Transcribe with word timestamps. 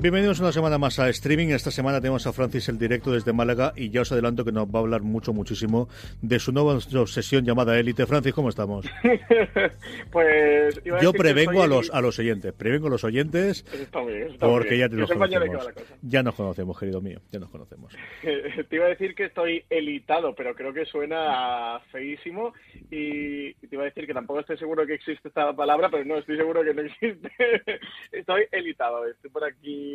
Bienvenidos 0.00 0.40
una 0.40 0.50
semana 0.50 0.78
más 0.78 0.98
a 0.98 1.10
streaming. 1.10 1.48
Esta 1.48 1.70
semana 1.70 2.00
tenemos 2.00 2.26
a 2.26 2.32
Francis 2.32 2.70
el 2.70 2.78
directo 2.78 3.12
desde 3.12 3.34
Málaga 3.34 3.74
y 3.76 3.90
ya 3.90 4.00
os 4.00 4.10
adelanto 4.10 4.46
que 4.46 4.50
nos 4.50 4.66
va 4.66 4.78
a 4.78 4.82
hablar 4.82 5.02
mucho, 5.02 5.34
muchísimo 5.34 5.90
de 6.22 6.38
su 6.38 6.52
nueva 6.52 6.72
obsesión 6.72 7.44
llamada 7.44 7.78
Élite. 7.78 8.06
Francis, 8.06 8.32
¿cómo 8.32 8.48
estamos? 8.48 8.86
pues 10.10 10.80
yo 11.02 11.12
prevengo 11.12 11.62
a 11.62 11.66
los 11.66 11.90
a 11.92 12.00
los 12.00 12.18
oyentes, 12.18 12.54
prevengo 12.54 12.86
a 12.86 12.90
los 12.90 13.04
oyentes 13.04 13.66
está 13.74 14.02
bien, 14.02 14.30
está 14.30 14.46
porque 14.46 14.76
bien. 14.76 14.90
ya 14.90 14.96
nos 14.96 15.12
conocemos. 15.12 15.74
Ya 16.00 16.22
nos 16.22 16.34
conocemos, 16.34 16.78
querido 16.78 17.02
mío, 17.02 17.20
ya 17.30 17.38
nos 17.38 17.50
conocemos. 17.50 17.94
te 18.22 18.76
iba 18.76 18.86
a 18.86 18.88
decir 18.88 19.14
que 19.14 19.26
estoy 19.26 19.64
elitado, 19.68 20.34
pero 20.34 20.54
creo 20.54 20.72
que 20.72 20.86
suena 20.86 21.78
feísimo 21.92 22.54
y 22.90 23.52
te 23.52 23.68
iba 23.72 23.82
a 23.82 23.86
decir 23.86 24.06
que 24.06 24.14
tampoco 24.14 24.40
estoy 24.40 24.56
seguro 24.56 24.86
que 24.86 24.94
existe 24.94 25.28
esta 25.28 25.52
palabra, 25.52 25.90
pero 25.90 26.06
no 26.06 26.16
estoy 26.16 26.38
seguro 26.38 26.64
que 26.64 26.72
no 26.72 26.80
existe. 26.80 27.30
estoy 28.12 28.44
elitado, 28.50 29.06
estoy 29.06 29.30
por 29.30 29.44
aquí 29.44 29.89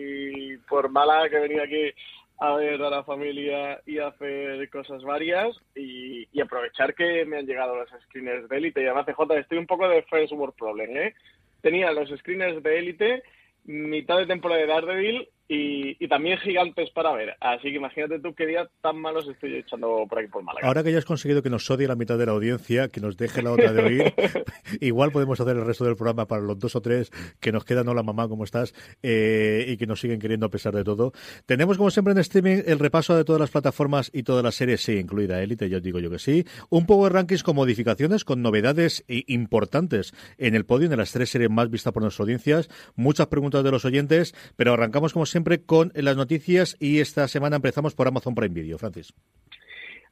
por 0.67 0.89
mala 0.89 1.29
que 1.29 1.37
he 1.37 1.41
venido 1.41 1.63
aquí 1.63 1.91
a 2.39 2.55
ver 2.55 2.81
a 2.81 2.89
la 2.89 3.03
familia 3.03 3.81
y 3.85 3.99
a 3.99 4.07
hacer 4.07 4.69
cosas 4.69 5.03
varias 5.03 5.55
y, 5.75 6.27
aprovechar 6.41 6.93
que 6.93 7.25
me 7.25 7.37
han 7.37 7.45
llegado 7.45 7.75
los 7.75 7.89
screeners 8.03 8.47
de 8.49 8.57
élite. 8.57 8.81
Y 8.81 8.85
además, 8.85 9.05
CJ, 9.05 9.39
estoy 9.39 9.57
un 9.57 9.67
poco 9.67 9.87
de 9.87 10.03
first 10.03 10.33
world 10.33 10.55
problem, 10.55 10.95
¿eh? 10.97 11.13
Tenía 11.61 11.91
los 11.91 12.09
screeners 12.09 12.61
de 12.61 12.77
élite, 12.77 13.23
mitad 13.63 14.17
de 14.17 14.27
temporada 14.27 14.61
de 14.61 14.67
Daredevil 14.67 15.29
y, 15.47 16.07
también 16.07 16.37
gigantes 16.39 16.89
para 16.91 17.13
ver. 17.13 17.35
Así 17.39 17.63
que 17.63 17.75
imagínate 17.75 18.19
tú 18.19 18.33
qué 18.33 18.45
día 18.45 18.67
tan 18.81 18.97
malos 18.97 19.27
estoy 19.27 19.55
echando 19.55 20.05
por 20.09 20.19
aquí 20.19 20.27
por 20.27 20.43
Málaga. 20.43 20.67
Ahora 20.67 20.83
que 20.83 20.91
ya 20.91 20.97
has 20.97 21.05
conseguido 21.05 21.43
que 21.43 21.49
nos 21.49 21.69
odie 21.69 21.87
la 21.87 21.95
mitad 21.95 22.17
de 22.17 22.25
la 22.25 22.31
audiencia, 22.31 22.89
que 22.89 23.01
nos 23.01 23.17
deje 23.17 23.41
la 23.41 23.51
otra 23.51 23.71
de 23.73 23.83
oír, 23.83 24.13
igual 24.81 25.11
podemos 25.11 25.39
hacer 25.39 25.55
el 25.57 25.65
resto 25.65 25.85
del 25.85 25.95
programa 25.95 26.27
para 26.27 26.41
los 26.41 26.57
dos 26.57 26.75
o 26.75 26.81
tres 26.81 27.11
que 27.39 27.51
nos 27.51 27.65
quedan. 27.65 27.87
Hola 27.87 28.03
mamá, 28.03 28.27
¿cómo 28.27 28.43
estás? 28.43 28.73
Eh, 29.03 29.65
y 29.67 29.77
que 29.77 29.85
nos 29.85 29.99
siguen 29.99 30.19
queriendo 30.19 30.47
a 30.47 30.49
pesar 30.49 30.73
de 30.73 30.83
todo. 30.83 31.11
Tenemos 31.45 31.77
como 31.77 31.91
siempre 31.91 32.13
en 32.13 32.19
streaming 32.19 32.63
el 32.65 32.79
repaso 32.79 33.15
de 33.15 33.23
todas 33.23 33.39
las 33.39 33.51
plataformas 33.51 34.09
y 34.13 34.23
todas 34.23 34.43
las 34.43 34.55
series, 34.55 34.81
sí, 34.81 34.97
incluida 34.97 35.41
Elite, 35.41 35.69
yo 35.69 35.79
digo 35.79 35.99
yo 35.99 36.09
que 36.09 36.19
sí. 36.19 36.45
Un 36.69 36.85
poco 36.85 37.05
de 37.05 37.11
rankings 37.11 37.43
con 37.43 37.55
modificaciones, 37.55 38.25
con 38.25 38.41
novedades 38.41 39.03
importantes 39.07 40.13
en 40.37 40.55
el 40.55 40.65
podio 40.65 40.89
de 40.89 40.97
las 40.97 41.11
tres 41.11 41.29
series 41.29 41.49
más 41.49 41.69
vistas 41.69 41.93
por 41.93 42.01
nuestras 42.01 42.21
audiencias. 42.21 42.69
Muchas 42.95 43.27
preguntas 43.27 43.63
de 43.63 43.71
los 43.71 43.85
oyentes, 43.85 44.33
pero 44.55 44.73
arrancamos 44.73 45.13
como 45.13 45.25
siempre 45.25 45.34
con 45.65 45.91
las 45.95 46.15
noticias 46.15 46.77
y 46.79 46.99
esta 46.99 47.27
semana 47.27 47.57
empezamos 47.57 47.93
por 47.93 48.07
Amazon 48.07 48.35
Prime 48.35 48.53
Video. 48.53 48.77
Francis. 48.77 49.13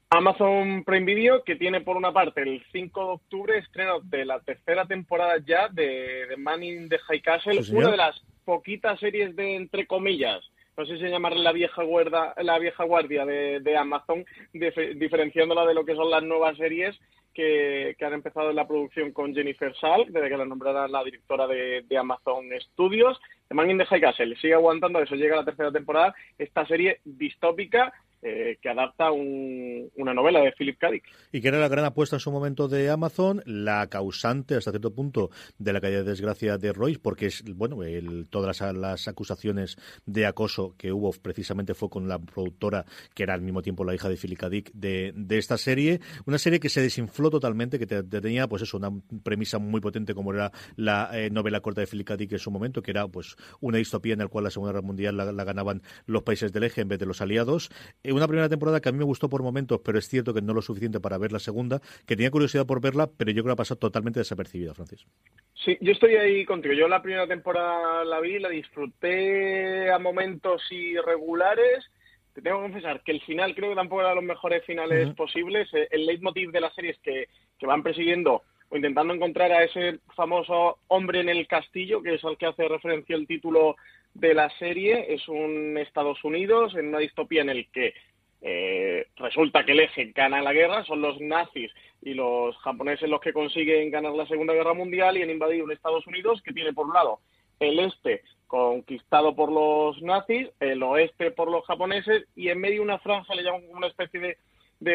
Amazon 0.09 0.83
Prime 0.83 1.05
Video, 1.05 1.43
que 1.43 1.55
tiene 1.55 1.81
por 1.81 1.97
una 1.97 2.11
parte 2.11 2.41
el 2.41 2.63
5 2.71 2.99
de 2.99 3.11
octubre 3.11 3.57
estreno 3.57 3.99
de 4.01 4.25
la 4.25 4.39
tercera 4.41 4.85
temporada 4.85 5.35
ya 5.45 5.69
de, 5.69 6.27
de 6.27 6.37
Man 6.37 6.61
in 6.63 6.89
the 6.89 6.99
High 6.99 7.21
Castle, 7.21 7.61
una 7.71 7.91
de 7.91 7.97
las 7.97 8.21
poquitas 8.45 8.99
series 8.99 9.35
de 9.35 9.55
entre 9.55 9.87
comillas 9.87 10.43
no 10.75 10.85
sé 10.85 10.97
si 10.97 11.03
llamarle 11.03 11.43
la 11.43 11.51
vieja 11.51 11.83
guardia, 11.83 12.33
la 12.41 12.57
vieja 12.57 12.83
guardia 12.83 13.25
de, 13.25 13.77
Amazon, 13.77 14.25
diferenciándola 14.51 15.65
de 15.65 15.73
lo 15.73 15.85
que 15.85 15.95
son 15.95 16.09
las 16.09 16.23
nuevas 16.23 16.57
series 16.57 16.99
que, 17.33 17.95
han 18.01 18.13
empezado 18.13 18.51
la 18.51 18.67
producción 18.67 19.11
con 19.11 19.33
Jennifer 19.33 19.75
Salk, 19.75 20.09
desde 20.09 20.29
que 20.29 20.37
la 20.37 20.45
nombrara 20.45 20.87
la 20.87 21.03
directora 21.03 21.47
de, 21.47 21.85
Amazon 21.97 22.45
Studios. 22.71 23.19
The 23.47 23.55
Man 23.55 23.69
in 23.69 23.77
the 23.77 23.85
High 23.85 24.01
sigue 24.39 24.53
aguantando, 24.53 24.99
eso 24.99 25.15
llega 25.15 25.35
a 25.35 25.39
la 25.39 25.45
tercera 25.45 25.71
temporada, 25.71 26.15
esta 26.37 26.65
serie 26.65 26.99
distópica 27.03 27.93
eh, 28.23 28.57
que 28.61 28.69
adapta 28.69 29.11
una 29.11 30.13
novela 30.13 30.39
de 30.39 30.53
Philip 30.53 30.79
K. 30.79 30.91
Dick. 30.91 31.03
Y 31.31 31.41
que 31.41 31.49
era 31.49 31.59
la 31.59 31.67
gran 31.67 31.83
apuesta 31.83 32.15
en 32.15 32.21
su 32.21 32.31
momento 32.31 32.67
de 32.67 32.89
Amazon, 32.89 33.41
la 33.45 33.87
causante 33.87 34.55
hasta 34.55 34.71
cierto 34.71 34.93
punto 34.93 35.29
de 35.57 35.73
la 35.73 35.81
caída 35.81 35.97
de 35.97 36.09
desgracia 36.09 36.57
de 36.57 36.71
Royce, 36.71 36.99
porque 36.99 37.25
es 37.25 37.43
bueno 37.43 37.83
el, 37.83 38.27
todas 38.29 38.61
las, 38.73 39.07
acusaciones 39.07 39.77
de 40.05 40.25
acoso 40.25 40.75
que 40.77 40.93
hubo 40.93 41.11
precisamente 41.11 41.73
fue 41.73 41.89
con 41.89 42.07
la 42.07 42.19
productora 42.19 42.85
que 43.13 43.23
era 43.23 43.33
al 43.33 43.41
mismo 43.41 43.61
tiempo 43.61 43.83
la 43.83 43.93
hija 43.93 44.07
de 44.07 44.15
Philip 44.15 44.39
K. 44.39 44.49
Dick 44.49 44.71
de, 44.73 45.13
esta 45.37 45.57
serie, 45.57 45.99
una 46.25 46.37
serie 46.37 46.59
que 46.59 46.69
se 46.69 46.81
desinfló 46.81 47.29
totalmente, 47.29 47.77
que 47.77 47.87
tenía 47.87 48.47
pues 48.47 48.61
eso 48.61 48.77
una 48.77 48.91
premisa 49.23 49.59
muy 49.59 49.81
potente 49.81 50.13
como 50.13 50.33
era 50.33 50.51
la 50.75 51.09
eh, 51.13 51.29
novela 51.29 51.59
corta 51.59 51.81
de 51.81 51.87
Philip 51.87 52.07
K. 52.07 52.17
Dick 52.17 52.31
en 52.31 52.39
su 52.39 52.51
momento, 52.51 52.81
que 52.81 52.91
era 52.91 53.07
pues 53.07 53.35
una 53.59 53.77
distopía 53.79 54.13
en 54.13 54.19
la 54.19 54.27
cual 54.27 54.45
la 54.45 54.49
Segunda 54.49 54.71
Guerra 54.71 54.85
Mundial 54.85 55.17
la, 55.17 55.43
ganaban 55.43 55.81
los 56.05 56.23
países 56.23 56.53
del 56.53 56.63
eje 56.63 56.81
en 56.81 56.87
vez 56.87 56.99
de 56.99 57.05
los 57.05 57.21
aliados 57.21 57.69
una 58.15 58.27
primera 58.27 58.49
temporada 58.49 58.81
que 58.81 58.89
a 58.89 58.91
mí 58.91 58.97
me 58.97 59.03
gustó 59.03 59.29
por 59.29 59.43
momentos, 59.43 59.81
pero 59.83 59.99
es 59.99 60.07
cierto 60.07 60.33
que 60.33 60.41
no 60.41 60.53
lo 60.53 60.61
suficiente 60.61 60.99
para 60.99 61.17
ver 61.17 61.31
la 61.31 61.39
segunda, 61.39 61.79
que 62.05 62.15
tenía 62.15 62.31
curiosidad 62.31 62.65
por 62.65 62.81
verla, 62.81 63.09
pero 63.17 63.31
yo 63.31 63.43
creo 63.43 63.55
que 63.55 63.61
ha 63.61 63.63
pasado 63.63 63.79
totalmente 63.79 64.19
desapercibida, 64.19 64.73
Francis. 64.73 65.05
Sí, 65.53 65.77
yo 65.81 65.91
estoy 65.91 66.15
ahí 66.15 66.45
contigo. 66.45 66.73
Yo 66.73 66.87
la 66.87 67.01
primera 67.01 67.27
temporada 67.27 68.03
la 68.03 68.19
vi, 68.19 68.39
la 68.39 68.49
disfruté 68.49 69.91
a 69.91 69.99
momentos 69.99 70.61
irregulares. 70.71 71.85
Te 72.33 72.41
tengo 72.41 72.57
que 72.57 72.63
confesar 72.63 73.01
que 73.03 73.11
el 73.11 73.21
final 73.21 73.53
creo 73.53 73.69
que 73.69 73.75
tampoco 73.75 74.01
era 74.01 74.15
los 74.15 74.23
mejores 74.23 74.65
finales 74.65 75.13
posibles. 75.15 75.71
Eh, 75.73 75.87
el 75.91 76.05
leitmotiv 76.05 76.51
de 76.51 76.61
la 76.61 76.71
serie 76.71 76.91
es 76.91 76.99
que, 76.99 77.27
que 77.57 77.67
van 77.67 77.83
persiguiendo 77.83 78.41
intentando 78.73 79.13
encontrar 79.13 79.51
a 79.51 79.63
ese 79.63 79.99
famoso 80.15 80.79
hombre 80.87 81.21
en 81.21 81.29
el 81.29 81.47
castillo, 81.47 82.01
que 82.01 82.15
es 82.15 82.23
al 82.23 82.37
que 82.37 82.47
hace 82.47 82.67
referencia 82.67 83.15
el 83.15 83.27
título 83.27 83.75
de 84.13 84.33
la 84.33 84.49
serie. 84.57 85.13
Es 85.13 85.27
un 85.27 85.77
Estados 85.77 86.23
Unidos 86.23 86.75
en 86.75 86.87
una 86.87 86.99
distopía 86.99 87.41
en 87.41 87.49
el 87.49 87.69
que 87.69 87.93
eh, 88.41 89.07
resulta 89.15 89.65
que 89.65 89.71
el 89.71 89.79
eje 89.79 90.11
gana 90.13 90.41
la 90.41 90.53
guerra, 90.53 90.83
son 90.83 91.01
los 91.01 91.19
nazis 91.21 91.71
y 92.01 92.13
los 92.13 92.57
japoneses 92.57 93.09
los 93.09 93.21
que 93.21 93.31
consiguen 93.31 93.89
ganar 93.89 94.13
la 94.13 94.27
Segunda 94.27 94.53
Guerra 94.53 94.73
Mundial 94.73 95.17
y 95.17 95.21
han 95.21 95.29
invadido 95.29 95.63
un 95.63 95.71
Estados 95.71 96.05
Unidos 96.07 96.41
que 96.43 96.51
tiene 96.51 96.73
por 96.73 96.87
un 96.87 96.93
lado 96.93 97.19
el 97.59 97.79
este 97.79 98.21
conquistado 98.47 99.35
por 99.35 99.51
los 99.51 100.01
nazis, 100.01 100.49
el 100.59 100.83
oeste 100.83 101.31
por 101.31 101.49
los 101.49 101.65
japoneses 101.65 102.25
y 102.35 102.49
en 102.49 102.59
medio 102.59 102.81
una 102.81 102.99
franja, 102.99 103.33
le 103.33 103.43
llaman 103.43 103.63
una 103.71 103.87
especie 103.87 104.19
de, 104.19 104.37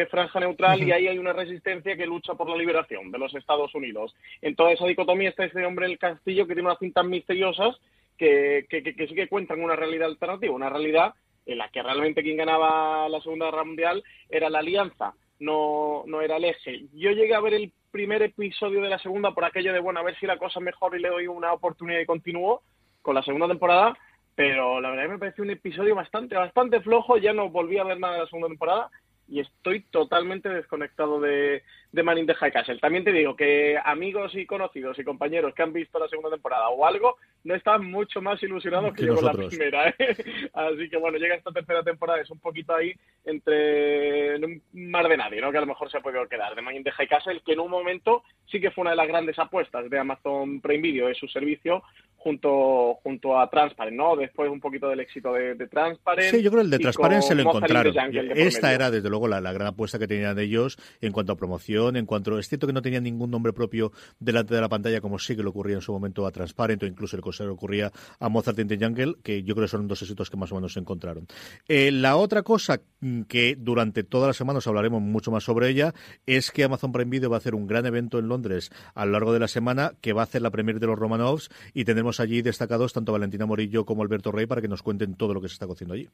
franja 0.09 0.39
neutral 0.39 0.81
y 0.81 0.91
ahí 0.91 1.07
hay 1.07 1.17
una 1.17 1.33
resistencia 1.33 1.95
que 1.95 2.05
lucha 2.05 2.33
por 2.35 2.49
la 2.49 2.55
liberación 2.55 3.11
de 3.11 3.17
los 3.17 3.33
Estados 3.35 3.73
Unidos. 3.75 4.15
En 4.41 4.55
toda 4.55 4.71
esa 4.71 4.85
dicotomía 4.85 5.29
está 5.29 5.45
ese 5.45 5.65
hombre 5.65 5.85
en 5.85 5.93
el 5.93 5.99
castillo 5.99 6.47
que 6.47 6.53
tiene 6.53 6.67
unas 6.67 6.79
cintas 6.79 7.05
misteriosas 7.05 7.75
que, 8.17 8.65
que, 8.69 8.83
que 8.83 9.07
sí 9.07 9.15
que 9.15 9.27
cuentan 9.27 9.61
una 9.61 9.75
realidad 9.75 10.07
alternativa, 10.07 10.53
una 10.53 10.69
realidad 10.69 11.13
en 11.45 11.57
la 11.57 11.69
que 11.69 11.81
realmente 11.81 12.21
quien 12.21 12.37
ganaba 12.37 13.09
la 13.09 13.21
Segunda 13.21 13.45
Guerra 13.45 13.63
Mundial 13.63 14.03
era 14.29 14.49
la 14.49 14.59
Alianza, 14.59 15.13
no, 15.39 16.03
no 16.05 16.21
era 16.21 16.37
el 16.37 16.45
eje. 16.45 16.85
Yo 16.93 17.11
llegué 17.11 17.33
a 17.33 17.39
ver 17.39 17.55
el 17.55 17.71
primer 17.91 18.21
episodio 18.21 18.81
de 18.81 18.89
la 18.89 18.99
segunda 18.99 19.31
por 19.31 19.45
aquello 19.45 19.73
de, 19.73 19.79
bueno, 19.79 19.99
a 19.99 20.03
ver 20.03 20.17
si 20.19 20.27
la 20.27 20.37
cosa 20.37 20.59
mejor 20.59 20.95
y 20.95 21.01
le 21.01 21.09
doy 21.09 21.27
una 21.27 21.53
oportunidad 21.53 21.99
y 21.99 22.05
continúo 22.05 22.61
con 23.01 23.15
la 23.15 23.23
segunda 23.23 23.47
temporada, 23.47 23.97
pero 24.35 24.79
la 24.79 24.91
verdad 24.91 25.03
que 25.05 25.09
me 25.09 25.19
pareció 25.19 25.43
un 25.43 25.49
episodio 25.49 25.95
bastante, 25.95 26.35
bastante 26.35 26.81
flojo, 26.81 27.17
ya 27.17 27.33
no 27.33 27.49
volví 27.49 27.77
a 27.77 27.83
ver 27.83 27.99
nada 27.99 28.13
de 28.13 28.19
la 28.21 28.27
segunda 28.27 28.49
temporada 28.49 28.89
y 29.29 29.39
estoy 29.39 29.81
totalmente 29.81 30.49
desconectado 30.49 31.19
de, 31.19 31.63
de 31.91 32.03
Man 32.03 32.17
in 32.17 32.25
the 32.25 32.33
High 32.35 32.51
Castle. 32.51 32.79
También 32.79 33.03
te 33.03 33.11
digo 33.11 33.35
que 33.35 33.77
amigos 33.83 34.35
y 34.35 34.45
conocidos 34.45 34.97
y 34.99 35.03
compañeros 35.03 35.53
que 35.53 35.63
han 35.63 35.73
visto 35.73 35.99
la 35.99 36.07
segunda 36.07 36.29
temporada 36.29 36.69
o 36.69 36.85
algo 36.85 37.17
no 37.43 37.55
están 37.55 37.85
mucho 37.85 38.21
más 38.21 38.41
ilusionados 38.43 38.93
que, 38.93 39.05
yo 39.05 39.15
con 39.15 39.25
la 39.25 39.33
primera. 39.33 39.89
¿eh? 39.89 39.95
Así 40.53 40.89
que 40.89 40.97
bueno, 40.97 41.17
llega 41.17 41.35
esta 41.35 41.51
tercera 41.51 41.83
temporada, 41.83 42.21
es 42.21 42.29
un 42.29 42.39
poquito 42.39 42.75
ahí 42.75 42.93
entre 43.25 44.37
un 44.37 44.61
mar 44.73 45.07
de 45.07 45.17
nadie, 45.17 45.41
¿no? 45.41 45.51
que 45.51 45.57
a 45.57 45.61
lo 45.61 45.67
mejor 45.67 45.89
se 45.89 45.97
ha 45.97 46.01
podido 46.01 46.27
quedar. 46.27 46.55
De 46.55 46.61
Man 46.61 46.75
in 46.75 46.83
the 46.83 46.91
High 46.91 47.07
Castle, 47.07 47.41
que 47.45 47.53
en 47.53 47.59
un 47.59 47.71
momento 47.71 48.23
sí 48.45 48.59
que 48.59 48.71
fue 48.71 48.81
una 48.83 48.91
de 48.91 48.97
las 48.97 49.07
grandes 49.07 49.39
apuestas 49.39 49.89
de 49.89 49.99
Amazon 49.99 50.61
Prime 50.61 50.81
Video, 50.81 51.07
de 51.07 51.15
su 51.15 51.27
servicio, 51.27 51.83
junto 52.17 52.95
junto 53.01 53.39
a 53.39 53.49
Transparent, 53.49 53.95
¿no? 53.95 54.15
Después 54.15 54.49
un 54.49 54.59
poquito 54.59 54.89
del 54.89 54.99
éxito 54.99 55.33
de, 55.33 55.55
Transparent. 55.67 56.29
Sí, 56.29 56.43
yo 56.43 56.51
creo 56.51 56.61
que 56.61 56.65
el 56.65 56.71
de 56.71 56.79
Transparent 56.79 57.23
se 57.23 57.35
lo 57.35 57.41
encontraron. 57.43 57.95
Esta 58.35 58.73
era, 58.73 58.91
desde 58.91 59.09
luego, 59.09 59.18
la, 59.27 59.39
gran 59.51 59.67
apuesta 59.67 59.99
que 59.99 60.07
tenían 60.07 60.37
ellos 60.39 60.77
en 61.01 61.11
cuanto 61.11 61.33
a 61.33 61.35
promoción, 61.35 61.95
en 61.95 62.05
cuanto... 62.05 62.37
Es 62.39 62.47
cierto 62.47 62.67
que 62.67 62.73
no 62.73 62.81
tenían 62.81 63.03
ningún 63.03 63.31
nombre 63.31 63.53
propio 63.53 63.91
delante 64.19 64.53
de 64.55 64.61
la 64.61 64.69
pantalla, 64.69 65.01
como 65.01 65.19
sí 65.19 65.35
que 65.35 65.43
le 65.43 65.49
ocurría 65.49 65.75
en 65.75 65.81
su 65.81 65.91
momento 65.91 66.25
a 66.25 66.31
Transparent, 66.31 66.83
o 66.83 66.85
incluso 66.85 67.15
el 67.17 67.49
ocurría 67.49 67.91
a 68.19 68.29
Mozart 68.29 68.59
in 68.59 68.67
the 68.67 68.77
Jungle, 68.77 69.15
que 69.23 69.43
yo 69.43 69.55
creo 69.55 69.65
que 69.65 69.71
son 69.71 69.87
dos 69.87 70.01
éxitos 70.01 70.29
que 70.29 70.37
más 70.37 70.51
o 70.51 70.55
menos 70.55 70.73
se 70.73 70.79
encontraron. 70.79 71.27
Eh, 71.67 71.91
la 71.91 72.17
otra 72.17 72.43
cosa 72.43 72.81
que 73.27 73.55
durante 73.57 74.03
todas 74.03 74.27
las 74.27 74.37
semanas 74.37 74.67
hablaremos 74.67 75.01
mucho 75.01 75.31
más 75.31 75.43
sobre 75.43 75.69
ella 75.69 75.93
es 76.25 76.51
que 76.51 76.63
Amazon 76.63 76.91
Prime 76.91 77.09
Video 77.09 77.29
va 77.29 77.37
a 77.37 77.39
hacer 77.39 77.55
un 77.55 77.67
gran 77.67 77.85
evento 77.85 78.19
en 78.19 78.27
Londres 78.27 78.71
a 78.93 79.05
lo 79.05 79.11
largo 79.13 79.33
de 79.33 79.39
la 79.39 79.47
semana 79.47 79.93
que 80.01 80.13
va 80.13 80.21
a 80.21 80.23
hacer 80.25 80.41
la 80.41 80.51
premier 80.51 80.79
de 80.79 80.87
los 80.87 80.99
Romanovs 80.99 81.49
y 81.73 81.85
tendremos 81.85 82.19
allí 82.19 82.41
destacados 82.41 82.93
tanto 82.93 83.11
Valentina 83.11 83.45
Morillo 83.45 83.85
como 83.85 84.03
Alberto 84.03 84.31
Rey 84.31 84.45
para 84.45 84.61
que 84.61 84.67
nos 84.67 84.83
cuenten 84.83 85.15
todo 85.15 85.33
lo 85.33 85.41
que 85.41 85.47
se 85.47 85.53
está 85.53 85.67
cociendo 85.67 85.93
allí. 85.93 86.09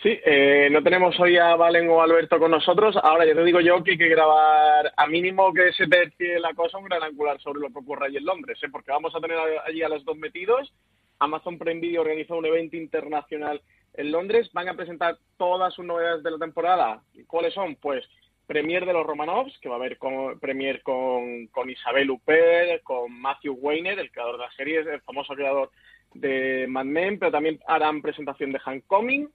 Sí, 0.00 0.18
eh, 0.24 0.68
no 0.70 0.82
tenemos 0.82 1.18
hoy 1.20 1.36
a 1.36 1.54
Valen 1.54 1.88
o 1.88 2.02
Alberto 2.02 2.38
con 2.38 2.50
nosotros. 2.50 2.96
Ahora 3.02 3.24
ya 3.24 3.34
te 3.34 3.44
digo 3.44 3.60
yo 3.60 3.82
que 3.82 3.92
hay 3.92 3.98
que 3.98 4.08
grabar 4.08 4.92
a 4.96 5.06
mínimo 5.06 5.52
que 5.52 5.72
se 5.72 5.86
tercie 5.86 6.40
la 6.40 6.54
cosa 6.54 6.78
un 6.78 6.84
gran 6.84 7.02
angular 7.02 7.40
sobre 7.40 7.60
lo 7.60 7.68
que 7.70 7.78
ocurre 7.78 8.06
allí 8.06 8.16
en 8.16 8.24
Londres, 8.24 8.58
¿eh? 8.62 8.68
porque 8.70 8.90
vamos 8.90 9.14
a 9.14 9.20
tener 9.20 9.38
allí 9.64 9.82
a 9.82 9.88
los 9.88 10.04
dos 10.04 10.16
metidos. 10.16 10.72
Amazon 11.20 11.58
Prime 11.58 11.80
Video 11.80 12.00
organizó 12.00 12.36
un 12.36 12.46
evento 12.46 12.76
internacional 12.76 13.60
en 13.94 14.10
Londres. 14.10 14.50
Van 14.52 14.68
a 14.68 14.74
presentar 14.74 15.18
todas 15.36 15.72
sus 15.74 15.84
novedades 15.84 16.22
de 16.22 16.30
la 16.32 16.38
temporada. 16.38 17.02
¿Cuáles 17.28 17.54
son? 17.54 17.76
Pues 17.76 18.04
Premier 18.46 18.84
de 18.84 18.92
los 18.92 19.06
Romanovs, 19.06 19.56
que 19.60 19.68
va 19.68 19.76
a 19.76 19.78
haber 19.78 19.98
con, 19.98 20.38
Premier 20.40 20.82
con, 20.82 21.46
con 21.46 21.70
Isabel 21.70 22.10
Huppert, 22.10 22.82
con 22.82 23.12
Matthew 23.20 23.54
Weiner, 23.54 23.98
el 23.98 24.10
creador 24.10 24.36
de 24.36 24.44
la 24.44 24.52
serie, 24.52 24.80
el 24.80 25.00
famoso 25.02 25.34
creador 25.34 25.70
de 26.14 26.66
Mad 26.68 26.84
Men, 26.84 27.18
pero 27.18 27.30
también 27.30 27.60
harán 27.66 28.02
presentación 28.02 28.52
de 28.52 28.58
Hank 28.58 28.84
Coming. 28.86 29.28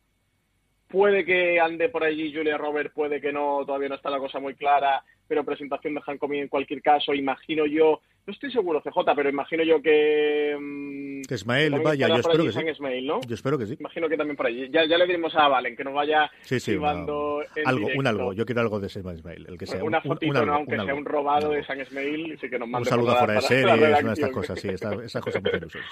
Puede 0.88 1.26
que 1.26 1.60
ande 1.60 1.90
por 1.90 2.04
allí 2.04 2.34
Julia 2.34 2.58
Robert, 2.58 2.94
puede 2.94 3.20
que 3.20 3.34
no, 3.34 3.66
todavía 3.66 3.90
no 3.90 3.96
está 3.96 4.10
la 4.10 4.20
cosa 4.20 4.40
muy 4.40 4.56
clara, 4.56 5.04
pero 5.28 5.44
presentación 5.44 5.94
de 5.94 6.02
Hank 6.02 6.20
Coming 6.20 6.44
en 6.44 6.48
cualquier 6.48 6.82
caso, 6.82 7.14
imagino 7.14 7.66
yo 7.66 8.02
no 8.28 8.34
estoy 8.34 8.52
seguro, 8.52 8.82
CJ, 8.82 9.16
pero 9.16 9.30
imagino 9.30 9.64
yo 9.64 9.82
que... 9.82 10.58
Mm, 10.60 11.22
que 11.22 11.36
Ismael 11.36 11.80
vaya, 11.82 12.10
yo 12.10 12.16
espero 12.16 12.44
que 12.44 12.52
sí. 12.52 13.06
¿no? 13.06 13.22
Yo 13.22 13.36
espero 13.36 13.58
que 13.58 13.66
sí. 13.66 13.78
Imagino 13.80 14.10
que 14.10 14.18
también 14.18 14.36
por 14.36 14.48
allí. 14.48 14.70
Ya, 14.70 14.86
ya 14.86 14.98
le 14.98 15.06
diremos 15.06 15.34
a 15.34 15.48
Valen 15.48 15.78
que 15.78 15.86
nos 15.86 15.94
vaya 15.94 16.30
sí, 16.42 16.60
sí, 16.60 16.74
algo, 16.74 17.42
un 17.96 18.06
algo. 18.06 18.34
Yo 18.34 18.46
quiero 18.46 18.60
algo 18.60 18.82
de 18.82 18.90
San 18.90 19.08
Ismael. 19.16 19.46
El 19.48 19.58
que 19.58 19.66
sea, 19.66 19.82
una 19.82 20.02
fotito, 20.02 20.44
un, 20.44 20.50
aunque 20.50 20.76
sea 20.76 20.94
un 20.94 21.06
robado 21.06 21.52
de 21.52 21.64
San 21.64 21.80
Ismael, 21.80 22.38
sí 22.42 22.50
que 22.50 22.60
nos 22.60 22.68
mande 22.68 22.90
Un 22.90 22.90
saludo 22.90 23.16
fuera 23.16 23.36
de 23.36 23.42
series, 23.42 23.80
una 23.80 24.10
de 24.10 24.14
estas 24.14 24.32
cosas, 24.32 24.60
sí, 24.60 24.68
esas 24.68 25.24
cosas 25.24 25.42
muy 25.42 25.52
ilusión, 25.54 25.84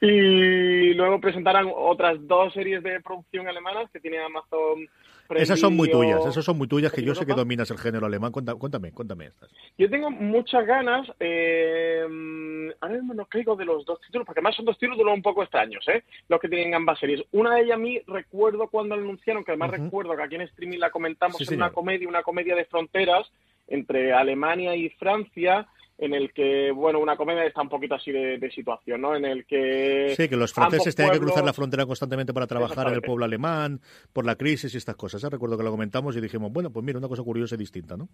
Y 0.00 0.94
luego 0.94 1.20
presentarán 1.20 1.70
otras 1.72 2.16
dos 2.26 2.52
series 2.54 2.82
de 2.82 3.00
producción 3.00 3.46
alemanas 3.46 3.88
que 3.92 4.00
tiene 4.00 4.18
Amazon 4.18 4.88
esas 5.36 5.60
son 5.60 5.76
muy 5.76 5.90
tuyas, 5.90 6.24
esas 6.26 6.44
son 6.44 6.58
muy 6.58 6.68
tuyas, 6.68 6.92
que 6.92 7.02
yo 7.02 7.14
sé 7.14 7.26
que 7.26 7.34
dominas 7.34 7.70
el 7.70 7.78
género 7.78 8.06
alemán. 8.06 8.32
Cuéntame, 8.32 8.92
cuéntame, 8.92 9.26
estas. 9.26 9.50
Yo 9.78 9.88
tengo 9.88 10.10
muchas 10.10 10.66
ganas, 10.66 11.08
eh, 11.20 12.04
ahora 12.80 12.94
mismo 12.94 13.14
no 13.14 13.26
caigo 13.26 13.56
de 13.56 13.64
los 13.64 13.84
dos 13.84 14.00
títulos, 14.00 14.26
porque 14.26 14.40
además 14.40 14.56
son 14.56 14.64
dos 14.64 14.78
títulos 14.78 15.06
un 15.12 15.22
poco 15.22 15.42
extraños, 15.42 15.86
¿eh? 15.88 16.04
los 16.28 16.40
que 16.40 16.48
tienen 16.48 16.74
ambas 16.74 16.98
series. 16.98 17.22
Una 17.32 17.54
de 17.54 17.62
ellas 17.62 17.76
a 17.76 17.78
mí 17.80 18.00
recuerdo 18.06 18.68
cuando 18.68 18.94
anunciaron, 18.94 19.44
que 19.44 19.52
además 19.52 19.70
recuerdo 19.70 20.16
que 20.16 20.22
aquí 20.22 20.34
en 20.34 20.42
streaming 20.42 20.78
la 20.78 20.90
comentamos, 20.90 21.40
en 21.40 21.56
una 21.56 21.70
comedia, 21.70 22.08
una 22.08 22.22
comedia 22.22 22.54
de 22.54 22.64
fronteras 22.66 23.30
entre 23.68 24.12
Alemania 24.12 24.74
y 24.76 24.90
Francia, 24.90 25.66
en 26.02 26.14
el 26.14 26.32
que, 26.32 26.72
bueno, 26.72 26.98
una 26.98 27.16
comedia 27.16 27.44
está 27.44 27.62
un 27.62 27.68
poquito 27.68 27.94
así 27.94 28.10
de, 28.10 28.50
situación, 28.50 29.00
¿no? 29.00 29.14
En 29.14 29.24
el 29.24 29.46
que... 29.46 30.14
Sí, 30.16 30.28
que 30.28 30.34
los 30.34 30.52
franceses 30.52 30.96
tienen 30.96 31.14
que 31.14 31.20
cruzar 31.20 31.44
la 31.44 31.52
frontera 31.52 31.86
constantemente 31.86 32.34
para 32.34 32.48
trabajar 32.48 32.88
en 32.88 32.94
el 32.94 33.02
pueblo 33.02 33.24
alemán, 33.24 33.80
por 34.12 34.26
la 34.26 34.34
crisis 34.34 34.74
y 34.74 34.78
estas 34.78 34.96
cosas. 34.96 35.22
¿eh? 35.22 35.30
Recuerdo 35.30 35.56
que 35.56 35.62
lo 35.62 35.70
comentamos 35.70 36.16
y 36.16 36.20
dijimos, 36.20 36.52
bueno, 36.52 36.72
pues 36.72 36.84
mira, 36.84 36.98
una 36.98 37.06
cosa 37.06 37.22
curiosa 37.22 37.54
y 37.54 37.58
distinta, 37.58 37.96
¿no? 37.96 38.08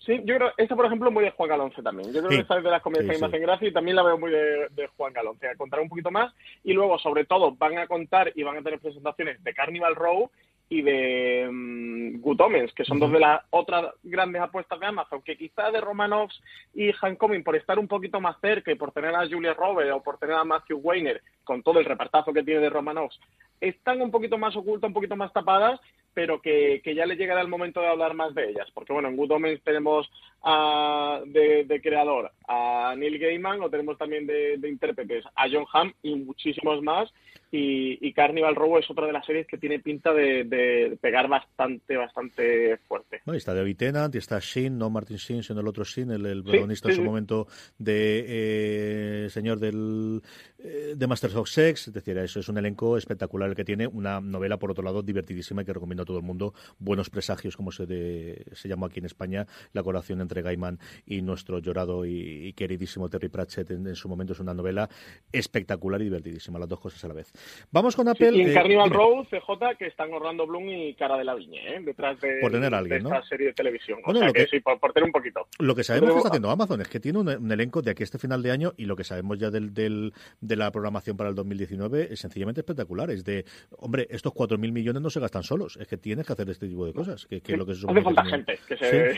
Sí, 0.00 0.20
yo 0.26 0.36
creo, 0.36 0.52
esta 0.58 0.76
por 0.76 0.84
ejemplo 0.84 1.10
muy 1.10 1.24
de 1.24 1.30
Juan 1.30 1.48
Galonce 1.48 1.82
también. 1.82 2.12
Yo 2.12 2.20
creo 2.20 2.28
que 2.28 2.40
esta 2.40 2.58
es 2.58 2.64
de 2.64 2.70
las 2.70 2.82
comedias 2.82 3.10
que 3.10 3.18
más 3.18 3.30
hacen 3.30 3.40
gracia 3.40 3.68
y 3.68 3.72
también 3.72 3.96
la 3.96 4.02
veo 4.02 4.18
muy 4.18 4.30
de, 4.30 4.90
Juan 4.94 5.14
Galonce. 5.14 5.48
A 5.48 5.56
contar 5.56 5.80
un 5.80 5.88
poquito 5.88 6.10
más 6.10 6.34
y 6.62 6.74
luego, 6.74 6.98
sobre 6.98 7.24
todo, 7.24 7.52
van 7.52 7.78
a 7.78 7.86
contar 7.86 8.30
y 8.34 8.42
van 8.42 8.58
a 8.58 8.62
tener 8.62 8.80
presentaciones 8.80 9.42
de 9.42 9.54
Carnival 9.54 9.96
Row 9.96 10.30
y 10.68 10.82
de 10.82 11.46
um, 11.48 12.20
Good 12.20 12.40
Omens, 12.40 12.72
que 12.72 12.84
son 12.84 12.98
dos 12.98 13.12
de 13.12 13.20
las 13.20 13.42
otras 13.50 13.94
grandes 14.02 14.40
apuestas 14.40 14.80
de 14.80 14.86
Amazon, 14.86 15.22
que 15.22 15.36
quizá 15.36 15.70
de 15.70 15.80
Romanovs 15.80 16.40
y 16.74 16.92
Coming 16.92 17.42
por 17.42 17.56
estar 17.56 17.78
un 17.78 17.88
poquito 17.88 18.20
más 18.20 18.36
cerca 18.40 18.72
y 18.72 18.76
por 18.76 18.92
tener 18.92 19.14
a 19.14 19.28
Julia 19.28 19.54
Roberts 19.54 19.92
o 19.92 20.02
por 20.02 20.18
tener 20.18 20.36
a 20.36 20.44
Matthew 20.44 20.80
Weiner, 20.82 21.22
con 21.44 21.62
todo 21.62 21.78
el 21.80 21.84
repartazo 21.84 22.32
que 22.32 22.42
tiene 22.42 22.60
de 22.60 22.70
Romanovs, 22.70 23.20
están 23.60 24.00
un 24.00 24.10
poquito 24.10 24.38
más 24.38 24.56
ocultas, 24.56 24.88
un 24.88 24.94
poquito 24.94 25.16
más 25.16 25.32
tapadas, 25.32 25.80
pero 26.14 26.40
que, 26.40 26.80
que, 26.82 26.94
ya 26.94 27.04
le 27.04 27.16
llegará 27.16 27.40
el 27.40 27.48
momento 27.48 27.80
de 27.80 27.88
hablar 27.88 28.14
más 28.14 28.34
de 28.34 28.50
ellas. 28.50 28.68
Porque, 28.72 28.92
bueno, 28.92 29.08
en 29.08 29.16
Good 29.16 29.32
Omens 29.32 29.62
tenemos 29.62 30.08
a, 30.42 31.20
de, 31.26 31.80
creador 31.82 32.30
a 32.46 32.94
Neil 32.96 33.18
Gaiman, 33.18 33.60
o 33.62 33.68
tenemos 33.68 33.98
también 33.98 34.26
de, 34.26 34.56
de 34.56 34.68
intérpretes 34.68 35.24
a 35.34 35.48
John 35.50 35.66
Hamm 35.72 35.92
y 36.02 36.14
muchísimos 36.14 36.80
más. 36.82 37.10
Y, 37.56 38.12
Carnival 38.14 38.56
Row 38.56 38.78
es 38.78 38.90
otra 38.90 39.06
de 39.06 39.12
las 39.12 39.24
series 39.24 39.46
que 39.46 39.58
tiene 39.58 39.78
pinta 39.78 40.12
de, 40.12 40.98
pegar 41.00 41.28
bastante, 41.28 41.96
bastante 41.96 42.78
fuerte. 42.88 43.20
No, 43.26 43.32
está 43.32 43.54
David 43.54 43.76
Tennant, 43.76 44.14
y 44.14 44.18
está 44.18 44.40
Shin, 44.40 44.76
no 44.76 44.90
Martin 44.90 45.18
Shin, 45.18 45.42
sino 45.44 45.60
el 45.60 45.68
otro 45.68 45.84
Shin, 45.84 46.10
el, 46.10 46.42
protagonista 46.42 46.88
en 46.88 46.96
su 46.96 47.02
momento 47.02 47.46
de 47.78 48.24
eh, 48.26 49.30
señor 49.30 49.60
del 49.60 50.20
eh, 50.58 50.94
de 50.96 51.06
Masters 51.06 51.36
of 51.36 51.48
Sex, 51.48 51.88
es 51.88 51.94
decir, 51.94 52.18
eso 52.18 52.40
es 52.40 52.48
un 52.48 52.58
elenco 52.58 52.96
espectacular 52.96 53.50
el 53.50 53.54
que 53.54 53.64
tiene, 53.64 53.86
una 53.86 54.20
novela 54.20 54.58
por 54.58 54.70
otro 54.70 54.82
lado 54.82 55.02
divertidísima 55.02 55.62
y 55.62 55.64
que 55.64 55.72
recomiendo 55.72 56.03
a 56.04 56.06
todo 56.06 56.18
el 56.18 56.22
mundo, 56.22 56.54
Buenos 56.78 57.10
Presagios, 57.10 57.56
como 57.56 57.72
se, 57.72 58.44
se 58.52 58.68
llamó 58.68 58.86
aquí 58.86 59.00
en 59.00 59.06
España, 59.06 59.46
la 59.72 59.82
colaboración 59.82 60.20
entre 60.20 60.42
Gaiman 60.42 60.78
y 61.06 61.22
nuestro 61.22 61.58
llorado 61.58 62.06
y, 62.06 62.52
queridísimo 62.54 63.08
Terry 63.08 63.28
Pratchett 63.28 63.70
en, 63.70 63.94
su 63.96 64.08
momento 64.08 64.32
es 64.32 64.40
una 64.40 64.54
novela 64.54 64.88
espectacular 65.32 66.00
y 66.00 66.04
divertidísima, 66.04 66.58
las 66.58 66.68
dos 66.68 66.80
cosas 66.80 67.04
a 67.04 67.08
la 67.08 67.14
vez. 67.14 67.32
Vamos 67.70 67.96
con 67.96 68.08
Apple. 68.08 68.32
y 68.32 68.42
en 68.42 68.50
eh, 68.50 68.54
Carnival 68.54 68.90
Row, 68.90 69.24
CJ, 69.24 69.76
que 69.78 69.86
están 69.86 70.12
Orlando 70.12 70.46
Bloom 70.46 70.68
y 70.68 70.94
Cara 70.94 71.16
de 71.16 71.24
la 71.24 71.34
Viña, 71.34 71.60
¿eh? 71.62 71.80
detrás 71.84 72.20
de, 72.20 72.38
por 72.40 72.52
tener 72.52 72.74
alguien, 72.74 73.04
esta 73.06 73.22
serie 73.24 73.48
de 73.48 73.52
televisión. 73.54 74.00
o 74.04 74.14
sea, 74.14 74.32
que, 74.32 74.46
sí, 74.46 74.60
por, 74.60 74.78
tener 74.92 75.06
un 75.06 75.12
poquito. 75.12 75.46
Lo 75.58 75.74
que 75.74 75.84
sabemos 75.84 76.10
que 76.12 76.16
está 76.18 76.28
haciendo 76.28 76.50
Amazon 76.50 76.80
es 76.80 76.88
que 76.88 77.00
tiene 77.00 77.18
un, 77.18 77.52
elenco 77.52 77.82
de 77.82 77.90
aquí 77.90 78.02
a 78.02 78.04
este 78.04 78.18
final 78.18 78.42
de 78.42 78.50
año 78.50 78.72
y 78.76 78.84
lo 78.86 78.96
que 78.96 79.04
sabemos 79.04 79.38
ya 79.38 79.50
del, 79.50 79.72
del, 79.74 80.12
de 80.40 80.56
la 80.56 80.70
programación 80.70 81.16
para 81.16 81.30
el 81.30 81.34
2019 81.34 82.08
es 82.12 82.20
sencillamente 82.20 82.60
espectacular. 82.60 83.10
Es 83.10 83.24
de, 83.24 83.44
hombre, 83.78 84.06
estos 84.10 84.32
4.000 84.32 84.72
millones 84.72 85.02
no 85.02 85.10
se 85.10 85.20
gastan 85.20 85.42
solos, 85.42 85.76
es 85.80 85.88
que 85.88 85.93
tienes 85.98 86.26
que 86.26 86.32
hacer 86.32 86.48
este 86.48 86.68
tipo 86.68 86.86
de 86.86 86.92
cosas. 86.92 87.26
Que, 87.26 87.40
que 87.40 87.56
lo 87.56 87.66
que 87.66 87.72
hace 87.72 88.02
falta 88.02 88.24
gente, 88.24 88.58
que 88.66 88.76
se... 88.76 89.10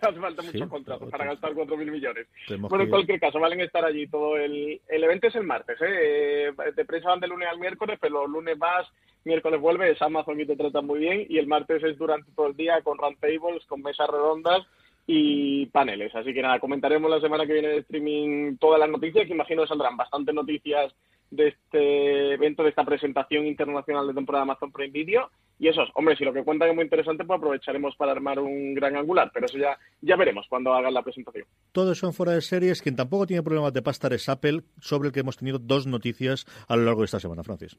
hace 0.00 0.20
falta 0.20 0.42
muchos 0.42 0.68
contratos 0.68 1.10
para 1.10 1.26
gastar 1.26 1.52
4.000 1.52 1.90
millones. 1.90 2.26
bueno, 2.58 2.84
en 2.84 2.90
cualquier 2.90 3.20
caso, 3.20 3.40
valen 3.40 3.60
estar 3.60 3.84
allí 3.84 4.06
todo 4.06 4.36
el... 4.36 4.80
El 4.88 5.04
evento 5.04 5.28
es 5.28 5.34
el 5.36 5.44
martes, 5.44 5.78
¿eh? 5.80 6.52
De 6.74 6.84
prensa 6.84 7.08
van 7.08 7.20
de 7.20 7.28
lunes 7.28 7.48
al 7.48 7.58
miércoles, 7.58 7.98
pero 8.00 8.26
lunes 8.26 8.58
vas, 8.58 8.86
miércoles 9.24 9.60
vuelves, 9.60 10.00
Amazon 10.02 10.40
y 10.40 10.46
te 10.46 10.56
tratan 10.56 10.86
muy 10.86 10.98
bien, 10.98 11.26
y 11.28 11.38
el 11.38 11.46
martes 11.46 11.82
es 11.82 11.98
durante 11.98 12.30
todo 12.32 12.48
el 12.48 12.56
día 12.56 12.80
con 12.82 12.98
roundtables, 12.98 13.64
con 13.66 13.82
mesas 13.82 14.08
redondas, 14.08 14.66
y 15.06 15.66
paneles. 15.66 16.14
Así 16.14 16.32
que 16.32 16.42
nada, 16.42 16.58
comentaremos 16.60 17.10
la 17.10 17.20
semana 17.20 17.46
que 17.46 17.52
viene 17.52 17.68
de 17.68 17.78
streaming 17.78 18.56
todas 18.58 18.80
las 18.80 18.88
noticias, 18.88 19.26
que 19.26 19.34
imagino 19.34 19.66
saldrán 19.66 19.96
bastantes 19.96 20.34
noticias 20.34 20.94
de 21.30 21.48
este 21.48 22.34
evento, 22.34 22.62
de 22.62 22.70
esta 22.70 22.84
presentación 22.84 23.46
internacional 23.46 24.06
de 24.06 24.14
temporada 24.14 24.42
Amazon 24.42 24.72
Prime 24.72 24.90
Video. 24.90 25.30
Y 25.58 25.68
eso, 25.68 25.82
hombre, 25.94 26.16
si 26.16 26.24
lo 26.24 26.32
que 26.32 26.42
cuentan 26.42 26.70
es 26.70 26.74
muy 26.74 26.84
interesante, 26.84 27.24
pues 27.24 27.38
aprovecharemos 27.38 27.94
para 27.96 28.12
armar 28.12 28.40
un 28.40 28.74
gran 28.74 28.96
angular, 28.96 29.30
pero 29.32 29.46
eso 29.46 29.56
ya, 29.56 29.78
ya 30.00 30.16
veremos 30.16 30.46
cuando 30.48 30.74
hagan 30.74 30.92
la 30.92 31.02
presentación. 31.02 31.46
Todo 31.72 31.92
eso 31.92 32.06
en 32.06 32.12
fuera 32.12 32.32
de 32.32 32.40
series. 32.40 32.82
Quien 32.82 32.96
tampoco 32.96 33.26
tiene 33.26 33.42
problemas 33.42 33.72
de 33.72 33.82
pastar 33.82 34.12
es 34.12 34.28
Apple, 34.28 34.62
sobre 34.80 35.08
el 35.08 35.12
que 35.12 35.20
hemos 35.20 35.36
tenido 35.36 35.58
dos 35.58 35.86
noticias 35.86 36.44
a 36.68 36.76
lo 36.76 36.84
largo 36.84 37.00
de 37.00 37.06
esta 37.06 37.20
semana, 37.20 37.44
Francis. 37.44 37.76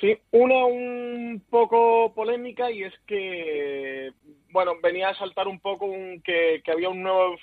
Sí, 0.00 0.16
una 0.30 0.64
un 0.64 1.44
poco 1.50 2.14
polémica 2.14 2.70
y 2.70 2.84
es 2.84 2.94
que, 3.06 4.10
bueno, 4.50 4.72
venía 4.82 5.10
a 5.10 5.14
saltar 5.14 5.46
un 5.46 5.60
poco 5.60 5.84
un, 5.84 6.22
que, 6.22 6.62
había 6.72 6.88
un 6.88 7.02
nuevo 7.02 7.36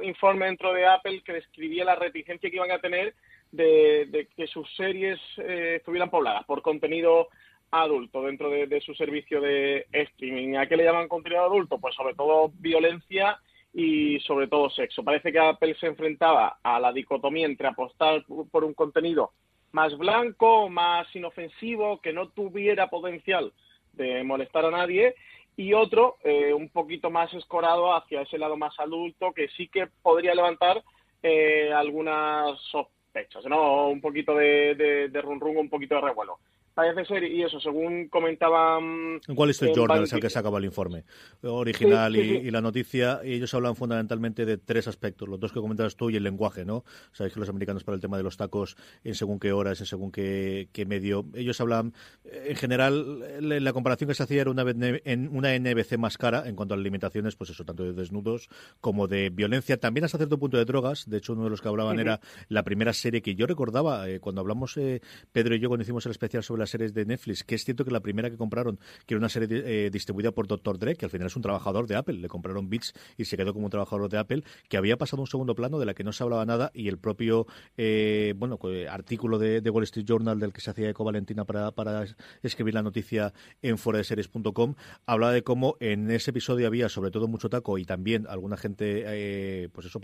informe 0.00 0.46
dentro 0.46 0.72
de 0.72 0.86
Apple 0.86 1.22
que 1.24 1.32
describía 1.32 1.84
la 1.84 1.96
reticencia 1.96 2.48
que 2.48 2.56
iban 2.56 2.70
a 2.70 2.78
tener 2.78 3.14
de, 3.50 4.28
que 4.36 4.46
sus 4.46 4.72
series 4.76 5.18
eh, 5.38 5.76
estuvieran 5.78 6.08
pobladas 6.08 6.44
por 6.44 6.62
contenido 6.62 7.28
adulto 7.72 8.22
dentro 8.22 8.48
de, 8.48 8.80
su 8.80 8.94
servicio 8.94 9.40
de 9.40 9.86
streaming. 9.90 10.54
¿A 10.54 10.68
qué 10.68 10.76
le 10.76 10.84
llaman 10.84 11.08
contenido 11.08 11.42
adulto? 11.42 11.80
Pues 11.80 11.96
sobre 11.96 12.14
todo 12.14 12.52
violencia 12.60 13.40
y 13.72 14.20
sobre 14.20 14.46
todo 14.46 14.70
sexo. 14.70 15.02
Parece 15.02 15.32
que 15.32 15.40
Apple 15.40 15.74
se 15.80 15.86
enfrentaba 15.86 16.58
a 16.62 16.78
la 16.78 16.92
dicotomía 16.92 17.46
entre 17.46 17.66
apostar 17.66 18.24
por 18.52 18.62
un 18.62 18.74
contenido 18.74 19.32
más 19.74 19.98
blanco, 19.98 20.68
más 20.68 21.06
inofensivo, 21.16 22.00
que 22.00 22.12
no 22.12 22.28
tuviera 22.28 22.88
potencial 22.88 23.52
de 23.92 24.22
molestar 24.22 24.64
a 24.64 24.70
nadie, 24.70 25.16
y 25.56 25.72
otro 25.72 26.16
eh, 26.22 26.54
un 26.54 26.68
poquito 26.68 27.10
más 27.10 27.34
escorado 27.34 27.92
hacia 27.92 28.22
ese 28.22 28.38
lado 28.38 28.56
más 28.56 28.78
adulto, 28.78 29.32
que 29.32 29.48
sí 29.48 29.66
que 29.66 29.88
podría 30.00 30.32
levantar 30.34 30.82
eh, 31.22 31.72
algunas 31.72 32.56
sospechas, 32.70 33.44
¿no? 33.46 33.88
Un 33.88 34.00
poquito 34.00 34.36
de, 34.36 34.76
de, 34.76 35.08
de 35.08 35.20
un 35.20 35.68
poquito 35.68 35.96
de 35.96 36.00
revuelo 36.02 36.38
parece 36.74 37.04
ser, 37.04 37.24
y 37.24 37.42
eso, 37.42 37.60
según 37.60 38.08
comentaban... 38.08 39.20
Wall 39.28 39.50
Street 39.50 39.72
Journal 39.74 40.04
es 40.04 40.12
el 40.12 40.20
que 40.20 40.30
sacaba 40.30 40.58
el 40.58 40.64
informe 40.64 41.04
original 41.42 42.16
y, 42.16 42.50
la 42.50 42.60
noticia, 42.60 43.20
y 43.24 43.34
ellos 43.34 43.54
hablan 43.54 43.76
fundamentalmente 43.76 44.44
de 44.44 44.58
tres 44.58 44.88
aspectos, 44.88 45.28
los 45.28 45.38
dos 45.38 45.52
que 45.52 45.60
comentabas 45.60 45.96
tú 45.96 46.10
y 46.10 46.16
el 46.16 46.24
lenguaje, 46.24 46.64
¿no? 46.64 46.84
Sabéis 47.12 47.34
que 47.34 47.40
los 47.40 47.48
americanos 47.48 47.84
para 47.84 47.94
el 47.94 48.00
tema 48.00 48.16
de 48.16 48.24
los 48.24 48.36
tacos, 48.36 48.76
en 49.04 49.14
según 49.14 49.38
qué 49.38 49.52
horas, 49.52 49.78
en 49.80 49.86
según 49.86 50.10
qué, 50.10 50.68
medio, 50.86 51.26
ellos 51.34 51.60
hablan, 51.60 51.94
eh, 52.24 52.48
en 52.48 52.56
general, 52.56 53.24
la 53.40 53.72
comparación 53.72 54.08
que 54.08 54.14
se 54.14 54.24
hacía 54.24 54.42
era 54.42 54.50
una, 54.50 54.64
en 54.68 55.28
una 55.34 55.56
NBC 55.56 55.96
más 55.96 56.18
cara 56.18 56.42
en 56.46 56.56
cuanto 56.56 56.74
a 56.74 56.76
las 56.76 56.84
limitaciones, 56.84 57.36
pues 57.36 57.50
eso, 57.50 57.64
tanto 57.64 57.84
de 57.84 57.92
desnudos 57.92 58.48
como 58.80 59.06
de 59.06 59.30
violencia, 59.30 59.78
también 59.78 60.04
hasta 60.04 60.18
cierto 60.18 60.38
punto 60.38 60.56
de 60.56 60.64
drogas, 60.64 61.08
de 61.08 61.18
hecho 61.18 61.34
uno 61.34 61.44
de 61.44 61.50
los 61.50 61.62
que 61.62 61.68
hablaban 61.68 62.00
era 62.00 62.20
la 62.48 62.64
primera 62.64 62.92
serie 62.92 63.22
que 63.22 63.34
yo 63.34 63.46
recordaba, 63.46 64.08
eh, 64.08 64.18
cuando 64.18 64.40
hablamos 64.40 64.76
eh, 64.76 65.00
Pedro 65.32 65.54
y 65.54 65.60
yo 65.60 65.68
cuando 65.68 65.82
hicimos 65.82 66.04
el 66.06 66.12
especial 66.12 66.42
sobre 66.42 66.63
series 66.70 66.94
de 66.94 67.04
Netflix, 67.04 67.44
que 67.44 67.54
es 67.54 67.64
cierto 67.64 67.84
que 67.84 67.90
la 67.90 68.00
primera 68.00 68.30
que 68.30 68.36
compraron, 68.36 68.78
que 69.06 69.14
era 69.14 69.18
una 69.18 69.28
serie 69.28 69.48
eh, 69.50 69.90
distribuida 69.90 70.32
por 70.32 70.46
Dr. 70.46 70.78
Dre, 70.78 70.96
que 70.96 71.06
al 71.06 71.10
final 71.10 71.26
es 71.26 71.36
un 71.36 71.42
trabajador 71.42 71.86
de 71.86 71.96
Apple, 71.96 72.14
le 72.14 72.28
compraron 72.28 72.68
Beats 72.68 72.92
y 73.16 73.24
se 73.24 73.36
quedó 73.36 73.52
como 73.52 73.66
un 73.66 73.70
trabajador 73.70 74.08
de 74.08 74.18
Apple, 74.18 74.44
que 74.68 74.76
había 74.76 74.96
pasado 74.96 75.22
un 75.22 75.26
segundo 75.26 75.54
plano 75.54 75.78
de 75.78 75.86
la 75.86 75.94
que 75.94 76.04
no 76.04 76.12
se 76.12 76.22
hablaba 76.22 76.44
nada 76.44 76.70
y 76.74 76.88
el 76.88 76.98
propio 76.98 77.46
eh, 77.76 78.34
bueno 78.36 78.58
artículo 78.90 79.38
de, 79.38 79.60
Wall 79.74 79.84
Street 79.84 80.06
Journal 80.06 80.38
del 80.38 80.52
que 80.52 80.60
se 80.60 80.70
hacía 80.70 80.88
eco 80.88 81.04
Valentina 81.04 81.44
para, 81.44 81.72
para 81.72 82.04
escribir 82.42 82.74
la 82.74 82.82
noticia 82.82 83.32
en 83.60 83.76
foradeseries.com 83.76 84.74
hablaba 85.06 85.32
de 85.32 85.42
cómo 85.42 85.76
en 85.80 86.10
ese 86.10 86.30
episodio 86.30 86.66
había 86.66 86.88
sobre 86.88 87.10
todo 87.10 87.26
mucho 87.26 87.48
taco 87.48 87.76
y 87.78 87.84
también 87.84 88.26
alguna 88.28 88.56
gente 88.56 89.02
eh, 89.06 89.68
pues 89.72 89.86
eso 89.86 90.00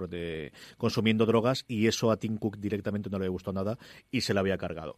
consumiendo 0.76 1.26
drogas 1.26 1.64
y 1.69 1.87
eso 1.87 2.11
a 2.11 2.17
Tim 2.17 2.37
Cook 2.37 2.59
directamente 2.59 3.11
no 3.11 3.19
le 3.19 3.29
gustó 3.29 3.52
nada 3.52 3.79
y 4.11 4.23
se 4.23 4.35
la 4.35 4.40
había 4.40 4.59
cargado. 4.59 4.97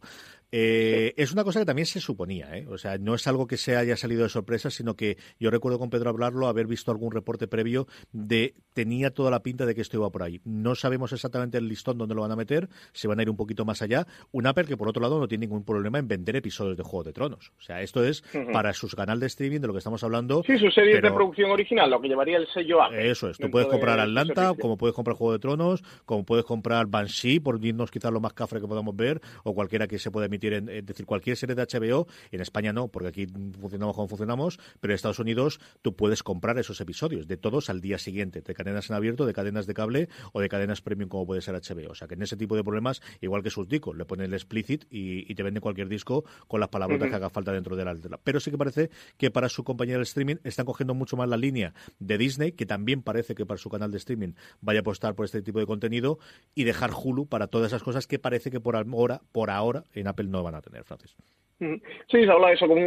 es 0.51 1.31
una 1.31 1.43
cosa 1.43 1.52
que 1.59 1.65
también 1.65 1.85
se 1.85 1.99
suponía, 1.99 2.55
¿eh? 2.57 2.65
o 2.69 2.77
sea, 2.77 2.97
no 2.97 3.15
es 3.15 3.27
algo 3.27 3.47
que 3.47 3.57
se 3.57 3.75
haya 3.75 3.97
salido 3.97 4.23
de 4.23 4.29
sorpresa, 4.29 4.69
sino 4.69 4.95
que 4.95 5.17
yo 5.39 5.49
recuerdo 5.51 5.79
con 5.79 5.89
Pedro 5.89 6.09
hablarlo, 6.09 6.47
haber 6.47 6.67
visto 6.67 6.91
algún 6.91 7.11
reporte 7.11 7.47
previo 7.47 7.87
de 8.11 8.55
tenía 8.73 9.11
toda 9.11 9.31
la 9.31 9.43
pinta 9.43 9.65
de 9.65 9.75
que 9.75 9.81
esto 9.81 9.97
iba 9.97 10.09
por 10.09 10.23
ahí. 10.23 10.41
No 10.43 10.75
sabemos 10.75 11.13
exactamente 11.13 11.57
el 11.57 11.67
listón 11.67 11.97
donde 11.97 12.15
lo 12.15 12.21
van 12.21 12.31
a 12.31 12.35
meter, 12.35 12.69
se 12.91 13.07
van 13.07 13.19
a 13.19 13.23
ir 13.23 13.29
un 13.29 13.37
poquito 13.37 13.65
más 13.65 13.81
allá. 13.81 14.07
Un 14.31 14.47
Apple 14.47 14.65
que 14.65 14.77
por 14.77 14.87
otro 14.87 15.01
lado 15.01 15.19
no 15.19 15.27
tiene 15.27 15.45
ningún 15.45 15.63
problema 15.63 15.99
en 15.99 16.07
vender 16.07 16.35
episodios 16.35 16.77
de 16.77 16.83
Juego 16.83 17.03
de 17.03 17.13
Tronos. 17.13 17.51
O 17.57 17.61
sea, 17.61 17.81
esto 17.81 18.03
es 18.03 18.23
para 18.51 18.73
sus 18.73 18.95
canales 18.95 19.21
de 19.21 19.27
streaming 19.27 19.59
de 19.59 19.67
lo 19.67 19.73
que 19.73 19.79
estamos 19.79 20.03
hablando. 20.03 20.43
Sí, 20.45 20.57
su 20.57 20.71
serie 20.71 21.01
de 21.01 21.11
producción 21.11 21.51
original, 21.51 21.89
lo 21.89 22.01
que 22.01 22.07
llevaría 22.07 22.37
el 22.37 22.47
sello 22.47 22.81
Apple. 22.81 23.09
Eso 23.09 23.29
es, 23.29 23.37
tú 23.37 23.49
puedes 23.49 23.67
comprar 23.67 23.99
Atlanta, 23.99 24.53
como 24.59 24.77
puedes 24.77 24.95
comprar 24.95 25.15
Juego 25.15 25.33
de 25.33 25.39
Tronos, 25.39 25.83
como 26.05 26.25
puedes 26.25 26.45
comprar 26.45 26.87
Banshee, 26.87 27.39
por 27.39 27.63
irnos 27.63 27.91
quizás 27.91 28.11
lo 28.11 28.19
más 28.19 28.33
cafre 28.33 28.59
que 28.59 28.67
podamos 28.67 28.95
ver, 28.95 29.21
o 29.43 29.53
cualquiera 29.53 29.87
que 29.87 29.99
se 29.99 30.11
pueda 30.11 30.25
emitir, 30.25 30.53
en, 30.53 30.69
es 30.69 30.85
decir, 30.85 31.05
cualquier 31.05 31.37
de 31.47 31.55
HBO 31.55 32.07
en 32.31 32.41
España 32.41 32.73
no, 32.73 32.87
porque 32.87 33.09
aquí 33.09 33.27
funcionamos 33.59 33.95
como 33.95 34.07
funcionamos, 34.07 34.59
pero 34.79 34.93
en 34.93 34.95
Estados 34.95 35.19
Unidos 35.19 35.59
tú 35.81 35.95
puedes 35.95 36.23
comprar 36.23 36.57
esos 36.57 36.79
episodios, 36.81 37.27
de 37.27 37.37
todos 37.37 37.69
al 37.69 37.81
día 37.81 37.97
siguiente, 37.97 38.41
de 38.41 38.53
cadenas 38.53 38.89
en 38.89 38.95
abierto, 38.95 39.25
de 39.25 39.33
cadenas 39.33 39.67
de 39.67 39.73
cable 39.73 40.09
o 40.31 40.41
de 40.41 40.49
cadenas 40.49 40.81
premium 40.81 41.09
como 41.09 41.25
puede 41.25 41.41
ser 41.41 41.55
HBO. 41.55 41.91
O 41.91 41.95
sea 41.95 42.07
que 42.07 42.15
en 42.15 42.21
ese 42.21 42.37
tipo 42.37 42.55
de 42.55 42.63
problemas, 42.63 43.01
igual 43.21 43.43
que 43.43 43.49
sus 43.49 43.67
discos, 43.67 43.95
le 43.97 44.05
ponen 44.05 44.27
el 44.27 44.33
explicit 44.33 44.85
y, 44.89 45.33
te 45.33 45.41
venden 45.41 45.61
cualquier 45.61 45.89
disco 45.89 46.23
con 46.47 46.59
las 46.59 46.69
palabras 46.69 46.99
que 47.09 47.15
haga 47.15 47.29
falta 47.29 47.51
dentro 47.51 47.75
de 47.75 47.85
la, 47.85 47.95
Pero 48.23 48.39
sí 48.39 48.51
que 48.51 48.57
parece 48.57 48.91
que 49.17 49.31
para 49.31 49.49
su 49.49 49.63
compañía 49.63 49.97
de 49.97 50.03
streaming 50.03 50.35
están 50.43 50.65
cogiendo 50.65 50.93
mucho 50.93 51.17
más 51.17 51.27
la 51.27 51.37
línea 51.37 51.73
de 51.99 52.17
Disney, 52.17 52.51
que 52.51 52.65
también 52.65 53.01
parece 53.01 53.33
que 53.33 53.45
para 53.45 53.57
su 53.57 53.69
canal 53.69 53.91
de 53.91 53.97
streaming 53.97 54.33
vaya 54.61 54.79
a 54.79 54.81
apostar 54.81 55.15
por 55.15 55.25
este 55.25 55.41
tipo 55.41 55.59
de 55.59 55.65
contenido 55.65 56.19
y 56.53 56.63
dejar 56.63 56.91
Hulu 56.93 57.27
para 57.27 57.47
todas 57.47 57.67
esas 57.67 57.83
cosas 57.83 58.07
que 58.07 58.19
parece 58.19 58.51
que 58.51 58.59
por 58.59 58.75
ahora, 58.75 59.21
por 59.31 59.49
ahora 59.49 59.83
en 59.93 60.07
Apple 60.07 60.27
no 60.27 60.43
van 60.43 60.55
a 60.55 60.61
tener, 60.61 60.83
Francis. 60.83 61.15
Sí, 61.59 62.25
se 62.25 62.31
habla 62.31 62.49
de 62.49 62.53
eso, 62.55 62.67
como 62.67 62.81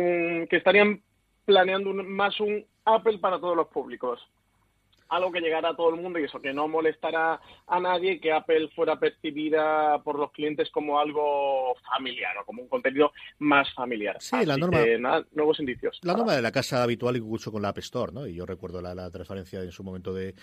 que 0.49 0.57
estarían 0.57 1.01
planeando 1.45 1.93
más 1.95 2.39
un 2.41 2.65
Apple 2.85 3.19
para 3.19 3.39
todos 3.39 3.57
los 3.57 3.69
públicos 3.69 4.21
algo 5.09 5.33
que 5.33 5.41
llegara 5.41 5.71
a 5.71 5.77
todo 5.77 5.91
el 5.91 6.01
mundo 6.01 6.19
y 6.19 6.25
eso, 6.25 6.41
que 6.41 6.53
no 6.53 6.69
molestara 6.69 7.41
a 7.67 7.81
nadie, 7.81 8.21
que 8.21 8.33
Apple 8.33 8.69
fuera 8.75 8.99
percibida 8.99 10.03
por 10.03 10.19
los 10.19 10.33
clientes 10.33 10.71
como 10.71 10.99
algo 10.99 11.75
familiar 11.97 12.37
o 12.39 12.45
como 12.45 12.63
un 12.63 12.69
contenido 12.69 13.13
más 13.39 13.73
familiar. 13.75 14.17
Sí, 14.21 14.45
la 14.45 14.57
norma. 14.57 14.79
nuevos 15.33 15.61
indicios. 15.61 15.99
La 16.03 16.15
norma 16.15 16.35
de 16.35 16.43
la 16.43 16.53
casa 16.53 16.83
habitual 16.83 17.17
y 17.17 17.21
mucho 17.21 17.53
con 17.53 17.63
la 17.63 17.69
App 17.69 17.79
Store, 17.79 18.13
¿no? 18.13 18.27
Y 18.27 18.35
yo 18.35 18.47
recuerdo 18.47 18.81
la, 18.81 19.11
transparencia 19.11 19.61
en 19.63 19.73
su 19.73 19.83
momento 19.83 20.13
de, 20.13 20.35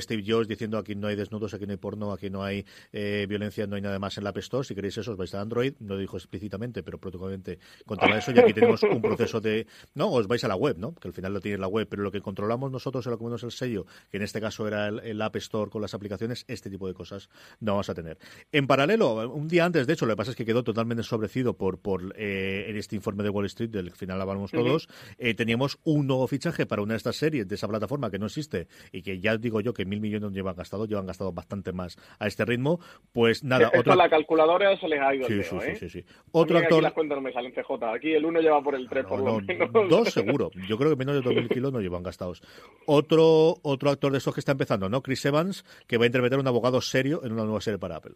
Steve 0.00 0.22
Jobs 0.26 0.48
diciendo 0.48 0.78
aquí 0.78 0.94
no 0.94 1.08
hay 1.08 1.16
desnudos, 1.16 1.54
aquí 1.54 1.66
no 1.66 1.72
hay 1.72 1.78
porno, 1.78 2.12
aquí 2.12 2.30
no 2.30 2.42
hay 2.42 2.64
eh, 2.92 3.26
violencia, 3.28 3.66
no 3.66 3.76
hay 3.76 3.82
nada 3.82 3.98
más 3.98 4.16
en 4.18 4.24
la 4.24 4.30
App 4.30 4.38
Store. 4.38 4.64
Si 4.66 4.74
queréis 4.74 4.96
eso, 4.98 5.12
os 5.12 5.16
vais 5.16 5.34
a 5.34 5.40
Android. 5.40 5.74
No 5.80 5.94
lo 5.94 6.00
dijo 6.00 6.16
explícitamente, 6.16 6.82
pero 6.82 6.98
protocolamente 6.98 7.58
contaba 7.86 8.18
eso. 8.18 8.32
Y 8.32 8.38
aquí 8.38 8.52
tenemos 8.52 8.82
un 8.82 9.00
proceso 9.00 9.40
de. 9.40 9.66
No, 9.94 10.10
os 10.10 10.26
vais 10.26 10.42
a 10.44 10.48
la 10.48 10.56
web, 10.56 10.78
¿no? 10.78 10.94
Que 10.94 11.08
al 11.08 11.14
final 11.14 11.32
lo 11.32 11.40
tiene 11.40 11.58
la 11.58 11.68
web, 11.68 11.86
pero 11.88 12.02
lo 12.02 12.10
que 12.10 12.20
controlamos 12.20 12.70
nosotros, 12.70 13.06
lo 13.06 13.18
que 13.18 13.24
menos 13.24 13.42
el 13.42 13.50
sello, 13.50 13.86
que 14.12 14.18
en 14.18 14.24
este 14.24 14.42
caso 14.42 14.68
era 14.68 14.88
el, 14.88 15.22
App 15.22 15.36
Store 15.36 15.70
con 15.70 15.80
las 15.80 15.94
aplicaciones, 15.94 16.44
este 16.46 16.68
tipo 16.68 16.86
de 16.86 16.92
cosas 16.92 17.30
no 17.60 17.72
vamos 17.72 17.88
a 17.88 17.94
tener. 17.94 18.18
En 18.52 18.66
paralelo, 18.66 19.30
un 19.30 19.48
día 19.48 19.64
antes, 19.64 19.86
de 19.86 19.94
hecho, 19.94 20.04
lo 20.04 20.12
que 20.12 20.18
pasa 20.18 20.32
es 20.32 20.36
que 20.36 20.44
quedó 20.44 20.62
totalmente 20.62 21.02
sobrecido 21.02 21.56
por, 21.56 21.80
por 21.80 22.14
eh, 22.18 22.66
en 22.68 22.76
este 22.76 22.94
informe 22.94 23.22
de 23.22 23.30
Wall 23.30 23.46
Street, 23.46 23.70
del 23.70 23.90
final 23.92 24.20
hablamos 24.20 24.50
todos, 24.50 24.86
eh, 25.16 25.32
teníamos 25.32 25.78
un 25.84 26.06
nuevo 26.06 26.26
fichaje 26.26 26.66
para 26.66 26.82
una 26.82 26.92
de 26.92 26.98
estas 26.98 27.16
series 27.16 27.48
de 27.48 27.54
esa 27.54 27.66
plataforma 27.68 28.10
que 28.10 28.18
no 28.18 28.26
existe 28.26 28.68
y 28.92 29.00
que 29.00 29.18
ya 29.18 29.38
digo 29.38 29.62
yo 29.62 29.72
que 29.72 29.86
mil 29.86 30.00
millones 30.00 30.32
llevan 30.32 30.56
gastado, 30.56 30.84
llevan 30.84 31.06
gastado 31.06 31.32
bastante 31.32 31.72
más 31.72 31.96
a 32.18 32.26
este 32.26 32.44
ritmo, 32.44 32.80
pues 33.12 33.42
nada. 33.42 33.70
Esto 33.72 33.94
la 33.94 34.10
calculadora 34.10 34.76
se 34.78 34.88
les 34.88 35.00
ha 35.00 35.14
ido 35.14 35.26
sí, 35.26 35.42
sí, 35.42 35.56
¿eh? 35.56 35.76
sí, 35.76 35.88
sí, 35.88 36.04
Otro 36.32 36.58
actor... 36.58 36.74
Aquí 36.74 36.82
las 36.82 36.92
cuentas 36.92 37.16
no 37.16 37.22
me 37.22 37.32
salen 37.32 37.52
CJ, 37.52 37.82
aquí 37.94 38.12
el 38.12 38.26
uno 38.26 38.40
lleva 38.40 38.62
por 38.62 38.74
el 38.74 38.86
tres, 38.90 39.06
por 39.06 39.20
lo 39.20 39.40
menos. 39.40 39.88
Dos 39.88 40.12
seguro, 40.12 40.50
yo 40.68 40.76
creo 40.76 40.90
que 40.90 40.96
menos 40.96 41.14
de 41.14 41.22
dos 41.22 41.34
mil 41.34 41.48
kilos 41.48 41.72
no 41.72 41.80
llevan 41.80 42.02
gastados. 42.02 42.42
Otro, 42.84 43.56
otro 43.62 43.90
actor 43.90 44.01
de 44.10 44.18
estos 44.18 44.34
que 44.34 44.40
está 44.40 44.52
empezando, 44.52 44.88
¿no? 44.88 45.02
Chris 45.02 45.24
Evans, 45.24 45.64
que 45.86 45.98
va 45.98 46.04
a 46.04 46.06
interpretar 46.06 46.38
un 46.40 46.48
abogado 46.48 46.80
serio 46.80 47.20
en 47.24 47.32
una 47.32 47.44
nueva 47.44 47.60
serie 47.60 47.78
para 47.78 47.96
Apple. 47.96 48.14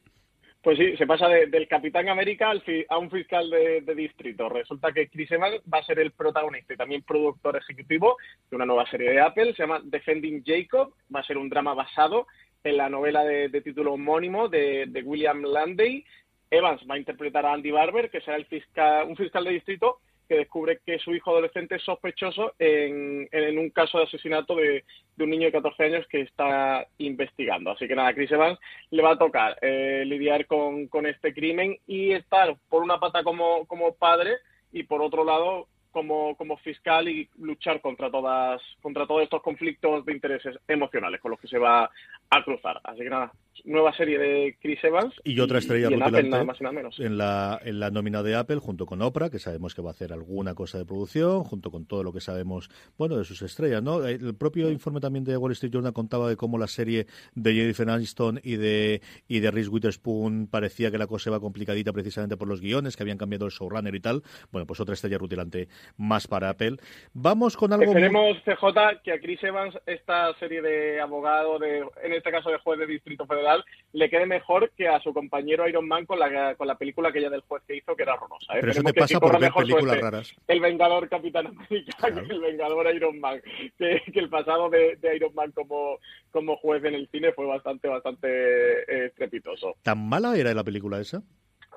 Pues 0.66 0.78
sí, 0.78 0.97
se 0.97 1.07
pasa 1.07 1.28
del 1.28 1.69
Capitán 1.69 2.09
América 2.09 2.52
a 2.88 2.99
un 2.99 3.09
fiscal 3.09 3.49
de, 3.49 3.95
distrito. 3.95 4.49
Resulta 4.49 4.90
que 4.90 5.09
Chris 5.09 5.31
Evans 5.31 5.62
va 5.73 5.78
a 5.78 5.85
ser 5.85 6.00
el 6.00 6.11
protagonista 6.11 6.75
y 6.75 6.76
también 6.76 7.02
productor 7.02 7.57
ejecutivo 7.57 8.16
de 8.50 8.57
una 8.57 8.66
nueva 8.66 8.85
serie 8.90 9.11
de 9.11 9.21
Apple, 9.21 9.55
se 9.55 9.62
llama 9.62 9.81
Defending 9.85 10.43
Jacob, 10.45 10.93
va 11.14 11.21
a 11.21 11.25
ser 11.25 11.38
un 11.38 11.49
drama 11.49 11.73
basado 11.75 12.26
en 12.64 12.78
la 12.78 12.88
novela 12.88 13.23
de, 13.23 13.49
título 13.61 13.93
homónimo 13.93 14.49
de, 14.49 14.87
de, 14.88 15.02
William 15.02 15.40
Landay. 15.43 16.05
Evans 16.50 16.83
va 16.90 16.97
a 16.97 16.99
interpretar 16.99 17.47
a 17.47 17.52
Andy 17.52 17.71
Barber, 17.71 18.11
que 18.11 18.21
será 18.21 18.37
el 18.37 18.47
fiscal, 18.47 19.07
un 19.07 19.14
fiscal 19.14 19.45
de 19.45 19.52
distrito 19.52 20.00
que 20.28 20.37
descubre 20.37 20.80
que 20.85 20.99
su 20.99 21.14
hijo 21.14 21.30
adolescente 21.30 21.76
es 21.76 21.83
sospechoso 21.83 22.54
en, 22.59 23.28
en 23.30 23.59
un 23.59 23.71
caso 23.71 23.99
de 23.99 24.04
asesinato 24.04 24.56
de, 24.56 24.85
un 25.18 25.30
niño 25.30 25.47
de 25.47 25.52
14 25.52 25.85
años 25.85 26.06
que 26.09 26.23
está 26.23 26.87
investigando. 26.99 27.71
Así 27.71 27.88
que 27.88 27.95
nada, 27.95 28.14
Chris 28.14 28.33
Evans 28.33 28.59
le 28.90 29.02
va 29.02 29.12
a 29.12 29.18
tocar 29.18 29.56
eh, 29.62 30.04
lidiar 30.06 30.47
con, 30.47 30.88
con 30.88 31.06
este 31.06 31.33
crimen 31.33 31.78
y 31.87 32.12
estar 32.12 32.56
por 32.68 32.83
una 32.83 32.99
pata 32.99 33.23
como, 33.23 33.66
como 33.66 33.95
padre 33.95 34.37
y 34.73 34.83
por 34.83 35.02
otro 35.02 35.25
lado 35.25 35.68
como, 35.97 36.37
como 36.37 36.59
fiscal 36.59 37.09
y 37.09 37.26
luchar 37.38 37.80
contra 37.80 38.11
todas 38.11 38.61
contra 38.83 39.06
todos 39.06 39.23
estos 39.23 39.40
conflictos 39.40 40.04
de 40.04 40.12
intereses 40.12 40.54
emocionales 40.68 41.23
con 41.23 41.30
los 41.30 41.40
que 41.40 41.49
se 41.49 41.59
va 41.59 41.90
a 42.28 42.45
cruzar. 42.45 42.80
Así 42.85 42.99
que 42.99 43.09
nada, 43.09 43.33
nueva 43.64 43.92
serie 43.94 44.18
de 44.18 44.56
Chris 44.60 44.82
Evans. 44.84 45.14
Y 45.25 45.38
otra 45.40 45.58
estrella 45.58 45.88
en, 45.88 45.98
nada 45.98 46.44
más 46.44 46.60
y 46.60 46.62
nada 46.62 46.72
menos. 46.72 46.98
En, 47.00 47.18
la, 47.18 47.60
en 47.64 47.80
la 47.80 47.90
nómina 47.90 48.22
de 48.22 48.34
Apple, 48.34 48.58
junto 48.58 48.86
con 48.86 49.02
Oprah, 49.02 49.30
que 49.30 49.38
sabemos 49.38 49.75
que 49.75 49.82
va 49.82 49.90
a 49.90 49.92
hacer 49.92 50.12
alguna 50.12 50.54
cosa 50.54 50.78
de 50.78 50.84
producción, 50.84 51.44
junto 51.44 51.70
con 51.70 51.86
todo 51.86 52.02
lo 52.02 52.12
que 52.12 52.20
sabemos, 52.20 52.70
bueno, 52.98 53.16
de 53.16 53.25
sus 53.25 53.42
estrellas, 53.42 53.82
¿no? 53.82 54.04
El 54.04 54.34
propio 54.34 54.70
informe 54.70 55.00
también 55.00 55.25
de 55.25 55.36
Wall 55.36 55.52
Street 55.52 55.72
Journal 55.72 55.92
contaba 55.92 56.28
de 56.28 56.36
cómo 56.36 56.58
la 56.58 56.66
serie 56.66 57.06
de 57.34 57.54
Jennifer 57.54 57.88
Aniston 57.88 58.40
y 58.42 58.56
de, 58.56 59.00
y 59.28 59.40
de 59.40 59.50
Reese 59.50 59.70
Witherspoon 59.70 60.48
parecía 60.50 60.90
que 60.90 60.98
la 60.98 61.06
cosa 61.06 61.30
iba 61.30 61.40
complicadita 61.40 61.92
precisamente 61.92 62.36
por 62.36 62.48
los 62.48 62.60
guiones, 62.60 62.96
que 62.96 63.02
habían 63.02 63.18
cambiado 63.18 63.46
el 63.46 63.52
showrunner 63.52 63.94
y 63.94 64.00
tal. 64.00 64.22
Bueno, 64.50 64.66
pues 64.66 64.80
otra 64.80 64.94
estrella 64.94 65.18
rutilante 65.18 65.68
más 65.96 66.26
para 66.26 66.50
Apple. 66.50 66.76
Vamos 67.12 67.56
con 67.56 67.72
algo... 67.72 67.84
Esperemos, 67.84 68.38
CJ, 68.44 69.02
que 69.02 69.12
a 69.12 69.20
Chris 69.20 69.42
Evans 69.42 69.76
esta 69.86 70.34
serie 70.38 70.62
de 70.62 71.00
abogado, 71.00 71.58
de, 71.58 71.78
en 72.02 72.12
este 72.12 72.30
caso 72.30 72.50
de 72.50 72.58
juez 72.58 72.78
de 72.78 72.86
Distrito 72.86 73.26
Federal, 73.26 73.45
le 73.92 74.10
quede 74.10 74.26
mejor 74.26 74.70
que 74.76 74.88
a 74.88 75.00
su 75.00 75.14
compañero 75.14 75.68
Iron 75.68 75.88
Man 75.88 76.04
con 76.04 76.18
la, 76.18 76.54
con 76.54 76.66
la 76.66 76.76
película 76.76 77.10
que 77.10 77.18
ella 77.18 77.30
del 77.30 77.40
juez 77.42 77.62
que 77.66 77.76
hizo, 77.76 77.96
que 77.96 78.02
era 78.02 78.14
horrorosa. 78.14 78.52
¿eh? 78.54 78.58
Pero 78.60 78.72
eso 78.72 78.82
te 78.82 78.94
pasa 78.94 79.20
por 79.20 79.40
ver 79.40 79.52
películas 79.52 80.00
raras. 80.00 80.34
El 80.46 80.60
Vengador 80.60 81.08
Capitán 81.08 81.46
América 81.46 82.08
el 82.08 82.40
Vengador 82.40 82.94
Iron 82.94 83.20
Man. 83.20 83.40
Que, 83.78 84.02
el 84.14 84.28
pasado 84.28 84.68
de, 84.68 84.98
Iron 85.14 85.34
Man 85.34 85.52
como, 85.52 85.98
como 86.30 86.56
juez 86.56 86.84
en 86.84 86.94
el 86.94 87.08
cine 87.08 87.32
fue 87.32 87.46
bastante, 87.46 87.88
bastante 87.88 88.28
eh, 88.28 89.06
estrepitoso. 89.06 89.76
¿Tan 89.82 90.08
mala 90.08 90.36
era 90.36 90.52
la 90.52 90.64
película 90.64 91.00
esa? 91.00 91.22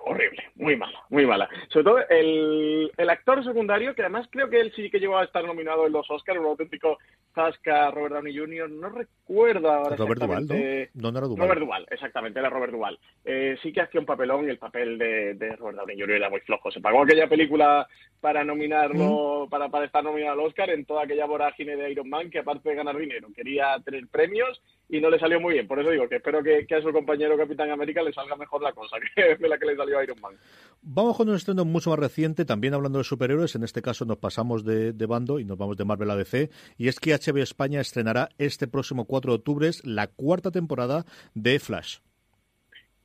Horrible, 0.03 0.43
muy 0.55 0.75
mala, 0.75 0.99
muy 1.09 1.25
mala. 1.25 1.49
Sobre 1.69 1.83
todo 1.83 1.99
el, 2.09 2.91
el, 2.97 3.09
actor 3.09 3.43
secundario, 3.43 3.93
que 3.95 4.01
además 4.01 4.27
creo 4.31 4.49
que 4.49 4.59
él 4.59 4.71
sí 4.75 4.89
que 4.89 4.99
llegó 4.99 5.17
a 5.17 5.23
estar 5.23 5.43
nominado 5.43 5.85
en 5.85 5.93
los 5.93 6.09
Oscars, 6.09 6.39
un 6.39 6.45
auténtico 6.45 6.97
Zasca, 7.33 7.91
Robert 7.91 8.15
Downey 8.15 8.37
Jr., 8.37 8.69
no 8.69 8.89
recuerdo 8.89 9.71
ahora 9.71 9.95
Robert 9.95 10.21
Duval, 10.21 10.47
¿no? 10.47 10.55
¿Dónde 10.93 11.19
era 11.19 11.27
Duval? 11.27 11.47
Robert 11.47 11.61
Duval, 11.61 11.87
exactamente, 11.89 12.39
era 12.39 12.49
Robert 12.49 12.73
Duval. 12.73 12.99
Eh, 13.23 13.57
sí 13.61 13.71
que 13.71 13.81
hacía 13.81 13.99
un 13.99 14.05
papelón 14.05 14.45
y 14.45 14.49
el 14.49 14.57
papel 14.57 14.97
de, 14.97 15.35
de, 15.35 15.55
Robert 15.55 15.77
Downey 15.77 15.99
Jr. 15.99 16.15
era 16.15 16.29
muy 16.29 16.39
flojo. 16.41 16.71
Se 16.71 16.81
pagó 16.81 17.03
aquella 17.03 17.27
película 17.27 17.87
para 18.19 18.43
nominarlo, 18.43 19.45
mm. 19.45 19.49
para, 19.49 19.69
para 19.69 19.85
estar 19.85 20.03
nominado 20.03 20.33
al 20.33 20.47
Oscar 20.47 20.69
en 20.69 20.85
toda 20.85 21.03
aquella 21.03 21.25
vorágine 21.25 21.75
de 21.75 21.91
Iron 21.91 22.09
Man, 22.09 22.29
que 22.29 22.39
aparte 22.39 22.69
de 22.69 22.75
ganar 22.75 22.97
dinero, 22.97 23.27
quería 23.35 23.77
tener 23.83 24.07
premios 24.07 24.61
y 24.89 24.99
no 24.99 25.09
le 25.09 25.19
salió 25.19 25.39
muy 25.39 25.53
bien. 25.53 25.67
Por 25.67 25.79
eso 25.79 25.91
digo 25.91 26.09
que 26.09 26.15
espero 26.15 26.41
que, 26.43 26.65
a 26.73 26.81
su 26.81 26.91
compañero 26.91 27.37
Capitán 27.37 27.69
América 27.69 28.01
le 28.01 28.11
salga 28.11 28.35
mejor 28.35 28.61
la 28.61 28.73
cosa 28.73 28.97
que 29.15 29.35
de 29.35 29.47
la 29.47 29.57
que 29.57 29.67
le 29.67 29.75
salió 29.75 29.99
a 29.99 30.03
Iron 30.03 30.19
Man. 30.19 30.35
Vamos 30.81 31.15
con 31.15 31.29
un 31.29 31.35
estreno 31.35 31.63
mucho 31.63 31.91
más 31.91 31.99
reciente, 31.99 32.43
también 32.43 32.73
hablando 32.73 32.97
de 32.97 33.03
superhéroes. 33.03 33.55
En 33.55 33.63
este 33.63 33.81
caso 33.81 34.05
nos 34.05 34.17
pasamos 34.17 34.65
de, 34.65 34.93
bando 35.05 35.39
y 35.39 35.45
nos 35.45 35.57
vamos 35.57 35.77
de 35.77 35.85
Marvel 35.85 36.09
a 36.09 36.15
DC. 36.15 36.49
Y 36.77 36.87
es 36.87 36.99
que 36.99 37.13
HBO 37.13 37.43
España 37.43 37.79
estrenará 37.79 38.29
este 38.37 38.67
próximo 38.67 39.05
4 39.05 39.31
de 39.31 39.35
octubre 39.37 39.69
la 39.83 40.07
cuarta 40.07 40.49
temporada 40.51 41.05
de 41.35 41.59
Flash. 41.59 41.99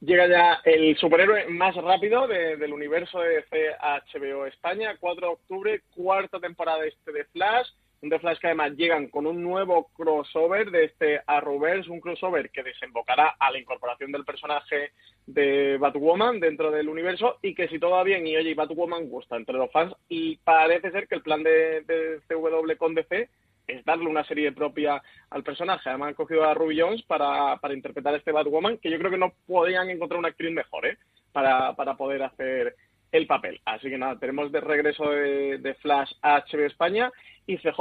Llega 0.01 0.27
ya 0.29 0.61
el 0.65 0.97
superhéroe 0.97 1.49
más 1.49 1.75
rápido 1.77 2.27
del 2.27 2.73
universo 2.73 3.21
de 3.21 3.37
DC 3.37 3.71
HBO 3.81 4.47
España, 4.47 4.97
4 4.99 5.27
de 5.27 5.33
octubre, 5.33 5.81
cuarta 5.95 6.41
temporada 6.41 6.85
este 6.85 7.13
de 7.13 7.25
Flash 7.25 7.69
un 8.05 8.11
The 8.11 8.19
Flash 8.19 8.39
que 8.39 8.49
además 8.49 8.73
llegan 8.77 9.09
con 9.09 9.27
un 9.27 9.43
nuevo 9.43 9.89
crossover 9.97 10.71
de 10.71 10.85
este 10.85 11.23
Arrowverse, 11.27 11.91
un 11.91 12.01
crossover 12.01 12.51
que 12.51 12.63
desembocará 12.63 13.35
a 13.39 13.51
la 13.51 13.59
incorporación 13.59 14.13
del 14.13 14.27
personaje 14.27 14.93
de 15.27 15.79
Batwoman 15.79 16.39
dentro 16.39 16.71
del 16.71 16.89
universo 16.89 17.39
y 17.41 17.55
que 17.55 17.67
si 17.69 17.79
todo 17.79 17.93
va 17.93 18.03
bien 18.03 18.27
y 18.27 18.37
oye, 18.37 18.55
Batwoman 18.55 19.09
gusta 19.09 19.37
entre 19.37 19.57
los 19.57 19.73
fans 19.73 19.95
y 20.09 20.37
parece 20.37 20.91
ser 20.91 21.09
que 21.09 21.15
el 21.15 21.23
plan 21.23 21.43
de, 21.43 21.81
de 21.83 22.21
CW 22.29 22.77
con 22.77 22.95
DC 22.95 23.31
es 23.67 23.85
darle 23.87 24.07
una 24.07 24.25
serie 24.25 24.53
propia 24.53 25.03
al 25.31 25.43
personaje. 25.43 25.89
Además 25.89 26.09
han 26.09 26.15
cogido 26.15 26.45
a 26.45 26.53
Ruby 26.53 26.81
Jones 26.81 27.03
para, 27.05 27.57
para 27.57 27.73
interpretar 27.73 28.13
a 28.13 28.19
este 28.19 28.33
Batwoman, 28.33 28.77
que 28.77 28.91
yo 28.91 28.99
creo 28.99 29.11
que 29.11 29.17
no 29.17 29.33
podían 29.47 29.89
encontrar 29.89 30.19
una 30.19 30.29
actriz 30.29 30.53
mejor 30.53 30.87
¿eh? 30.87 30.99
para, 31.33 31.75
para 31.75 31.97
poder 31.97 32.23
hacer 32.23 32.77
el 33.15 33.29
papel. 33.29 33.61
Así 33.65 33.89
que 33.89 33.97
nada, 33.97 34.19
tenemos 34.19 34.51
de 34.51 34.61
regreso 34.61 35.09
de, 35.09 35.59
de 35.59 35.75
Flash 35.75 36.11
a 36.21 36.41
HBO 36.41 36.67
España 36.67 37.13
y 37.47 37.59
CJ, 37.59 37.81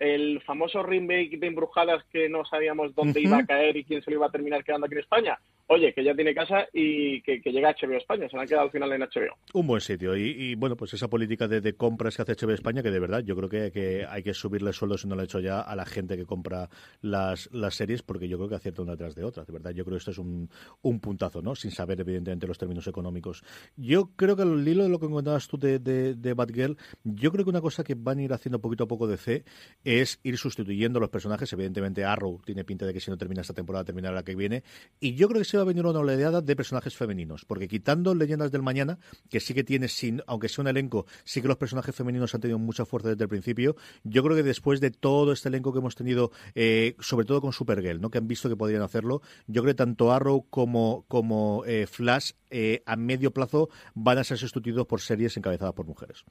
el 0.00 0.42
famoso 0.42 0.82
remake 0.82 1.38
de 1.38 1.46
Embrujadas 1.46 2.02
que 2.10 2.28
no 2.28 2.44
sabíamos 2.44 2.92
dónde 2.92 3.20
iba 3.20 3.38
a 3.38 3.46
caer 3.46 3.76
y 3.76 3.84
quién 3.84 4.02
se 4.02 4.10
lo 4.10 4.16
iba 4.16 4.26
a 4.26 4.30
terminar 4.30 4.64
quedando 4.64 4.86
aquí 4.86 4.94
en 4.94 5.00
España. 5.00 5.38
Oye, 5.74 5.94
que 5.94 6.04
ya 6.04 6.14
tiene 6.14 6.34
casa 6.34 6.68
y 6.70 7.22
que, 7.22 7.40
llega 7.50 7.74
HBO 7.74 7.96
España. 7.96 8.28
Se 8.28 8.36
lo 8.36 8.42
han 8.42 8.46
quedado 8.46 8.64
al 8.64 8.70
final 8.70 8.92
en 8.92 9.00
HBO. 9.00 9.38
Un 9.54 9.66
buen 9.66 9.80
sitio. 9.80 10.14
Y, 10.14 10.54
bueno, 10.54 10.76
pues 10.76 10.92
esa 10.92 11.08
política 11.08 11.48
de, 11.48 11.72
compras 11.76 12.14
que 12.14 12.20
hace 12.20 12.34
HBO 12.34 12.52
España, 12.52 12.82
que 12.82 12.90
de 12.90 13.00
verdad 13.00 13.20
yo 13.24 13.34
creo 13.34 13.48
que, 13.48 14.04
hay 14.06 14.22
que 14.22 14.34
subirle 14.34 14.74
sueldos 14.74 15.00
si 15.00 15.08
no 15.08 15.14
lo 15.14 15.22
ha 15.22 15.24
hecho 15.24 15.40
ya 15.40 15.62
a 15.62 15.74
la 15.74 15.86
gente 15.86 16.18
que 16.18 16.26
compra 16.26 16.68
las, 17.00 17.48
series, 17.70 18.02
porque 18.02 18.28
yo 18.28 18.36
creo 18.36 18.50
que 18.50 18.56
acierta 18.56 18.82
una 18.82 18.98
tras 18.98 19.14
de 19.14 19.24
otra. 19.24 19.46
De 19.46 19.52
verdad, 19.54 19.70
yo 19.70 19.82
creo 19.86 19.94
que 19.94 20.00
esto 20.00 20.10
es 20.10 20.18
un, 20.18 20.50
un 20.82 21.00
puntazo, 21.00 21.40
¿no? 21.40 21.54
Sin 21.54 21.70
saber, 21.70 21.98
evidentemente, 21.98 22.46
los 22.46 22.58
términos 22.58 22.86
económicos. 22.86 23.42
Yo 23.74 24.10
creo 24.14 24.36
que 24.36 24.42
al 24.42 24.68
hilo 24.68 24.82
de 24.82 24.90
lo 24.90 25.00
que 25.00 25.06
comentabas 25.06 25.48
tú 25.48 25.56
de, 25.56 25.78
de, 25.78 26.14
de 26.14 26.34
Batgirl, 26.34 26.76
yo 27.02 27.32
creo 27.32 27.46
que 27.46 27.50
una 27.50 27.62
cosa 27.62 27.82
que 27.82 27.94
van 27.96 28.18
a 28.18 28.22
ir 28.22 28.34
haciendo 28.34 28.60
poquito 28.60 28.84
a 28.84 28.88
poco 28.88 29.06
DC 29.06 29.42
es 29.84 30.20
ir 30.22 30.36
sustituyendo 30.36 31.00
los 31.00 31.08
personajes. 31.08 31.50
Evidentemente, 31.54 32.04
Arrow 32.04 32.42
tiene 32.44 32.62
pinta 32.62 32.84
de 32.84 32.92
que 32.92 33.00
si 33.00 33.10
no 33.10 33.16
termina 33.16 33.40
esta 33.40 33.54
temporada, 33.54 33.86
terminará 33.86 34.14
la 34.14 34.22
que 34.22 34.36
viene. 34.36 34.64
Y 35.00 35.14
yo 35.14 35.28
creo 35.28 35.40
que 35.40 35.46
se 35.46 35.61
venir 35.64 35.86
una 35.86 36.00
oleada 36.00 36.40
de 36.40 36.56
personajes 36.56 36.96
femeninos, 36.96 37.44
porque 37.44 37.68
quitando 37.68 38.14
Leyendas 38.14 38.50
del 38.50 38.62
Mañana, 38.62 38.98
que 39.30 39.40
sí 39.40 39.54
que 39.54 39.64
tiene, 39.64 39.88
sin, 39.88 40.22
aunque 40.26 40.48
sea 40.48 40.62
un 40.62 40.68
elenco, 40.68 41.06
sí 41.24 41.42
que 41.42 41.48
los 41.48 41.56
personajes 41.56 41.94
femeninos 41.94 42.34
han 42.34 42.40
tenido 42.40 42.58
mucha 42.58 42.84
fuerza 42.84 43.10
desde 43.10 43.24
el 43.24 43.28
principio. 43.28 43.76
Yo 44.04 44.22
creo 44.22 44.36
que 44.36 44.42
después 44.42 44.80
de 44.80 44.90
todo 44.90 45.32
este 45.32 45.48
elenco 45.48 45.72
que 45.72 45.78
hemos 45.78 45.94
tenido, 45.94 46.30
eh, 46.54 46.96
sobre 47.00 47.26
todo 47.26 47.40
con 47.40 47.52
Supergirl, 47.52 48.00
¿no? 48.00 48.10
que 48.10 48.18
han 48.18 48.28
visto 48.28 48.48
que 48.48 48.56
podrían 48.56 48.82
hacerlo, 48.82 49.22
yo 49.46 49.62
creo 49.62 49.74
que 49.74 49.78
tanto 49.78 50.12
Arrow 50.12 50.46
como, 50.50 51.04
como 51.08 51.64
eh, 51.66 51.86
Flash 51.86 52.32
eh, 52.50 52.82
a 52.86 52.96
medio 52.96 53.32
plazo 53.32 53.70
van 53.94 54.18
a 54.18 54.24
ser 54.24 54.38
sustituidos 54.38 54.86
por 54.86 55.00
series 55.00 55.36
encabezadas 55.36 55.74
por 55.74 55.86
mujeres. 55.86 56.24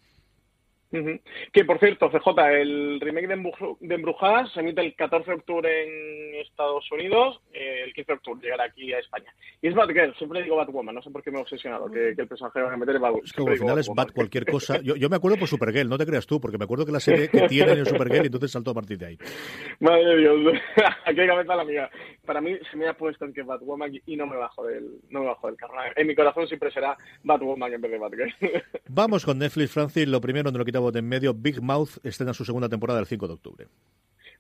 Que 1.53 1.63
por 1.63 1.79
cierto, 1.79 2.09
CJ, 2.09 2.61
el 2.61 2.99
remake 2.99 3.27
de, 3.27 3.95
Embrujadas 3.95 4.51
se 4.51 4.59
emite 4.59 4.81
el 4.81 4.93
14 4.95 5.31
de 5.31 5.37
octubre 5.37 5.83
en 5.83 6.35
Estados 6.41 6.91
Unidos, 6.91 7.39
eh, 7.53 7.83
el 7.85 7.93
15 7.93 8.11
de 8.11 8.15
octubre 8.17 8.41
llegará 8.41 8.65
aquí 8.65 8.91
a 8.91 8.99
España. 8.99 9.33
Y 9.61 9.67
es 9.69 9.75
Batgirl, 9.75 10.13
siempre 10.15 10.43
digo 10.43 10.57
Batwoman, 10.57 10.95
no 10.95 11.01
sé 11.01 11.09
por 11.09 11.23
qué 11.23 11.31
me 11.31 11.39
he 11.39 11.41
obsesionado, 11.41 11.89
que, 11.89 12.09
el 12.09 12.27
personaje 12.27 12.61
va 12.61 12.73
a 12.73 12.77
meter 12.77 12.95
es 12.95 13.01
Batwoman. 13.01 13.25
Es 13.25 13.33
que 13.33 13.43
al 13.43 13.57
final 13.57 13.79
es 13.79 13.89
Bat 13.93 14.11
cualquier 14.11 14.45
cosa. 14.45 14.81
Yo, 14.81 15.09
me 15.09 15.15
acuerdo 15.15 15.37
por 15.37 15.47
Supergirl, 15.47 15.87
no 15.87 15.97
te 15.97 16.05
creas 16.05 16.27
tú, 16.27 16.41
porque 16.41 16.57
me 16.57 16.65
acuerdo 16.65 16.85
que 16.85 16.91
la 16.91 16.99
serie 16.99 17.29
que 17.29 17.47
tienen 17.47 17.79
en 17.79 17.85
Supergirl 17.85 18.23
y 18.23 18.27
entonces 18.27 18.51
saltó 18.51 18.71
a 18.71 18.73
partir 18.73 18.97
de 18.97 19.05
ahí. 19.05 19.17
Madre 19.79 20.05
de 20.05 20.17
Dios, 20.17 20.53
aquí 21.05 21.21
hay 21.21 21.27
cabeza 21.27 21.55
la 21.55 21.63
mía. 21.63 21.89
Para 22.25 22.41
mí 22.41 22.57
se 22.69 22.77
me 22.77 22.87
ha 22.87 22.93
puesto 22.93 23.25
en 23.25 23.33
que 23.33 23.43
Batwoman 23.43 23.91
y 24.05 24.15
no 24.17 24.27
me 24.27 24.35
bajo 24.35 24.65
del, 24.65 24.99
no 25.09 25.21
me 25.21 25.27
bajo 25.27 25.47
del 25.47 25.55
carro. 25.55 25.73
En 25.95 26.07
mi 26.07 26.15
corazón 26.15 26.47
siempre 26.47 26.71
será 26.71 26.97
Batwoman 27.23 27.73
en 27.73 27.81
vez 27.81 27.91
de 27.91 27.97
Batgirl. 27.97 28.33
Vamos 28.89 29.25
con 29.25 29.39
Netflix, 29.39 29.71
Francis, 29.71 30.07
lo 30.07 30.19
primero 30.19 30.51
no 30.51 30.57
lo 30.57 30.65
quitamos 30.65 30.80
de 30.89 30.99
en 30.99 31.07
medio, 31.07 31.33
Big 31.33 31.61
Mouth 31.61 32.03
estrena 32.03 32.33
su 32.33 32.45
segunda 32.45 32.69
temporada 32.69 32.99
el 32.99 33.05
5 33.05 33.27
de 33.27 33.33
octubre. 33.33 33.67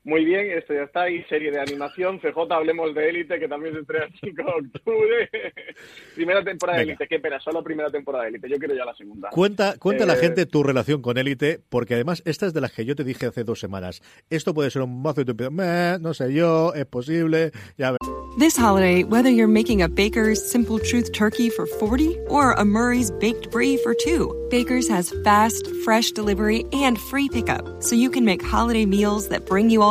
Muy 0.03 0.25
bien, 0.25 0.49
esto 0.51 0.73
ya 0.73 0.83
está 0.83 1.03
ahí, 1.03 1.23
serie 1.25 1.51
de 1.51 1.59
animación. 1.59 2.19
CJ, 2.19 2.51
hablemos 2.51 2.95
de 2.95 3.09
Élite, 3.09 3.39
que 3.39 3.47
también 3.47 3.75
se 3.75 3.81
estrena 3.81 4.05
el 4.05 4.13
5 4.19 4.43
de 4.43 4.49
octubre. 4.49 5.29
primera 6.15 6.43
temporada 6.43 6.79
de 6.79 6.83
Élite, 6.85 7.07
qué 7.07 7.19
pena, 7.19 7.39
solo 7.39 7.63
primera 7.63 7.91
temporada 7.91 8.23
de 8.23 8.31
Élite. 8.31 8.49
Yo 8.49 8.57
quiero 8.57 8.73
ya 8.73 8.83
la 8.83 8.95
segunda. 8.95 9.29
Cuenta, 9.29 9.77
cuenta 9.77 10.07
la 10.07 10.13
eh, 10.13 10.17
gente 10.17 10.45
tu 10.47 10.63
relación 10.63 11.03
con 11.03 11.19
Élite, 11.19 11.59
porque 11.69 11.93
además 11.93 12.23
esta 12.25 12.47
es 12.47 12.53
de 12.53 12.61
las 12.61 12.71
que 12.71 12.83
yo 12.85 12.95
te 12.95 13.03
dije 13.03 13.27
hace 13.27 13.43
dos 13.43 13.59
semanas. 13.59 14.01
Esto 14.31 14.55
puede 14.55 14.71
ser 14.71 14.81
un 14.81 15.03
mazo 15.03 15.21
y 15.21 15.25
tú 15.25 15.35
no 15.51 16.13
sé 16.13 16.33
yo, 16.33 16.73
es 16.73 16.85
posible, 16.85 17.51
ya 17.77 17.95
This 18.37 18.55
holiday, 18.55 19.03
whether 19.03 19.29
you're 19.29 19.49
making 19.49 19.81
a 19.81 19.89
Baker's 19.89 20.39
Simple 20.49 20.79
Truth 20.79 21.11
turkey 21.11 21.49
for 21.49 21.65
40 21.65 22.17
or 22.29 22.53
a 22.53 22.63
Murray's 22.63 23.11
Baked 23.11 23.51
Brie 23.51 23.75
for 23.83 23.93
two, 23.93 24.47
Baker's 24.49 24.87
has 24.87 25.13
fast, 25.25 25.67
fresh 25.83 26.11
delivery 26.11 26.63
and 26.71 26.97
free 26.97 27.27
pickup, 27.27 27.83
so 27.83 27.93
you 27.93 28.09
can 28.09 28.23
make 28.23 28.41
holiday 28.41 28.85
meals 28.85 29.27
that 29.27 29.45
bring 29.45 29.69
you 29.69 29.81
all 29.81 29.90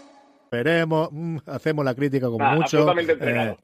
veremos, 0.51 1.09
mm, 1.11 1.37
hacemos 1.47 1.85
la 1.85 1.95
crítica 1.95 2.27
como 2.27 2.45
mucho. 2.45 2.77
Absolutamente 2.77 3.13
entregado. 3.13 3.51
Eh, 3.51 3.57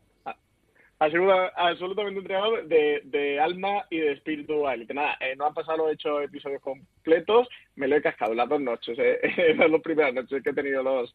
absolutamente 1.55 2.19
entregado 2.19 2.63
de, 2.63 3.01
de, 3.03 3.39
alma 3.39 3.85
y 3.91 3.99
de 3.99 4.13
espíritu 4.13 4.63
Nada, 4.95 5.15
eh, 5.19 5.35
no 5.37 5.45
han 5.45 5.53
pasado 5.53 5.77
los 5.77 5.91
hechos 5.91 6.23
episodios 6.23 6.61
completos, 6.61 7.47
me 7.75 7.87
lo 7.87 7.97
he 7.97 8.01
cascado 8.01 8.33
las 8.33 8.49
dos 8.49 8.61
noches, 8.61 8.97
eh, 8.99 9.53
las 9.57 9.69
dos 9.69 9.81
primeras 9.81 10.13
noches 10.13 10.41
que 10.41 10.49
he 10.49 10.53
tenido 10.53 10.81
los 10.81 11.13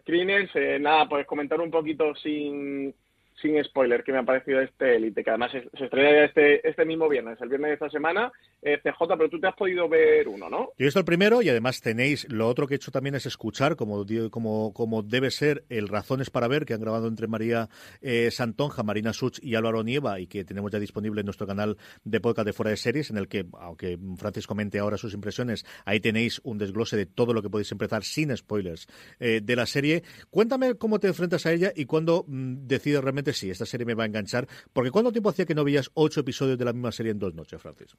screeners. 0.00 0.50
Eh, 0.54 0.78
nada, 0.80 1.08
pues 1.08 1.26
comentar 1.26 1.60
un 1.60 1.70
poquito 1.70 2.14
sin 2.16 2.94
sin 3.40 3.62
spoiler, 3.64 4.02
que 4.02 4.12
me 4.12 4.18
ha 4.18 4.22
parecido 4.22 4.60
este 4.60 4.96
Elite, 4.96 5.22
que 5.22 5.30
además 5.30 5.52
se, 5.52 5.68
estrena 5.84 6.24
este, 6.24 6.66
este 6.68 6.84
mismo 6.84 7.08
viernes, 7.08 7.38
el 7.40 7.48
viernes 7.48 7.68
de 7.68 7.74
esta 7.74 7.90
semana. 7.90 8.32
Eh, 8.62 8.80
CJ, 8.82 9.16
pero 9.16 9.28
tú 9.28 9.38
te 9.38 9.46
has 9.46 9.54
podido 9.54 9.88
ver 9.88 10.26
uno, 10.26 10.48
¿no? 10.48 10.70
Yo 10.76 10.84
he 10.84 10.84
visto 10.84 10.98
el 10.98 11.04
primero 11.04 11.42
y 11.42 11.48
además 11.48 11.80
tenéis, 11.80 12.26
lo 12.30 12.48
otro 12.48 12.66
que 12.66 12.74
he 12.74 12.76
hecho 12.76 12.90
también 12.90 13.14
es 13.14 13.26
escuchar, 13.26 13.76
como, 13.76 14.04
como, 14.30 14.72
como 14.72 15.02
debe 15.02 15.30
ser, 15.30 15.64
el 15.68 15.88
Razones 15.88 16.30
para 16.30 16.48
Ver, 16.48 16.64
que 16.64 16.74
han 16.74 16.80
grabado 16.80 17.06
entre 17.06 17.28
María 17.28 17.68
eh, 18.00 18.30
Santonja, 18.30 18.82
Marina 18.82 19.12
Such 19.12 19.38
y 19.42 19.54
Álvaro 19.54 19.84
Nieva, 19.84 20.18
y 20.18 20.26
que 20.26 20.44
tenemos 20.44 20.72
ya 20.72 20.78
disponible 20.78 21.20
en 21.20 21.26
nuestro 21.26 21.46
canal 21.46 21.76
de 22.04 22.20
podcast 22.20 22.46
de 22.46 22.52
Fuera 22.52 22.70
de 22.70 22.76
Series, 22.76 23.10
en 23.10 23.18
el 23.18 23.28
que, 23.28 23.46
aunque 23.60 23.98
Francis 24.16 24.46
comente 24.46 24.78
ahora 24.78 24.96
sus 24.96 25.14
impresiones, 25.14 25.64
ahí 25.84 26.00
tenéis 26.00 26.40
un 26.42 26.58
desglose 26.58 26.96
de 26.96 27.06
todo 27.06 27.34
lo 27.34 27.42
que 27.42 27.50
podéis 27.50 27.70
empezar 27.72 28.02
sin 28.02 28.36
spoilers 28.36 28.88
eh, 29.20 29.40
de 29.42 29.56
la 29.56 29.66
serie. 29.66 30.02
Cuéntame 30.30 30.74
cómo 30.74 30.98
te 30.98 31.08
enfrentas 31.08 31.46
a 31.46 31.52
ella 31.52 31.72
y 31.76 31.84
cuándo 31.84 32.24
mm, 32.26 32.66
decides 32.66 33.02
realmente 33.02 33.25
si 33.32 33.50
esta 33.50 33.66
serie 33.66 33.86
me 33.86 33.94
va 33.94 34.04
a 34.04 34.06
enganchar. 34.06 34.46
Porque 34.72 34.90
¿cuánto 34.90 35.12
tiempo 35.12 35.30
hacía 35.30 35.46
que 35.46 35.54
no 35.54 35.64
veías 35.64 35.90
ocho 35.94 36.20
episodios 36.20 36.58
de 36.58 36.64
la 36.64 36.72
misma 36.72 36.92
serie 36.92 37.12
en 37.12 37.18
dos 37.18 37.34
noches, 37.34 37.60
Francis? 37.60 37.96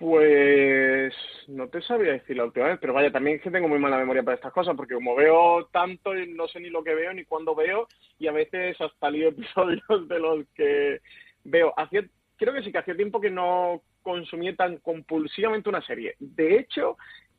Pues 0.00 1.12
no 1.48 1.68
te 1.68 1.82
sabía 1.82 2.12
decir 2.12 2.34
la 2.36 2.44
última 2.44 2.68
vez, 2.68 2.78
pero 2.80 2.94
vaya, 2.94 3.12
también 3.12 3.36
es 3.36 3.42
que 3.42 3.50
tengo 3.50 3.68
muy 3.68 3.78
mala 3.78 3.98
memoria 3.98 4.22
para 4.22 4.36
estas 4.36 4.52
cosas, 4.52 4.74
porque 4.74 4.94
como 4.94 5.14
veo 5.14 5.66
tanto, 5.66 6.14
no 6.14 6.48
sé 6.48 6.58
ni 6.58 6.70
lo 6.70 6.82
que 6.82 6.94
veo 6.94 7.12
ni 7.12 7.26
cuándo 7.26 7.54
veo, 7.54 7.86
y 8.18 8.26
a 8.26 8.32
veces 8.32 8.80
hasta 8.80 9.10
lío 9.10 9.28
episodios 9.30 10.08
de 10.08 10.18
los 10.18 10.46
que 10.54 11.00
veo. 11.44 11.74
Hacía, 11.76 12.02
creo 12.36 12.54
que 12.54 12.62
sí 12.62 12.72
que 12.72 12.78
hacía 12.78 12.96
tiempo 12.96 13.20
que 13.20 13.30
no 13.30 13.82
consumí 14.00 14.56
tan 14.56 14.78
compulsivamente 14.78 15.68
una 15.68 15.82
serie. 15.82 16.14
De 16.18 16.56
hecho, 16.56 16.96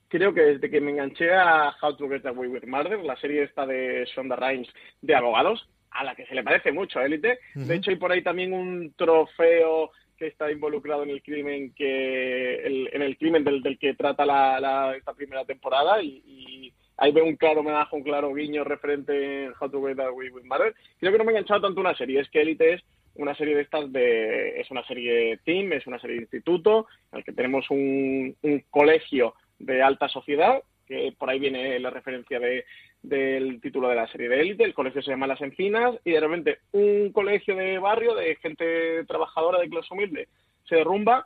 creo 0.07 0.31
que 0.31 0.41
desde 0.41 0.69
que 0.69 0.81
me 0.81 0.91
enganché 0.91 1.33
a 1.33 1.75
How 1.81 1.95
to 1.95 2.09
Get 2.09 2.27
Away 2.27 2.47
with 2.47 2.67
Murder, 2.67 3.03
la 3.03 3.15
serie 3.15 3.43
esta 3.43 3.65
de 3.65 4.05
Shonda 4.13 4.35
Rhimes 4.35 4.67
de 5.01 5.15
abogados, 5.15 5.67
a 5.91 6.03
la 6.03 6.15
que 6.15 6.25
se 6.25 6.35
le 6.35 6.43
parece 6.43 6.71
mucho 6.71 6.99
a 6.99 7.05
Élite. 7.05 7.39
De 7.53 7.75
hecho, 7.75 7.91
hay 7.91 7.97
por 7.97 8.11
ahí 8.11 8.21
también 8.21 8.53
un 8.53 8.93
trofeo 8.95 9.91
que 10.17 10.27
está 10.27 10.51
involucrado 10.51 11.03
en 11.03 11.09
el 11.09 11.23
crimen 11.23 11.73
que 11.73 12.87
en 12.93 13.01
el 13.01 13.17
crimen 13.17 13.43
del, 13.43 13.63
del 13.63 13.79
que 13.79 13.95
trata 13.95 14.23
la, 14.25 14.93
esta 14.95 15.13
primera 15.13 15.43
temporada 15.45 16.01
y, 16.01 16.71
ahí 16.97 17.11
veo 17.11 17.25
un 17.25 17.35
claro 17.35 17.61
homenaje, 17.61 17.95
un 17.95 18.03
claro 18.03 18.31
guiño 18.31 18.63
referente 18.63 19.45
en 19.45 19.53
How 19.59 19.69
to 19.71 19.83
Get 19.83 19.99
Away 19.99 20.29
with 20.29 20.43
Murder. 20.43 20.75
Creo 20.99 21.11
que 21.11 21.17
no 21.17 21.23
me 21.23 21.31
ha 21.31 21.33
enganchado 21.33 21.61
tanto 21.61 21.81
una 21.81 21.95
serie, 21.95 22.19
es 22.19 22.29
que 22.29 22.41
Elite 22.41 22.73
es 22.73 22.83
una 23.15 23.33
serie 23.35 23.55
de 23.55 23.61
estas 23.63 23.91
de 23.91 24.61
es 24.61 24.69
una 24.69 24.85
serie 24.85 25.39
team, 25.43 25.73
es 25.73 25.87
una 25.87 25.99
serie 25.99 26.17
de 26.17 26.21
instituto, 26.21 26.85
en 27.11 27.17
el 27.17 27.25
que 27.25 27.33
tenemos 27.33 27.67
un, 27.71 28.35
un 28.43 28.63
colegio 28.69 29.33
de 29.57 29.81
alta 29.81 30.07
sociedad, 30.09 30.61
que 30.85 31.11
por 31.17 31.29
ahí 31.29 31.39
viene 31.39 31.79
la 31.79 31.89
referencia 31.89 32.39
de 32.39 32.65
del 33.03 33.59
título 33.61 33.89
de 33.89 33.95
la 33.95 34.07
serie 34.07 34.29
de 34.29 34.41
élite, 34.41 34.63
el 34.63 34.73
colegio 34.73 35.01
se 35.01 35.11
llama 35.11 35.27
Las 35.27 35.41
Encinas 35.41 35.95
y 36.05 36.11
de 36.11 36.19
repente 36.19 36.59
un 36.71 37.11
colegio 37.11 37.55
de 37.55 37.79
barrio 37.79 38.15
de 38.15 38.35
gente 38.35 39.03
trabajadora 39.05 39.59
de 39.59 39.69
clase 39.69 39.93
humilde 39.93 40.27
se 40.67 40.75
derrumba 40.75 41.25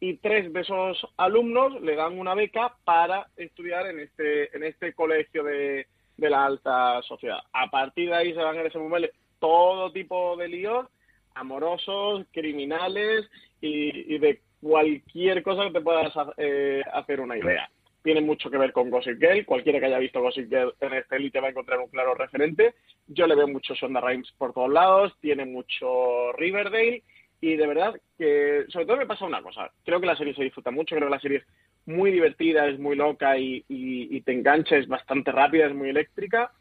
y 0.00 0.16
tres 0.16 0.52
de 0.52 0.60
esos 0.60 1.06
alumnos 1.16 1.80
le 1.80 1.94
dan 1.94 2.18
una 2.18 2.34
beca 2.34 2.74
para 2.84 3.28
estudiar 3.36 3.86
en 3.86 4.00
este 4.00 4.54
en 4.56 4.64
este 4.64 4.94
colegio 4.94 5.44
de, 5.44 5.86
de 6.16 6.30
la 6.30 6.44
alta 6.44 7.00
sociedad. 7.02 7.38
A 7.52 7.70
partir 7.70 8.08
de 8.08 8.16
ahí 8.16 8.34
se 8.34 8.42
van 8.42 8.58
a 8.58 8.64
desenvolver 8.64 9.12
todo 9.38 9.92
tipo 9.92 10.36
de 10.36 10.48
líos 10.48 10.88
amorosos, 11.34 12.26
criminales 12.32 13.28
y, 13.60 14.18
de 14.18 14.40
cualquier 14.60 15.42
cosa 15.42 15.64
que 15.64 15.72
te 15.72 15.80
puedas 15.80 16.12
eh, 16.36 16.82
hacer 16.92 17.20
una 17.20 17.38
idea 17.38 17.70
tiene 18.02 18.20
mucho 18.20 18.50
que 18.50 18.58
ver 18.58 18.72
con 18.72 18.90
Gossip 18.90 19.18
Girl. 19.20 19.44
Cualquiera 19.44 19.80
que 19.80 19.86
haya 19.86 19.98
visto 19.98 20.20
Gossip 20.20 20.48
Girl 20.48 20.74
en 20.80 20.94
este 20.94 21.16
Elite 21.16 21.40
va 21.40 21.48
a 21.48 21.50
encontrar 21.50 21.78
un 21.80 21.88
claro 21.88 22.14
referente. 22.14 22.74
Yo 23.06 23.26
le 23.26 23.34
veo 23.34 23.48
mucho 23.48 23.74
Sonda 23.74 24.00
Rhimes 24.00 24.32
por 24.36 24.52
todos 24.52 24.70
lados, 24.70 25.16
tiene 25.20 25.44
mucho 25.44 26.32
Riverdale 26.32 27.02
y 27.40 27.56
de 27.56 27.66
verdad 27.66 28.00
que 28.18 28.64
sobre 28.68 28.86
todo 28.86 28.96
me 28.96 29.06
pasa 29.06 29.24
una 29.24 29.42
cosa. 29.42 29.70
Creo 29.84 30.00
que 30.00 30.06
la 30.06 30.16
serie 30.16 30.34
se 30.34 30.44
disfruta 30.44 30.70
mucho, 30.70 30.94
creo 30.94 31.08
que 31.08 31.14
la 31.14 31.20
serie 31.20 31.38
es 31.38 31.44
muy 31.86 32.12
divertida, 32.12 32.68
es 32.68 32.78
muy 32.78 32.96
loca 32.96 33.36
y, 33.36 34.20
te 34.24 34.32
engancha, 34.32 34.76
es 34.76 34.86
bastante 34.86 35.32
rápida, 35.32 35.66
es 35.66 35.74
muy 35.74 35.88
eléctrica. 35.88 36.52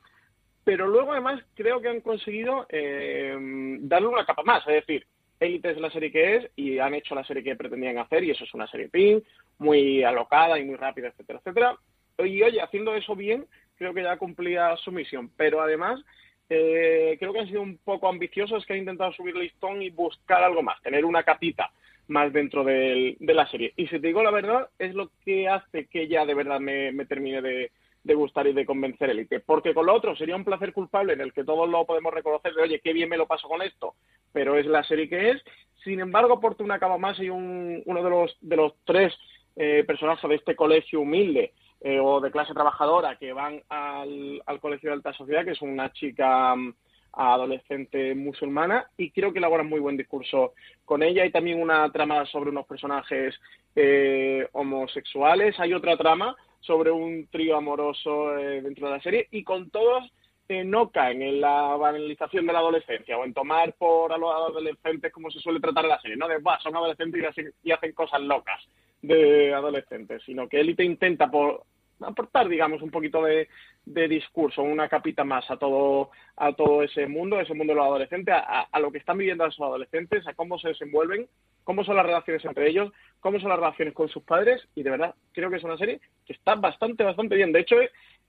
Pero 0.64 0.88
luego 0.88 1.12
además 1.12 1.44
creo 1.56 1.82
que 1.82 1.90
han 1.90 2.02
conseguido 2.02 2.66
eh, 2.70 3.36
darle 3.82 4.08
una 4.08 4.26
capa 4.26 4.44
más, 4.44 4.66
es 4.68 4.74
decir, 4.76 5.06
Elite 5.42 5.72
es 5.72 5.78
la 5.78 5.90
serie 5.90 6.12
que 6.12 6.36
es 6.36 6.52
y 6.56 6.78
han 6.78 6.94
hecho 6.94 7.16
la 7.16 7.24
serie 7.24 7.44
que 7.44 7.56
pretendían 7.56 7.98
hacer 7.98 8.24
y 8.24 8.32
eso 8.32 8.44
es 8.44 8.54
una 8.54 8.68
serie 8.68 8.90
pin, 8.90 9.24
muy 9.58 10.04
alocada 10.04 10.60
y 10.60 10.64
muy 10.64 10.76
rápida, 10.76 11.08
etcétera, 11.08 11.40
etcétera. 11.40 11.76
Y 12.20 12.44
oye, 12.44 12.62
haciendo 12.62 12.96
eso 12.96 13.16
bien, 13.16 13.48
creo 13.76 13.94
que 13.94 14.04
ya 14.04 14.18
cumplía 14.18 14.78
su 14.78 14.92
misión. 14.92 15.32
Pero 15.36 15.60
además, 15.60 16.00
eh, 16.48 17.18
creo 17.20 17.34
que 17.34 17.40
han 17.40 17.48
sido 17.48 17.64
un 17.64 17.80
poco 17.80 18.08
ambiciosos, 18.08 18.66
que 18.66 18.74
han 18.74 18.80
intentado 18.80 19.12
subir 19.14 19.36
listón 19.36 19.82
y 19.82 19.90
buscar 19.90 20.44
algo 20.44 20.62
más, 20.62 20.80
tener 20.84 21.06
una 21.06 21.24
capita 21.24 21.72
más 22.08 22.32
dentro 22.32 22.64
de 22.64 23.16
la 23.20 23.48
serie. 23.50 23.74
Y 23.78 23.88
si 23.88 24.00
te 24.00 24.08
digo 24.08 24.22
la 24.22 24.32
verdad, 24.32 24.70
es 24.78 24.94
lo 24.94 25.10
que 25.26 25.48
hace 25.48 25.88
que 25.88 26.08
ya 26.08 26.26
de 26.26 26.36
verdad 26.36 26.60
me, 26.60 26.92
me 26.92 27.06
termine 27.06 27.42
de, 27.42 27.72
de 28.04 28.16
gustar 28.16 28.48
y 28.48 28.54
de 28.54 28.66
convencer 28.66 29.10
Elite. 29.10 29.40
Porque 29.40 29.74
con 29.74 29.86
lo 29.86 29.94
otro 29.94 30.16
sería 30.16 30.36
un 30.36 30.46
placer 30.46 30.74
culpable 30.74 31.14
en 31.14 31.22
el 31.22 31.34
que 31.34 31.44
todos 31.44 31.70
lo 31.70 31.86
podemos 31.86 32.14
reconocer 32.14 32.54
de, 32.54 32.62
oye, 32.62 32.82
qué 32.84 32.94
bien 32.94 33.10
me 33.10 33.18
lo 33.18 33.28
paso 33.28 33.48
con 33.48 33.62
esto, 33.62 33.96
pero 34.32 34.58
es 34.58 34.66
la 34.66 34.84
serie 34.84 35.10
que 35.10 35.32
es. 35.32 35.42
Sin 35.84 36.00
embargo, 36.00 36.40
por 36.40 36.56
una 36.60 36.80
cama 36.80 36.98
más 36.98 37.20
y 37.20 37.30
un, 37.30 37.82
uno 37.86 38.04
de 38.04 38.10
los, 38.10 38.38
de 38.42 38.56
los 38.56 38.74
tres 38.86 39.14
eh, 39.56 39.84
personajes 39.86 40.30
de 40.30 40.36
este 40.36 40.56
colegio 40.56 41.02
humilde 41.02 41.54
eh, 41.82 42.00
o 42.00 42.22
de 42.22 42.32
clase 42.32 42.54
trabajadora 42.54 43.18
que 43.18 43.34
van 43.34 43.62
al, 43.70 44.42
al 44.46 44.60
colegio 44.60 44.90
de 44.90 44.96
alta 44.96 45.14
sociedad, 45.14 45.44
que 45.44 45.52
es 45.52 45.62
una 45.62 45.92
chica 45.92 46.56
mm, 46.56 46.74
adolescente 47.14 48.16
musulmana 48.16 48.88
y 48.98 49.12
creo 49.12 49.34
que 49.34 49.40
elabora 49.40 49.64
muy 49.64 49.80
buen 49.80 49.98
discurso 49.98 50.54
con 50.86 51.04
ella. 51.04 51.24
Hay 51.24 51.32
también 51.32 51.62
una 51.62 51.92
trama 51.92 52.26
sobre 52.28 52.52
unos 52.52 52.66
personajes 52.66 53.36
eh, 53.76 54.48
homosexuales. 54.54 55.60
Hay 55.60 55.74
otra 55.74 55.98
trama 55.98 56.36
sobre 56.62 56.92
un 56.92 57.28
trío 57.28 57.58
amoroso 57.58 58.38
eh, 58.38 58.62
dentro 58.62 58.88
de 58.88 58.94
la 58.94 59.02
serie 59.02 59.28
y 59.32 59.44
con 59.44 59.70
todos 59.70 60.12
eh, 60.48 60.64
no 60.64 60.90
caen 60.90 61.22
en 61.22 61.40
la 61.40 61.76
banalización 61.78 62.46
de 62.46 62.54
la 62.54 62.60
adolescencia 62.60 63.18
o 63.18 63.24
en 63.24 63.34
tomar 63.34 63.74
por 63.74 64.12
a 64.12 64.18
los 64.18 64.34
adolescentes 64.34 65.12
como 65.12 65.32
se 65.32 65.40
suele 65.40 65.60
tratar 65.60 65.86
en 65.86 65.92
la 65.92 66.02
serie, 66.02 66.18
no 66.18 66.28
de, 66.28 66.40
bah, 66.40 66.60
son 66.62 66.76
adolescentes 66.76 67.24
y, 67.64 67.72
hacen 67.72 67.94
cosas 67.94 68.22
locas 68.22 68.62
de 69.02 69.54
adolescentes, 69.54 70.22
sino 70.26 70.48
que 70.50 70.60
Élite 70.60 70.84
intenta 70.84 71.32
por 71.32 71.64
aportar, 72.04 72.48
digamos, 72.48 72.82
un 72.82 72.92
poquito 72.92 73.24
de, 73.24 73.48
discurso, 73.86 74.62
una 74.62 74.88
capita 74.88 75.24
más 75.24 75.50
a 75.50 75.58
todo, 75.58 76.12
a 76.38 76.54
todo 76.54 76.84
ese 76.84 77.08
mundo, 77.08 77.40
ese 77.40 77.54
mundo 77.54 77.74
de 77.74 77.78
los 77.78 77.86
adolescentes, 77.86 78.36
a, 78.36 78.80
lo 78.80 78.92
que 78.92 79.00
están 79.00 79.18
viviendo 79.18 79.46
esos 79.46 79.62
adolescentes, 79.62 80.28
a 80.28 80.34
cómo 80.34 80.60
se 80.60 80.70
desenvuelven, 80.70 81.28
cómo 81.64 81.84
son 81.84 81.96
las 81.96 82.06
relaciones 82.06 82.44
entre 82.46 82.70
ellos, 82.70 82.92
cómo 83.20 83.40
son 83.40 83.50
las 83.50 83.60
relaciones 83.60 83.94
con 83.94 84.10
sus 84.10 84.24
padres, 84.24 84.62
y 84.76 84.84
de 84.84 84.92
verdad 84.92 85.16
creo 85.34 85.50
que 85.50 85.58
es 85.58 85.64
una 85.64 85.78
serie 85.78 86.00
que 86.26 86.34
está 86.34 86.56
bastante, 86.56 87.04
bastante 87.04 87.36
bien. 87.36 87.52
De 87.52 87.60
hecho, 87.60 87.78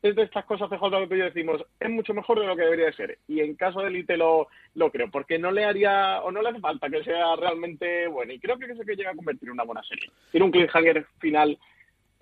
es 0.02 0.16
de 0.16 0.22
estas 0.22 0.44
cosas, 0.44 0.68
CJ, 0.68 0.90
que 1.00 1.06
tú 1.06 1.14
decimos, 1.14 1.64
es 1.78 1.90
mucho 1.90 2.12
mejor 2.12 2.40
de 2.40 2.46
lo 2.46 2.56
que 2.56 2.62
debería 2.62 2.92
ser. 2.92 3.18
Y 3.28 3.40
en 3.40 3.54
caso 3.54 3.80
de 3.80 3.88
Elite 3.88 4.16
lo, 4.16 4.48
lo 4.74 4.90
creo, 4.90 5.08
porque 5.10 5.38
no 5.38 5.52
le 5.52 5.64
haría, 5.64 6.20
o 6.22 6.32
no 6.32 6.42
le 6.42 6.48
hace 6.48 6.60
falta 6.60 6.90
que 6.90 7.04
sea 7.04 7.36
realmente 7.36 8.08
bueno. 8.08 8.32
Y 8.32 8.40
creo 8.40 8.58
que 8.58 8.64
es 8.64 8.78
el 8.78 8.84
que 8.84 8.96
llega 8.96 9.12
a 9.12 9.16
convertir 9.16 9.48
en 9.48 9.52
una 9.52 9.62
buena 9.62 9.82
serie. 9.84 10.10
Tiene 10.32 10.44
un 10.44 10.50
cliffhanger 10.50 11.06
final 11.18 11.56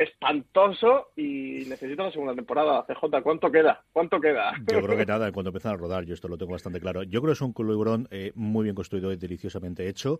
espantoso 0.00 1.08
y 1.14 1.64
necesita 1.68 2.04
la 2.04 2.10
segunda 2.10 2.34
temporada. 2.34 2.84
CJ, 2.86 3.22
¿cuánto 3.22 3.50
queda? 3.52 3.84
¿Cuánto 3.92 4.18
queda? 4.18 4.54
Yo 4.72 4.80
creo 4.80 4.96
que 4.96 5.04
nada, 5.04 5.30
cuando 5.30 5.50
empiezan 5.50 5.74
a 5.74 5.76
rodar, 5.76 6.04
yo 6.04 6.14
esto 6.14 6.26
lo 6.26 6.38
tengo 6.38 6.52
bastante 6.52 6.80
claro. 6.80 7.02
Yo 7.02 7.20
creo 7.20 7.32
que 7.32 7.34
es 7.34 7.40
un 7.42 7.52
culebrón 7.52 8.08
eh, 8.10 8.32
muy 8.34 8.64
bien 8.64 8.74
construido 8.74 9.12
y 9.12 9.16
deliciosamente 9.16 9.88
hecho. 9.88 10.18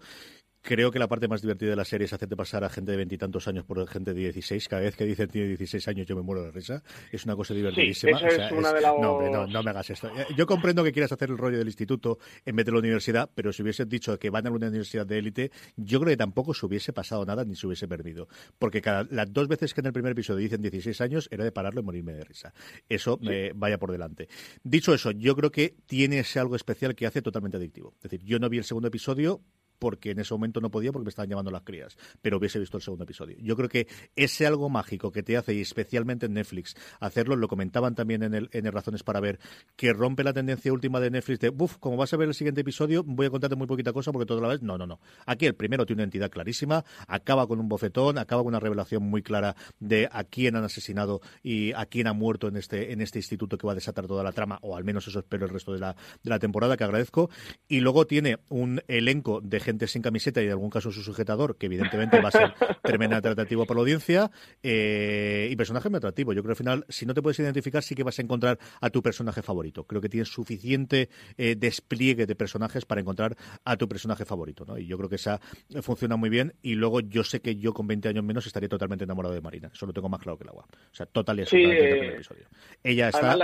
Creo 0.63 0.91
que 0.91 0.99
la 0.99 1.09
parte 1.09 1.27
más 1.27 1.41
divertida 1.41 1.71
de 1.71 1.77
la 1.77 1.85
serie 1.85 2.05
es 2.05 2.13
hacerte 2.13 2.37
pasar 2.37 2.65
a 2.65 2.69
gente 2.69 2.91
de 2.91 2.99
veintitantos 2.99 3.49
años 3.49 3.65
por 3.65 3.87
gente 3.89 4.13
de 4.13 4.21
16. 4.21 4.69
Cada 4.69 4.83
vez 4.83 4.95
que 4.95 5.05
dicen 5.05 5.29
tiene 5.29 5.49
16 5.49 5.89
años 5.89 6.07
yo 6.07 6.17
me 6.17 6.23
muero 6.23 6.43
de 6.43 6.51
risa. 6.51 6.83
Es 7.11 7.25
una 7.25 7.35
cosa 7.35 7.55
divertidísima. 7.55 8.19
Sí, 8.19 8.27
es 8.27 8.53
una 8.53 8.73
de 8.73 8.81
las... 8.81 8.93
no, 9.01 9.47
no, 9.47 9.63
me 9.63 9.71
hagas 9.71 9.91
esto. 9.91 10.09
Eh, 10.09 10.27
yo 10.37 10.47
comprendo 10.47 10.85
que 10.85 10.93
quieras 10.93 11.13
hacer 11.13 11.31
el 11.31 11.39
rollo 11.39 11.59
del 11.59 11.67
instituto 11.67 12.19
en 12.45 12.57
vez 12.57 12.67
de 12.67 12.73
la 12.73 12.79
universidad, 12.79 13.31
pero 13.35 13.53
si 13.53 13.63
hubiese 13.63 13.87
dicho 13.87 14.19
que 14.19 14.29
van 14.29 14.47
a 14.47 14.51
una 14.51 14.69
universidad 14.69 15.07
de 15.07 15.19
élite, 15.19 15.51
yo 15.77 15.99
creo 16.01 16.11
que 16.11 16.17
tampoco 16.17 16.53
se 16.53 16.67
hubiese 16.67 16.93
pasado 16.93 17.25
nada 17.25 17.45
ni 17.45 17.57
se 17.57 17.67
hubiese 17.67 17.89
perdido. 17.89 18.29
Porque 18.59 18.83
cada, 18.83 19.07
las 19.11 19.33
dos 19.33 19.49
veces 19.49 19.73
que 19.73 19.81
en 19.81 19.87
el 19.87 19.93
primer 19.93 20.13
episodio 20.13 20.41
dicen 20.41 20.61
16 20.61 21.01
años 21.01 21.29
era 21.31 21.45
de 21.45 21.53
pararlo 21.53 21.81
y 21.81 21.85
morirme 21.85 22.13
de 22.13 22.25
risa. 22.25 22.53
Eso 22.89 23.19
me 23.23 23.53
vaya 23.55 23.79
por 23.79 23.93
delante. 23.93 24.29
Dicho 24.63 24.93
eso, 24.93 25.11
yo 25.11 25.35
creo 25.37 25.51
que 25.51 25.75
tiene 25.87 26.21
ese 26.21 26.39
algo 26.39 26.57
especial 26.57 26.95
que 26.95 27.07
hace 27.07 27.23
totalmente 27.23 27.57
adictivo. 27.57 27.95
Es 27.97 28.03
decir, 28.03 28.23
yo 28.25 28.39
no 28.39 28.49
vi 28.49 28.59
el 28.59 28.65
segundo 28.65 28.89
episodio, 28.89 29.43
porque 29.81 30.13
en 30.13 30.21
ese 30.21 30.33
momento 30.33 30.61
no 30.61 30.71
podía 30.71 30.93
porque 30.93 31.07
me 31.07 31.09
estaban 31.09 31.29
llamando 31.29 31.51
las 31.51 31.63
crías, 31.63 31.97
pero 32.23 32.37
hubiese 32.37 32.61
visto 32.61 32.77
el 32.77 32.83
segundo 32.85 33.03
episodio. 33.03 33.37
Yo 33.41 33.57
creo 33.57 33.69
que 33.69 33.89
ese 34.15 34.47
algo 34.47 34.69
mágico 34.69 35.11
que 35.11 35.25
te 35.25 35.37
hace, 35.37 35.55
y 35.55 35.61
especialmente 35.61 36.27
en 36.27 36.35
Netflix, 36.35 36.77
hacerlo, 37.01 37.35
lo 37.35 37.49
comentaban 37.49 37.97
también 37.97 38.23
en 38.23 38.35
el, 38.35 38.49
en 38.53 38.67
el 38.67 38.73
Razones 38.73 39.03
para 39.03 39.19
Ver, 39.19 39.41
que 39.75 39.93
rompe 39.93 40.23
la 40.23 40.33
tendencia 40.33 40.73
última 40.73 41.01
de 41.01 41.11
Netflix 41.11 41.41
de, 41.41 41.49
buf, 41.49 41.79
como 41.79 41.97
vas 41.97 42.13
a 42.13 42.17
ver 42.17 42.29
el 42.29 42.35
siguiente 42.35 42.61
episodio, 42.61 43.03
voy 43.03 43.27
a 43.27 43.31
contarte 43.31 43.57
muy 43.57 43.67
poquita 43.67 43.93
cosa 43.93 44.13
porque 44.13 44.27
toda 44.27 44.43
la 44.43 44.49
vez, 44.49 44.63
no, 44.63 44.79
no, 44.79 44.87
no. 44.87 45.01
Aquí 45.27 45.47
el 45.47 45.55
primero 45.55 45.87
tiene 45.87 46.01
una 46.01 46.05
entidad 46.05 46.31
clarísima, 46.31 46.85
acaba 47.09 47.47
con 47.47 47.59
un 47.59 47.69
bofetón, 47.69 48.19
acaba 48.19 48.43
con 48.43 48.49
una 48.49 48.61
revelación 48.61 49.03
muy 49.03 49.23
clara 49.23 49.57
de 49.79 50.09
a 50.13 50.25
quién 50.25 50.57
han 50.57 50.65
asesinado 50.65 51.23
y 51.43 51.73
a 51.73 51.87
quién 51.87 52.07
ha 52.07 52.13
muerto 52.13 52.49
en 52.49 52.57
este, 52.57 52.93
en 52.93 53.01
este 53.01 53.19
instituto 53.19 53.57
que 53.57 53.67
va 53.67 53.73
a 53.73 53.77
desatar 53.77 54.07
toda 54.07 54.23
la 54.23 54.33
trama, 54.33 54.59
o 54.63 54.77
al 54.77 54.85
menos 54.85 55.09
eso 55.09 55.19
espero 55.19 55.47
el 55.47 55.51
resto 55.51 55.73
de 55.73 55.79
la, 55.79 55.97
de 56.23 56.31
la 56.31 56.39
temporada, 56.39 56.77
que 56.77 56.85
agradezco. 56.85 57.31
Y 57.69 57.81
luego 57.81 58.07
tiene 58.07 58.39
un 58.49 58.83
elenco 58.89 59.41
de 59.41 59.61
gente 59.61 59.70
sin 59.87 60.03
camiseta 60.03 60.43
y 60.43 60.47
en 60.47 60.53
algún 60.53 60.71
caso 60.71 60.91
su 60.91 61.03
sujetador, 61.03 61.57
que 61.57 61.67
evidentemente 61.67 62.21
va 62.21 62.29
a 62.29 62.33
ser 62.33 62.55
tremendamente 62.83 63.29
atractivo 63.29 63.67
para 63.67 63.77
la 63.77 63.81
audiencia, 63.83 64.31
eh, 64.63 65.49
y 65.51 65.57
personaje 65.57 65.89
muy 65.89 65.99
atractivo. 65.99 66.33
Yo 66.33 66.43
creo 66.43 66.55
que 66.55 66.63
al 66.63 66.65
final, 66.65 66.87
si 66.89 67.07
no 67.07 67.15
te 67.15 67.23
puedes 67.23 67.39
identificar, 67.39 67.83
sí 67.83 67.95
que 67.95 68.03
vas 68.03 68.19
a 68.19 68.23
encontrar 68.23 68.59
a 68.81 68.91
tu 68.91 69.03
personaje 69.03 69.43
favorito. 69.43 69.85
Creo 69.85 70.01
que 70.01 70.09
tienes 70.09 70.29
suficiente 70.29 71.09
eh, 71.37 71.57
despliegue 71.57 72.27
de 72.27 72.35
personajes 72.35 72.85
para 72.85 73.01
encontrar 73.01 73.37
a 73.65 73.77
tu 73.77 73.89
personaje 73.89 74.25
favorito, 74.25 74.65
¿no? 74.65 74.79
Y 74.79 74.87
yo 74.87 74.97
creo 74.97 75.09
que 75.09 75.17
esa 75.17 75.41
funciona 75.83 76.17
muy 76.17 76.31
bien. 76.31 76.55
Y 76.63 76.75
luego 76.75 77.01
yo 77.01 77.25
sé 77.25 77.41
que 77.41 77.57
yo 77.57 77.73
con 77.73 77.87
20 77.87 78.09
años 78.09 78.25
menos 78.25 78.47
estaría 78.47 78.69
totalmente 78.69 79.05
enamorado 79.05 79.35
de 79.35 79.41
Marina. 79.41 79.71
Eso 79.73 79.87
lo 79.87 79.93
tengo 79.93 80.09
más 80.09 80.21
claro 80.21 80.39
que 80.39 80.45
el 80.45 80.51
agua. 80.51 80.67
O 80.71 80.95
sea, 80.95 81.07
total 81.07 81.39
y 81.39 81.43
absolutamente 81.43 82.15
episodio. 82.15 82.47
Ella 82.83 83.09
está 83.09 83.37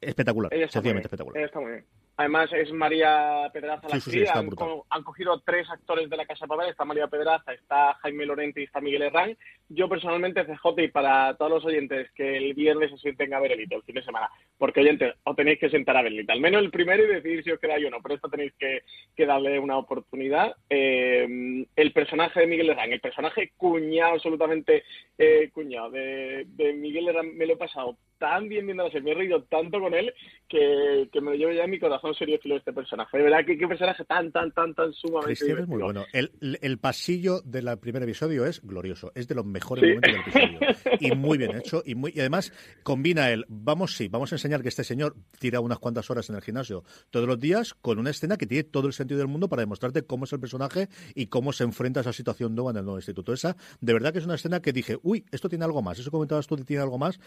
espectacular, 0.00 0.52
sencillamente 0.70 1.06
espectacular. 1.06 1.44
está 1.44 1.60
muy 1.60 1.72
bien. 1.72 1.84
Además 2.18 2.52
es 2.52 2.70
María 2.72 3.48
Pedraza 3.52 3.88
la 3.88 3.94
Sí, 3.94 4.00
sí, 4.00 4.10
sí, 4.10 4.16
actriz. 4.18 4.36
han, 4.36 4.46
brutal. 4.48 4.68
co- 4.68 4.86
han 4.90 5.02
cogido 5.04 5.40
tres 5.40 5.70
actores 5.70 6.10
de 6.10 6.16
la 6.16 6.26
Casa 6.26 6.46
Papel. 6.48 6.68
Está 6.68 6.84
María 6.84 7.06
Pedraza, 7.06 7.52
está 7.54 7.94
Jaime 8.02 8.26
Lorente 8.26 8.60
y 8.60 8.64
está 8.64 8.80
Miguel 8.80 9.02
Herrán. 9.02 9.36
Yo 9.68 9.88
personalmente, 9.88 10.44
CJ, 10.44 10.82
y 10.82 10.88
para 10.88 11.34
todos 11.36 11.50
los 11.52 11.64
oyentes 11.64 12.10
que 12.16 12.36
el 12.36 12.54
viernes 12.54 12.90
se 12.90 12.98
sienten 12.98 13.32
a 13.34 13.40
ver 13.40 13.52
el 13.52 13.60
hito 13.60 13.76
el 13.76 13.82
fin 13.84 13.94
de 13.94 14.02
semana, 14.02 14.28
porque 14.58 14.80
oyentes, 14.80 15.14
os 15.24 15.36
tenéis 15.36 15.58
que 15.60 15.70
sentar 15.70 15.96
a 15.96 16.02
ver 16.02 16.12
el 16.12 16.20
hito. 16.20 16.32
Al 16.32 16.40
menos 16.40 16.60
el 16.62 16.70
primero 16.70 17.04
y 17.04 17.06
decidir 17.06 17.44
si 17.44 17.52
os 17.52 17.60
quedáis 17.60 17.86
o 17.86 17.90
no, 17.90 18.02
pero 18.02 18.16
esto 18.16 18.28
tenéis 18.28 18.52
que, 18.58 18.82
que 19.16 19.24
darle 19.26 19.58
una 19.58 19.78
oportunidad. 19.78 20.56
Eh, 20.68 21.64
el 21.76 21.92
personaje 21.92 22.40
de 22.40 22.46
Miguel 22.48 22.70
Herrán, 22.70 22.92
el 22.92 23.00
personaje 23.00 23.52
cuñado, 23.56 24.14
absolutamente 24.14 24.82
eh, 25.18 25.50
cuñado 25.52 25.90
de, 25.90 26.44
de 26.48 26.72
Miguel 26.72 27.08
Herrán, 27.08 27.36
me 27.36 27.46
lo 27.46 27.52
he 27.54 27.56
pasado 27.58 27.96
tan 28.18 28.48
bien 28.48 28.66
viendo 28.66 28.82
la 28.82 28.90
serie, 28.90 29.04
me 29.04 29.10
he 29.12 29.14
reído 29.14 29.44
tanto 29.44 29.78
con 29.78 29.94
él 29.94 30.12
que, 30.48 31.08
que 31.12 31.20
me 31.20 31.30
lo 31.32 31.36
llevo 31.36 31.52
ya 31.52 31.62
en 31.64 31.70
mi 31.70 31.78
corazón 31.78 32.07
serio 32.14 32.38
de 32.42 32.56
este 32.56 32.72
personaje. 32.72 33.18
De 33.18 33.24
verdad 33.24 33.44
que 33.44 33.56
qué 33.58 33.66
personaje 33.66 34.04
tan, 34.04 34.30
tan, 34.32 34.52
tan, 34.52 34.74
tan 34.74 34.92
sumamente 34.92 35.34
Cristian 35.38 35.58
es 35.62 35.68
muy 35.68 35.82
bueno. 35.82 36.04
El, 36.12 36.30
el 36.62 36.78
pasillo 36.78 37.40
del 37.42 37.78
primer 37.78 38.02
episodio 38.02 38.46
es 38.46 38.60
glorioso. 38.62 39.12
Es 39.14 39.28
de 39.28 39.34
los 39.34 39.44
mejores 39.44 39.82
Sí. 39.84 39.88
momentos 39.94 40.34
del 40.34 40.44
episodio. 40.44 40.58
Y 41.00 41.14
muy 41.14 41.38
bien 41.38 41.56
hecho. 41.56 41.82
Y, 41.86 41.94
muy, 41.94 42.12
y 42.14 42.20
además 42.20 42.52
combina 42.82 43.30
el, 43.30 43.44
vamos, 43.48 43.94
sí, 43.96 44.08
vamos 44.08 44.32
a 44.32 44.34
enseñar 44.36 44.62
que 44.62 44.68
este 44.68 44.82
señor 44.84 45.14
tira 45.38 45.60
unas 45.60 45.78
cuantas 45.78 46.10
horas 46.10 46.28
en 46.30 46.36
el 46.36 46.42
gimnasio 46.42 46.82
todos 47.10 47.26
los 47.28 47.38
días 47.38 47.74
con 47.74 47.98
una 47.98 48.10
escena 48.10 48.36
que 48.36 48.46
tiene 48.46 48.64
todo 48.64 48.86
el 48.88 48.92
sentido 48.92 49.18
del 49.18 49.28
mundo 49.28 49.48
para 49.48 49.60
demostrarte 49.60 50.02
cómo 50.02 50.24
es 50.24 50.32
el 50.32 50.40
personaje 50.40 50.88
y 51.14 51.26
cómo 51.26 51.52
se 51.52 51.64
enfrenta 51.64 52.00
a 52.00 52.02
esa 52.02 52.12
situación 52.12 52.54
nueva 52.54 52.72
en 52.72 52.78
el 52.78 52.84
nuevo 52.84 52.98
instituto. 52.98 53.32
Esa, 53.32 53.56
de 53.80 53.92
verdad 53.92 54.12
que 54.12 54.18
es 54.18 54.24
una 54.24 54.34
escena 54.34 54.60
que 54.60 54.72
dije, 54.72 54.98
uy, 55.02 55.24
esto 55.30 55.48
tiene 55.48 55.64
algo 55.64 55.82
más. 55.82 55.98
Eso 55.98 56.10
comentabas 56.10 56.46
tú 56.46 56.56
tiene 56.56 56.82
algo 56.82 56.98
más. 56.98 57.20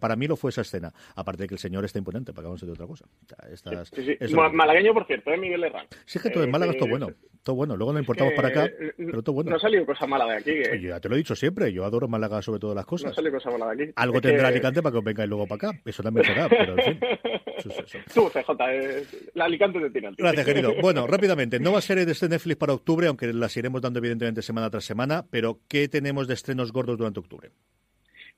Para 0.00 0.16
mí 0.16 0.26
lo 0.26 0.36
fue 0.36 0.50
esa 0.50 0.62
escena. 0.62 0.92
Aparte 1.14 1.44
de 1.44 1.48
que 1.48 1.54
el 1.54 1.58
señor 1.60 1.84
está 1.84 1.98
imponente, 1.98 2.32
para 2.32 2.42
que 2.44 2.46
vamos 2.48 2.62
a 2.62 2.66
decir 2.66 2.72
otra 2.82 2.86
cosa. 2.86 3.04
Estas- 3.52 3.88
sí. 3.94 4.05
Es 4.08 4.32
Malagueño, 4.32 4.92
por 4.94 5.06
cierto, 5.06 5.30
¿eh? 5.32 5.36
Miguel 5.38 5.64
Herrán. 5.64 5.86
Sí, 6.04 6.18
es 6.18 6.22
que 6.22 6.30
todo 6.30 6.42
en 6.42 6.48
Eh, 6.48 6.52
Málaga 6.52 6.72
es 6.72 6.78
todo 6.78 6.86
que- 6.86 6.90
bueno. 6.98 7.08
Todo 7.42 7.54
bueno. 7.56 7.76
Luego 7.76 7.92
lo 7.92 8.00
importamos 8.00 8.32
para 8.34 8.48
acá, 8.48 8.64
eh, 8.66 8.92
pero 8.96 9.22
todo 9.22 9.34
bueno. 9.36 9.50
No 9.50 9.56
ha 9.56 9.60
salido 9.60 9.86
cosa 9.86 10.04
mala 10.06 10.26
de 10.26 10.36
aquí. 10.38 10.82
ya 10.84 10.98
te 10.98 11.08
lo 11.08 11.14
he 11.14 11.18
dicho 11.18 11.36
siempre, 11.36 11.72
yo 11.72 11.84
adoro 11.84 12.08
Málaga 12.08 12.42
sobre 12.42 12.58
todas 12.58 12.74
las 12.74 12.82
no 12.84 12.86
ha 12.86 12.90
cosas. 12.90 13.14
salido 13.14 13.34
cosa 13.34 13.50
mala 13.52 13.72
de 13.72 13.84
aquí. 13.84 13.92
Algo 13.94 14.16
Es 14.16 14.22
que- 14.22 14.28
tendrá 14.28 14.48
Alicante 14.48 14.82
para 14.82 14.90
que 14.92 14.98
os 14.98 15.04
vengáis 15.04 15.28
luego 15.28 15.46
para 15.46 15.68
acá. 15.70 15.80
Eso 15.84 16.02
también 16.02 16.26
será, 16.26 16.48
pero 16.48 16.72
en 16.76 16.84
fin. 16.84 16.98
Eso 17.56 17.70
es 17.70 17.78
eso. 17.94 17.98
Tú, 18.12 18.28
CJ, 18.28 18.50
eh, 18.70 19.02
la 19.34 19.44
Alicante 19.46 19.78
te 19.80 19.90
tiene. 19.90 20.08
a 20.08 20.10
ti. 20.10 20.16
Gracias, 20.18 20.44
querido. 20.44 20.74
Bueno, 20.82 21.06
rápidamente, 21.06 21.58
nueva 21.60 21.80
serie 21.80 22.04
de 22.04 22.12
este 22.12 22.28
Netflix 22.28 22.56
para 22.58 22.74
octubre, 22.74 23.06
aunque 23.06 23.32
las 23.32 23.56
iremos 23.56 23.80
dando 23.80 23.98
evidentemente 24.00 24.42
semana 24.42 24.68
tras 24.68 24.84
semana, 24.84 25.24
pero 25.30 25.60
¿qué 25.68 25.88
tenemos 25.88 26.28
de 26.28 26.34
estrenos 26.34 26.70
gordos 26.72 26.98
durante 26.98 27.20
octubre? 27.20 27.50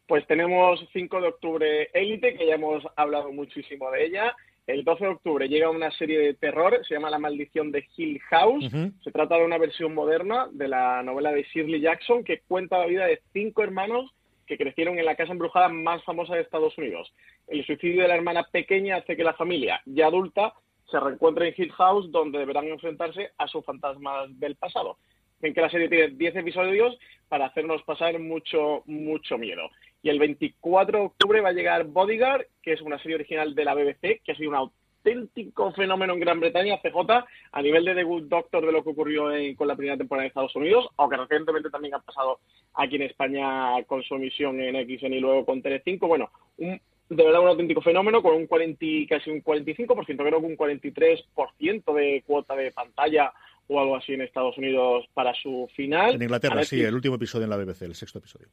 Pues 0.06 0.26
tenemos 0.26 0.80
5 0.92 1.20
de 1.20 1.28
octubre 1.28 1.90
Élite, 1.92 2.34
que 2.34 2.46
ya 2.46 2.54
hemos 2.54 2.82
hablado 2.96 3.32
muchísimo 3.32 3.90
de 3.90 4.06
ella. 4.06 4.36
El 4.68 4.84
12 4.84 5.02
de 5.02 5.10
octubre 5.10 5.48
llega 5.48 5.70
una 5.70 5.90
serie 5.92 6.18
de 6.18 6.34
terror, 6.34 6.78
se 6.86 6.92
llama 6.92 7.08
La 7.08 7.18
maldición 7.18 7.72
de 7.72 7.86
Hill 7.96 8.20
House. 8.28 8.70
Se 9.02 9.10
trata 9.10 9.36
de 9.38 9.46
una 9.46 9.56
versión 9.56 9.94
moderna 9.94 10.46
de 10.52 10.68
la 10.68 11.02
novela 11.02 11.32
de 11.32 11.42
Shirley 11.42 11.80
Jackson 11.80 12.22
que 12.22 12.40
cuenta 12.40 12.76
la 12.76 12.84
vida 12.84 13.06
de 13.06 13.22
cinco 13.32 13.62
hermanos 13.62 14.10
que 14.46 14.58
crecieron 14.58 14.98
en 14.98 15.06
la 15.06 15.16
casa 15.16 15.32
embrujada 15.32 15.70
más 15.70 16.04
famosa 16.04 16.34
de 16.34 16.42
Estados 16.42 16.76
Unidos. 16.76 17.10
El 17.46 17.64
suicidio 17.64 18.02
de 18.02 18.08
la 18.08 18.16
hermana 18.16 18.42
pequeña 18.42 18.96
hace 18.96 19.16
que 19.16 19.24
la 19.24 19.32
familia, 19.32 19.80
ya 19.86 20.08
adulta, 20.08 20.52
se 20.90 21.00
reencuentre 21.00 21.48
en 21.48 21.54
Hill 21.56 21.72
House, 21.72 22.12
donde 22.12 22.38
deberán 22.38 22.66
enfrentarse 22.66 23.30
a 23.38 23.48
sus 23.48 23.64
fantasmas 23.64 24.38
del 24.38 24.56
pasado. 24.56 24.98
Ven 25.40 25.54
que 25.54 25.62
la 25.62 25.70
serie 25.70 25.88
tiene 25.88 26.08
10 26.08 26.36
episodios 26.36 26.98
para 27.30 27.46
hacernos 27.46 27.82
pasar 27.84 28.18
mucho, 28.18 28.82
mucho 28.84 29.38
miedo. 29.38 29.70
Y 30.02 30.10
el 30.10 30.18
24 30.18 30.98
de 30.98 31.04
octubre 31.06 31.40
va 31.40 31.48
a 31.48 31.52
llegar 31.52 31.84
Bodyguard, 31.84 32.46
que 32.62 32.72
es 32.72 32.80
una 32.82 32.98
serie 33.00 33.16
original 33.16 33.54
de 33.54 33.64
la 33.64 33.74
BBC, 33.74 34.20
que 34.24 34.32
ha 34.32 34.36
sido 34.36 34.50
un 34.50 34.56
auténtico 34.56 35.72
fenómeno 35.72 36.12
en 36.14 36.20
Gran 36.20 36.38
Bretaña, 36.40 36.78
CJ, 36.82 37.24
a 37.52 37.62
nivel 37.62 37.84
de 37.84 37.94
The 37.94 38.02
Good 38.04 38.24
Doctor 38.28 38.64
de 38.66 38.72
lo 38.72 38.84
que 38.84 38.90
ocurrió 38.90 39.32
en- 39.32 39.54
con 39.54 39.66
la 39.68 39.74
primera 39.76 39.96
temporada 39.96 40.22
de 40.22 40.28
Estados 40.28 40.54
Unidos, 40.56 40.88
aunque 40.96 41.16
recientemente 41.16 41.70
también 41.70 41.94
ha 41.94 42.00
pasado 42.00 42.38
aquí 42.74 42.96
en 42.96 43.02
España 43.02 43.82
con 43.86 44.02
su 44.02 44.14
emisión 44.16 44.60
en 44.60 44.76
XN 44.76 45.14
y 45.14 45.20
luego 45.20 45.44
con 45.44 45.62
Telecinco. 45.62 46.06
Bueno, 46.08 46.30
un, 46.58 46.80
de 47.08 47.24
verdad 47.24 47.40
un 47.40 47.48
auténtico 47.48 47.80
fenómeno 47.80 48.22
con 48.22 48.34
un 48.36 48.46
40, 48.46 48.84
y 48.84 49.06
casi 49.06 49.30
un 49.30 49.42
45%, 49.42 50.16
creo 50.24 50.40
que 50.40 50.46
un 50.46 50.56
43% 50.56 51.92
de 51.94 52.22
cuota 52.26 52.54
de 52.54 52.70
pantalla 52.72 53.32
o 53.68 53.80
algo 53.80 53.96
así 53.96 54.14
en 54.14 54.22
Estados 54.22 54.56
Unidos 54.58 55.06
para 55.14 55.34
su 55.34 55.68
final. 55.76 56.14
En 56.14 56.22
Inglaterra, 56.22 56.64
sí, 56.64 56.82
el 56.82 56.94
último 56.94 57.16
episodio 57.16 57.44
en 57.44 57.50
la 57.50 57.56
BBC, 57.56 57.82
el 57.82 57.94
sexto 57.94 58.18
episodio. 58.18 58.48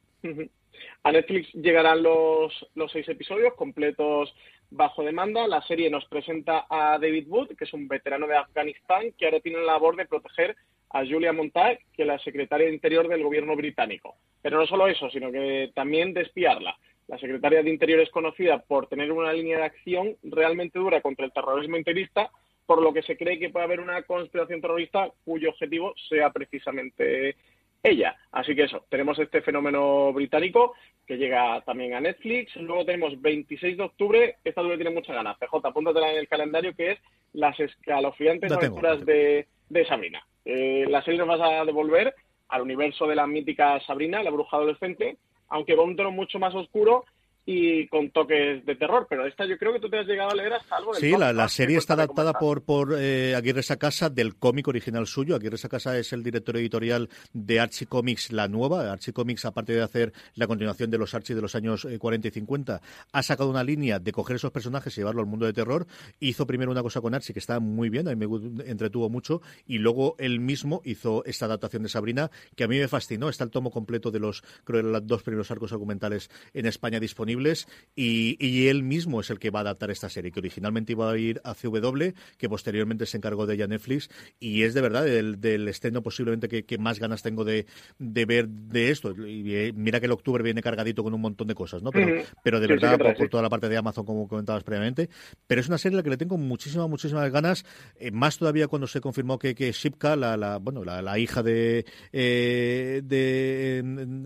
A 1.02 1.12
Netflix 1.12 1.52
llegarán 1.54 2.02
los, 2.02 2.52
los 2.74 2.92
seis 2.92 3.08
episodios 3.08 3.54
completos 3.54 4.34
bajo 4.70 5.02
demanda. 5.02 5.48
La 5.48 5.62
serie 5.62 5.90
nos 5.90 6.04
presenta 6.06 6.66
a 6.68 6.98
David 6.98 7.28
Wood, 7.28 7.56
que 7.56 7.64
es 7.64 7.72
un 7.72 7.88
veterano 7.88 8.26
de 8.26 8.36
Afganistán, 8.36 9.12
que 9.18 9.24
ahora 9.24 9.40
tiene 9.40 9.58
la 9.58 9.72
labor 9.72 9.96
de 9.96 10.06
proteger 10.06 10.56
a 10.90 11.04
Julia 11.04 11.32
Montag, 11.32 11.78
que 11.94 12.02
es 12.02 12.08
la 12.08 12.18
secretaria 12.18 12.66
de 12.66 12.74
Interior 12.74 13.08
del 13.08 13.22
gobierno 13.22 13.56
británico. 13.56 14.16
Pero 14.42 14.58
no 14.58 14.66
solo 14.66 14.86
eso, 14.86 15.10
sino 15.10 15.32
que 15.32 15.72
también 15.74 16.12
de 16.12 16.22
espiarla. 16.22 16.76
La 17.08 17.18
secretaria 17.18 17.62
de 17.62 17.70
Interior 17.70 18.00
es 18.00 18.10
conocida 18.10 18.58
por 18.58 18.88
tener 18.88 19.12
una 19.12 19.32
línea 19.32 19.58
de 19.58 19.64
acción 19.64 20.16
realmente 20.22 20.78
dura 20.78 21.00
contra 21.00 21.24
el 21.24 21.32
terrorismo 21.32 21.76
interista, 21.76 22.30
por 22.66 22.82
lo 22.82 22.92
que 22.92 23.02
se 23.02 23.16
cree 23.16 23.38
que 23.38 23.50
puede 23.50 23.64
haber 23.64 23.80
una 23.80 24.02
conspiración 24.02 24.60
terrorista 24.60 25.08
cuyo 25.24 25.50
objetivo 25.50 25.94
sea 26.08 26.30
precisamente 26.30 27.36
ella. 27.82 28.16
Así 28.32 28.54
que 28.54 28.64
eso, 28.64 28.84
tenemos 28.88 29.18
este 29.18 29.42
fenómeno 29.42 30.12
británico 30.12 30.74
que 31.06 31.16
llega 31.16 31.60
también 31.62 31.94
a 31.94 32.00
Netflix. 32.00 32.56
Luego 32.56 32.84
tenemos 32.84 33.20
26 33.20 33.76
de 33.76 33.82
octubre, 33.82 34.36
esta 34.44 34.62
duda 34.62 34.76
tiene 34.76 34.90
muchas 34.90 35.14
ganas. 35.14 35.38
PJ, 35.38 35.68
apúntatela 35.68 36.12
en 36.12 36.18
el 36.18 36.28
calendario, 36.28 36.74
que 36.74 36.92
es 36.92 36.98
las 37.32 37.58
escalofriantes 37.60 38.48
tengo, 38.48 38.60
aventuras 38.60 38.98
la 39.00 39.04
tengo. 39.04 39.12
de, 39.12 39.46
de 39.68 39.86
Sabrina. 39.86 40.26
Eh, 40.44 40.86
la 40.88 41.02
serie 41.02 41.18
nos 41.18 41.28
va 41.28 41.60
a 41.60 41.64
devolver 41.64 42.14
al 42.48 42.62
universo 42.62 43.06
de 43.06 43.16
la 43.16 43.26
mítica 43.26 43.80
Sabrina, 43.86 44.22
la 44.22 44.30
bruja 44.30 44.56
adolescente, 44.56 45.16
aunque 45.48 45.76
con 45.76 45.90
un 45.90 45.96
tono 45.96 46.10
mucho 46.10 46.38
más 46.38 46.54
oscuro 46.54 47.04
y 47.46 47.86
con 47.86 48.10
toques 48.10 48.66
de 48.66 48.74
terror. 48.74 49.06
Pero 49.08 49.24
esta 49.26 49.46
yo 49.46 49.56
creo 49.56 49.72
que 49.72 49.80
tú 49.80 49.88
te 49.88 49.98
has 50.00 50.06
llegado 50.06 50.30
a 50.30 50.34
leer 50.34 50.52
hasta 50.52 50.76
algo 50.76 50.92
del 50.92 51.00
Sí, 51.00 51.12
la, 51.16 51.32
la 51.32 51.48
serie 51.48 51.78
está 51.78 51.94
adaptada 51.94 52.30
está. 52.30 52.40
por, 52.40 52.62
por 52.64 52.94
eh, 52.98 53.34
Aguirre 53.36 53.62
Sacasa 53.62 54.10
del 54.10 54.34
cómic 54.36 54.66
original 54.68 55.06
suyo. 55.06 55.36
Aguirre 55.36 55.56
Sacasa 55.56 55.96
es 55.96 56.12
el 56.12 56.24
director 56.24 56.56
editorial 56.56 57.08
de 57.32 57.60
Archie 57.60 57.86
Comics, 57.86 58.32
la 58.32 58.48
nueva. 58.48 58.92
Archie 58.92 59.12
Comics, 59.12 59.44
aparte 59.44 59.72
de 59.72 59.82
hacer 59.82 60.12
la 60.34 60.48
continuación 60.48 60.90
de 60.90 60.98
los 60.98 61.14
Archie 61.14 61.36
de 61.36 61.42
los 61.42 61.54
años 61.54 61.84
eh, 61.84 61.98
40 61.98 62.28
y 62.28 62.30
50, 62.32 62.80
ha 63.12 63.22
sacado 63.22 63.48
una 63.48 63.62
línea 63.62 64.00
de 64.00 64.10
coger 64.12 64.36
esos 64.36 64.50
personajes 64.50 64.96
y 64.96 65.00
llevarlo 65.00 65.20
al 65.20 65.28
mundo 65.28 65.46
de 65.46 65.52
terror. 65.52 65.86
Hizo 66.18 66.46
primero 66.46 66.72
una 66.72 66.82
cosa 66.82 67.00
con 67.00 67.14
Archie 67.14 67.32
que 67.32 67.38
estaba 67.38 67.60
muy 67.60 67.90
bien, 67.90 68.08
a 68.08 68.14
mí 68.14 68.26
me 68.26 68.64
entretuvo 68.68 69.08
mucho, 69.08 69.40
y 69.66 69.78
luego 69.78 70.16
él 70.18 70.40
mismo 70.40 70.82
hizo 70.84 71.24
esta 71.24 71.44
adaptación 71.44 71.84
de 71.84 71.88
Sabrina 71.88 72.30
que 72.56 72.64
a 72.64 72.68
mí 72.68 72.78
me 72.78 72.88
fascinó. 72.88 73.28
Está 73.28 73.44
el 73.44 73.50
tomo 73.50 73.70
completo 73.70 74.10
de 74.10 74.18
los, 74.18 74.42
creo, 74.64 74.82
que 74.82 74.88
los 74.88 75.06
dos 75.06 75.22
primeros 75.22 75.50
arcos 75.52 75.72
argumentales 75.72 76.28
en 76.54 76.66
España 76.66 76.98
disponibles 77.36 77.68
y, 77.94 78.36
y 78.44 78.68
él 78.68 78.82
mismo 78.82 79.20
es 79.20 79.30
el 79.30 79.38
que 79.38 79.50
va 79.50 79.60
a 79.60 79.62
adaptar 79.62 79.90
esta 79.90 80.10
serie, 80.10 80.30
que 80.30 80.40
originalmente 80.40 80.92
iba 80.92 81.10
a 81.10 81.16
ir 81.16 81.40
a 81.44 81.54
CW, 81.54 82.12
que 82.36 82.48
posteriormente 82.48 83.06
se 83.06 83.16
encargó 83.16 83.46
de 83.46 83.54
ella 83.54 83.66
Netflix, 83.66 84.10
y 84.38 84.64
es 84.64 84.74
de 84.74 84.82
verdad 84.82 85.04
del, 85.04 85.40
del 85.40 85.66
estreno 85.68 86.02
posiblemente 86.02 86.48
que, 86.48 86.64
que 86.64 86.76
más 86.76 86.98
ganas 86.98 87.22
tengo 87.22 87.44
de, 87.44 87.64
de 87.98 88.26
ver 88.26 88.48
de 88.48 88.90
esto. 88.90 89.14
Y 89.26 89.54
eh, 89.54 89.72
mira 89.74 89.98
que 89.98 90.06
el 90.06 90.12
octubre 90.12 90.42
viene 90.44 90.60
cargadito 90.60 91.02
con 91.02 91.14
un 91.14 91.20
montón 91.22 91.46
de 91.48 91.54
cosas, 91.54 91.82
¿no? 91.82 91.90
Pero, 91.90 92.22
pero 92.42 92.60
de 92.60 92.66
Sí, 92.66 92.72
verdad, 92.74 92.98
por, 93.16 93.28
toda 93.28 93.42
la 93.42 93.48
parte 93.48 93.68
de 93.68 93.76
Amazon, 93.78 94.04
como 94.04 94.28
comentabas 94.28 94.62
previamente, 94.62 95.08
pero 95.46 95.62
es 95.62 95.68
una 95.68 95.78
serie 95.78 95.96
a 95.96 95.98
la 96.00 96.02
que 96.02 96.10
le 96.10 96.18
tengo 96.18 96.36
muchísimas, 96.36 96.88
muchísimas 96.90 97.30
ganas, 97.32 97.64
eh, 97.98 98.10
más 98.10 98.36
todavía 98.36 98.68
cuando 98.68 98.86
se 98.86 99.00
confirmó 99.00 99.38
que, 99.38 99.54
que 99.54 99.72
Shipka, 99.72 100.16
la, 100.16 100.36
la, 100.36 100.58
bueno, 100.58 100.84
la, 100.84 101.00
la 101.00 101.18
hija 101.18 101.42
de, 101.42 101.86
eh, 102.12 103.00
de, 103.02 103.82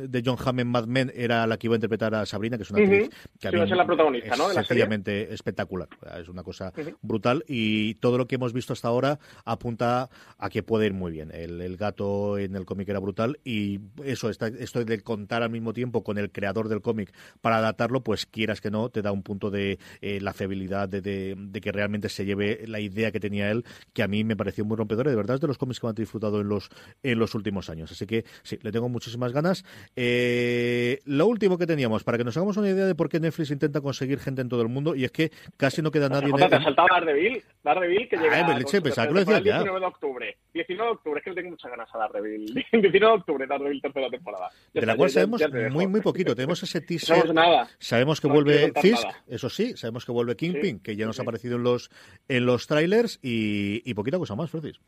de 0.08 0.22
John 0.24 0.36
Hamm 0.44 0.60
en 0.60 0.68
Mad 0.68 0.86
Men, 0.86 1.12
era 1.14 1.46
la 1.46 1.56
que 1.56 1.68
iba 1.68 1.74
a 1.74 1.78
interpretar 1.78 2.14
a 2.16 2.26
Sabrina, 2.26 2.56
que 2.56 2.64
es 2.64 2.70
una 2.70 2.82
actriz 2.82 2.99
que 3.08 3.48
a 3.48 3.50
Sí, 3.50 3.56
mí 3.56 3.58
va 3.58 3.64
a 3.64 3.68
ser 3.68 3.76
la 3.76 3.86
protagonista, 3.86 4.32
es 4.34 4.38
¿no? 4.38 4.50
sencillamente 4.50 5.32
espectacular. 5.32 5.88
Es 6.20 6.28
una 6.28 6.42
cosa 6.42 6.72
brutal 7.02 7.44
y 7.48 7.94
todo 7.94 8.18
lo 8.18 8.26
que 8.26 8.34
hemos 8.36 8.52
visto 8.52 8.72
hasta 8.72 8.88
ahora 8.88 9.18
apunta 9.44 10.08
a 10.38 10.50
que 10.50 10.62
puede 10.62 10.86
ir 10.86 10.92
muy 10.92 11.12
bien. 11.12 11.30
El, 11.32 11.60
el 11.60 11.76
gato 11.76 12.38
en 12.38 12.56
el 12.56 12.64
cómic 12.64 12.88
era 12.88 12.98
brutal 12.98 13.38
y 13.44 13.80
eso, 14.04 14.30
está, 14.30 14.48
esto 14.48 14.84
de 14.84 15.00
contar 15.00 15.42
al 15.42 15.50
mismo 15.50 15.72
tiempo 15.72 16.02
con 16.02 16.18
el 16.18 16.30
creador 16.30 16.68
del 16.68 16.80
cómic 16.80 17.12
para 17.40 17.58
adaptarlo, 17.58 18.02
pues 18.02 18.26
quieras 18.26 18.60
que 18.60 18.70
no, 18.70 18.88
te 18.90 19.02
da 19.02 19.12
un 19.12 19.22
punto 19.22 19.50
de 19.50 19.78
eh, 20.00 20.20
la 20.20 20.32
fiabilidad 20.32 20.88
de, 20.88 21.00
de- 21.00 21.34
de 21.38 21.60
que 21.60 21.72
realmente 21.72 22.08
se 22.08 22.24
lleve 22.24 22.64
la 22.66 22.80
idea 22.80 23.10
que 23.12 23.20
tenía 23.20 23.50
él, 23.50 23.64
que 23.92 24.02
a 24.02 24.08
mí 24.08 24.24
me 24.24 24.36
pareció 24.36 24.64
muy 24.64 24.76
rompedora. 24.76 25.10
y 25.10 25.12
De 25.12 25.16
verdad 25.16 25.34
es 25.36 25.40
de 25.40 25.46
los 25.46 25.58
cómics 25.58 25.80
que 25.80 25.86
me 25.86 25.90
han 25.90 25.94
disfrutado 25.94 26.40
en 26.40 26.48
los, 26.48 26.68
en 27.02 27.18
los 27.18 27.34
últimos 27.34 27.70
años. 27.70 27.92
Así 27.92 28.06
que 28.06 28.24
sí, 28.42 28.58
le 28.62 28.72
tengo 28.72 28.88
muchísimas 28.88 29.32
ganas. 29.32 29.64
Eh, 29.96 30.98
lo 31.04 31.26
último 31.26 31.58
que 31.58 31.66
teníamos, 31.66 32.04
para 32.04 32.18
que 32.18 32.24
nos 32.24 32.36
hagamos 32.36 32.56
una 32.56 32.68
idea 32.70 32.86
de 32.86 32.89
por 32.94 33.08
qué 33.08 33.20
Netflix 33.20 33.50
intenta 33.50 33.80
conseguir 33.80 34.18
gente 34.18 34.42
en 34.42 34.48
todo 34.48 34.62
el 34.62 34.68
mundo 34.68 34.94
y 34.94 35.04
es 35.04 35.12
que 35.12 35.30
casi 35.56 35.82
no 35.82 35.90
queda 35.90 36.08
nadie... 36.08 36.30
Jota, 36.30 36.48
te 36.48 36.56
has 36.56 36.64
saltado 36.64 36.88
Daredevil, 36.90 37.42
Daredevil 37.62 38.08
que 38.08 38.16
llega... 38.16 38.46
Ah, 38.46 38.58
leche, 38.58 38.80
pensaba 38.80 39.08
que 39.08 39.14
lo 39.14 39.20
decías 39.20 39.38
el 39.38 39.44
19 39.44 39.80
de 39.80 39.86
octubre. 39.86 40.36
19 40.54 40.84
de 40.88 40.92
octubre, 40.96 41.18
es 41.18 41.24
que 41.24 41.30
le 41.30 41.36
tengo 41.36 41.50
muchas 41.50 41.70
ganas 41.70 41.88
a 41.94 41.98
Daredevil. 41.98 42.54
19 42.54 42.90
de 43.00 43.06
octubre, 43.06 43.46
Daredevil 43.46 43.82
tercera 43.82 44.10
temporada. 44.10 44.48
Ya 44.74 44.80
de 44.80 44.86
la 44.86 44.96
cual 44.96 45.10
sabemos 45.10 45.42
muy, 45.70 45.86
muy 45.86 46.00
poquito. 46.00 46.34
Tenemos 46.34 46.62
ese 46.62 46.80
teaser. 46.80 47.08
sabemos 47.16 47.34
nada. 47.34 47.68
Sabemos 47.78 48.20
que 48.20 48.28
No 48.28 48.34
vuelve 48.34 48.72
Fisk, 48.80 49.04
nada. 49.04 49.24
eso 49.28 49.48
sí, 49.50 49.76
sabemos 49.76 50.04
que 50.04 50.12
vuelve 50.12 50.36
Kingpin, 50.36 50.76
Sí, 50.76 50.82
que 50.82 50.96
ya 50.96 51.06
nos 51.06 51.16
sí. 51.16 51.22
ha 51.22 51.24
aparecido 51.24 51.56
en 51.56 51.62
los, 51.62 51.90
en 52.28 52.46
los 52.46 52.66
trailers 52.66 53.18
y, 53.22 53.82
y 53.88 53.94
poquita 53.94 54.18
cosa 54.18 54.34
más, 54.34 54.50
Francis. 54.50 54.80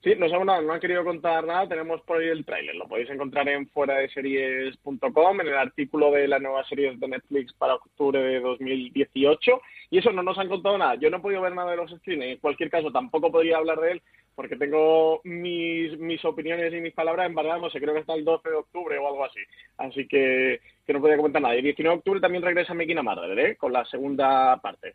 Sí, 0.00 0.14
no 0.16 0.44
nada, 0.44 0.62
no 0.62 0.72
han 0.72 0.80
querido 0.80 1.02
contar 1.02 1.44
nada, 1.44 1.68
tenemos 1.68 2.00
por 2.02 2.18
ahí 2.18 2.28
el 2.28 2.44
tráiler, 2.44 2.76
lo 2.76 2.86
podéis 2.86 3.10
encontrar 3.10 3.48
en 3.48 3.66
fuera 3.68 3.94
de 3.94 4.08
series.com, 4.08 5.40
en 5.40 5.48
el 5.48 5.58
artículo 5.58 6.12
de 6.12 6.28
las 6.28 6.40
nuevas 6.40 6.68
series 6.68 7.00
de 7.00 7.08
Netflix 7.08 7.52
para 7.54 7.74
octubre 7.74 8.20
de 8.20 8.38
2018, 8.38 9.60
y 9.90 9.98
eso 9.98 10.12
no 10.12 10.22
nos 10.22 10.38
han 10.38 10.48
contado 10.48 10.78
nada, 10.78 10.94
yo 10.94 11.10
no 11.10 11.16
he 11.16 11.20
podido 11.20 11.42
ver 11.42 11.52
nada 11.52 11.72
de 11.72 11.78
los 11.78 11.90
screenings, 11.90 12.34
en 12.34 12.38
cualquier 12.38 12.70
caso 12.70 12.92
tampoco 12.92 13.32
podría 13.32 13.56
hablar 13.56 13.80
de 13.80 13.92
él, 13.92 14.02
porque 14.38 14.54
tengo 14.54 15.20
mis, 15.24 15.98
mis 15.98 16.24
opiniones 16.24 16.72
y 16.72 16.80
mis 16.80 16.94
palabras 16.94 17.34
verdad, 17.34 17.58
no 17.58 17.68
sé, 17.68 17.80
creo 17.80 17.92
que 17.92 17.98
está 17.98 18.14
el 18.14 18.24
12 18.24 18.50
de 18.50 18.54
octubre 18.54 18.96
o 18.96 19.08
algo 19.08 19.24
así, 19.24 19.40
así 19.78 20.06
que, 20.06 20.60
que 20.86 20.92
no 20.92 21.00
podía 21.00 21.16
comentar 21.16 21.42
nada. 21.42 21.56
Y 21.56 21.58
el 21.58 21.64
19 21.64 21.92
de 21.92 21.98
octubre 21.98 22.20
también 22.20 22.44
regresa 22.44 22.72
Making 22.72 22.98
a 22.98 23.02
Murder, 23.02 23.36
¿eh? 23.36 23.56
con 23.56 23.72
la 23.72 23.84
segunda 23.86 24.56
parte. 24.58 24.94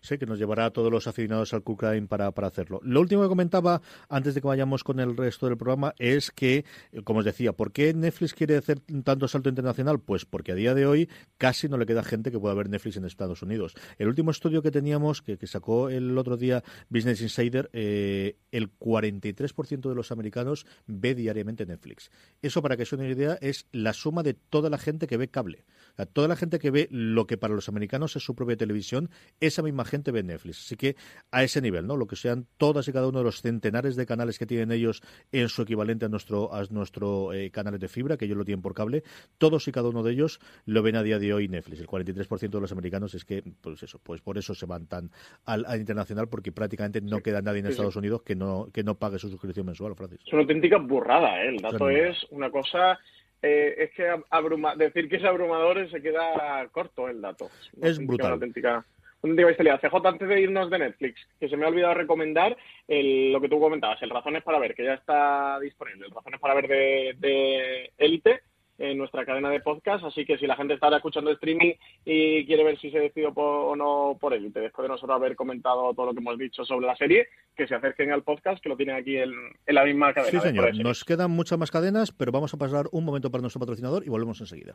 Sí, 0.00 0.18
que 0.18 0.26
nos 0.26 0.38
llevará 0.38 0.66
a 0.66 0.70
todos 0.70 0.90
los 0.90 1.06
aficionados 1.06 1.54
al 1.54 1.62
Crime 1.62 2.06
para, 2.06 2.30
para 2.32 2.48
hacerlo. 2.48 2.80
Lo 2.82 3.00
último 3.00 3.22
que 3.22 3.28
comentaba 3.28 3.80
antes 4.08 4.34
de 4.34 4.40
que 4.40 4.46
vayamos 4.46 4.84
con 4.84 5.00
el 5.00 5.16
resto 5.16 5.46
del 5.46 5.56
programa 5.56 5.94
es 5.98 6.30
que, 6.30 6.64
eh, 6.92 7.02
como 7.04 7.20
os 7.20 7.24
decía, 7.24 7.52
¿por 7.52 7.72
qué 7.72 7.94
Netflix 7.94 8.34
quiere 8.34 8.56
hacer 8.56 8.80
tanto 9.04 9.28
salto 9.28 9.48
internacional? 9.48 10.00
Pues 10.00 10.24
porque 10.24 10.52
a 10.52 10.54
día 10.54 10.74
de 10.74 10.86
hoy 10.86 11.08
casi 11.36 11.68
no 11.68 11.78
le 11.78 11.86
queda 11.86 12.02
gente 12.02 12.30
que 12.30 12.38
pueda 12.38 12.54
ver 12.54 12.68
Netflix 12.68 12.96
en 12.96 13.04
Estados 13.04 13.42
Unidos. 13.42 13.74
El 13.98 14.08
último 14.08 14.30
estudio 14.30 14.62
que 14.62 14.70
teníamos, 14.70 15.22
que, 15.22 15.38
sacó 15.46 15.88
el 15.88 16.16
otro 16.18 16.36
día 16.36 16.62
Business 16.90 17.22
Insider, 17.22 17.70
eh, 17.72 18.36
el 18.52 18.76
43% 18.78 19.88
de 19.88 19.94
los 19.94 20.12
americanos 20.12 20.66
ve 20.86 21.14
diariamente 21.14 21.64
Netflix. 21.64 22.10
Eso, 22.42 22.60
para 22.60 22.76
que 22.76 22.82
os 22.82 22.92
una 22.92 23.08
idea, 23.08 23.38
es 23.40 23.66
la 23.72 23.92
suma 23.92 24.22
de 24.22 24.34
toda 24.34 24.70
la 24.70 24.78
gente 24.78 25.06
que 25.06 25.16
ve 25.16 25.28
cable. 25.28 25.64
Toda 26.06 26.28
la 26.28 26.36
gente 26.36 26.58
que 26.58 26.70
ve 26.70 26.88
lo 26.90 27.26
que 27.26 27.38
para 27.38 27.54
los 27.54 27.68
americanos 27.68 28.14
es 28.14 28.22
su 28.22 28.34
propia 28.34 28.56
televisión, 28.56 29.10
esa 29.40 29.62
misma 29.62 29.84
gente 29.88 30.12
ve 30.12 30.22
Netflix. 30.22 30.60
Así 30.60 30.76
que 30.76 30.94
a 31.32 31.42
ese 31.42 31.60
nivel, 31.60 31.86
¿no? 31.86 31.96
Lo 31.96 32.06
que 32.06 32.14
sean 32.16 32.46
todas 32.58 32.86
y 32.88 32.92
cada 32.92 33.08
uno 33.08 33.18
de 33.18 33.24
los 33.24 33.42
centenares 33.42 33.96
de 33.96 34.06
canales 34.06 34.38
que 34.38 34.46
tienen 34.46 34.70
ellos 34.70 35.02
en 35.32 35.48
su 35.48 35.62
equivalente 35.62 36.04
a 36.06 36.08
nuestro 36.08 36.54
a 36.54 36.62
nuestro 36.70 37.32
eh, 37.32 37.50
canales 37.50 37.80
de 37.80 37.88
fibra, 37.88 38.16
que 38.16 38.26
ellos 38.26 38.36
lo 38.38 38.44
tienen 38.44 38.62
por 38.62 38.74
cable, 38.74 39.02
todos 39.38 39.66
y 39.68 39.72
cada 39.72 39.88
uno 39.88 40.02
de 40.02 40.12
ellos 40.12 40.38
lo 40.66 40.82
ven 40.82 40.96
a 40.96 41.02
día 41.02 41.18
de 41.18 41.32
hoy 41.34 41.48
Netflix. 41.48 41.80
El 41.80 41.86
43% 41.88 42.48
de 42.50 42.60
los 42.60 42.72
americanos 42.72 43.14
es 43.14 43.24
que, 43.24 43.42
pues 43.60 43.82
eso, 43.82 43.98
pues 44.02 44.20
por 44.20 44.38
eso 44.38 44.54
se 44.54 44.66
van 44.66 44.86
tan 44.86 45.10
al, 45.46 45.64
al 45.66 45.80
internacional, 45.80 46.28
porque 46.28 46.52
prácticamente 46.52 47.00
no 47.00 47.20
queda 47.20 47.42
nadie 47.42 47.60
en 47.60 47.66
sí, 47.66 47.70
sí. 47.72 47.72
Estados 47.72 47.96
Unidos 47.96 48.22
que 48.22 48.36
no 48.36 48.68
que 48.72 48.84
no 48.84 48.94
pague 48.96 49.18
su 49.18 49.28
suscripción 49.28 49.66
mensual, 49.66 49.94
Francis. 49.94 50.20
Es 50.26 50.32
una 50.32 50.42
auténtica 50.42 50.78
burrada, 50.78 51.42
¿eh? 51.42 51.48
El 51.48 51.56
dato 51.58 51.88
es 51.88 52.16
una 52.30 52.50
cosa... 52.50 52.98
eh, 53.40 53.74
es 53.78 53.90
que 53.96 54.08
abruma- 54.30 54.74
decir 54.76 55.08
que 55.08 55.16
es 55.16 55.24
abrumador 55.24 55.88
se 55.90 56.02
queda 56.02 56.66
corto 56.72 57.08
el 57.08 57.20
dato. 57.20 57.48
Es 57.80 57.98
brutal. 58.04 58.32
Auténtica, 58.32 58.84
una 59.22 59.30
auténtica 59.32 59.46
bestialidad. 59.48 59.80
CJ, 59.80 60.08
antes 60.08 60.28
de 60.28 60.40
irnos 60.40 60.70
de 60.70 60.78
Netflix, 60.78 61.26
que 61.40 61.48
se 61.48 61.56
me 61.56 61.64
ha 61.64 61.68
olvidado 61.68 61.94
recomendar 61.94 62.56
el- 62.86 63.32
lo 63.32 63.40
que 63.40 63.48
tú 63.48 63.58
comentabas, 63.60 64.00
el 64.02 64.10
Razones 64.10 64.42
para 64.42 64.58
Ver, 64.58 64.74
que 64.74 64.84
ya 64.84 64.94
está 64.94 65.58
disponible, 65.60 66.06
el 66.06 66.12
Razones 66.14 66.40
para 66.40 66.54
Ver 66.54 66.68
de, 66.68 67.14
de 67.18 67.90
Élite 67.98 68.40
en 68.78 68.96
nuestra 68.96 69.24
cadena 69.26 69.50
de 69.50 69.60
podcast, 69.60 70.04
así 70.04 70.24
que 70.24 70.38
si 70.38 70.46
la 70.46 70.54
gente 70.56 70.74
está 70.74 70.86
ahora 70.86 70.98
escuchando 70.98 71.30
el 71.30 71.34
streaming 71.36 71.72
y 72.04 72.46
quiere 72.46 72.62
ver 72.64 72.78
si 72.78 72.90
se 72.90 73.00
decide 73.00 73.32
por- 73.32 73.44
o 73.72 73.76
no 73.76 74.16
por 74.20 74.32
Élite, 74.34 74.60
después 74.60 74.84
de 74.84 74.88
nosotros 74.90 75.16
haber 75.16 75.34
comentado 75.34 75.92
todo 75.94 76.06
lo 76.06 76.12
que 76.14 76.20
hemos 76.20 76.38
dicho 76.38 76.64
sobre 76.64 76.86
la 76.86 76.96
serie, 76.96 77.26
que 77.56 77.66
se 77.66 77.74
acerquen 77.74 78.12
al 78.12 78.22
podcast, 78.22 78.62
que 78.62 78.68
lo 78.68 78.76
tienen 78.76 78.96
aquí 78.96 79.16
en, 79.16 79.32
en 79.66 79.74
la 79.74 79.84
misma 79.84 80.12
cadena. 80.14 80.40
Sí, 80.40 80.46
señor. 80.46 80.74
Nos 80.76 81.04
quedan 81.04 81.30
muchas 81.32 81.58
más 81.58 81.70
cadenas, 81.70 82.12
pero 82.12 82.30
vamos 82.32 82.54
a 82.54 82.56
pasar 82.56 82.86
un 82.92 83.04
momento 83.04 83.30
para 83.30 83.42
nuestro 83.42 83.60
patrocinador 83.60 84.04
y 84.06 84.08
volvemos 84.10 84.40
enseguida. 84.40 84.74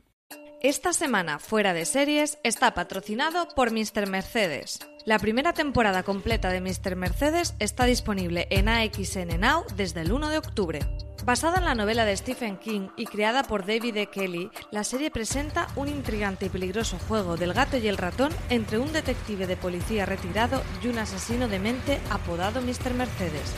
Esta 0.62 0.94
semana 0.94 1.40
Fuera 1.40 1.74
de 1.74 1.86
Series 1.86 2.40
está 2.44 2.74
patrocinado 2.74 3.48
por 3.56 3.72
Mr. 3.72 4.10
Mercedes. 4.10 4.80
La 5.06 5.20
primera 5.20 5.52
temporada 5.52 6.04
completa 6.04 6.50
de 6.50 6.62
Mr. 6.62 6.96
Mercedes 6.96 7.56
está 7.60 7.84
disponible 7.84 8.48
en 8.50 8.70
AXN 8.70 9.38
Now 9.38 9.66
desde 9.76 10.00
el 10.00 10.14
1 10.14 10.30
de 10.30 10.38
octubre. 10.38 10.80
Basada 11.26 11.58
en 11.58 11.66
la 11.66 11.76
novela 11.76 12.06
de 12.06 12.16
Stephen 12.16 12.56
King 12.56 12.88
y 12.96 13.06
creada 13.06 13.44
por 13.44 13.66
David 13.66 13.98
E. 13.98 14.06
Kelly, 14.08 14.50
la 14.72 14.86
serie 14.86 15.12
presenta 15.12 15.68
un 15.76 15.90
intrigante 15.90 16.46
y 16.46 16.50
peligroso 16.50 16.98
juego 17.06 17.36
del 17.36 17.52
gato 17.52 17.76
y 17.76 17.90
el 17.90 17.98
ratón 17.98 18.32
entre 18.50 18.80
un 18.80 18.94
detective 18.94 19.46
de 19.46 19.58
policía 19.58 20.06
retirado 20.06 20.62
y 20.82 20.88
un 20.88 20.98
asesino 20.98 21.50
de 21.50 21.60
mente 21.60 22.00
apodado 22.10 22.62
Mr. 22.62 22.94
Mercedes. 22.94 23.54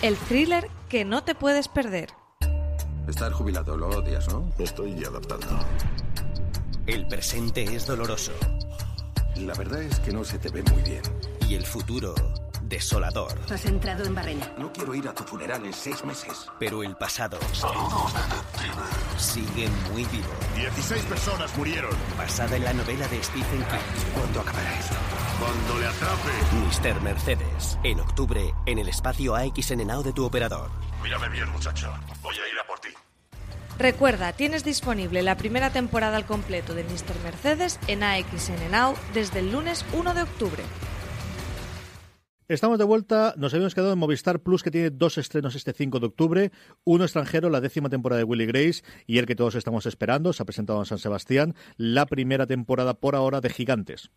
El 0.00 0.16
thriller 0.16 0.68
que 0.88 1.04
no 1.04 1.24
te 1.24 1.34
puedes 1.34 1.66
perder. 1.66 2.10
Estar 3.08 3.32
jubilado 3.32 3.76
lo 3.76 3.88
odias, 3.88 4.28
¿no? 4.28 4.48
Estoy 4.60 5.04
adaptando. 5.04 5.58
El 6.86 7.08
presente 7.08 7.64
es 7.64 7.84
doloroso 7.84 8.32
La 9.36 9.54
verdad 9.54 9.82
es 9.82 9.98
que 10.00 10.12
no 10.12 10.24
se 10.24 10.38
te 10.38 10.48
ve 10.50 10.62
muy 10.72 10.82
bien. 10.82 11.02
y 11.48 11.54
el 11.56 11.66
futuro 11.66 12.14
desolador. 12.62 13.32
Has 13.52 13.66
entrado 13.66 14.04
en 14.04 14.14
barrena. 14.14 14.50
No 14.56 14.72
quiero 14.72 14.94
ir 14.94 15.06
a 15.06 15.12
tu 15.14 15.22
funeral 15.24 15.64
en 15.66 15.72
seis 15.74 16.02
meses. 16.04 16.46
Pero 16.58 16.82
el 16.82 16.96
pasado 16.96 17.38
Saludos, 17.52 18.12
detective. 18.14 18.82
sigue 19.18 19.68
muy 19.92 20.04
vivo. 20.06 20.28
16 20.56 21.02
personas 21.04 21.54
murieron. 21.58 21.90
Basada 22.16 22.56
en 22.56 22.64
la 22.64 22.72
novela 22.72 23.06
de 23.08 23.22
Stephen 23.22 23.58
King. 23.64 24.14
¿Cuándo 24.14 24.40
acabará 24.40 24.78
esto? 24.78 24.94
Cuando 25.38 25.80
le 25.80 25.86
atrape. 25.86 26.92
Mr. 26.94 27.02
Mercedes. 27.02 27.78
En 27.84 28.00
octubre, 28.00 28.54
en 28.64 28.78
el 28.78 28.88
espacio 28.88 29.34
AXN 29.36 29.86
Now 29.86 30.02
de 30.02 30.12
tu 30.14 30.24
operador. 30.24 30.70
Mírame 31.02 31.28
bien, 31.28 31.50
muchacho. 31.50 31.92
Voy 32.22 32.34
a 32.36 32.48
ir 32.50 32.58
a. 32.58 32.63
Recuerda, 33.78 34.32
tienes 34.32 34.64
disponible 34.64 35.22
la 35.22 35.36
primera 35.36 35.70
temporada 35.70 36.16
al 36.16 36.26
completo 36.26 36.74
de 36.74 36.84
Mr. 36.84 37.20
Mercedes 37.24 37.80
en 37.88 38.04
AXN 38.04 38.70
Now 38.70 38.94
desde 39.12 39.40
el 39.40 39.50
lunes 39.50 39.84
1 39.92 40.14
de 40.14 40.22
octubre. 40.22 40.62
Estamos 42.46 42.78
de 42.78 42.84
vuelta, 42.84 43.34
nos 43.36 43.52
habíamos 43.52 43.74
quedado 43.74 43.94
en 43.94 43.98
Movistar 43.98 44.40
Plus 44.40 44.62
que 44.62 44.70
tiene 44.70 44.90
dos 44.90 45.18
estrenos 45.18 45.56
este 45.56 45.72
5 45.72 45.98
de 45.98 46.06
octubre, 46.06 46.50
uno 46.84 47.02
extranjero, 47.02 47.50
la 47.50 47.60
décima 47.60 47.88
temporada 47.88 48.18
de 48.18 48.24
Willy 48.24 48.46
Grace 48.46 48.82
y 49.06 49.18
el 49.18 49.26
que 49.26 49.34
todos 49.34 49.56
estamos 49.56 49.86
esperando, 49.86 50.32
se 50.32 50.42
ha 50.42 50.46
presentado 50.46 50.78
en 50.78 50.84
San 50.84 50.98
Sebastián, 50.98 51.54
la 51.76 52.06
primera 52.06 52.46
temporada 52.46 52.94
por 52.94 53.16
ahora 53.16 53.40
de 53.40 53.50
Gigantes. 53.50 54.10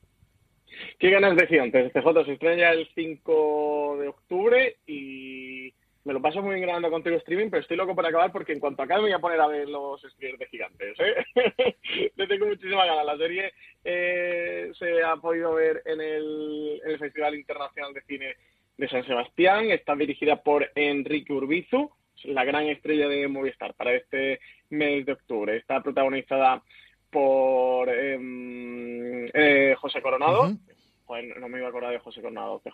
¿Qué 0.99 1.09
ganas 1.09 1.35
de 1.35 1.47
Gigantes? 1.47 1.91
CJ 1.93 2.25
se 2.25 2.33
estrena 2.33 2.69
el 2.71 2.87
5 2.93 3.97
de 4.01 4.07
octubre 4.09 4.75
y 4.85 5.73
me 6.07 6.13
lo 6.13 6.21
paso 6.21 6.41
muy 6.41 6.55
bien 6.55 6.61
grabando 6.61 6.89
contigo 6.89 7.17
streaming, 7.17 7.49
pero 7.49 7.61
estoy 7.61 7.75
loco 7.75 7.93
por 7.93 8.05
acabar 8.05 8.31
porque 8.31 8.53
en 8.53 8.61
cuanto 8.61 8.81
acabe 8.81 9.01
me 9.01 9.07
voy 9.07 9.15
a 9.15 9.19
poner 9.19 9.41
a 9.41 9.47
ver 9.47 9.67
los 9.67 10.01
streamers 10.01 10.39
de 10.39 10.47
Gigantes. 10.47 10.97
¿eh? 10.99 11.75
Le 12.15 12.27
tengo 12.27 12.45
muchísima 12.45 12.85
ganas. 12.85 13.05
La 13.05 13.17
serie 13.17 13.51
eh, 13.83 14.71
se 14.79 15.03
ha 15.03 15.17
podido 15.17 15.55
ver 15.55 15.83
en 15.85 15.99
el, 15.99 16.97
Festival 16.97 17.35
Internacional 17.35 17.93
de 17.93 18.01
Cine 18.03 18.35
de 18.77 18.87
San 18.87 19.05
Sebastián. 19.05 19.69
Está 19.69 19.97
dirigida 19.97 20.41
por 20.41 20.71
Enrique 20.75 21.33
Urbizu, 21.33 21.91
la 22.23 22.45
gran 22.45 22.67
estrella 22.67 23.09
de 23.09 23.27
Movistar 23.27 23.73
para 23.73 23.93
este 23.93 24.39
mes 24.69 25.05
de 25.05 25.11
octubre. 25.11 25.57
Está 25.57 25.83
protagonizada 25.83 26.63
por 27.11 27.89
em, 27.89 29.25
eh, 29.33 29.75
José 29.77 30.01
Coronado. 30.01 30.53
Joder, 31.07 31.39
no 31.39 31.47
me 31.47 31.59
iba 31.59 31.67
a 31.67 31.69
acordar 31.69 31.91
de 31.91 31.99
José 31.99 32.21
Coronado. 32.21 32.61
Te 32.61 32.69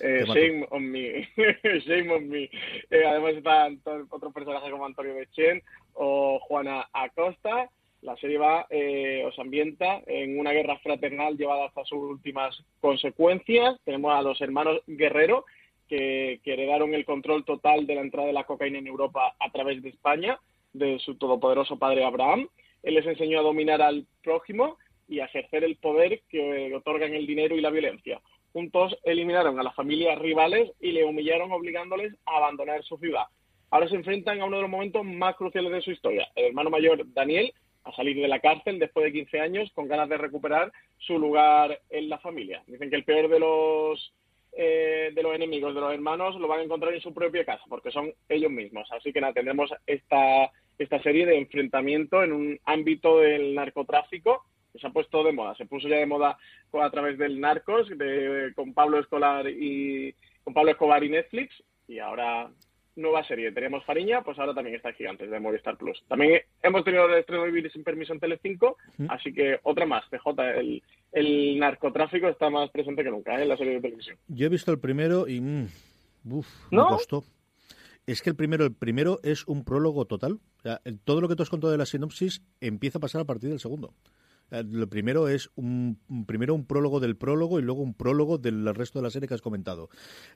Eh, 0.00 0.24
shame 0.26 0.66
on 0.70 0.90
me. 0.90 1.28
shame 1.86 2.12
on 2.12 2.28
me. 2.28 2.50
Eh, 2.90 3.04
además 3.06 3.34
están 3.34 3.80
otros 4.10 4.32
personajes 4.34 4.70
como 4.70 4.84
Antonio 4.84 5.14
Bechen 5.14 5.62
o 5.94 6.40
Juana 6.40 6.88
Acosta. 6.92 7.70
La 8.00 8.16
serie 8.16 8.36
va, 8.36 8.66
eh, 8.68 9.22
os 9.24 9.38
ambienta 9.38 10.02
en 10.06 10.40
una 10.40 10.50
guerra 10.50 10.76
fraternal 10.78 11.36
llevada 11.36 11.66
hasta 11.66 11.84
sus 11.84 11.98
últimas 11.98 12.64
consecuencias. 12.80 13.78
Tenemos 13.84 14.12
a 14.12 14.22
los 14.22 14.40
hermanos 14.40 14.80
Guerrero, 14.88 15.44
que, 15.88 16.40
que 16.42 16.54
heredaron 16.54 16.94
el 16.94 17.04
control 17.04 17.44
total 17.44 17.86
de 17.86 17.94
la 17.94 18.00
entrada 18.00 18.26
de 18.26 18.32
la 18.32 18.42
cocaína 18.42 18.78
en 18.78 18.88
Europa 18.88 19.36
a 19.38 19.52
través 19.52 19.80
de 19.84 19.90
España, 19.90 20.40
de 20.72 20.98
su 20.98 21.14
todopoderoso 21.14 21.78
padre 21.78 22.02
Abraham. 22.02 22.48
Él 22.82 22.94
les 22.94 23.06
enseñó 23.06 23.38
a 23.38 23.42
dominar 23.42 23.80
al 23.80 24.04
prójimo 24.24 24.78
y 25.12 25.20
a 25.20 25.26
ejercer 25.26 25.62
el 25.62 25.76
poder 25.76 26.22
que 26.30 26.74
otorgan 26.74 27.12
el 27.12 27.26
dinero 27.26 27.54
y 27.54 27.60
la 27.60 27.68
violencia. 27.68 28.18
Juntos 28.54 28.96
eliminaron 29.04 29.60
a 29.60 29.62
las 29.62 29.74
familias 29.74 30.18
rivales 30.18 30.72
y 30.80 30.92
le 30.92 31.04
humillaron 31.04 31.52
obligándoles 31.52 32.14
a 32.24 32.38
abandonar 32.38 32.82
su 32.82 32.96
ciudad. 32.96 33.24
Ahora 33.70 33.88
se 33.88 33.96
enfrentan 33.96 34.40
a 34.40 34.46
uno 34.46 34.56
de 34.56 34.62
los 34.62 34.70
momentos 34.70 35.04
más 35.04 35.36
cruciales 35.36 35.70
de 35.70 35.82
su 35.82 35.90
historia. 35.90 36.28
El 36.34 36.46
hermano 36.46 36.70
mayor, 36.70 37.04
Daniel, 37.12 37.52
a 37.84 37.92
salir 37.92 38.16
de 38.16 38.28
la 38.28 38.40
cárcel 38.40 38.78
después 38.78 39.04
de 39.04 39.12
15 39.12 39.40
años 39.40 39.70
con 39.74 39.86
ganas 39.86 40.08
de 40.08 40.16
recuperar 40.16 40.72
su 40.98 41.18
lugar 41.18 41.78
en 41.90 42.08
la 42.08 42.18
familia. 42.18 42.62
Dicen 42.66 42.88
que 42.88 42.96
el 42.96 43.04
peor 43.04 43.28
de 43.28 43.38
los 43.38 44.12
eh, 44.54 45.12
de 45.14 45.22
los 45.22 45.34
enemigos 45.34 45.74
de 45.74 45.80
los 45.80 45.92
hermanos 45.92 46.36
lo 46.36 46.46
van 46.48 46.60
a 46.60 46.62
encontrar 46.62 46.92
en 46.92 47.00
su 47.00 47.14
propia 47.14 47.44
casa, 47.44 47.64
porque 47.68 47.90
son 47.90 48.12
ellos 48.28 48.50
mismos. 48.50 48.86
Así 48.92 49.12
que 49.12 49.20
nada, 49.20 49.32
tendremos 49.32 49.70
esta, 49.86 50.50
esta 50.78 51.02
serie 51.02 51.24
de 51.24 51.38
enfrentamiento 51.38 52.22
en 52.22 52.32
un 52.32 52.60
ámbito 52.64 53.18
del 53.18 53.54
narcotráfico 53.54 54.44
se 54.78 54.86
ha 54.86 54.90
puesto 54.90 55.22
de 55.24 55.32
moda. 55.32 55.54
Se 55.56 55.66
puso 55.66 55.88
ya 55.88 55.96
de 55.96 56.06
moda 56.06 56.38
a 56.72 56.90
través 56.90 57.18
del 57.18 57.40
Narcos, 57.40 57.88
de, 57.88 58.52
con 58.54 58.74
Pablo 58.74 58.98
Escolar 58.98 59.48
y 59.48 60.14
con 60.44 60.54
Pablo 60.54 60.72
Escobar 60.72 61.04
y 61.04 61.10
Netflix, 61.10 61.62
y 61.88 61.98
ahora 61.98 62.50
nueva 62.96 63.24
serie. 63.24 63.52
Teníamos 63.52 63.84
Fariña, 63.84 64.22
pues 64.22 64.38
ahora 64.38 64.54
también 64.54 64.76
está 64.76 64.92
Gigantes 64.92 65.30
de 65.30 65.40
Movistar 65.40 65.76
Plus. 65.76 66.02
También 66.08 66.42
hemos 66.62 66.84
tenido 66.84 67.06
el 67.06 67.18
estreno 67.18 67.44
de 67.44 67.50
Vivir 67.50 67.72
sin 67.72 67.84
permiso 67.84 68.12
en 68.12 68.20
Telecinco, 68.20 68.76
así 69.08 69.32
que 69.32 69.58
otra 69.62 69.86
más, 69.86 70.04
PJ, 70.08 70.50
el, 70.58 70.82
el 71.12 71.58
narcotráfico 71.58 72.28
está 72.28 72.50
más 72.50 72.70
presente 72.70 73.02
que 73.02 73.10
nunca 73.10 73.38
¿eh? 73.38 73.42
en 73.42 73.48
la 73.48 73.56
serie 73.56 73.74
de 73.74 73.80
televisión. 73.80 74.16
Yo 74.28 74.46
he 74.46 74.50
visto 74.50 74.70
el 74.70 74.78
primero 74.78 75.26
y 75.28 75.40
mm, 75.40 75.68
uf, 76.30 76.48
me 76.70 76.82
costó. 76.82 77.24
Es 78.06 78.20
que 78.20 78.30
el 78.30 78.36
primero, 78.36 78.64
el 78.64 78.74
primero 78.74 79.20
es 79.22 79.46
un 79.46 79.64
prólogo 79.64 80.06
total. 80.06 80.40
O 80.58 80.62
sea, 80.62 80.80
todo 81.04 81.20
lo 81.20 81.28
que 81.28 81.36
tú 81.36 81.44
has 81.44 81.50
contado 81.50 81.70
de 81.70 81.78
la 81.78 81.86
sinopsis 81.86 82.42
empieza 82.60 82.98
a 82.98 83.00
pasar 83.00 83.20
a 83.20 83.24
partir 83.24 83.48
del 83.48 83.60
segundo. 83.60 83.94
Eh, 84.52 84.62
lo 84.64 84.88
primero 84.88 85.28
es 85.28 85.50
un, 85.56 85.98
primero 86.26 86.54
un 86.54 86.66
prólogo 86.66 87.00
del 87.00 87.16
prólogo 87.16 87.58
y 87.58 87.62
luego 87.62 87.82
un 87.82 87.94
prólogo 87.94 88.36
del 88.36 88.72
resto 88.74 88.98
de 88.98 89.04
la 89.04 89.10
serie 89.10 89.26
que 89.26 89.34
has 89.34 89.40
comentado. 89.40 89.88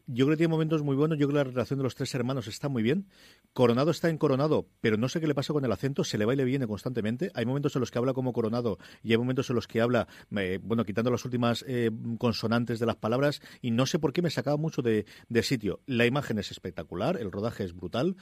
Yo 0.06 0.24
creo 0.24 0.34
que 0.34 0.38
tiene 0.38 0.50
momentos 0.50 0.82
muy 0.82 0.96
buenos. 0.96 1.18
Yo 1.18 1.28
creo 1.28 1.42
que 1.42 1.48
la 1.48 1.52
relación 1.52 1.78
de 1.78 1.82
los 1.84 1.94
tres 1.94 2.14
hermanos 2.14 2.48
está 2.48 2.68
muy 2.68 2.82
bien. 2.82 3.06
Coronado 3.52 3.90
está 3.90 4.08
en 4.08 4.16
Coronado, 4.16 4.66
pero 4.80 4.96
no 4.96 5.08
sé 5.08 5.20
qué 5.20 5.26
le 5.26 5.34
pasa 5.34 5.52
con 5.52 5.64
el 5.64 5.72
acento. 5.72 6.02
Se 6.02 6.16
le 6.16 6.24
va 6.24 6.32
y 6.32 6.36
le 6.36 6.44
viene 6.44 6.66
constantemente. 6.66 7.30
Hay 7.34 7.44
momentos 7.44 7.76
en 7.76 7.80
los 7.80 7.90
que 7.90 7.98
habla 7.98 8.14
como 8.14 8.32
Coronado 8.32 8.78
y 9.02 9.12
hay 9.12 9.18
momentos 9.18 9.50
en 9.50 9.56
los 9.56 9.68
que 9.68 9.82
habla, 9.82 10.08
eh, 10.34 10.58
bueno, 10.62 10.84
quitando 10.84 11.10
las 11.10 11.24
últimas 11.24 11.64
eh, 11.68 11.90
consonantes 12.18 12.80
de 12.80 12.86
las 12.86 12.96
palabras. 12.96 13.42
Y 13.60 13.70
no 13.70 13.84
sé 13.84 13.98
por 13.98 14.14
qué 14.14 14.22
me 14.22 14.30
sacaba 14.30 14.56
mucho 14.56 14.80
de, 14.80 15.04
sitio. 15.42 15.80
La 15.86 16.06
imagen 16.06 16.38
es 16.38 16.50
espectacular, 16.50 17.18
el 17.20 17.30
rodaje 17.30 17.62
es 17.64 17.74
brutal. 17.74 18.16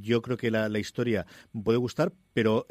yo 0.00 0.22
creo 0.22 0.36
que 0.36 0.50
la, 0.50 0.68
la, 0.68 0.78
historia 0.78 1.26
puede 1.64 1.76
gustar, 1.76 2.12
pero 2.32 2.66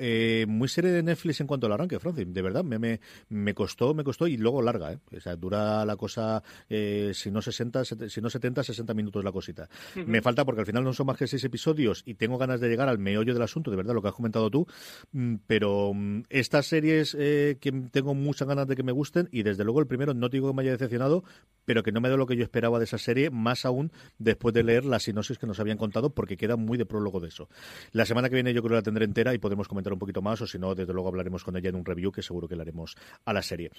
muy 0.47 0.69
serie 0.69 0.91
de 0.91 1.03
Netflix 1.03 1.41
en 1.41 1.47
cuanto 1.47 1.67
al 1.67 1.73
arranque, 1.73 1.99
Francis. 1.99 2.25
De 2.33 2.41
verdad 2.41 2.60
me, 2.63 2.99
me, 3.29 3.53
costó, 3.53 3.93
me 3.93 4.03
costó 4.03 4.27
y 4.27 4.37
luego 4.37 4.61
larga, 4.61 4.93
¿eh? 4.93 4.99
O 5.15 5.19
sea, 5.19 5.35
dura 5.35 5.85
la 5.85 5.95
cosa, 5.95 6.43
eh, 6.69 7.11
si 7.13 7.31
no 7.31 7.41
60, 7.41 7.85
si 7.85 8.21
no 8.21 8.29
70, 8.29 8.63
60 8.63 8.93
minutos 8.93 9.23
la 9.23 9.31
cosita. 9.31 9.69
Me 9.95 10.21
falta 10.21 10.45
porque 10.45 10.61
al 10.61 10.65
final 10.65 10.83
no 10.83 10.93
son 10.93 11.07
más 11.07 11.17
que 11.17 11.27
seis 11.27 11.43
episodios 11.43 12.03
y 12.05 12.15
tengo 12.15 12.37
ganas 12.37 12.59
de 12.59 12.69
llegar 12.69 12.89
al 12.89 12.99
meollo 12.99 13.33
del 13.33 13.43
asunto, 13.43 13.71
de 13.71 13.77
verdad, 13.77 13.93
lo 13.93 14.01
que 14.01 14.07
has 14.09 14.13
comentado 14.13 14.49
tú, 14.49 14.67
mm, 15.11 15.35
pero 15.47 15.93
mm, 15.93 16.23
estas 16.29 16.65
series 16.65 17.15
eh, 17.19 17.57
que 17.59 17.71
tengo 17.91 18.13
muchas 18.13 18.47
ganas 18.47 18.67
de 18.67 18.75
que 18.75 18.83
me 18.83 18.91
gusten 18.91 19.29
y 19.31 19.43
desde 19.43 19.63
luego 19.63 19.79
el 19.79 19.87
primero 19.87 20.13
no 20.13 20.29
digo 20.29 20.49
que 20.49 20.55
me 20.55 20.61
haya 20.63 20.71
decepcionado, 20.71 21.23
pero 21.71 21.83
que 21.83 21.93
no 21.93 22.01
me 22.01 22.09
da 22.09 22.17
lo 22.17 22.27
que 22.27 22.35
yo 22.35 22.43
esperaba 22.43 22.79
de 22.79 22.83
esa 22.83 22.97
serie, 22.97 23.29
más 23.29 23.63
aún 23.63 23.93
después 24.19 24.53
de 24.53 24.61
leer 24.61 24.83
la 24.83 24.99
sinopsis 24.99 25.39
que 25.39 25.47
nos 25.47 25.57
habían 25.61 25.77
contado, 25.77 26.13
porque 26.13 26.35
queda 26.35 26.57
muy 26.57 26.77
de 26.77 26.85
prólogo 26.85 27.21
de 27.21 27.29
eso. 27.29 27.47
La 27.93 28.03
semana 28.03 28.27
que 28.27 28.35
viene 28.35 28.53
yo 28.53 28.61
creo 28.61 28.75
la 28.75 28.81
tendré 28.81 29.05
entera 29.05 29.33
y 29.33 29.37
podemos 29.37 29.69
comentar 29.69 29.93
un 29.93 29.99
poquito 29.99 30.21
más, 30.21 30.41
o 30.41 30.47
si 30.47 30.59
no, 30.59 30.75
desde 30.75 30.91
luego 30.91 31.07
hablaremos 31.07 31.45
con 31.45 31.55
ella 31.55 31.69
en 31.69 31.75
un 31.75 31.85
review 31.85 32.11
que 32.11 32.21
seguro 32.21 32.49
que 32.49 32.57
la 32.57 32.63
haremos 32.63 32.97
a 33.23 33.31
la 33.31 33.41
serie. 33.41 33.71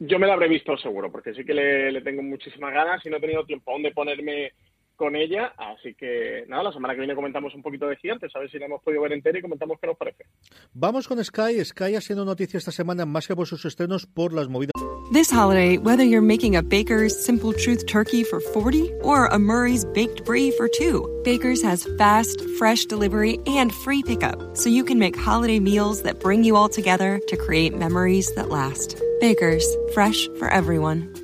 Yo 0.00 0.18
me 0.18 0.26
la 0.26 0.32
habré 0.32 0.48
visto 0.48 0.74
seguro, 0.78 1.12
porque 1.12 1.34
sí 1.34 1.44
que 1.44 1.52
le, 1.52 2.00
tengo 2.00 2.22
muchísimas 2.22 2.72
ganas 2.72 3.04
y 3.04 3.10
no 3.10 3.18
he 3.18 3.20
tenido 3.20 3.44
tiempo 3.44 3.72
aún 3.72 3.82
de 3.82 3.90
ponerme 3.90 4.54
con 4.96 5.16
ella, 5.16 5.52
así 5.56 5.94
que 5.94 6.44
nada, 6.48 6.64
la 6.64 6.72
semana 6.72 6.94
que 6.94 7.00
viene 7.00 7.14
comentamos 7.14 7.54
un 7.54 7.62
poquito 7.62 7.88
de 7.88 7.96
Gigantes, 7.96 8.34
a 8.34 8.38
ver 8.38 8.50
si 8.50 8.58
la 8.58 8.66
hemos 8.66 8.82
podido 8.82 9.02
ver 9.02 9.12
entera 9.12 9.38
y 9.38 9.42
comentamos 9.42 9.78
qué 9.80 9.86
nos 9.86 9.96
parece. 9.96 10.24
Vamos 10.72 11.08
con 11.08 11.22
Sky. 11.22 11.64
Sky 11.64 11.96
ha 11.96 12.00
sido 12.00 12.24
noticia 12.24 12.58
esta 12.58 12.72
semana 12.72 13.04
más 13.06 13.26
que 13.26 13.34
por 13.34 13.46
sus 13.46 13.64
estrenos, 13.64 14.06
por 14.06 14.32
las 14.32 14.48
movidas. 14.48 14.72
This 15.12 15.30
holiday, 15.30 15.76
whether 15.76 16.02
you're 16.02 16.22
making 16.22 16.56
a 16.56 16.62
Baker's 16.62 17.14
Simple 17.24 17.52
Truth 17.52 17.86
turkey 17.86 18.24
for 18.24 18.40
40 18.40 18.90
or 19.02 19.26
a 19.26 19.38
Murray's 19.38 19.84
Baked 19.84 20.24
Brie 20.24 20.50
for 20.52 20.68
2, 20.68 21.22
Baker's 21.24 21.62
has 21.62 21.86
fast, 21.98 22.40
fresh 22.58 22.86
delivery 22.86 23.38
and 23.46 23.72
free 23.72 24.02
pickup, 24.02 24.56
so 24.56 24.70
you 24.70 24.84
can 24.84 24.98
make 24.98 25.16
holiday 25.16 25.60
meals 25.60 26.02
that 26.02 26.20
bring 26.20 26.42
you 26.42 26.56
all 26.56 26.68
together 26.68 27.20
to 27.28 27.36
create 27.36 27.76
memories 27.76 28.32
that 28.34 28.48
last. 28.48 28.96
Baker's, 29.20 29.66
fresh 29.92 30.26
for 30.38 30.48
everyone. 30.48 31.23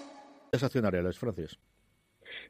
accionariales, 0.51 1.17
Francis. 1.17 1.57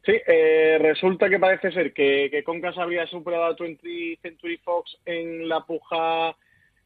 Sí, 0.05 0.13
eh, 0.27 0.77
resulta 0.79 1.29
que 1.29 1.39
parece 1.39 1.71
ser 1.71 1.93
que, 1.93 2.29
que 2.31 2.43
Concas 2.43 2.77
habría 2.77 3.05
superado 3.07 3.45
a 3.45 3.55
20 3.59 4.19
Century 4.21 4.57
Fox 4.57 4.97
en 5.05 5.47
la 5.47 5.65
puja 5.65 6.35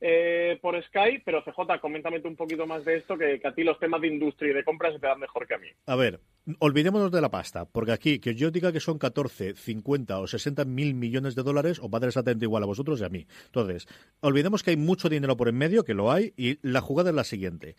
eh, 0.01 0.59
por 0.61 0.81
Sky, 0.83 1.21
pero 1.23 1.41
CJ, 1.43 1.79
coméntame 1.79 2.21
un 2.25 2.35
poquito 2.35 2.67
más 2.67 2.83
de 2.83 2.97
esto, 2.97 3.17
que, 3.17 3.41
a 3.43 3.53
ti 3.53 3.63
los 3.63 3.79
temas 3.79 4.01
de 4.01 4.07
industria 4.07 4.51
y 4.51 4.53
de 4.53 4.63
compras 4.63 4.93
se 4.93 4.99
te 4.99 5.07
dan 5.07 5.19
mejor 5.19 5.47
que 5.47 5.55
a 5.55 5.57
mí. 5.57 5.67
A 5.85 5.95
ver, 5.95 6.19
olvidémonos 6.59 7.11
de 7.11 7.21
la 7.21 7.31
pasta, 7.31 7.65
porque 7.65 7.93
aquí, 7.93 8.19
que 8.19 8.35
yo 8.35 8.51
diga 8.51 8.73
que 8.73 8.81
son 8.81 8.99
14, 8.99 9.55
50 9.55 10.19
o 10.19 10.27
60 10.27 10.65
mil 10.65 10.95
millones 10.95 11.33
de 11.35 11.43
dólares, 11.43 11.79
os 11.79 11.89
va 11.89 11.97
a 11.97 12.01
dar 12.01 12.09
exactamente 12.09 12.45
igual 12.45 12.63
a 12.63 12.67
vosotros 12.67 12.99
y 12.99 13.05
a 13.05 13.09
mí. 13.09 13.25
Entonces, 13.45 13.87
olvidemos 14.19 14.63
que 14.63 14.71
hay 14.71 14.77
mucho 14.77 15.07
dinero 15.07 15.37
por 15.37 15.47
en 15.47 15.57
medio, 15.57 15.85
que 15.85 15.93
lo 15.93 16.11
hay, 16.11 16.33
y 16.35 16.59
la 16.61 16.81
jugada 16.81 17.11
es 17.11 17.15
la 17.15 17.23
siguiente. 17.23 17.75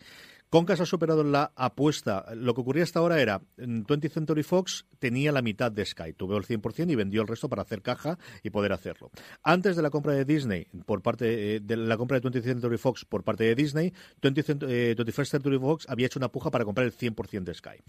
Concas 0.49 0.79
ha 0.79 0.85
superado 0.85 1.23
la 1.23 1.51
apuesta. 1.55 2.25
Lo 2.33 2.53
que 2.53 2.61
ocurría 2.61 2.83
hasta 2.83 2.99
ahora 2.99 3.21
era, 3.21 3.41
20th 3.57 4.11
Century 4.11 4.43
Fox 4.43 4.85
tenía 4.97 5.33
la 5.33 5.41
mitad 5.41 5.71
de 5.71 5.85
Sky, 5.85 6.13
tuvo 6.13 6.37
el 6.37 6.45
100% 6.45 6.89
y 6.89 6.95
vendió 6.95 7.21
el 7.21 7.27
resto 7.27 7.49
para 7.49 7.63
hacer 7.63 7.81
caja 7.81 8.17
y 8.43 8.49
poder 8.49 8.71
hacerlo. 8.71 9.11
Antes 9.43 9.75
de 9.75 9.81
la 9.81 9.89
compra 9.89 10.13
de 10.13 10.23
Disney, 10.23 10.67
por 10.85 11.01
parte 11.01 11.55
eh, 11.55 11.59
de 11.59 11.75
la 11.75 11.97
compra 11.97 12.19
de 12.19 12.29
20th 12.29 12.43
Century 12.43 12.77
Fox 12.77 13.03
por 13.03 13.23
parte 13.23 13.43
de 13.43 13.55
Disney, 13.55 13.93
20 14.21 14.37
21st 14.47 15.25
Century 15.25 15.59
Fox 15.59 15.85
había 15.89 16.05
hecho 16.05 16.19
una 16.19 16.31
puja 16.31 16.51
para 16.51 16.63
comprar 16.63 16.87
el 16.87 16.93
100% 16.93 17.43
de 17.43 17.53
Sky. 17.53 17.83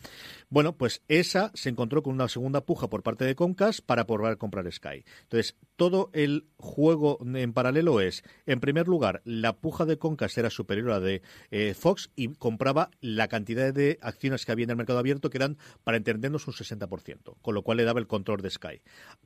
Bueno, 0.48 0.76
pues 0.76 1.02
esa 1.08 1.52
se 1.54 1.68
encontró 1.68 2.02
con 2.02 2.14
una 2.14 2.28
segunda 2.28 2.64
puja 2.64 2.88
por 2.88 3.02
parte 3.02 3.24
de 3.24 3.34
Concas 3.34 3.80
para 3.80 4.06
poder 4.06 4.38
comprar 4.38 4.70
Sky. 4.72 5.04
Entonces, 5.22 5.56
todo 5.76 6.10
el 6.12 6.48
juego 6.56 7.18
en 7.22 7.52
paralelo 7.52 8.00
es, 8.00 8.24
en 8.46 8.60
primer 8.60 8.88
lugar, 8.88 9.22
la 9.24 9.56
puja 9.56 9.84
de 9.84 9.98
Concas 9.98 10.36
era 10.38 10.50
superior 10.50 10.90
a 10.90 10.94
la 10.94 11.00
de 11.00 11.22
eh, 11.50 11.74
Fox 11.74 12.10
y 12.16 12.28
compraba 12.48 12.88
la 13.02 13.28
cantidad 13.28 13.74
de 13.74 13.98
acciones 14.00 14.46
que 14.46 14.52
había 14.52 14.64
en 14.64 14.70
el 14.70 14.76
mercado 14.76 14.98
abierto, 14.98 15.28
que 15.28 15.36
eran, 15.36 15.58
para 15.84 15.98
entendernos, 15.98 16.46
un 16.46 16.54
60%, 16.54 17.36
con 17.42 17.54
lo 17.54 17.62
cual 17.62 17.76
le 17.76 17.84
daba 17.84 18.00
el 18.00 18.06
control 18.06 18.40
de 18.40 18.48
Sky. 18.48 18.80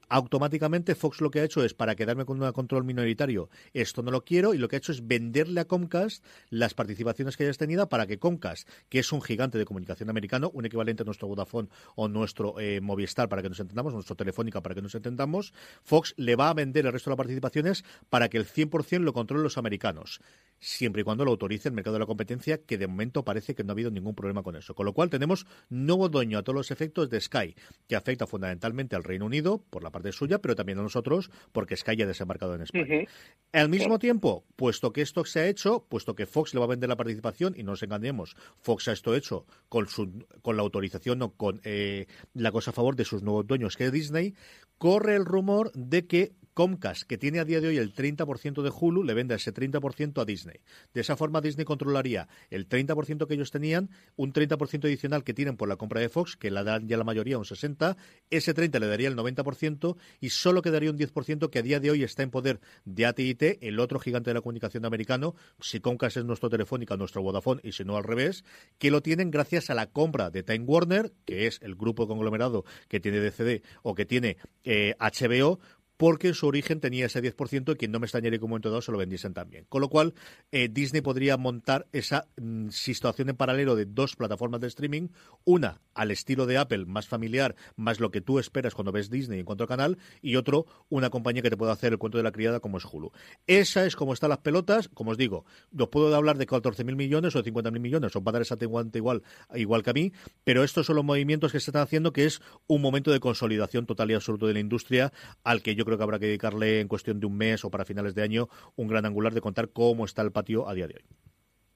Automáticamente 0.09 0.97
Fox 0.97 1.21
lo 1.21 1.31
que 1.31 1.39
ha 1.39 1.45
hecho 1.45 1.63
es, 1.63 1.73
para 1.73 1.95
quedarme 1.95 2.25
con 2.25 2.43
un 2.43 2.51
control 2.51 2.83
minoritario, 2.83 3.49
esto 3.75 4.03
no 4.03 4.11
lo 4.11 4.25
quiero, 4.25 4.55
y 4.55 4.59
lo 4.59 4.67
que 4.67 4.75
ha 4.75 4.79
hecho 4.79 4.91
es 4.91 5.07
venderle 5.07 5.61
a 5.61 5.67
Comcast 5.67 6.25
las 6.51 6.75
participaciones 6.75 7.37
que 7.37 7.45
hayas 7.45 7.59
tenido 7.59 7.89
para 7.89 8.09
que 8.09 8.19
Comcast, 8.19 8.69
que 8.89 8.99
es 8.99 9.13
un 9.13 9.23
gigante 9.23 9.57
de 9.57 9.67
comunicación 9.67 10.11
americano, 10.11 10.51
un 10.53 10.67
equivalente 10.67 11.05
a 11.05 11.07
nuestro 11.07 11.29
Vodafone 11.29 11.69
o 11.95 12.09
nuestro 12.09 12.59
eh, 12.59 12.81
Movistar, 12.81 13.29
para 13.29 13.41
que 13.41 13.51
nos 13.51 13.61
entendamos, 13.61 13.95
nuestro 13.95 14.17
Telefónica, 14.17 14.63
para 14.63 14.75
que 14.75 14.83
nos 14.83 14.97
entendamos, 14.97 15.55
Fox 15.85 16.13
le 16.17 16.35
va 16.35 16.51
a 16.51 16.55
vender 16.55 16.87
el 16.87 16.93
resto 16.93 17.09
de 17.09 17.13
las 17.13 17.19
participaciones 17.19 17.85
para 18.11 18.29
que 18.29 18.39
el 18.39 18.49
100% 18.49 18.99
lo 18.99 19.13
controlen 19.13 19.45
los 19.45 19.59
americanos 19.59 20.21
siempre 20.63 21.03
y 21.03 21.05
cuando 21.05 21.25
lo 21.25 21.33
autorice 21.33 21.69
el 21.69 21.75
mercado 21.75 21.95
de 21.95 22.01
la 22.01 22.07
competencia, 22.07 22.63
que 22.63 22.79
de 22.79 22.87
momento 22.87 23.25
parece 23.25 23.55
que 23.55 23.65
no 23.65 23.73
ha 23.73 23.75
habido 23.75 23.91
ningún 23.91 24.15
problema 24.15 24.43
con 24.43 24.57
eso. 24.57 24.75
Con 24.75 24.87
lo 24.87 24.95
cual 24.95 25.11
tenemos 25.11 25.47
nuevo 25.69 26.09
dueño 26.09 26.39
a 26.39 26.43
todos 26.43 26.55
los 26.55 26.71
efectos 26.71 27.11
de 27.11 27.21
Sky, 27.21 27.57
que 27.89 27.97
afecta 27.97 28.27
fundamentalmente 28.27 28.95
al 28.95 29.03
Reino 29.05 29.27
Unido 29.27 29.63
por 29.71 29.83
la 29.83 29.91
parte 29.91 30.13
suya, 30.13 30.39
pero 30.39 30.55
también 30.55 30.79
a 30.79 30.83
nosotros 30.83 31.31
porque 31.51 31.77
Sky 31.77 31.97
ya 31.97 32.05
ha 32.05 32.09
desembarcado 32.09 32.55
en 32.55 32.63
España. 32.63 33.07
Al 33.53 33.69
mismo 33.69 33.99
tiempo, 33.99 34.45
puesto 34.55 34.93
que 34.93 35.03
esto 35.03 35.25
se 35.25 35.41
ha 35.41 35.49
hecho, 35.49 35.85
puesto 35.89 36.15
que 36.15 36.27
Fox 36.27 36.55
le 36.55 36.61
va 36.61 36.67
a 36.67 36.69
vender 36.69 36.89
la 36.89 36.97
participación, 36.97 37.55
y 37.57 37.65
no 37.65 37.73
nos 37.73 37.83
engañemos, 37.83 38.37
Fox 38.61 38.89
ha 38.89 38.93
esto 38.93 39.15
hecho 39.15 39.47
con, 39.69 39.89
su, 39.89 40.25
con 40.43 40.57
la 40.57 40.63
autorización 40.63 41.23
o 41.23 41.33
con 41.33 41.61
eh, 41.65 42.07
la 42.35 42.53
cosa 42.53 42.71
a 42.71 42.75
favor 42.75 42.95
de 42.95 43.05
sus 43.05 43.23
nuevos 43.23 43.47
dueños, 43.47 43.77
que 43.77 43.87
es 43.87 43.93
Disney, 43.93 44.35
corre 44.79 45.17
el 45.17 45.25
rumor 45.25 45.73
de 45.73 46.07
que 46.07 46.33
Comcast, 46.55 47.03
que 47.05 47.19
tiene 47.19 47.41
a 47.41 47.45
día 47.45 47.61
de 47.61 47.69
hoy 47.69 47.79
el 47.79 47.95
30% 47.95 48.63
de 48.63 48.71
Hulu, 48.71 49.05
le 49.05 49.15
venda 49.15 49.35
ese 49.35 49.53
30% 49.53 50.21
a 50.21 50.25
Disney. 50.25 50.57
De 50.93 51.01
esa 51.01 51.17
forma, 51.17 51.41
Disney 51.41 51.65
controlaría 51.65 52.29
el 52.51 52.69
30% 52.69 53.27
que 53.27 53.35
ellos 53.35 53.51
tenían, 53.51 53.91
un 54.17 54.33
30% 54.33 54.85
adicional 54.85 55.25
que 55.25 55.35
tienen 55.35 55.57
por 55.57 55.69
la 55.69 55.77
compra 55.77 56.01
de 56.01 56.09
Fox, 56.09 56.37
que 56.37 56.51
la 56.51 56.65
dan 56.65 56.89
ya 56.89 56.97
la 56.97 57.05
mayoría, 57.05 57.39
un 57.39 57.45
60%, 57.45 57.97
ese 58.31 58.55
30% 58.55 58.81
le 58.81 58.87
daría 58.87 59.09
el 59.09 59.17
90% 59.17 59.97
y 60.21 60.31
solo 60.31 60.63
quedaría 60.63 60.91
un 60.91 60.99
10% 60.99 61.51
que 61.51 61.59
a 61.59 61.63
día 61.63 61.81
de 61.81 61.91
hoy 61.91 62.03
está 62.03 62.23
en 62.23 62.31
poder 62.31 62.61
de 62.85 63.07
AT&T, 63.07 63.59
el 63.61 63.81
otro 63.81 63.99
gigante 63.99 64.31
de 64.31 64.35
la 64.35 64.41
comunicación 64.41 64.85
americano, 64.85 65.35
si 65.61 65.81
Comcast 65.81 66.19
es 66.19 66.25
nuestro 66.25 66.51
Telefónica, 66.51 66.97
nuestro 66.97 67.23
Vodafone, 67.23 67.61
y 67.65 67.73
si 67.73 67.85
no 67.85 67.97
al 67.97 68.05
revés, 68.05 68.45
que 68.79 68.91
lo 68.91 69.01
tienen 69.03 69.31
gracias 69.31 69.71
a 69.71 69.75
la 69.75 69.87
compra 69.87 70.31
de 70.31 70.43
Time 70.43 70.65
Warner, 70.67 71.13
que 71.25 71.47
es 71.47 71.59
el 71.63 71.75
grupo 71.75 72.07
conglomerado 72.07 72.65
que 72.89 73.01
tiene 73.01 73.21
DCD 73.21 73.63
o 73.83 73.95
que 73.95 74.05
tiene 74.05 74.37
HBO, 74.65 75.59
eh, 75.61 75.82
porque 75.97 76.29
en 76.29 76.35
su 76.35 76.47
origen 76.47 76.81
tenía 76.81 77.07
ese 77.07 77.23
10% 77.23 77.73
y 77.73 77.77
quien 77.77 77.93
no 77.93 78.01
me 78.01 78.07
extrañaría 78.07 78.39
que 78.39 78.45
un 78.45 78.51
momento 78.51 78.71
dado 78.71 78.83
se 78.83 78.93
lo 78.93 78.99
vendiesen 78.99 79.35
también. 79.35 79.67
Con 79.69 79.81
lo 79.81 79.89
cual, 79.89 80.15
eh, 80.51 80.69
Disney 80.71 81.01
podría 81.01 81.37
montar 81.37 81.87
esa 81.93 82.27
mm, 82.37 82.69
situación 82.71 83.29
en 83.29 83.37
paralelo 83.37 83.77
de 83.77 83.87
dos 83.87 84.17
plataformas 84.17 84.61
de 84.61 84.69
streaming, 84.69 85.09
una 85.45 85.81
al 85.95 86.11
estilo 86.11 86.47
de 86.47 86.59
Apple, 86.59 86.87
más 86.87 87.07
familiar, 87.07 87.55
más 87.77 88.01
lo 88.01 88.11
que 88.11 88.21
tú 88.21 88.39
esperas 88.39 88.75
cuando 88.75 88.93
ves 88.93 89.11
Disney 89.11 89.41
en 89.41 89.45
cuanto 89.45 89.65
a 89.65 89.69
canal, 89.69 89.99
y 90.21 90.37
otro, 90.37 90.67
una 90.89 91.11
compañía 91.11 91.43
que 91.43 91.51
te 91.51 91.57
pueda 91.57 91.73
hacer 91.73 91.93
el 91.93 91.99
cuento 91.99 92.19
de 92.19 92.25
la 92.25 92.33
criada 92.33 92.61
como 92.61 92.79
es 92.79 92.85
Hulu. 92.85 93.13
Esa 93.47 93.87
es 93.87 93.97
como 93.97 94.13
están 94.13 94.31
las 94.31 94.39
pelotas, 94.39 94.89
como 94.89 95.13
os 95.13 95.19
digo, 95.19 95.45
os 95.77 95.89
puedo 95.89 96.15
hablar 96.15 96.39
de 96.39 96.47
14.000 96.47 96.95
millones 96.97 97.37
o 97.37 97.43
de 97.43 97.53
50.000 97.53 97.81
millones, 97.81 98.17
os 98.17 98.23
va 98.23 98.31
a 98.31 98.33
dar 98.33 98.43
tenguante 98.57 98.99
igual, 98.99 99.23
igual 99.55 99.83
que 99.83 99.91
a 99.91 99.93
mí, 99.93 100.13
pero 100.45 100.65
estos 100.65 100.87
son 100.87 100.97
los 100.97 101.05
movimientos 101.05 101.53
que 101.53 101.61
se 101.61 101.71
están 101.71 101.83
haciendo, 101.83 102.13
que 102.13 102.25
es 102.25 102.41
un 102.67 102.83
momento 102.83 103.11
de 103.11 103.21
consolidación 103.21 103.87
total 103.87 104.11
y 104.11 104.15
absoluto 104.15 104.47
de 104.47 104.55
la 104.55 104.61
industria, 104.61 105.13
al 105.45 105.63
que 105.63 105.75
yo 105.75 105.85
creo 105.85 105.92
creo 105.93 105.99
que 105.99 106.05
habrá 106.05 106.19
que 106.19 106.27
dedicarle 106.27 106.81
en 106.81 106.89
cuestión 106.89 107.21
de 107.21 107.27
un 107.27 107.37
mes 107.37 107.65
o 107.65 107.71
para 107.71 107.85
finales 107.85 108.15
de 108.15 108.23
año 108.23 108.49
un 108.77 108.89
gran 108.89 109.05
angular 109.05 109.35
de 109.35 109.41
contar 109.41 109.69
cómo 109.71 110.05
está 110.05 110.23
el 110.23 110.33
patio 110.33 110.69
a 110.69 110.75
día 110.75 110.87
de 110.87 110.95
hoy. 110.95 111.05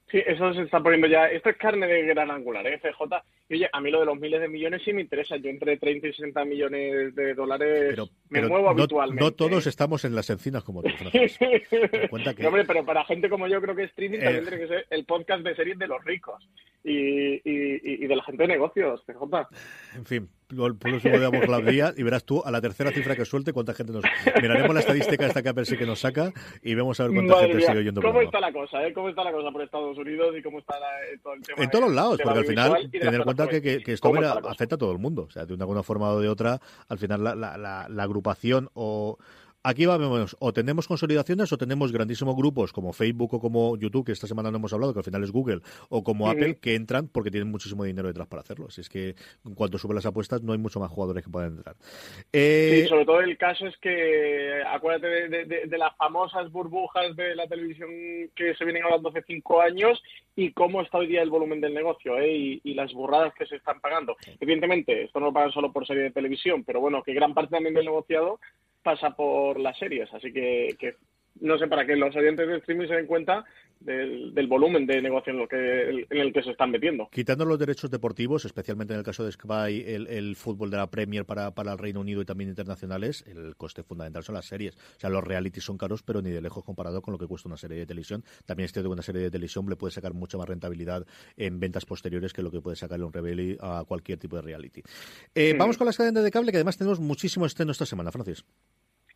Sí, 0.09 0.23
eso 0.25 0.53
se 0.53 0.61
está 0.61 0.81
poniendo 0.81 1.05
ya. 1.07 1.27
Esto 1.27 1.49
es 1.49 1.57
carne 1.57 1.85
de 1.85 2.03
gran 2.03 2.31
angular, 2.31 2.65
¿eh? 2.65 2.79
FJ. 2.79 3.23
Y 3.49 3.55
oye, 3.55 3.69
a 3.71 3.81
mí 3.81 3.91
lo 3.91 3.99
de 3.99 4.05
los 4.05 4.17
miles 4.17 4.39
de 4.39 4.47
millones 4.47 4.81
sí 4.85 4.93
me 4.93 5.01
interesa. 5.01 5.35
Yo 5.35 5.49
entre 5.49 5.75
30 5.75 6.07
y 6.07 6.13
60 6.13 6.45
millones 6.45 7.13
de 7.13 7.33
dólares 7.33 7.99
me 8.29 8.41
muevo 8.47 8.69
habitualmente. 8.69 9.21
No 9.21 9.31
todos 9.31 9.67
estamos 9.67 10.05
en 10.05 10.15
las 10.15 10.29
encinas 10.29 10.63
como 10.63 10.81
tú, 10.81 10.89
que... 11.11 12.47
hombre, 12.47 12.63
pero 12.63 12.85
para 12.85 13.03
gente 13.03 13.29
como 13.29 13.47
yo 13.47 13.61
creo 13.61 13.75
que 13.75 13.83
streaming 13.83 14.19
también 14.19 14.43
eh. 14.43 14.47
tiene 14.47 14.63
que 14.63 14.67
ser 14.69 14.87
el 14.89 15.03
podcast 15.03 15.43
de 15.43 15.55
series 15.55 15.77
de 15.77 15.87
los 15.87 16.01
ricos 16.05 16.41
y, 16.85 17.35
y, 17.43 17.81
y 17.83 18.07
de 18.07 18.15
la 18.15 18.23
gente 18.23 18.43
de 18.43 18.47
negocios, 18.47 19.03
FJ. 19.05 19.47
En 19.95 20.05
fin, 20.05 20.29
por 20.55 20.89
eso 20.89 21.09
damos 21.09 21.47
la 21.47 21.59
día 21.59 21.93
y 21.97 22.03
verás 22.03 22.23
tú 22.23 22.41
a 22.45 22.51
la 22.51 22.61
tercera 22.61 22.91
cifra 22.91 23.15
que 23.15 23.25
suelte 23.25 23.51
cuánta 23.51 23.73
gente 23.73 23.91
nos 23.91 24.03
miraremos 24.41 24.73
la 24.73 24.79
estadística 24.79 25.25
esta 25.25 25.43
que 25.43 25.65
sí 25.65 25.77
que 25.77 25.85
nos 25.85 25.99
saca 25.99 26.31
y 26.61 26.73
vemos 26.73 26.99
a 26.99 27.07
ver 27.07 27.13
cuánta 27.13 27.39
gente 27.39 27.61
sigue 27.61 27.79
oyendo 27.79 28.01
cómo 28.01 28.21
está 28.21 28.39
la 28.39 28.53
cosa 28.53 28.87
eh? 28.87 28.93
cómo 28.93 29.09
está 29.09 29.23
la 29.23 29.31
cosa 29.31 29.51
por 29.51 29.61
Estados 29.61 29.97
Unidos 29.97 30.35
y 30.37 30.41
cómo 30.41 30.59
está 30.59 30.75
eh, 31.11 31.17
todo 31.21 31.33
el 31.33 31.41
tema 31.41 31.63
en 31.63 31.69
todos 31.69 31.85
los 31.85 31.93
lados 31.93 32.19
porque 32.23 32.39
al 32.39 32.45
final 32.45 32.89
tener 32.91 33.15
en 33.15 33.23
cuenta 33.23 33.47
que, 33.47 33.61
que, 33.61 33.93
esto 33.93 34.13
afecta 34.47 34.75
a 34.75 34.77
todo 34.77 34.91
el 34.91 34.99
mundo. 34.99 35.23
O 35.23 35.29
sea 35.29 35.45
de 35.45 35.53
una, 35.53 35.63
alguna 35.63 35.83
forma 35.83 36.11
o 36.11 36.19
de 36.19 36.29
otra 36.29 36.59
al 36.87 36.97
final 36.97 37.23
la, 37.23 37.35
la, 37.35 37.87
la 37.89 38.03
agrupación 38.03 38.69
o 38.73 39.17
Aquí 39.67 39.85
vamos, 39.85 40.37
o 40.39 40.53
tenemos 40.53 40.87
consolidaciones 40.87 41.51
o 41.51 41.57
tenemos 41.57 41.91
grandísimos 41.91 42.37
grupos 42.37 42.71
como 42.71 42.93
Facebook 42.93 43.33
o 43.33 43.41
como 43.41 43.75
YouTube, 43.75 44.05
que 44.05 44.13
esta 44.13 44.25
semana 44.25 44.49
no 44.49 44.59
hemos 44.59 44.71
hablado, 44.71 44.93
que 44.93 44.99
al 44.99 45.03
final 45.03 45.25
es 45.25 45.31
Google, 45.31 45.59
o 45.89 46.05
como 46.05 46.29
Apple, 46.29 46.57
que 46.61 46.73
entran 46.73 47.09
porque 47.09 47.31
tienen 47.31 47.51
muchísimo 47.51 47.83
dinero 47.83 48.07
detrás 48.07 48.27
para 48.29 48.43
hacerlo. 48.43 48.67
Así 48.69 48.79
es 48.79 48.87
que 48.87 49.15
en 49.45 49.55
cuanto 49.55 49.77
suben 49.77 49.95
las 49.95 50.05
apuestas, 50.05 50.41
no 50.41 50.53
hay 50.53 50.57
mucho 50.57 50.79
más 50.79 50.89
jugadores 50.89 51.21
que 51.21 51.29
puedan 51.29 51.57
entrar. 51.57 51.75
Eh... 52.31 52.83
Sí, 52.83 52.87
sobre 52.87 53.03
todo 53.03 53.19
el 53.19 53.37
caso 53.37 53.67
es 53.67 53.75
que, 53.79 54.63
acuérdate 54.65 55.27
de, 55.27 55.77
las 55.77 55.97
famosas 55.97 56.49
burbujas 56.49 57.13
de 57.17 57.35
la 57.35 57.45
televisión 57.45 57.89
que 58.35 58.55
se 58.55 58.63
vienen 58.63 58.85
hablando 58.85 59.09
hace 59.09 59.23
cinco 59.27 59.59
años 59.59 60.01
y 60.33 60.53
cómo 60.53 60.81
está 60.81 60.99
hoy 60.99 61.07
día 61.07 61.21
el 61.21 61.29
volumen 61.29 61.59
del 61.59 61.73
negocio 61.73 62.17
¿eh? 62.19 62.61
y, 62.63 62.73
las 62.73 62.93
burradas 62.93 63.33
que 63.33 63.45
se 63.45 63.57
están 63.57 63.81
pagando. 63.81 64.15
Evidentemente, 64.39 65.03
esto 65.03 65.19
no 65.19 65.25
lo 65.25 65.33
pagan 65.33 65.51
solo 65.51 65.73
por 65.73 65.85
serie 65.85 66.03
de 66.03 66.11
televisión, 66.11 66.63
pero 66.63 66.79
bueno, 66.79 67.03
que 67.03 67.13
gran 67.13 67.33
parte 67.33 67.51
también 67.51 67.73
del 67.73 67.83
negociado 67.83 68.39
pasa 68.87 69.09
por 69.09 69.59
las 69.59 69.77
series, 69.77 70.13
así 70.13 70.31
que, 70.31 70.77
que 70.79 70.95
no 71.41 71.57
sé, 71.57 71.67
para 71.67 71.85
que 71.85 71.95
los 71.95 72.15
oyentes 72.15 72.47
de 72.47 72.57
streaming 72.57 72.87
se 72.87 72.95
den 72.95 73.07
cuenta 73.07 73.45
del, 73.79 74.47
volumen 74.47 74.85
de 74.85 75.01
negocio 75.01 75.31
en, 75.31 75.39
lo 75.39 75.47
que, 75.47 76.05
en 76.09 76.17
el 76.17 76.33
que 76.33 76.43
se 76.43 76.51
están 76.51 76.71
metiendo. 76.71 77.09
Quitando 77.11 77.45
los 77.45 77.59
derechos 77.59 77.91
deportivos, 77.91 78.45
especialmente 78.45 78.93
en 78.93 78.99
el 78.99 79.05
caso 79.05 79.23
de 79.23 79.31
Sky, 79.31 79.83
el, 79.85 80.07
el 80.07 80.35
fútbol 80.35 80.69
de 80.69 80.77
la 80.77 80.87
Premier 80.87 81.25
para, 81.25 81.51
para 81.51 81.73
el 81.73 81.77
Reino 81.77 81.99
Unido 81.99 82.21
y 82.21 82.25
también 82.25 82.49
internacionales, 82.49 83.23
el 83.27 83.55
coste 83.55 83.83
fundamental 83.83 84.23
son 84.23 84.35
las 84.35 84.45
series. 84.45 84.75
O 84.75 84.99
sea, 84.99 85.09
los 85.09 85.23
realities 85.23 85.63
son 85.63 85.77
caros, 85.77 86.03
pero 86.03 86.21
ni 86.21 86.31
de 86.31 86.41
lejos 86.41 86.63
comparado 86.63 87.01
con 87.01 87.11
lo 87.11 87.17
que 87.17 87.27
cuesta 87.27 87.49
una 87.49 87.57
serie 87.57 87.77
de 87.77 87.85
televisión. 87.85 88.23
También 88.45 88.65
este 88.65 88.81
de 88.81 88.87
una 88.87 89.01
serie 89.01 89.21
de 89.21 89.31
televisión 89.31 89.67
le 89.69 89.75
puede 89.75 89.91
sacar 89.91 90.13
mucha 90.13 90.37
más 90.37 90.47
rentabilidad 90.47 91.05
en 91.35 91.59
ventas 91.59 91.85
posteriores 91.85 92.33
que 92.33 92.41
lo 92.41 92.51
que 92.51 92.61
puede 92.61 92.75
sacarle 92.75 93.05
un 93.05 93.13
rebelli 93.13 93.57
a 93.59 93.83
cualquier 93.87 94.17
tipo 94.17 94.35
de 94.35 94.41
reality. 94.41 94.81
Eh, 95.35 95.55
Vamos 95.57 95.77
con 95.77 95.85
las 95.85 95.97
cadenas 95.97 96.23
de 96.23 96.31
cable, 96.31 96.51
que 96.51 96.57
además 96.57 96.77
tenemos 96.77 96.99
muchísimo 96.99 97.45
estreno 97.45 97.71
esta 97.71 97.85
semana, 97.85 98.11
Francis. 98.11 98.43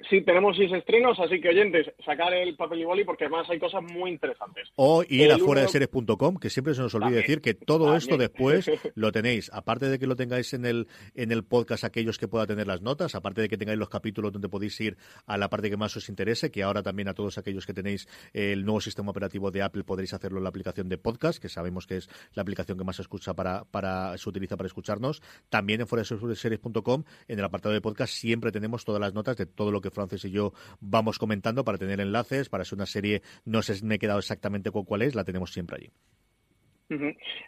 Sí, 0.09 0.21
tenemos 0.21 0.57
seis 0.57 0.71
estrenos, 0.71 1.19
así 1.19 1.39
que 1.39 1.49
oyentes, 1.49 1.91
sacar 2.05 2.33
el 2.33 2.55
papel 2.55 2.81
y 2.81 2.83
boli 2.85 3.03
porque 3.03 3.25
además 3.25 3.49
hay 3.49 3.59
cosas 3.59 3.83
muy 3.83 4.11
interesantes. 4.11 4.69
O 4.75 5.03
ir 5.07 5.31
a 5.31 5.37
fuera 5.37 5.61
de 5.61 5.67
series.com, 5.67 6.37
que 6.37 6.49
siempre 6.49 6.73
se 6.73 6.81
nos 6.81 6.93
olvide 6.95 7.17
decir 7.17 7.41
que 7.41 7.53
todo 7.53 7.95
esto 7.95 8.17
después 8.17 8.69
lo 8.95 9.11
tenéis, 9.11 9.49
aparte 9.53 9.87
de 9.87 9.99
que 9.99 10.07
lo 10.07 10.15
tengáis 10.15 10.53
en 10.53 10.65
el, 10.65 10.87
en 11.15 11.31
el 11.31 11.43
podcast 11.43 11.83
aquellos 11.83 12.17
que 12.17 12.27
puedan 12.27 12.47
tener 12.47 12.67
las 12.67 12.81
notas, 12.81 13.15
aparte 13.15 13.41
de 13.41 13.49
que 13.49 13.57
tengáis 13.57 13.77
los 13.77 13.89
capítulos 13.89 14.31
donde 14.31 14.49
podéis 14.49 14.79
ir 14.81 14.97
a 15.25 15.37
la 15.37 15.49
parte 15.49 15.69
que 15.69 15.77
más 15.77 15.95
os 15.95 16.09
interese, 16.09 16.51
que 16.51 16.63
ahora 16.63 16.83
también 16.83 17.07
a 17.07 17.13
todos 17.13 17.37
aquellos 17.37 17.65
que 17.65 17.73
tenéis 17.73 18.07
el 18.33 18.65
nuevo 18.65 18.81
sistema 18.81 19.11
operativo 19.11 19.51
de 19.51 19.61
Apple 19.61 19.83
podréis 19.83 20.13
hacerlo 20.13 20.37
en 20.37 20.43
la 20.43 20.49
aplicación 20.49 20.89
de 20.89 20.97
podcast, 20.97 21.41
que 21.41 21.49
sabemos 21.49 21.87
que 21.87 21.97
es 21.97 22.09
la 22.33 22.41
aplicación 22.41 22.77
que 22.77 22.83
más 22.83 22.95
se 22.95 23.03
escucha 23.03 23.33
para, 23.33 23.65
para 23.65 24.17
se 24.17 24.29
utiliza 24.29 24.57
para 24.57 24.67
escucharnos. 24.67 25.21
También 25.49 25.81
en 25.81 25.87
fuera 25.87 26.03
de 26.03 26.35
series.com, 26.35 27.03
en 27.27 27.39
el 27.39 27.45
apartado 27.45 27.73
de 27.73 27.81
podcast, 27.81 28.13
siempre 28.13 28.51
tenemos 28.51 28.85
todas 28.85 29.01
las 29.01 29.13
notas 29.13 29.37
de 29.37 29.45
todo 29.45 29.71
lo 29.71 29.81
que 29.81 29.90
Francis 29.91 30.25
y 30.25 30.31
yo 30.31 30.53
vamos 30.79 31.19
comentando 31.19 31.63
para 31.63 31.77
tener 31.77 31.99
enlaces, 31.99 32.49
para 32.49 32.65
ser 32.65 32.77
una 32.77 32.85
serie, 32.85 33.21
no 33.45 33.61
sé 33.61 33.75
si 33.75 33.85
me 33.85 33.95
he 33.95 33.99
quedado 33.99 34.19
exactamente 34.19 34.71
con 34.71 34.85
cuál 34.85 35.01
es, 35.01 35.15
la 35.15 35.23
tenemos 35.23 35.51
siempre 35.51 35.77
allí. 35.77 35.91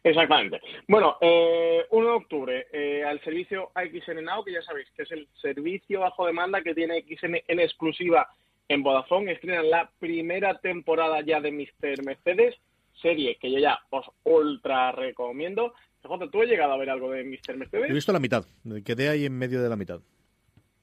Exactamente. 0.03 0.61
Bueno, 0.87 1.17
eh, 1.19 1.85
1 1.89 2.07
de 2.07 2.13
octubre, 2.13 2.67
eh, 2.71 3.03
al 3.03 3.21
servicio 3.23 3.71
XN 3.75 4.23
Now, 4.23 4.43
que 4.43 4.53
ya 4.53 4.61
sabéis 4.61 4.89
que 4.95 5.03
es 5.03 5.11
el 5.11 5.27
servicio 5.41 6.01
bajo 6.01 6.25
demanda 6.25 6.61
que 6.61 6.73
tiene 6.73 7.03
XN 7.03 7.43
en 7.47 7.59
exclusiva 7.59 8.27
en 8.69 8.83
Vodafone, 8.83 9.33
estrenan 9.33 9.69
la 9.69 9.89
primera 9.99 10.59
temporada 10.59 11.21
ya 11.21 11.41
de 11.41 11.51
Mr. 11.51 12.03
Mercedes, 12.05 12.55
serie 13.01 13.37
que 13.39 13.51
yo 13.51 13.59
ya 13.59 13.79
os 13.89 14.05
ultra 14.23 14.91
recomiendo. 14.91 15.73
¿tú 16.31 16.41
has 16.41 16.49
llegado 16.49 16.73
a 16.73 16.77
ver 16.77 16.89
algo 16.89 17.11
de 17.11 17.23
Mr. 17.23 17.57
Mercedes? 17.57 17.89
He 17.89 17.93
visto 17.93 18.11
la 18.11 18.19
mitad, 18.19 18.45
quedé 18.85 19.09
ahí 19.09 19.25
en 19.25 19.37
medio 19.37 19.61
de 19.61 19.69
la 19.69 19.75
mitad. 19.75 20.01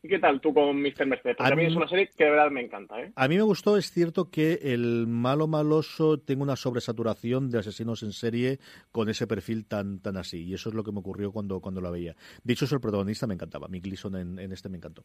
¿Y 0.02 0.08
qué 0.08 0.18
tal 0.18 0.40
tú 0.40 0.54
con 0.54 0.80
Mr. 0.80 1.06
Mercedes? 1.06 1.36
Porque 1.36 1.52
a, 1.52 1.56
mí 1.56 1.64
es 1.64 1.76
una 1.76 1.86
serie 1.86 2.08
que 2.16 2.24
de 2.24 2.30
verdad 2.30 2.50
me 2.50 2.62
encanta. 2.62 3.00
¿eh? 3.02 3.12
A 3.14 3.28
mí 3.28 3.36
me 3.36 3.42
gustó, 3.42 3.76
es 3.76 3.90
cierto 3.90 4.30
que 4.30 4.58
el 4.62 5.06
malo 5.06 5.46
maloso 5.46 6.18
tenga 6.18 6.42
una 6.42 6.56
sobresaturación 6.56 7.50
de 7.50 7.58
asesinos 7.58 8.02
en 8.02 8.12
serie 8.12 8.58
con 8.92 9.10
ese 9.10 9.26
perfil 9.26 9.66
tan 9.66 10.00
tan 10.00 10.16
así. 10.16 10.44
Y 10.44 10.54
eso 10.54 10.70
es 10.70 10.74
lo 10.74 10.84
que 10.84 10.92
me 10.92 11.00
ocurrió 11.00 11.32
cuando, 11.32 11.60
cuando 11.60 11.82
la 11.82 11.90
veía. 11.90 12.16
Dicho 12.42 12.64
eso, 12.64 12.76
el 12.76 12.80
protagonista 12.80 13.26
me 13.26 13.34
encantaba. 13.34 13.68
Mick 13.68 13.84
Gleason 13.84 14.16
en, 14.16 14.38
en 14.38 14.52
este 14.52 14.70
me 14.70 14.78
encantó. 14.78 15.04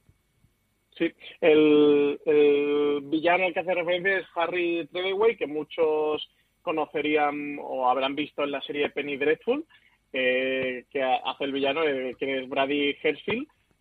Sí, 0.97 1.11
el, 1.41 2.17
el, 2.25 3.01
villano 3.03 3.45
al 3.45 3.53
que 3.53 3.59
hace 3.59 3.73
referencia 3.73 4.19
es 4.19 4.25
Harry 4.33 4.87
Treadway, 4.93 5.35
que 5.35 5.45
muchos 5.45 6.25
conocerían 6.61 7.57
o 7.61 7.89
habrán 7.89 8.15
visto 8.15 8.43
en 8.43 8.51
la 8.51 8.61
serie 8.61 8.89
Penny 8.89 9.17
Dreadful, 9.17 9.65
eh, 10.13 10.85
que 10.89 11.03
hace 11.03 11.43
el 11.43 11.51
villano, 11.51 11.83
eh, 11.83 12.15
que 12.17 12.39
es 12.39 12.49
Brady 12.49 12.93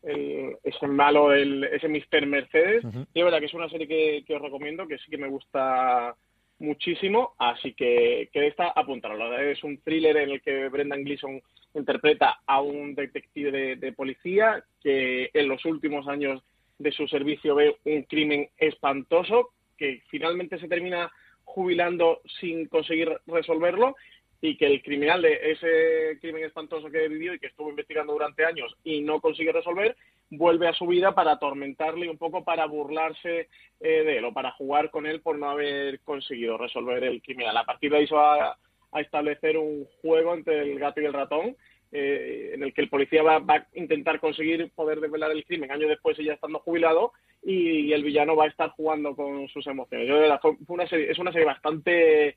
Hershfield 0.04 0.58
ese 0.64 0.86
malo, 0.86 1.32
el, 1.32 1.64
ese 1.64 1.88
Mr. 1.88 2.26
Mercedes. 2.26 2.84
Y 3.12 3.18
es 3.18 3.24
verdad 3.24 3.38
que 3.38 3.46
es 3.46 3.54
una 3.54 3.68
serie 3.68 4.24
que, 4.24 4.34
os 4.34 4.42
recomiendo, 4.42 4.86
que 4.86 4.98
sí 4.98 5.10
que 5.10 5.18
me 5.18 5.28
gusta 5.28 6.14
muchísimo, 6.58 7.34
así 7.38 7.74
que, 7.74 8.28
que 8.32 8.46
esta 8.46 8.68
apuntarlo. 8.68 9.36
Es 9.38 9.62
un 9.64 9.78
thriller 9.78 10.16
en 10.16 10.30
el 10.30 10.42
que 10.42 10.68
Brendan 10.68 11.04
Gleeson 11.04 11.40
interpreta 11.74 12.40
a 12.46 12.60
un 12.60 12.94
detective 12.94 13.76
de, 13.76 13.92
policía 13.92 14.64
que 14.80 15.30
en 15.32 15.48
los 15.48 15.64
últimos 15.64 16.06
años 16.08 16.42
de 16.78 16.92
su 16.92 17.06
servicio 17.08 17.54
ve 17.54 17.76
un 17.84 18.02
crimen 18.02 18.48
espantoso 18.58 19.50
que 19.76 20.02
finalmente 20.08 20.58
se 20.58 20.68
termina 20.68 21.10
jubilando 21.44 22.20
sin 22.40 22.66
conseguir 22.66 23.10
resolverlo 23.26 23.96
y 24.40 24.56
que 24.56 24.66
el 24.66 24.82
criminal 24.82 25.22
de 25.22 25.52
ese 25.52 26.18
crimen 26.20 26.44
espantoso 26.44 26.90
que 26.90 27.08
vivió 27.08 27.34
y 27.34 27.38
que 27.38 27.46
estuvo 27.46 27.70
investigando 27.70 28.12
durante 28.12 28.44
años 28.44 28.74
y 28.84 29.00
no 29.00 29.20
consigue 29.20 29.52
resolver, 29.52 29.96
vuelve 30.30 30.68
a 30.68 30.74
su 30.74 30.86
vida 30.86 31.14
para 31.14 31.32
atormentarle 31.32 32.10
un 32.10 32.18
poco, 32.18 32.44
para 32.44 32.66
burlarse 32.66 33.48
eh, 33.80 34.02
de 34.04 34.18
él 34.18 34.24
o 34.24 34.32
para 34.32 34.52
jugar 34.52 34.90
con 34.90 35.06
él 35.06 35.20
por 35.20 35.38
no 35.38 35.50
haber 35.50 36.00
conseguido 36.00 36.58
resolver 36.58 37.04
el 37.04 37.22
criminal. 37.22 37.56
A 37.56 37.64
partir 37.64 37.90
de 37.90 37.98
ahí 37.98 38.06
se 38.06 38.14
va 38.14 38.50
a, 38.50 39.00
establecer 39.00 39.58
un 39.58 39.86
juego 40.02 40.34
entre 40.34 40.60
el 40.60 40.78
gato 40.78 41.00
y 41.00 41.04
el 41.04 41.12
ratón 41.12 41.56
eh, 41.90 42.52
en 42.54 42.62
el 42.62 42.72
que 42.72 42.80
el 42.80 42.88
policía 42.88 43.24
va, 43.24 43.40
va, 43.40 43.54
a 43.54 43.66
intentar 43.74 44.20
conseguir 44.20 44.70
poder 44.70 45.00
desvelar 45.00 45.32
el 45.32 45.44
crimen 45.44 45.72
años 45.72 45.88
después 45.88 46.16
ya 46.18 46.34
estando 46.34 46.60
jubilado 46.60 47.12
y, 47.42 47.92
el 47.92 48.02
villano 48.02 48.36
va 48.36 48.44
a 48.44 48.48
estar 48.48 48.70
jugando 48.70 49.14
con 49.14 49.48
sus 49.48 49.66
emociones. 49.66 50.08
Es 50.10 51.18
una 51.18 51.32
serie 51.32 51.46
bastante 51.46 52.36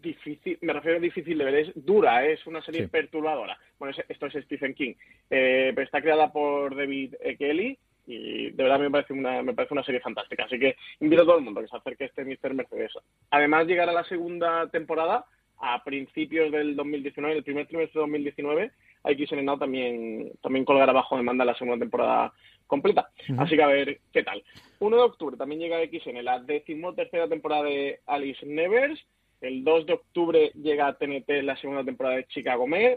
difícil, 0.00 0.58
me 0.62 0.72
refiero 0.72 0.98
a 0.98 1.00
difícil 1.00 1.38
de 1.38 1.44
ver, 1.44 1.54
es 1.54 1.72
dura, 1.74 2.24
¿eh? 2.26 2.32
es 2.32 2.46
una 2.46 2.62
serie 2.62 2.88
perturbadora. 2.88 3.58
Bueno, 3.78 3.94
esto 4.08 4.26
es 4.26 4.44
Stephen 4.44 4.74
King, 4.74 4.94
eh, 5.30 5.72
pero 5.74 5.84
está 5.84 6.00
creada 6.00 6.32
por 6.32 6.74
David 6.76 7.14
Kelly 7.38 7.78
y 8.06 8.50
de 8.50 8.62
verdad 8.62 8.78
me 8.78 8.90
parece 8.90 9.12
una 9.12 9.42
me 9.42 9.54
parece 9.54 9.74
una 9.74 9.84
serie 9.84 10.00
fantástica. 10.00 10.44
Así 10.44 10.58
que 10.58 10.76
invito 11.00 11.22
a 11.22 11.26
todo 11.26 11.38
el 11.38 11.44
mundo 11.44 11.60
que 11.60 11.68
se 11.68 11.76
acerque 11.76 12.04
a 12.04 12.06
este 12.08 12.24
Mr. 12.24 12.54
Mercedes. 12.54 12.92
Además, 13.30 13.66
llegará 13.66 13.92
la 13.92 14.04
segunda 14.04 14.68
temporada 14.68 15.24
a 15.58 15.82
principios 15.82 16.50
del 16.52 16.76
2019, 16.76 17.36
el 17.36 17.44
primer 17.44 17.66
trimestre 17.66 18.00
de 18.00 18.06
2019, 18.06 18.70
XN 19.04 19.44
Now 19.44 19.58
también, 19.58 20.32
también 20.42 20.64
colgará 20.64 20.92
bajo 20.92 21.16
demanda 21.16 21.44
la 21.44 21.56
segunda 21.56 21.78
temporada 21.78 22.32
completa. 22.66 23.10
Así 23.38 23.56
que 23.56 23.62
a 23.62 23.68
ver 23.68 24.00
qué 24.12 24.22
tal. 24.22 24.42
1 24.80 24.96
de 24.96 25.02
octubre 25.02 25.36
también 25.36 25.60
llega 25.60 25.78
XN 25.84 26.24
la 26.24 26.40
decimotercera 26.40 27.28
temporada 27.28 27.64
de 27.64 28.00
Alice 28.06 28.44
Nevers. 28.44 29.00
El 29.44 29.62
2 29.62 29.86
de 29.86 29.92
octubre 29.92 30.52
llega 30.54 30.86
a 30.86 30.94
TNT 30.94 31.42
la 31.42 31.56
segunda 31.56 31.84
temporada 31.84 32.16
de 32.16 32.26
Chicago 32.26 32.66
Med. 32.66 32.96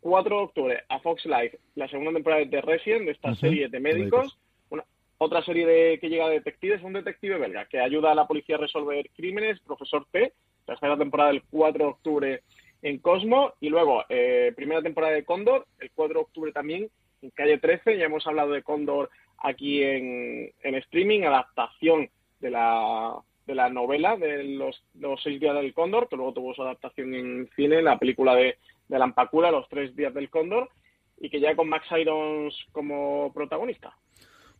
4 0.00 0.36
de 0.36 0.42
octubre 0.42 0.84
a 0.88 1.00
Fox 1.00 1.26
Life 1.26 1.58
la 1.74 1.88
segunda 1.88 2.12
temporada 2.12 2.42
de 2.42 2.46
The 2.46 2.60
Resident, 2.62 3.04
de 3.06 3.10
esta 3.10 3.34
serie 3.34 3.68
de 3.68 3.80
médicos. 3.80 4.38
Una, 4.70 4.84
otra 5.18 5.42
serie 5.44 5.66
de, 5.66 5.98
que 5.98 6.08
llega 6.08 6.26
a 6.26 6.30
detectives, 6.30 6.82
un 6.82 6.94
detective 6.94 7.38
belga 7.38 7.66
que 7.66 7.80
ayuda 7.80 8.12
a 8.12 8.14
la 8.14 8.26
policía 8.26 8.54
a 8.54 8.60
resolver 8.60 9.10
crímenes, 9.14 9.60
Profesor 9.60 10.06
T, 10.10 10.32
tercera 10.64 10.96
temporada 10.96 11.30
el 11.30 11.42
4 11.50 11.84
de 11.84 11.90
octubre 11.90 12.42
en 12.82 12.98
Cosmo. 12.98 13.52
Y 13.60 13.68
luego, 13.68 14.04
eh, 14.08 14.52
primera 14.56 14.80
temporada 14.80 15.12
de 15.12 15.24
Cóndor, 15.24 15.66
el 15.80 15.90
4 15.94 16.14
de 16.14 16.20
octubre 16.20 16.52
también 16.52 16.88
en 17.20 17.30
Calle 17.30 17.58
13. 17.58 17.98
Ya 17.98 18.06
hemos 18.06 18.26
hablado 18.26 18.52
de 18.52 18.62
Cóndor 18.62 19.10
aquí 19.38 19.82
en, 19.82 20.52
en 20.62 20.74
streaming, 20.76 21.22
adaptación 21.22 22.08
de 22.38 22.50
la, 22.50 23.20
de 23.50 23.56
la 23.56 23.68
novela 23.68 24.16
de 24.16 24.44
los, 24.44 24.80
los 24.94 25.20
seis 25.22 25.40
días 25.40 25.54
del 25.54 25.74
Cóndor, 25.74 26.08
que 26.08 26.16
luego 26.16 26.32
tuvo 26.32 26.54
su 26.54 26.62
adaptación 26.62 27.14
en 27.14 27.50
cine, 27.56 27.82
la 27.82 27.98
película 27.98 28.34
de, 28.36 28.58
de 28.88 28.98
Lampacula, 28.98 29.50
Los 29.50 29.68
tres 29.68 29.94
días 29.96 30.14
del 30.14 30.30
Cóndor, 30.30 30.70
y 31.18 31.28
que 31.28 31.40
ya 31.40 31.56
con 31.56 31.68
Max 31.68 31.86
Irons 31.90 32.54
como 32.70 33.32
protagonista. 33.34 33.92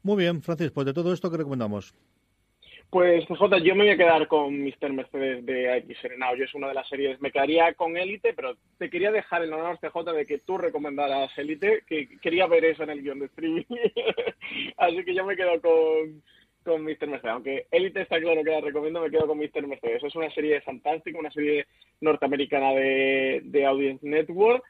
Muy 0.03 0.17
bien, 0.17 0.43
Francis, 0.43 0.73
pues 0.73 0.87
de 0.87 0.93
todo 0.93 1.13
esto, 1.13 1.31
¿qué 1.31 1.37
recomendamos? 1.37 1.95
Pues, 2.91 3.25
J, 3.29 3.59
yo 3.59 3.77
me 3.77 3.85
voy 3.85 3.93
a 3.93 3.97
quedar 3.97 4.27
con 4.27 4.65
Mr. 4.65 4.93
Mercedes 4.93 5.47
de 5.47 5.77
X 5.79 5.97
Serenado. 6.03 6.35
Yo 6.35 6.45
es 6.45 6.55
una 6.55 6.67
de 6.67 6.75
las 6.75 6.89
series. 6.89 7.21
Me 7.21 7.31
quedaría 7.31 7.73
con 7.75 7.97
Élite, 7.97 8.33
pero 8.35 8.57
te 8.79 8.91
quería 8.91 9.13
dejar 9.13 9.45
el 9.45 9.53
honor, 9.53 9.79
CJ, 9.79 10.13
de 10.13 10.27
que 10.27 10.39
tú 10.39 10.59
recomendaras 10.59 11.31
Élite, 11.39 11.85
que 11.87 12.19
quería 12.19 12.49
ver 12.49 12.65
eso 12.65 12.83
en 12.83 12.91
el 12.91 13.03
guion 13.03 13.21
de 13.21 13.27
streaming. 13.27 13.63
Así 14.77 15.05
que 15.05 15.15
yo 15.15 15.25
me 15.25 15.37
quedo 15.37 15.61
con, 15.61 16.21
con 16.65 16.83
Mr. 16.85 17.07
Mercedes. 17.07 17.35
Aunque 17.35 17.67
Élite 17.71 18.03
está 18.03 18.21
claro 18.21 18.43
que 18.45 18.51
la 18.51 18.61
recomiendo, 18.61 19.01
me 19.01 19.11
quedo 19.11 19.27
con 19.27 19.39
Mr. 19.39 19.67
Mercedes. 19.67 20.03
Es 20.03 20.15
una 20.15 20.31
serie 20.31 20.61
fantástica, 20.61 21.19
una 21.19 21.31
serie 21.31 21.67
norteamericana 22.01 22.73
de, 22.73 23.41
de 23.45 23.67
Audience 23.67 24.07
Network 24.07 24.65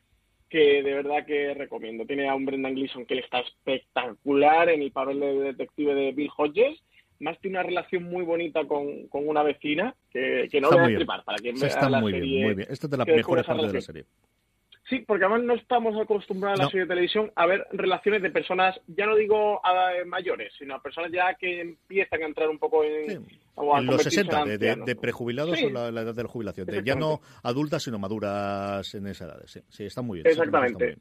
que 0.48 0.82
de 0.82 0.94
verdad 0.94 1.24
que 1.24 1.54
recomiendo. 1.54 2.04
Tiene 2.04 2.28
a 2.28 2.34
un 2.34 2.44
Brendan 2.44 2.74
Gleeson 2.74 3.06
que 3.06 3.18
está 3.18 3.40
espectacular 3.40 4.68
en 4.68 4.82
el 4.82 4.90
papel 4.90 5.20
de 5.20 5.34
detective 5.40 5.94
de 5.94 6.12
Bill 6.12 6.30
Hodges 6.36 6.82
más 7.20 7.38
tiene 7.38 7.58
una 7.58 7.66
relación 7.66 8.04
muy 8.04 8.24
bonita 8.24 8.64
con, 8.64 9.06
con 9.08 9.28
una 9.28 9.42
vecina 9.42 9.94
que, 10.10 10.48
que 10.50 10.60
no 10.60 10.70
voy 10.70 10.78
a 10.78 10.86
destripar 10.88 11.22
para 11.22 11.38
quien 11.38 11.54
vea 11.58 11.68
está 11.68 11.88
la 11.88 12.00
muy 12.00 12.12
serie. 12.12 12.28
Bien, 12.28 12.44
muy 12.44 12.54
bien. 12.54 12.68
Esta 12.70 12.86
es 12.86 12.90
de 12.90 12.96
las 12.96 13.06
mejores 13.06 13.44
partes 13.44 13.66
de 13.66 13.72
la 13.74 13.80
serie. 13.80 14.04
Sí, 14.90 15.04
porque 15.06 15.24
además 15.24 15.44
no 15.44 15.54
estamos 15.54 15.94
acostumbrados 16.00 16.58
en 16.58 16.64
la 16.64 16.70
serie 16.70 16.82
de 16.82 16.88
televisión 16.88 17.30
a 17.36 17.46
ver 17.46 17.64
relaciones 17.70 18.22
de 18.22 18.30
personas, 18.30 18.78
ya 18.88 19.06
no 19.06 19.14
digo 19.14 19.64
a 19.64 19.92
mayores, 20.04 20.52
sino 20.58 20.74
a 20.74 20.82
personas 20.82 21.12
ya 21.12 21.32
que 21.34 21.60
empiezan 21.60 22.24
a 22.24 22.26
entrar 22.26 22.48
un 22.48 22.58
poco 22.58 22.82
en, 22.82 23.08
sí. 23.08 23.38
en 23.56 23.86
los 23.86 24.02
60, 24.02 24.44
de, 24.44 24.58
de, 24.58 24.76
de, 24.84 24.96
prejubilados 24.96 25.56
sí. 25.56 25.66
o 25.66 25.70
la, 25.70 25.92
la, 25.92 26.00
edad 26.02 26.14
de 26.14 26.24
la 26.24 26.28
jubilación, 26.28 26.66
de 26.66 26.82
ya 26.82 26.96
no 26.96 27.20
adultas 27.44 27.84
sino 27.84 28.00
maduras 28.00 28.92
en 28.96 29.06
esa 29.06 29.26
edad. 29.26 29.42
Sí, 29.46 29.60
sí 29.68 29.84
está 29.84 30.02
muy 30.02 30.22
bien. 30.22 30.26
Exactamente 30.26 30.96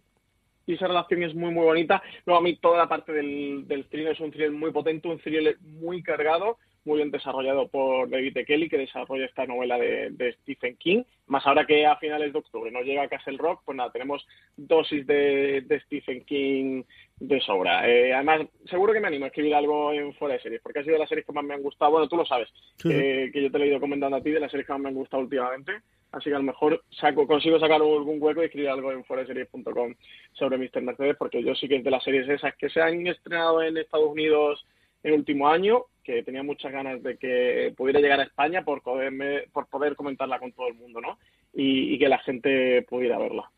y 0.68 0.76
esa 0.76 0.86
relación 0.86 1.24
es 1.24 1.34
muy 1.34 1.52
muy 1.52 1.64
bonita. 1.64 2.00
Luego 2.28 2.40
a 2.40 2.44
mí 2.44 2.56
toda 2.58 2.78
la 2.78 2.88
parte 2.88 3.12
del, 3.12 3.68
del 3.68 3.86
thriller 3.86 4.12
es 4.12 4.20
un 4.20 4.30
thriller 4.30 4.52
muy 4.52 4.72
potente, 4.72 5.08
un 5.08 5.18
thriller 5.18 5.58
muy 5.62 6.04
cargado, 6.04 6.60
muy 6.90 6.98
bien 6.98 7.12
desarrollado 7.12 7.68
por 7.68 8.10
David 8.10 8.36
e. 8.36 8.46
Kelly, 8.46 8.68
que 8.68 8.80
desarrolla 8.80 9.26
esta 9.26 9.46
novela 9.46 9.78
de, 9.78 10.10
de, 10.10 10.34
Stephen 10.34 10.76
King. 10.76 11.04
Más 11.28 11.46
ahora 11.46 11.66
que 11.66 11.86
a 11.86 11.96
finales 11.98 12.34
de 12.34 12.40
octubre 12.40 12.72
no 12.72 12.82
llega 12.82 13.04
a 13.04 13.08
Castle 13.08 13.38
Rock, 13.38 13.62
pues 13.64 13.78
nada, 13.78 13.92
tenemos 13.92 14.26
dosis 14.58 15.06
de, 15.06 15.62
de 15.68 15.80
Stephen 15.82 16.26
King 16.26 16.84
de 17.20 17.40
sobra. 17.42 17.88
Eh, 17.88 18.12
además, 18.12 18.48
seguro 18.66 18.92
que 18.92 19.00
me 19.00 19.08
animo 19.08 19.26
a 19.26 19.28
escribir 19.28 19.54
algo 19.54 19.94
en 19.94 20.14
fuera 20.16 20.34
de 20.34 20.42
series, 20.42 20.62
porque 20.62 20.80
ha 20.80 20.84
sido 20.84 20.94
de 20.94 21.00
las 21.00 21.10
series 21.10 21.28
que 21.28 21.34
más 21.34 21.44
me 21.44 21.54
han 21.54 21.62
gustado. 21.62 21.92
Bueno, 21.92 22.10
tú 22.10 22.18
lo 22.18 22.26
sabes, 22.26 22.50
sí. 22.78 22.90
eh, 22.92 23.30
que 23.32 23.44
yo 23.44 23.52
te 23.52 23.60
lo 23.60 23.66
he 23.66 23.68
ido 23.68 23.80
comentando 23.80 24.18
a 24.18 24.22
ti, 24.22 24.32
de 24.32 24.40
las 24.40 24.50
series 24.50 24.66
que 24.66 24.74
más 24.74 24.82
me 24.82 24.90
han 24.90 24.96
gustado 24.96 25.22
últimamente. 25.22 25.74
Así 26.12 26.30
que 26.32 26.36
a 26.36 26.40
lo 26.40 26.44
mejor 26.44 26.84
saco, 26.90 27.28
consigo 27.28 27.60
sacar 27.60 27.76
algún 27.76 28.18
hueco 28.20 28.42
y 28.42 28.46
escribir 28.46 28.70
algo 28.70 28.92
en 28.92 29.04
foreseries.com 29.04 29.94
sobre 30.34 30.58
Mr. 30.58 30.82
Mercedes, 30.82 31.16
porque 31.18 31.44
yo 31.44 31.54
sí 31.54 31.68
que 31.68 31.76
es 31.76 31.84
de 31.84 31.92
las 31.92 32.04
series 32.04 32.28
esas 32.28 32.56
que 32.56 32.70
se 32.70 32.82
han 32.82 33.06
estrenado 33.06 33.62
en 33.62 33.78
Estados 33.78 34.10
Unidos 34.10 34.66
el 35.04 35.14
último 35.14 35.48
año, 35.48 35.86
que 36.04 36.24
tenía 36.24 36.44
muchas 36.44 36.72
ganas 36.72 37.02
de 37.04 37.18
que 37.18 37.74
pudiera 37.78 38.00
llegar 38.00 38.20
a 38.20 38.24
España 38.24 38.64
por, 38.64 38.82
poderme, 38.82 39.44
por 39.54 39.68
poder 39.68 39.96
comentarla 39.96 40.40
con 40.40 40.52
todo 40.52 40.68
el 40.68 40.76
mundo, 40.76 41.02
¿no? 41.02 41.20
Y, 41.54 41.94
y 41.94 42.00
que 42.00 42.10
la 42.10 42.20
gente 42.20 42.82
pudiera 42.84 43.18
verla. 43.18 43.50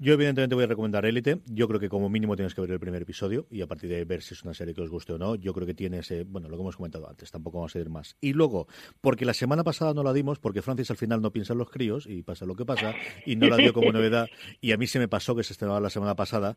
Yo, 0.00 0.14
evidentemente, 0.14 0.54
voy 0.54 0.62
a 0.62 0.68
recomendar 0.68 1.04
Élite. 1.06 1.40
Yo 1.46 1.66
creo 1.66 1.80
que, 1.80 1.88
como 1.88 2.08
mínimo, 2.08 2.36
tienes 2.36 2.54
que 2.54 2.60
ver 2.60 2.70
el 2.70 2.78
primer 2.78 3.02
episodio 3.02 3.48
y 3.50 3.62
a 3.62 3.66
partir 3.66 3.90
de 3.90 4.04
ver 4.04 4.22
si 4.22 4.34
es 4.34 4.44
una 4.44 4.54
serie 4.54 4.72
que 4.72 4.80
os 4.80 4.90
guste 4.90 5.12
o 5.12 5.18
no. 5.18 5.34
Yo 5.34 5.52
creo 5.52 5.66
que 5.66 5.74
tiene 5.74 5.98
ese. 5.98 6.22
Bueno, 6.22 6.48
lo 6.48 6.56
que 6.56 6.62
hemos 6.62 6.76
comentado 6.76 7.10
antes, 7.10 7.32
tampoco 7.32 7.58
vamos 7.58 7.74
a 7.74 7.80
ir 7.80 7.90
más. 7.90 8.16
Y 8.20 8.32
luego, 8.32 8.68
porque 9.00 9.24
la 9.24 9.34
semana 9.34 9.64
pasada 9.64 9.94
no 9.94 10.04
la 10.04 10.12
dimos, 10.12 10.38
porque 10.38 10.62
Francis 10.62 10.92
al 10.92 10.98
final 10.98 11.20
no 11.20 11.32
piensa 11.32 11.52
en 11.52 11.58
los 11.58 11.68
críos 11.68 12.06
y 12.06 12.22
pasa 12.22 12.46
lo 12.46 12.54
que 12.54 12.64
pasa, 12.64 12.94
y 13.26 13.34
no 13.34 13.48
la 13.48 13.56
dio 13.56 13.72
como 13.72 13.90
novedad. 13.90 14.28
Y 14.60 14.70
a 14.70 14.76
mí 14.76 14.86
se 14.86 15.00
me 15.00 15.08
pasó 15.08 15.34
que 15.34 15.42
se 15.42 15.52
estrenaba 15.52 15.80
la 15.80 15.90
semana 15.90 16.14
pasada. 16.14 16.56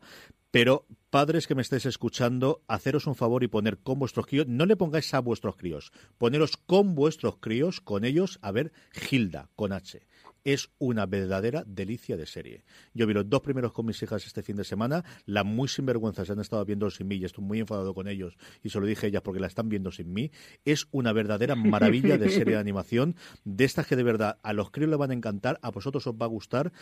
Pero, 0.52 0.86
padres 1.10 1.48
que 1.48 1.56
me 1.56 1.62
estéis 1.62 1.86
escuchando, 1.86 2.62
haceros 2.68 3.08
un 3.08 3.16
favor 3.16 3.42
y 3.42 3.48
poner 3.48 3.78
con 3.78 3.98
vuestros 3.98 4.26
críos. 4.26 4.46
No 4.46 4.66
le 4.66 4.76
pongáis 4.76 5.12
a 5.14 5.20
vuestros 5.20 5.56
críos, 5.56 5.92
poneros 6.16 6.56
con 6.56 6.94
vuestros 6.94 7.38
críos, 7.38 7.80
con 7.80 8.04
ellos, 8.04 8.38
a 8.40 8.52
ver 8.52 8.72
Gilda, 8.92 9.50
con 9.56 9.72
H 9.72 10.06
es 10.44 10.70
una 10.78 11.06
verdadera 11.06 11.64
delicia 11.66 12.16
de 12.16 12.26
serie. 12.26 12.64
Yo 12.94 13.06
vi 13.06 13.14
los 13.14 13.28
dos 13.28 13.42
primeros 13.42 13.72
con 13.72 13.86
mis 13.86 14.02
hijas 14.02 14.26
este 14.26 14.42
fin 14.42 14.56
de 14.56 14.64
semana, 14.64 15.04
la 15.26 15.44
muy 15.44 15.68
sinvergüenza 15.68 16.24
se 16.24 16.32
han 16.32 16.40
estado 16.40 16.64
viendo 16.64 16.90
sin 16.90 17.08
mí 17.08 17.16
y 17.16 17.24
estoy 17.24 17.44
muy 17.44 17.60
enfadado 17.60 17.94
con 17.94 18.08
ellos 18.08 18.36
y 18.62 18.70
se 18.70 18.80
lo 18.80 18.86
dije 18.86 19.06
a 19.06 19.08
ellas 19.08 19.22
porque 19.22 19.40
la 19.40 19.46
están 19.46 19.68
viendo 19.68 19.90
sin 19.90 20.12
mí. 20.12 20.30
Es 20.64 20.88
una 20.90 21.12
verdadera 21.12 21.54
maravilla 21.54 22.18
de 22.18 22.30
serie 22.30 22.54
de 22.54 22.60
animación, 22.60 23.16
de 23.44 23.64
estas 23.64 23.86
que 23.86 23.96
de 23.96 24.02
verdad 24.02 24.38
a 24.42 24.52
los 24.52 24.70
críos 24.70 24.90
les 24.90 24.98
van 24.98 25.10
a 25.10 25.14
encantar, 25.14 25.58
a 25.62 25.70
vosotros 25.70 26.06
os 26.06 26.14
va 26.14 26.26
a 26.26 26.28
gustar 26.28 26.72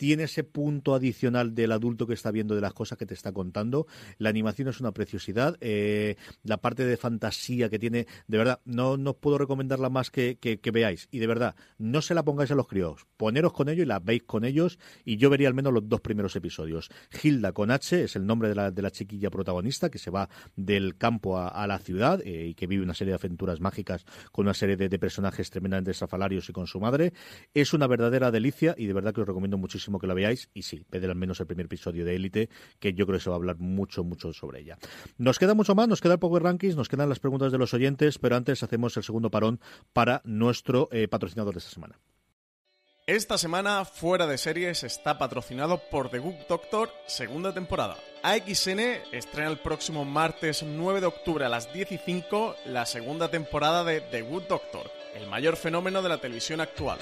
tiene 0.00 0.22
ese 0.22 0.44
punto 0.44 0.94
adicional 0.94 1.54
del 1.54 1.72
adulto 1.72 2.06
que 2.06 2.14
está 2.14 2.30
viendo 2.30 2.54
de 2.54 2.62
las 2.62 2.72
cosas 2.72 2.96
que 2.96 3.04
te 3.04 3.12
está 3.12 3.32
contando. 3.32 3.86
La 4.16 4.30
animación 4.30 4.68
es 4.68 4.80
una 4.80 4.92
preciosidad. 4.92 5.58
Eh, 5.60 6.16
la 6.42 6.56
parte 6.56 6.86
de 6.86 6.96
fantasía 6.96 7.68
que 7.68 7.78
tiene, 7.78 8.06
de 8.26 8.38
verdad, 8.38 8.60
no, 8.64 8.96
no 8.96 9.12
puedo 9.12 9.36
recomendarla 9.36 9.90
más 9.90 10.10
que, 10.10 10.38
que, 10.40 10.58
que, 10.58 10.70
veáis. 10.70 11.06
Y 11.10 11.18
de 11.18 11.26
verdad, 11.26 11.54
no 11.76 12.00
se 12.00 12.14
la 12.14 12.24
pongáis 12.24 12.50
a 12.50 12.54
los 12.54 12.66
críos. 12.66 12.99
Poneros 13.16 13.52
con 13.52 13.68
ellos 13.68 13.84
y 13.84 13.86
la 13.86 13.98
veis 13.98 14.22
con 14.24 14.44
ellos. 14.44 14.78
Y 15.04 15.16
yo 15.16 15.30
vería 15.30 15.48
al 15.48 15.54
menos 15.54 15.72
los 15.72 15.88
dos 15.88 16.00
primeros 16.00 16.34
episodios. 16.36 16.88
Hilda 17.22 17.52
con 17.52 17.70
H 17.70 18.04
es 18.04 18.16
el 18.16 18.26
nombre 18.26 18.48
de 18.48 18.54
la, 18.54 18.70
de 18.70 18.82
la 18.82 18.90
chiquilla 18.90 19.30
protagonista 19.30 19.90
que 19.90 19.98
se 19.98 20.10
va 20.10 20.28
del 20.56 20.96
campo 20.96 21.38
a, 21.38 21.66
la 21.66 21.78
ciudad 21.78 22.20
eh, 22.24 22.48
y 22.48 22.54
que 22.54 22.66
vive 22.66 22.82
una 22.82 22.94
serie 22.94 23.12
de 23.12 23.16
aventuras 23.16 23.60
mágicas 23.60 24.04
con 24.32 24.46
una 24.46 24.54
serie 24.54 24.76
de, 24.76 24.88
de 24.88 24.98
personajes 24.98 25.50
tremendamente 25.50 25.90
estrafalarios 25.90 26.48
y 26.48 26.52
con 26.52 26.66
su 26.66 26.80
madre. 26.80 27.12
Es 27.54 27.72
una 27.74 27.86
verdadera 27.86 28.30
delicia 28.30 28.74
y 28.76 28.86
de 28.86 28.92
verdad 28.92 29.14
que 29.14 29.20
os 29.20 29.26
recomiendo 29.26 29.58
muchísimo 29.58 29.98
que 29.98 30.06
la 30.06 30.14
veáis 30.14 30.50
y 30.54 30.62
sí, 30.62 30.84
ved 30.90 31.04
al 31.04 31.14
menos 31.14 31.40
el 31.40 31.46
primer 31.46 31.66
episodio 31.66 32.04
de 32.04 32.16
Élite, 32.16 32.48
que 32.78 32.94
yo 32.94 33.06
creo 33.06 33.18
que 33.18 33.24
se 33.24 33.30
va 33.30 33.36
a 33.36 33.38
hablar 33.38 33.58
mucho, 33.58 34.04
mucho 34.04 34.32
sobre 34.32 34.60
ella. 34.60 34.78
Nos 35.18 35.38
queda 35.38 35.54
mucho 35.54 35.74
más, 35.74 35.88
nos 35.88 36.00
queda 36.00 36.14
el 36.14 36.18
Power 36.18 36.42
Rankings, 36.42 36.76
nos 36.76 36.88
quedan 36.88 37.08
las 37.08 37.20
preguntas 37.20 37.52
de 37.52 37.58
los 37.58 37.74
oyentes, 37.74 38.18
pero 38.18 38.36
antes 38.36 38.62
hacemos 38.62 38.96
el 38.96 39.02
segundo 39.02 39.30
parón 39.30 39.60
para 39.92 40.22
nuestro 40.24 40.88
eh, 40.92 41.08
patrocinador 41.08 41.54
de 41.54 41.58
esta 41.58 41.70
semana. 41.70 41.98
Esta 43.10 43.38
semana, 43.38 43.84
Fuera 43.84 44.28
de 44.28 44.38
Series 44.38 44.84
está 44.84 45.18
patrocinado 45.18 45.78
por 45.90 46.10
The 46.10 46.20
Good 46.20 46.46
Doctor, 46.48 46.92
segunda 47.06 47.52
temporada. 47.52 47.96
AXN 48.22 48.78
estrena 49.10 49.50
el 49.50 49.58
próximo 49.58 50.04
martes 50.04 50.62
9 50.62 51.00
de 51.00 51.08
octubre 51.08 51.44
a 51.44 51.48
las 51.48 51.72
10 51.72 51.90
y 51.90 51.98
5 51.98 52.54
la 52.66 52.86
segunda 52.86 53.28
temporada 53.28 53.82
de 53.82 54.00
The 54.00 54.22
Good 54.22 54.44
Doctor, 54.44 54.88
el 55.16 55.26
mayor 55.26 55.56
fenómeno 55.56 56.02
de 56.02 56.08
la 56.08 56.18
televisión 56.18 56.60
actual. 56.60 57.00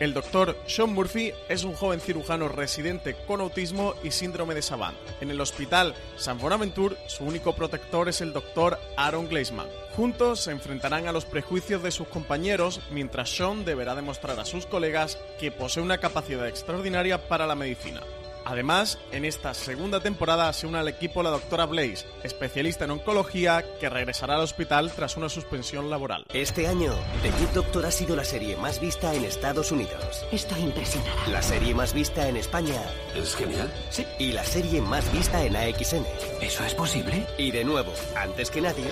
El 0.00 0.14
doctor 0.14 0.56
Sean 0.66 0.94
Murphy 0.94 1.34
es 1.50 1.64
un 1.64 1.74
joven 1.74 2.00
cirujano 2.00 2.48
residente 2.48 3.14
con 3.26 3.42
autismo 3.42 3.92
y 4.02 4.12
síndrome 4.12 4.54
de 4.54 4.62
Savant. 4.62 4.96
En 5.20 5.30
el 5.30 5.42
hospital 5.42 5.94
San 6.16 6.38
Bonaventure, 6.38 6.96
su 7.06 7.22
único 7.22 7.54
protector 7.54 8.08
es 8.08 8.22
el 8.22 8.32
doctor 8.32 8.78
Aaron 8.96 9.28
Gleisman. 9.28 9.68
Juntos 9.96 10.40
se 10.40 10.50
enfrentarán 10.50 11.06
a 11.06 11.12
los 11.12 11.24
prejuicios 11.24 11.80
de 11.84 11.92
sus 11.92 12.08
compañeros 12.08 12.80
mientras 12.90 13.30
Sean 13.30 13.64
deberá 13.64 13.94
demostrar 13.94 14.40
a 14.40 14.44
sus 14.44 14.66
colegas 14.66 15.18
que 15.38 15.52
posee 15.52 15.84
una 15.84 15.98
capacidad 15.98 16.48
extraordinaria 16.48 17.28
para 17.28 17.46
la 17.46 17.54
medicina. 17.54 18.00
Además, 18.44 18.98
en 19.10 19.24
esta 19.24 19.54
segunda 19.54 20.00
temporada 20.00 20.52
se 20.52 20.66
une 20.66 20.78
al 20.78 20.88
equipo 20.88 21.22
la 21.22 21.30
doctora 21.30 21.66
Blaze, 21.66 22.06
especialista 22.22 22.84
en 22.84 22.92
oncología 22.92 23.64
que 23.80 23.88
regresará 23.88 24.34
al 24.36 24.42
hospital 24.42 24.92
tras 24.94 25.16
una 25.16 25.28
suspensión 25.28 25.90
laboral. 25.90 26.26
Este 26.32 26.66
año, 26.66 26.92
The 27.22 27.30
Good 27.30 27.54
Doctor 27.54 27.86
ha 27.86 27.90
sido 27.90 28.16
la 28.16 28.24
serie 28.24 28.56
más 28.56 28.80
vista 28.80 29.14
en 29.14 29.24
Estados 29.24 29.72
Unidos. 29.72 30.24
Estoy 30.30 30.60
impresionada. 30.60 31.28
La 31.28 31.42
serie 31.42 31.74
más 31.74 31.94
vista 31.94 32.28
en 32.28 32.36
España. 32.36 32.80
Es 33.14 33.34
genial. 33.34 33.72
Sí. 33.90 34.06
Y 34.18 34.32
la 34.32 34.44
serie 34.44 34.80
más 34.80 35.10
vista 35.12 35.42
en 35.44 35.56
AXN. 35.56 36.04
¿Eso 36.40 36.64
es 36.64 36.74
posible? 36.74 37.26
Y 37.38 37.50
de 37.50 37.64
nuevo, 37.64 37.92
antes 38.16 38.50
que 38.50 38.60
nadie, 38.60 38.84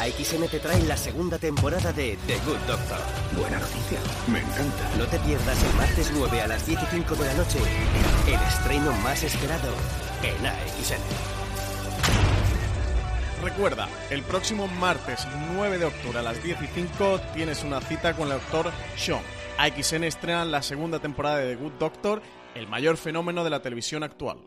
AXN 0.00 0.48
te 0.48 0.58
trae 0.58 0.82
la 0.82 0.96
segunda 0.96 1.38
temporada 1.38 1.92
de 1.92 2.18
The 2.26 2.38
Good 2.38 2.58
Doctor. 2.66 2.98
Buena 3.36 3.58
noticia. 3.58 4.00
Me 4.26 4.40
encanta. 4.40 4.96
No 4.98 5.04
te 5.06 5.18
pierdas 5.20 5.62
el 5.62 5.74
martes 5.74 6.10
9 6.12 6.40
a 6.40 6.48
las 6.48 6.66
10 6.66 6.82
y 6.82 6.86
5 6.86 7.14
de 7.14 7.24
la 7.26 7.34
noche 7.34 7.58
el 8.28 8.42
estreno 8.42 8.87
más 8.92 9.22
esperado 9.22 9.72
en 10.22 10.46
AXN. 10.46 11.02
Recuerda, 13.42 13.88
el 14.10 14.22
próximo 14.22 14.66
martes 14.66 15.26
9 15.54 15.78
de 15.78 15.84
octubre 15.84 16.18
a 16.18 16.22
las 16.22 16.42
10 16.42 16.62
y 16.62 16.66
5 16.66 17.20
tienes 17.34 17.62
una 17.62 17.80
cita 17.80 18.14
con 18.14 18.28
el 18.28 18.34
doctor 18.34 18.72
Sean. 18.96 19.22
AXN 19.58 20.04
estrena 20.04 20.44
la 20.44 20.62
segunda 20.62 20.98
temporada 20.98 21.38
de 21.38 21.54
The 21.54 21.62
Good 21.62 21.72
Doctor, 21.78 22.22
el 22.54 22.66
mayor 22.66 22.96
fenómeno 22.96 23.44
de 23.44 23.50
la 23.50 23.62
televisión 23.62 24.02
actual. 24.02 24.38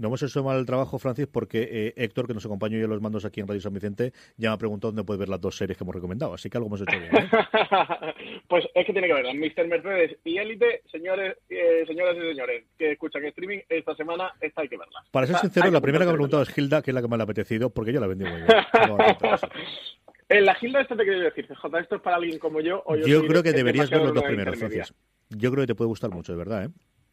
No 0.00 0.06
hemos 0.08 0.22
hecho 0.22 0.42
mal 0.42 0.58
el 0.58 0.64
trabajo, 0.64 0.98
Francis, 0.98 1.26
porque 1.26 1.68
eh, 1.70 1.92
Héctor, 1.94 2.26
que 2.26 2.32
nos 2.32 2.46
acompañó 2.46 2.78
y 2.78 2.86
los 2.86 3.02
mandos 3.02 3.26
aquí 3.26 3.40
en 3.40 3.46
Radio 3.46 3.60
San 3.60 3.74
Vicente, 3.74 4.14
ya 4.38 4.48
me 4.48 4.54
ha 4.54 4.56
preguntado 4.56 4.92
dónde 4.92 5.04
puede 5.04 5.18
ver 5.18 5.28
las 5.28 5.42
dos 5.42 5.54
series 5.54 5.76
que 5.76 5.84
hemos 5.84 5.94
recomendado. 5.94 6.32
Así 6.32 6.48
que 6.48 6.56
algo 6.56 6.68
hemos 6.68 6.80
hecho 6.80 6.98
bien. 6.98 7.14
¿eh? 7.14 7.28
pues 8.48 8.64
es 8.74 8.86
que 8.86 8.92
tiene 8.94 9.08
que 9.08 9.12
verlas. 9.12 9.34
Mr. 9.34 9.68
Mercedes 9.68 10.16
y 10.24 10.38
Élite, 10.38 10.82
señores, 10.90 11.36
eh, 11.50 11.84
señoras 11.86 12.16
y 12.16 12.20
señores 12.30 12.64
que 12.78 12.92
escuchan 12.92 13.26
streaming, 13.26 13.58
esta 13.68 13.94
semana 13.94 14.32
esta 14.40 14.62
hay 14.62 14.68
que 14.70 14.78
verlas. 14.78 15.04
Para 15.10 15.26
ser 15.26 15.34
sea, 15.36 15.42
sincero, 15.42 15.70
la 15.70 15.82
primera 15.82 16.04
que 16.04 16.08
me 16.08 16.12
ha 16.12 16.14
preguntado 16.14 16.42
es 16.44 16.56
Hilda, 16.56 16.80
que 16.80 16.92
es 16.92 16.94
la 16.94 17.02
que 17.02 17.08
me 17.08 17.18
la 17.18 17.24
ha 17.24 17.26
apetecido, 17.26 17.68
porque 17.68 17.92
yo 17.92 18.00
la 18.00 18.06
vendí 18.06 18.24
muy 18.24 18.36
bien. 18.36 18.48
No. 18.88 18.96
En 20.30 20.44
la 20.44 20.54
Gilda 20.54 20.80
esto 20.80 20.96
te 20.96 21.02
quiero 21.02 21.18
decir, 21.22 21.44
CJ, 21.48 21.76
esto 21.80 21.96
es 21.96 22.02
para 22.02 22.14
alguien 22.14 22.38
como 22.38 22.60
yo. 22.60 22.84
O 22.86 22.94
yo, 22.94 23.04
Yo 23.04 23.26
creo 23.26 23.42
que 23.42 23.50
de- 23.50 23.56
deberías 23.56 23.90
ver 23.90 24.00
los 24.00 24.14
dos 24.14 24.22
primeros. 24.22 24.56
Francis. 24.56 24.94
Yo 25.28 25.50
creo 25.50 25.64
que 25.64 25.66
te 25.66 25.74
puede 25.74 25.88
gustar 25.88 26.10
mucho, 26.10 26.30
de 26.32 26.38
verdad, 26.38 26.64
¿eh? 26.66 26.68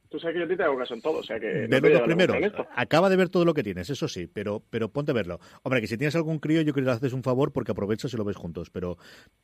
Tú 0.09 0.19
sabes 0.19 0.33
que 0.35 0.39
yo 0.39 0.45
a 0.45 0.47
ti 0.47 0.55
te 0.57 0.63
hago 0.63 0.77
caso 0.77 0.93
en 0.93 1.01
todo, 1.01 1.19
o 1.19 1.23
sea 1.23 1.39
que... 1.39 1.67
no 1.67 1.81
te 1.81 2.45
esto. 2.45 2.65
Acaba 2.75 3.09
de 3.09 3.15
ver 3.17 3.29
todo 3.29 3.45
lo 3.45 3.53
que 3.53 3.63
tienes, 3.63 3.89
eso 3.89 4.07
sí, 4.07 4.27
pero, 4.27 4.61
pero 4.69 4.89
ponte 4.89 5.11
a 5.11 5.13
verlo. 5.13 5.39
Hombre, 5.63 5.81
que 5.81 5.87
si 5.87 5.97
tienes 5.97 6.15
algún 6.15 6.39
crío, 6.39 6.61
yo 6.61 6.73
creo 6.73 6.85
que 6.85 6.89
le 6.89 6.95
haces 6.95 7.13
un 7.13 7.23
favor 7.23 7.51
porque 7.51 7.71
aprovechas 7.71 8.13
y 8.13 8.17
lo 8.17 8.23
ves 8.23 8.35
juntos. 8.37 8.69
Pero, 8.69 8.97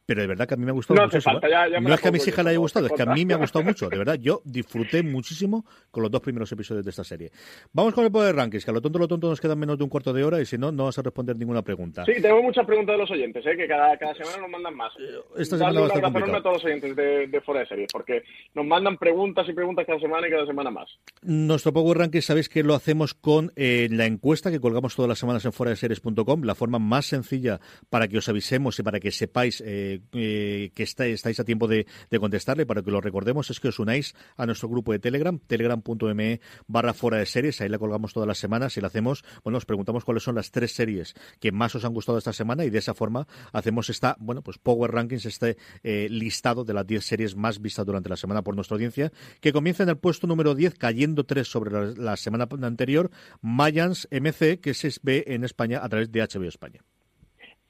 pero 0.05 0.21
de 0.21 0.27
verdad 0.27 0.47
que 0.47 0.53
a 0.53 0.57
mí 0.57 0.65
me 0.65 0.71
ha 0.71 0.73
gustado 0.73 0.99
No 0.99 1.05
muchísimo. 1.07 1.33
falta, 1.33 1.49
ya- 1.49 1.67
ya 1.67 1.79
me 1.79 1.89
no 1.89 1.95
es 1.95 2.01
que 2.01 2.07
a 2.07 2.11
mis 2.11 2.27
hijas 2.27 2.43
le 2.45 2.51
haya 2.51 2.59
gustado, 2.59 2.85
es 2.87 2.93
que 2.93 3.01
a 3.01 3.05
mí 3.07 3.25
me 3.25 3.33
ha 3.33 3.37
gustado 3.37 3.63
mucho. 3.65 3.89
De 3.89 3.97
verdad, 3.97 4.15
yo 4.15 4.41
disfruté 4.45 5.03
muchísimo 5.03 5.65
con 5.91 6.03
los 6.03 6.11
dos 6.11 6.21
primeros 6.21 6.51
episodios 6.51 6.85
de 6.85 6.89
esta 6.91 7.03
serie. 7.03 7.31
Vamos 7.73 7.93
con 7.93 8.05
el 8.05 8.11
poder 8.11 8.35
rankings, 8.35 8.63
que 8.65 8.71
a 8.71 8.73
lo 8.73 8.81
tonto, 8.81 8.99
lo 8.99 9.07
tonto 9.07 9.29
nos 9.29 9.41
quedan 9.41 9.59
menos 9.59 9.77
de 9.77 9.83
un 9.83 9.89
cuarto 9.89 10.13
de 10.13 10.23
hora 10.23 10.39
y 10.41 10.45
si 10.45 10.57
no, 10.57 10.71
no 10.71 10.85
vas 10.85 10.97
a 10.97 11.01
responder 11.01 11.35
ninguna 11.35 11.61
pregunta. 11.61 12.05
Sí, 12.05 12.21
tengo 12.21 12.41
muchas 12.41 12.65
preguntas 12.65 12.93
de 12.93 12.99
los 12.99 13.11
oyentes, 13.11 13.45
¿eh? 13.45 13.57
que 13.57 13.67
cada, 13.67 13.97
cada 13.97 14.13
semana 14.15 14.37
nos 14.37 14.49
mandan 14.49 14.75
más. 14.75 14.93
esta 15.37 15.57
Darle 15.57 15.75
semana 15.75 15.79
va 15.79 15.85
a 15.85 16.19
estar 16.19 16.35
a 16.35 16.41
todos 16.41 16.55
los 16.57 16.65
oyentes 16.65 16.95
de, 16.95 17.27
de 17.27 17.41
Fuera 17.41 17.61
de 17.61 17.67
Series, 17.67 17.89
porque 17.91 18.23
nos 18.53 18.65
mandan 18.65 18.97
preguntas 18.97 19.47
y 19.49 19.53
preguntas 19.53 19.85
cada 19.85 19.99
semana 19.99 20.27
y 20.27 20.31
cada 20.31 20.45
semana 20.45 20.52
más. 20.53 20.99
Nuestro 21.21 21.71
Power 21.73 21.97
Ranking 21.97 22.21
sabéis 22.21 22.49
que 22.49 22.63
lo 22.63 22.75
hacemos 22.75 23.13
con 23.13 23.51
eh, 23.55 23.87
la 23.91 24.05
encuesta 24.05 24.51
que 24.51 24.59
colgamos 24.59 24.95
todas 24.95 25.09
las 25.09 25.19
semanas 25.19 25.45
en 25.45 25.53
foradeseries.com, 25.53 26.43
la 26.43 26.55
forma 26.55 26.79
más 26.79 27.05
sencilla 27.07 27.59
para 27.89 28.07
que 28.07 28.17
os 28.17 28.27
avisemos 28.29 28.77
y 28.79 28.83
para 28.83 28.99
que 28.99 29.11
sepáis 29.11 29.61
eh, 29.65 30.01
eh, 30.13 30.71
que 30.75 30.83
está- 30.83 31.05
estáis 31.05 31.39
a 31.39 31.43
tiempo 31.43 31.67
de, 31.67 31.87
de 32.09 32.19
contestarle, 32.19 32.65
para 32.65 32.81
que 32.81 32.91
lo 32.91 33.01
recordemos, 33.01 33.49
es 33.49 33.59
que 33.59 33.69
os 33.69 33.79
unáis 33.79 34.13
a 34.37 34.45
nuestro 34.45 34.67
grupo 34.69 34.91
de 34.91 34.99
Telegram, 34.99 35.39
telegram.me 35.39 36.41
barra 36.67 36.93
fuera 36.93 37.17
de 37.17 37.25
series, 37.25 37.61
ahí 37.61 37.69
la 37.69 37.79
colgamos 37.79 38.13
todas 38.13 38.27
las 38.27 38.37
semanas 38.37 38.75
y 38.77 38.81
la 38.81 38.87
hacemos, 38.87 39.23
bueno, 39.43 39.57
os 39.57 39.65
preguntamos 39.65 40.03
cuáles 40.03 40.23
son 40.23 40.35
las 40.35 40.51
tres 40.51 40.73
series 40.73 41.13
que 41.39 41.51
más 41.51 41.73
os 41.75 41.85
han 41.85 41.93
gustado 41.93 42.17
esta 42.17 42.33
semana 42.33 42.65
y 42.65 42.69
de 42.69 42.79
esa 42.79 42.93
forma 42.93 43.27
hacemos 43.53 43.89
esta, 43.89 44.15
bueno, 44.19 44.41
pues 44.41 44.57
Power 44.57 44.91
Rankings, 44.91 45.25
este 45.25 45.57
eh, 45.83 46.07
listado 46.09 46.63
de 46.65 46.73
las 46.73 46.85
10 46.85 47.05
series 47.05 47.35
más 47.35 47.61
vistas 47.61 47.85
durante 47.85 48.09
la 48.09 48.17
semana 48.17 48.41
por 48.41 48.55
nuestra 48.55 48.75
audiencia, 48.75 49.11
que 49.39 49.53
comienza 49.53 49.83
en 49.83 49.89
el 49.89 49.97
puesto 49.97 50.27
número 50.27 50.42
10, 50.43 50.75
cayendo 50.75 51.25
3 51.25 51.47
sobre 51.47 51.71
la, 51.71 51.93
la 51.95 52.17
semana 52.17 52.47
anterior, 52.61 53.09
Mayans 53.41 54.07
MC, 54.11 54.59
que 54.59 54.73
se 54.73 54.91
ve 55.01 55.23
en 55.27 55.43
España 55.43 55.79
a 55.81 55.89
través 55.89 56.11
de 56.11 56.21
HBO 56.21 56.43
España. 56.43 56.81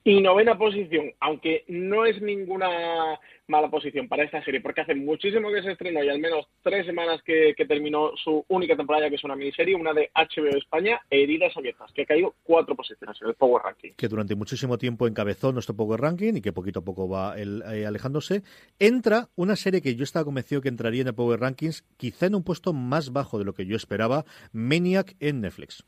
Y 0.06 0.20
novena 0.20 0.58
posición, 0.58 1.14
aunque 1.22 1.64
no 1.70 2.06
es 2.06 2.22
ninguna 2.22 3.20
mala 3.48 3.70
posición 3.70 4.08
para 4.08 4.24
esta 4.24 4.44
serie, 4.44 4.60
porque 4.60 4.82
hace 4.82 4.96
muchísimo 4.96 5.52
que 5.52 5.62
se 5.62 5.72
estrenó 5.72 6.04
y 6.04 6.10
al 6.10 6.20
menos 6.20 6.46
tres 6.62 6.86
semanas 6.86 7.22
que, 7.24 7.56
terminó 7.68 8.12
su 8.18 8.44
única 8.50 8.76
temporada, 8.76 9.10
que 9.10 9.16
es 9.16 9.24
una 9.24 9.38
miniserie, 9.38 9.76
una 9.76 9.94
de 9.94 10.12
HBO 10.14 10.58
España, 10.58 11.00
Heridas 11.10 11.56
Abiertas, 11.56 11.92
que 11.94 12.02
ha 12.02 12.06
caído 12.06 12.36
cuatro 12.44 12.76
posiciones 12.76 13.18
en 13.22 13.30
el 13.30 13.36
Power 13.36 13.64
Ranking. 13.64 13.92
que 13.96 14.08
durante 14.10 14.36
muchísimo 14.36 14.78
tiempo 14.78 15.08
encabezó 15.08 15.54
nuestro 15.54 15.76
Power 15.76 16.02
Ranking 16.02 16.34
y 16.36 16.42
que 16.42 16.52
poquito 16.52 16.80
a 16.80 16.84
poco 16.84 17.08
va 17.08 17.36
eh, 17.38 17.86
alejándose, 17.86 18.44
entra 18.80 19.30
una 19.36 19.56
serie 19.56 19.82
que 19.82 19.96
yo 19.96 20.04
estaba 20.04 20.26
convencido 20.26 20.62
que 20.62 20.70
entraría 20.70 21.02
en 21.02 21.08
el 21.08 21.16
Power 21.16 21.40
Rankings, 21.40 21.86
quizá 21.96 22.26
en 22.26 22.36
un 22.36 22.44
puesto 22.44 22.74
más 22.74 23.14
bajo 23.14 23.40
de 23.40 23.46
lo 23.46 23.54
que 23.54 23.66
yo 23.66 23.78
esperaba, 23.78 24.26
Maniac 24.52 25.16
en 25.22 25.40
Netflix. 25.40 25.86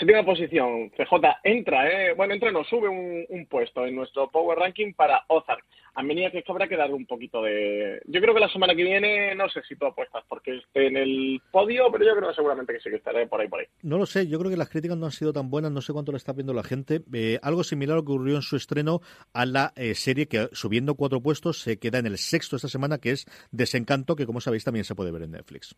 Séptima 0.00 0.24
posición, 0.24 0.88
CJ 0.96 1.12
entra, 1.44 1.86
eh, 1.86 2.14
bueno, 2.14 2.32
entra, 2.32 2.50
nos 2.50 2.66
sube 2.66 2.88
un, 2.88 3.26
un 3.28 3.44
puesto 3.44 3.84
en 3.84 3.94
nuestro 3.94 4.30
Power 4.30 4.58
Ranking 4.58 4.94
para 4.94 5.26
Ozark. 5.28 5.62
A 5.94 6.02
medida 6.02 6.30
que 6.30 6.42
habrá 6.48 6.66
que 6.66 6.76
darle 6.76 6.94
un 6.94 7.04
poquito 7.04 7.42
de... 7.42 8.00
Yo 8.06 8.22
creo 8.22 8.32
que 8.32 8.40
la 8.40 8.48
semana 8.48 8.74
que 8.74 8.82
viene, 8.82 9.34
no 9.34 9.46
sé 9.50 9.60
si 9.68 9.76
tú 9.76 9.84
apuestas 9.84 10.24
porque 10.26 10.56
esté 10.56 10.86
en 10.86 10.96
el 10.96 11.42
podio, 11.52 11.92
pero 11.92 12.06
yo 12.06 12.16
creo 12.16 12.32
seguramente 12.32 12.72
que 12.72 12.80
sí 12.80 12.88
que 12.88 12.96
estaré 12.96 13.26
por 13.26 13.42
ahí, 13.42 13.48
por 13.48 13.60
ahí. 13.60 13.66
No 13.82 13.98
lo 13.98 14.06
sé, 14.06 14.26
yo 14.26 14.38
creo 14.38 14.50
que 14.50 14.56
las 14.56 14.70
críticas 14.70 14.96
no 14.96 15.04
han 15.04 15.12
sido 15.12 15.34
tan 15.34 15.50
buenas, 15.50 15.70
no 15.70 15.82
sé 15.82 15.92
cuánto 15.92 16.12
le 16.12 16.16
está 16.16 16.32
viendo 16.32 16.54
la 16.54 16.62
gente. 16.62 17.02
Eh, 17.12 17.38
algo 17.42 17.62
similar 17.62 17.98
ocurrió 17.98 18.36
en 18.36 18.42
su 18.42 18.56
estreno 18.56 19.00
a 19.34 19.44
la 19.44 19.74
eh, 19.76 19.94
serie 19.94 20.28
que, 20.28 20.48
subiendo 20.52 20.94
cuatro 20.94 21.20
puestos, 21.20 21.60
se 21.60 21.78
queda 21.78 21.98
en 21.98 22.06
el 22.06 22.16
sexto 22.16 22.56
esta 22.56 22.68
semana, 22.68 22.96
que 22.96 23.10
es 23.10 23.26
Desencanto, 23.50 24.16
que 24.16 24.24
como 24.24 24.40
sabéis 24.40 24.64
también 24.64 24.84
se 24.84 24.94
puede 24.94 25.12
ver 25.12 25.24
en 25.24 25.32
Netflix. 25.32 25.76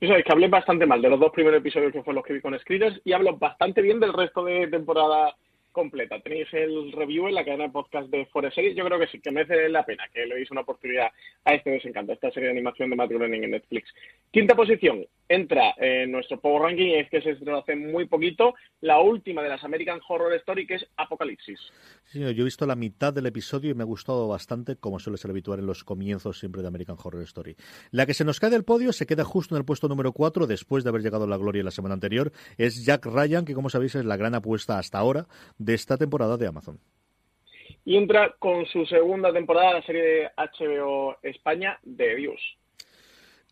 Yo 0.00 0.08
sabéis 0.08 0.24
que 0.24 0.32
hablé 0.32 0.48
bastante 0.48 0.86
mal 0.86 1.00
de 1.00 1.08
los 1.08 1.20
dos 1.20 1.32
primeros 1.32 1.60
episodios 1.60 1.92
que 1.92 2.02
fueron 2.02 2.16
los 2.16 2.24
que 2.24 2.34
vi 2.34 2.40
con 2.40 2.58
Screeners 2.58 3.00
y 3.04 3.12
hablo 3.12 3.36
bastante 3.36 3.80
bien 3.80 4.00
del 4.00 4.12
resto 4.12 4.44
de 4.44 4.66
temporada 4.66 5.34
completa. 5.74 6.20
Tenéis 6.20 6.48
el 6.52 6.92
review 6.92 7.28
en 7.28 7.34
la 7.34 7.44
cadena 7.44 7.64
de 7.64 7.70
podcast 7.70 8.08
de 8.08 8.24
Forest 8.26 8.54
Series. 8.54 8.76
Yo 8.76 8.84
creo 8.86 8.98
que 8.98 9.08
sí, 9.08 9.20
que 9.20 9.30
merece 9.30 9.68
la 9.68 9.84
pena 9.84 10.04
que 10.14 10.24
le 10.24 10.36
deis 10.36 10.50
una 10.50 10.62
oportunidad 10.62 11.08
a 11.44 11.54
este 11.54 11.70
desencanto, 11.70 12.12
a 12.12 12.14
esta 12.14 12.30
serie 12.30 12.46
de 12.46 12.52
animación 12.52 12.88
de 12.88 12.96
Matt 12.96 13.10
Groening 13.10 13.44
en 13.44 13.50
Netflix. 13.50 13.92
Quinta 14.30 14.54
posición, 14.54 15.04
entra 15.28 15.74
en 15.76 16.12
nuestro 16.12 16.40
Power 16.40 16.62
Ranking, 16.62 16.94
es 16.94 17.10
que 17.10 17.20
se 17.20 17.30
estrenó 17.30 17.58
hace 17.58 17.74
muy 17.76 18.06
poquito, 18.06 18.54
la 18.80 19.00
última 19.00 19.42
de 19.42 19.48
las 19.48 19.64
American 19.64 20.00
Horror 20.06 20.32
Story, 20.34 20.66
que 20.66 20.76
es 20.76 20.86
Apocalipsis. 20.96 21.58
Sí, 22.04 22.20
yo 22.20 22.28
he 22.28 22.44
visto 22.44 22.66
la 22.66 22.76
mitad 22.76 23.12
del 23.12 23.26
episodio 23.26 23.70
y 23.70 23.74
me 23.74 23.82
ha 23.82 23.86
gustado 23.86 24.28
bastante, 24.28 24.76
como 24.76 24.98
suele 25.00 25.18
ser 25.18 25.32
habitual 25.32 25.58
en 25.58 25.66
los 25.66 25.82
comienzos 25.82 26.38
siempre 26.38 26.62
de 26.62 26.68
American 26.68 26.96
Horror 27.02 27.22
Story. 27.22 27.56
La 27.90 28.06
que 28.06 28.14
se 28.14 28.24
nos 28.24 28.38
cae 28.38 28.50
del 28.50 28.64
podio 28.64 28.92
se 28.92 29.06
queda 29.06 29.24
justo 29.24 29.56
en 29.56 29.58
el 29.58 29.64
puesto 29.64 29.88
número 29.88 30.12
4, 30.12 30.46
después 30.46 30.84
de 30.84 30.90
haber 30.90 31.02
llegado 31.02 31.24
a 31.24 31.28
la 31.28 31.36
gloria 31.36 31.64
la 31.64 31.72
semana 31.72 31.94
anterior, 31.94 32.30
es 32.58 32.84
Jack 32.84 33.06
Ryan, 33.06 33.44
que 33.44 33.54
como 33.54 33.70
sabéis 33.70 33.96
es 33.96 34.04
la 34.04 34.16
gran 34.16 34.34
apuesta 34.34 34.78
hasta 34.78 34.98
ahora 34.98 35.26
de 35.64 35.74
esta 35.74 35.96
temporada 35.96 36.36
de 36.36 36.46
Amazon. 36.46 36.78
Y 37.84 37.96
entra 37.96 38.34
con 38.38 38.66
su 38.66 38.86
segunda 38.86 39.32
temporada 39.32 39.74
la 39.74 39.82
serie 39.82 40.02
de 40.02 40.30
HBO 40.36 41.16
España, 41.22 41.78
The 41.84 42.14
Views. 42.14 42.40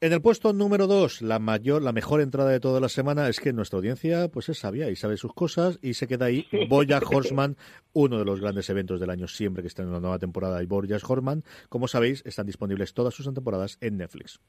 En 0.01 0.13
el 0.13 0.21
puesto 0.21 0.53
número 0.53 0.89
2, 0.89 1.23
la 1.23 1.39
mayor, 1.39 1.81
la 1.81 1.93
mejor 1.93 2.21
entrada 2.21 2.51
de 2.51 2.59
toda 2.59 2.81
la 2.81 2.89
semana 2.89 3.29
es 3.29 3.39
que 3.39 3.53
nuestra 3.53 3.77
audiencia 3.77 4.27
pues 4.33 4.49
es 4.49 4.59
sabia 4.59 4.91
y 4.91 4.97
sabe 4.97 5.17
sus 5.17 5.33
cosas 5.33 5.79
y 5.81 5.95
se 5.95 6.09
queda 6.09 6.27
ahí 6.27 6.45
Bojack 6.69 7.09
Horseman, 7.09 7.57
uno 7.93 8.19
de 8.19 8.25
los 8.25 8.41
grandes 8.41 8.69
eventos 8.69 8.99
del 8.99 9.11
año 9.11 9.29
siempre 9.29 9.63
que 9.63 9.69
está 9.69 9.83
en 9.83 9.91
una 9.91 10.01
nueva 10.01 10.19
temporada 10.19 10.61
y 10.61 10.67
Bojack 10.67 11.09
Horseman, 11.09 11.45
como 11.69 11.87
sabéis, 11.87 12.27
están 12.27 12.47
disponibles 12.47 12.95
todas 12.95 13.15
sus 13.15 13.33
temporadas 13.33 13.79
en 13.81 13.97
Netflix. 13.97 14.41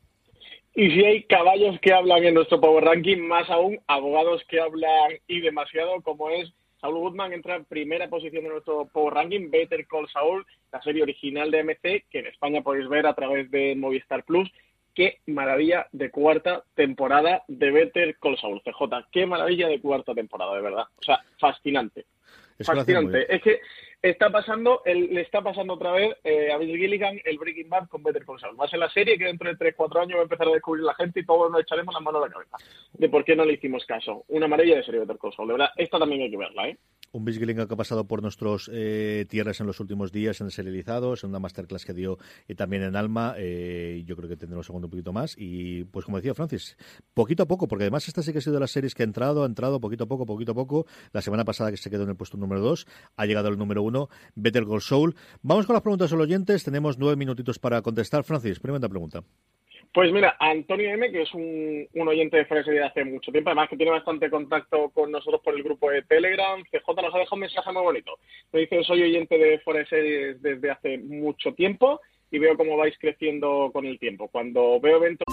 Y 0.75 0.89
si 0.89 1.05
hay 1.05 1.23
caballos 1.25 1.79
que 1.81 1.93
hablan 1.93 2.23
en 2.23 2.33
nuestro 2.33 2.59
Power 2.59 2.83
Ranking, 2.85 3.19
más 3.19 3.47
aún 3.51 3.79
abogados 3.85 4.41
que 4.49 4.59
hablan 4.59 5.19
y 5.27 5.39
demasiado, 5.41 6.01
como 6.01 6.31
es 6.31 6.51
Saul 6.83 6.97
Goodman, 6.97 7.31
entra 7.31 7.55
en 7.55 7.63
primera 7.63 8.09
posición 8.09 8.43
en 8.43 8.51
nuestro 8.51 8.89
Power 8.91 9.13
Ranking, 9.13 9.49
Better 9.49 9.87
Call 9.87 10.09
Saul, 10.09 10.45
la 10.69 10.81
serie 10.81 11.01
original 11.01 11.49
de 11.49 11.63
MC, 11.63 12.03
que 12.09 12.19
en 12.19 12.27
España 12.27 12.61
podéis 12.61 12.89
ver 12.89 13.07
a 13.07 13.13
través 13.13 13.49
de 13.51 13.73
Movistar 13.73 14.25
Plus. 14.25 14.51
Qué 14.93 15.21
maravilla 15.27 15.87
de 15.93 16.11
cuarta 16.11 16.65
temporada 16.75 17.43
de 17.47 17.71
Better 17.71 18.17
Call 18.19 18.37
Saul, 18.37 18.61
CJ. 18.63 19.07
Qué 19.13 19.25
maravilla 19.25 19.69
de 19.69 19.79
cuarta 19.79 20.13
temporada, 20.13 20.55
de 20.55 20.61
verdad. 20.61 20.83
O 20.97 21.03
sea, 21.03 21.21
fascinante. 21.39 22.05
Es 22.59 22.67
fascinante. 22.67 23.33
Es 23.33 23.41
que 23.41 23.61
está 24.03 24.29
pasando, 24.29 24.81
el, 24.83 25.13
le 25.13 25.21
está 25.21 25.41
pasando 25.41 25.73
otra 25.73 25.93
vez 25.93 26.15
eh, 26.25 26.51
a 26.51 26.57
Bill 26.57 26.77
Gilligan 26.77 27.19
el 27.23 27.37
Breaking 27.37 27.69
Bad 27.69 27.87
con 27.87 28.03
Better 28.03 28.25
Call 28.25 28.39
Saul. 28.39 28.59
Va 28.59 28.65
a 28.65 28.69
ser 28.69 28.79
la 28.79 28.89
serie 28.89 29.17
que 29.17 29.25
dentro 29.25 29.49
de 29.49 29.57
3-4 29.57 30.01
años 30.01 30.17
va 30.17 30.21
a 30.21 30.23
empezar 30.23 30.47
a 30.47 30.51
descubrir 30.51 30.83
la 30.83 30.93
gente 30.93 31.21
y 31.21 31.25
todos 31.25 31.49
nos 31.49 31.61
echaremos 31.61 31.93
las 31.93 32.03
manos 32.03 32.21
a 32.21 32.27
la 32.27 32.33
cabeza 32.33 32.57
de 32.91 33.09
por 33.09 33.23
qué 33.23 33.35
no 33.35 33.45
le 33.45 33.53
hicimos 33.53 33.85
caso. 33.85 34.25
Una 34.27 34.47
maravilla 34.47 34.75
de 34.75 34.83
serie 34.83 34.99
Better 34.99 35.17
Call 35.17 35.33
Saul. 35.33 35.47
De 35.47 35.53
verdad, 35.53 35.69
esta 35.77 35.97
también 35.97 36.21
hay 36.21 36.31
que 36.31 36.37
verla, 36.37 36.67
¿eh? 36.67 36.77
Un 37.13 37.25
Bill 37.25 37.37
Gilligan 37.37 37.67
que 37.67 37.75
ha 37.75 37.77
pasado 37.77 38.07
por 38.07 38.23
nuestros 38.23 38.71
eh, 38.73 39.27
tierras 39.29 39.59
en 39.59 39.67
los 39.67 39.79
últimos 39.79 40.11
días 40.11 40.41
en 40.41 40.49
serializados, 40.49 41.23
en 41.23 41.29
una 41.29 41.37
masterclass 41.37 41.85
que 41.85 41.93
dio 41.93 42.17
y 42.47 42.55
también 42.55 42.81
en 42.81 42.95
Alma. 42.95 43.35
Eh, 43.37 44.01
yo 44.07 44.15
creo 44.15 44.27
que 44.27 44.35
tendremos 44.35 44.65
segundo 44.65 44.87
un 44.87 44.91
poquito 44.91 45.13
más. 45.13 45.35
Y 45.37 45.83
pues 45.83 46.05
como 46.05 46.17
decía 46.17 46.33
Francis, 46.33 46.75
poquito 47.13 47.43
a 47.43 47.45
poco, 47.45 47.67
porque 47.67 47.83
además 47.83 48.07
esta 48.07 48.23
sí 48.23 48.31
que 48.31 48.39
ha 48.39 48.41
sido 48.41 48.55
de 48.55 48.61
las 48.61 48.71
series 48.71 48.95
que 48.95 49.03
ha 49.03 49.05
entrado, 49.05 49.43
ha 49.43 49.45
entrado 49.45 49.79
poquito 49.79 50.05
a 50.05 50.07
poco, 50.07 50.25
poquito 50.25 50.53
a 50.53 50.55
poco. 50.55 50.87
La 51.11 51.21
semana 51.21 51.45
pasada 51.45 51.69
que 51.69 51.77
se 51.77 51.91
quedó 51.91 52.01
en 52.01 52.09
el 52.09 52.15
puesto 52.15 52.35
número 52.35 52.61
2, 52.61 52.87
ha 53.15 53.25
llegado 53.27 53.47
al 53.47 53.59
número 53.59 53.83
1, 53.83 53.92
Better 54.35 54.65
Call 54.65 54.81
Soul. 54.81 55.15
Vamos 55.41 55.65
con 55.65 55.73
las 55.73 55.83
preguntas 55.83 56.11
de 56.11 56.17
los 56.17 56.25
oyentes. 56.25 56.63
Tenemos 56.63 56.97
nueve 56.97 57.15
minutitos 57.15 57.59
para 57.59 57.81
contestar. 57.81 58.23
Francis, 58.23 58.59
primera 58.59 58.89
pregunta. 58.89 59.23
Pues 59.93 60.11
mira, 60.11 60.35
Antonio 60.39 60.89
M, 60.89 61.11
que 61.11 61.21
es 61.21 61.33
un, 61.35 61.87
oyente 62.07 62.37
de 62.37 62.45
Fuera 62.45 62.63
de 62.63 62.83
hace 62.83 63.05
mucho 63.05 63.31
tiempo, 63.31 63.51
además 63.51 63.69
que 63.69 63.77
tiene 63.77 63.91
bastante 63.91 64.27
contacto 64.27 64.89
con 64.89 65.11
nosotros 65.11 65.41
por 65.43 65.53
el 65.53 65.61
grupo 65.61 65.91
de 65.91 66.01
Telegram, 66.01 66.63
CJ 66.63 66.95
nos 66.95 67.13
ha 67.13 67.19
dejado 67.19 67.35
un 67.35 67.39
mensaje 67.41 67.71
muy 67.71 67.83
bonito. 67.83 68.17
Me 68.51 68.61
dice, 68.61 68.83
soy 68.83 69.03
oyente 69.03 69.37
de 69.37 69.61
Series 69.87 70.41
desde 70.41 70.71
hace 70.71 70.97
mucho 70.97 71.53
tiempo 71.53 72.01
y 72.31 72.39
veo 72.39 72.57
cómo 72.57 72.75
vais 72.75 72.97
creciendo 72.99 73.69
con 73.71 73.85
el 73.85 73.99
tiempo. 73.99 74.29
Cuando 74.29 74.79
veo 74.79 74.97
eventos... 74.97 75.32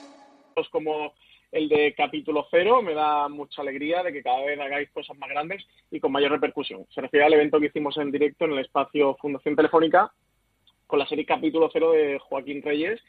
como 0.71 1.13
el 1.51 1.67
de 1.67 1.93
capítulo 1.95 2.47
cero, 2.49 2.81
me 2.81 2.93
da 2.93 3.27
mucha 3.27 3.61
alegría 3.61 4.03
de 4.03 4.13
que 4.13 4.23
cada 4.23 4.45
vez 4.45 4.59
hagáis 4.59 4.89
cosas 4.91 5.17
más 5.17 5.29
grandes 5.29 5.65
y 5.91 5.99
con 5.99 6.11
mayor 6.11 6.31
repercusión. 6.31 6.85
Se 6.93 7.01
refiere 7.01 7.25
al 7.25 7.33
evento 7.33 7.59
que 7.59 7.67
hicimos 7.67 7.97
en 7.97 8.11
directo 8.11 8.45
en 8.45 8.53
el 8.53 8.59
espacio 8.59 9.15
Fundación 9.15 9.55
Telefónica 9.55 10.11
con 10.87 10.99
la 10.99 11.07
serie 11.07 11.25
capítulo 11.25 11.69
cero 11.71 11.91
de 11.91 12.19
Joaquín 12.19 12.61
Reyes 12.61 13.01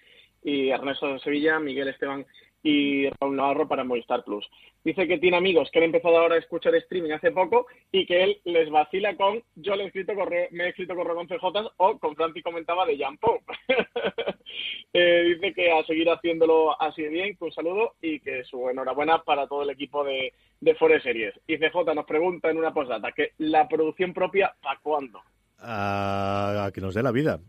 y 0.42 0.70
Ernesto 0.70 1.12
de 1.12 1.20
Sevilla, 1.20 1.60
Miguel 1.60 1.88
Esteban 1.88 2.26
y 2.62 3.08
Raúl 3.08 3.36
Navarro 3.36 3.68
para 3.68 3.84
Movistar 3.84 4.24
Plus. 4.24 4.48
Dice 4.84 5.06
que 5.06 5.18
tiene 5.18 5.36
amigos 5.36 5.70
que 5.70 5.78
han 5.78 5.86
empezado 5.86 6.16
ahora 6.16 6.36
a 6.36 6.38
escuchar 6.38 6.74
streaming 6.76 7.12
hace 7.12 7.30
poco 7.30 7.66
y 7.90 8.06
que 8.06 8.22
él 8.22 8.40
les 8.44 8.70
vacila 8.70 9.16
con 9.16 9.42
yo 9.56 9.76
le 9.76 9.84
he 9.84 9.86
escrito 9.86 10.14
correo, 10.14 10.48
me 10.50 10.64
he 10.64 10.68
escrito 10.68 10.94
correo 10.94 11.16
con 11.16 11.26
CJ 11.26 11.72
o 11.76 11.98
con 11.98 12.14
Francis 12.16 12.42
comentaba 12.42 12.86
de 12.86 12.98
Jan 12.98 13.18
eh, 14.92 15.22
dice 15.34 15.54
que 15.54 15.70
a 15.70 15.84
seguir 15.84 16.08
haciéndolo 16.10 16.80
así 16.80 17.02
de 17.02 17.08
bien, 17.08 17.36
que 17.36 17.44
un 17.44 17.52
saludo 17.52 17.94
y 18.00 18.20
que 18.20 18.44
su 18.44 18.68
enhorabuena 18.68 19.22
para 19.22 19.46
todo 19.46 19.62
el 19.62 19.70
equipo 19.70 20.04
de, 20.04 20.32
de 20.60 20.74
Forest 20.74 21.04
Series. 21.04 21.34
Y 21.46 21.58
CJ 21.58 21.94
nos 21.94 22.06
pregunta 22.06 22.50
en 22.50 22.58
una 22.58 22.72
posdata 22.72 23.12
que 23.12 23.32
la 23.38 23.68
producción 23.68 24.12
propia, 24.12 24.54
¿para 24.62 24.80
cuándo? 24.80 25.22
A, 25.62 26.70
que 26.72 26.80
nos 26.80 26.94
dé 26.94 27.02
la 27.02 27.12
vida. 27.12 27.40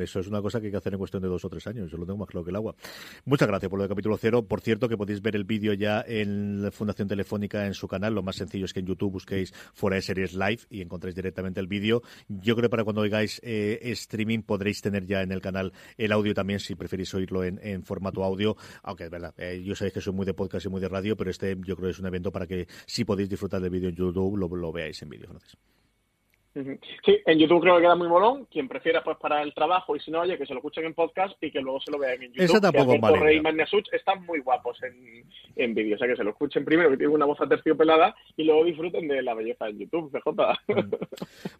eso 0.00 0.20
es 0.20 0.26
una 0.28 0.40
cosa 0.40 0.60
que 0.60 0.66
hay 0.66 0.70
que 0.70 0.78
hacer 0.78 0.92
en 0.94 0.98
cuestión 0.98 1.22
de 1.22 1.28
dos 1.28 1.44
o 1.44 1.48
tres 1.48 1.66
años. 1.66 1.90
Yo 1.90 1.98
lo 1.98 2.06
tengo 2.06 2.18
más 2.18 2.28
claro 2.28 2.44
que 2.44 2.50
el 2.50 2.56
agua. 2.56 2.74
Muchas 3.24 3.48
gracias 3.48 3.68
por 3.68 3.78
lo 3.78 3.82
de 3.82 3.88
capítulo 3.88 4.16
cero. 4.16 4.46
Por 4.46 4.60
cierto, 4.60 4.88
que 4.88 4.96
podéis 4.96 5.20
ver 5.22 5.36
el 5.36 5.44
vídeo 5.44 5.72
ya 5.72 6.04
en 6.06 6.62
la 6.62 6.70
Fundación 6.70 7.08
Telefónica 7.08 7.66
en 7.66 7.74
su 7.74 7.88
canal. 7.88 8.14
Lo 8.14 8.22
más 8.22 8.36
sencillo 8.36 8.64
es 8.64 8.72
que 8.72 8.80
en 8.80 8.86
YouTube 8.86 9.12
busquéis 9.12 9.52
Fuera 9.74 9.96
de 9.96 10.02
Series 10.02 10.34
Live 10.34 10.60
y 10.70 10.82
encontréis 10.82 11.14
directamente 11.14 11.60
el 11.60 11.66
vídeo. 11.66 12.02
Yo 12.28 12.54
creo 12.54 12.68
que 12.68 12.70
para 12.70 12.84
cuando 12.84 13.02
oigáis 13.02 13.40
eh, 13.42 13.78
streaming 13.82 14.42
podréis 14.42 14.80
tener 14.80 15.06
ya 15.06 15.22
en 15.22 15.32
el 15.32 15.40
canal 15.40 15.72
el 15.96 16.12
audio 16.12 16.34
también, 16.34 16.60
si 16.60 16.74
preferís 16.74 17.12
oírlo 17.14 17.44
en, 17.44 17.82
formato 17.82 18.24
audio. 18.24 18.56
Aunque 18.82 19.04
es 19.04 19.10
verdad, 19.10 19.34
eh, 19.36 19.62
yo 19.64 19.74
sabéis 19.74 19.94
que 19.94 20.00
soy 20.00 20.12
muy 20.12 20.26
de 20.26 20.34
podcast 20.34 20.66
y 20.66 20.68
muy 20.68 20.80
de 20.80 20.88
radio, 20.88 21.16
pero 21.16 21.30
este 21.30 21.56
yo 21.60 21.76
creo 21.76 21.88
que 21.88 21.90
es 21.90 21.98
un 21.98 22.06
evento 22.06 22.32
para 22.32 22.46
que 22.46 22.66
si 22.86 23.04
podéis 23.04 23.28
disfrutar 23.28 23.60
del 23.60 23.70
vídeo 23.70 23.88
en 23.88 23.96
YouTube, 23.96 24.36
lo, 24.36 24.48
lo 24.48 24.72
veáis 24.72 25.00
en 25.02 25.08
vídeo. 25.08 25.28
Gracias. 25.30 25.56
Sí, 27.04 27.18
en 27.26 27.38
YouTube 27.38 27.60
creo 27.60 27.76
que 27.76 27.82
queda 27.82 27.94
muy 27.94 28.08
molón. 28.08 28.46
Quien 28.46 28.66
prefiera, 28.66 29.04
pues 29.04 29.18
para 29.18 29.42
el 29.42 29.52
trabajo 29.52 29.94
y 29.94 30.00
si 30.00 30.10
no, 30.10 30.20
oye, 30.20 30.38
que 30.38 30.46
se 30.46 30.54
lo 30.54 30.60
escuchen 30.60 30.86
en 30.86 30.94
podcast 30.94 31.36
y 31.42 31.50
que 31.50 31.60
luego 31.60 31.80
se 31.80 31.90
lo 31.90 31.98
vean 31.98 32.22
en 32.22 32.32
YouTube. 32.32 32.44
Esa 32.44 32.60
tampoco. 32.60 33.16
Rey 33.16 33.42
y 33.42 33.96
están 33.96 34.24
muy 34.24 34.40
guapos 34.40 34.82
en, 34.82 35.24
en 35.56 35.74
vídeo. 35.74 35.96
O 35.96 35.98
sea, 35.98 36.08
que 36.08 36.16
se 36.16 36.24
lo 36.24 36.30
escuchen 36.30 36.64
primero, 36.64 36.90
que 36.90 36.96
tienen 36.96 37.14
una 37.14 37.26
voz 37.26 37.40
aterciopelada 37.40 38.14
y 38.36 38.44
luego 38.44 38.64
disfruten 38.64 39.06
de 39.06 39.22
la 39.22 39.34
belleza 39.34 39.68
en 39.68 39.80
YouTube, 39.80 40.10
CJ. 40.10 40.30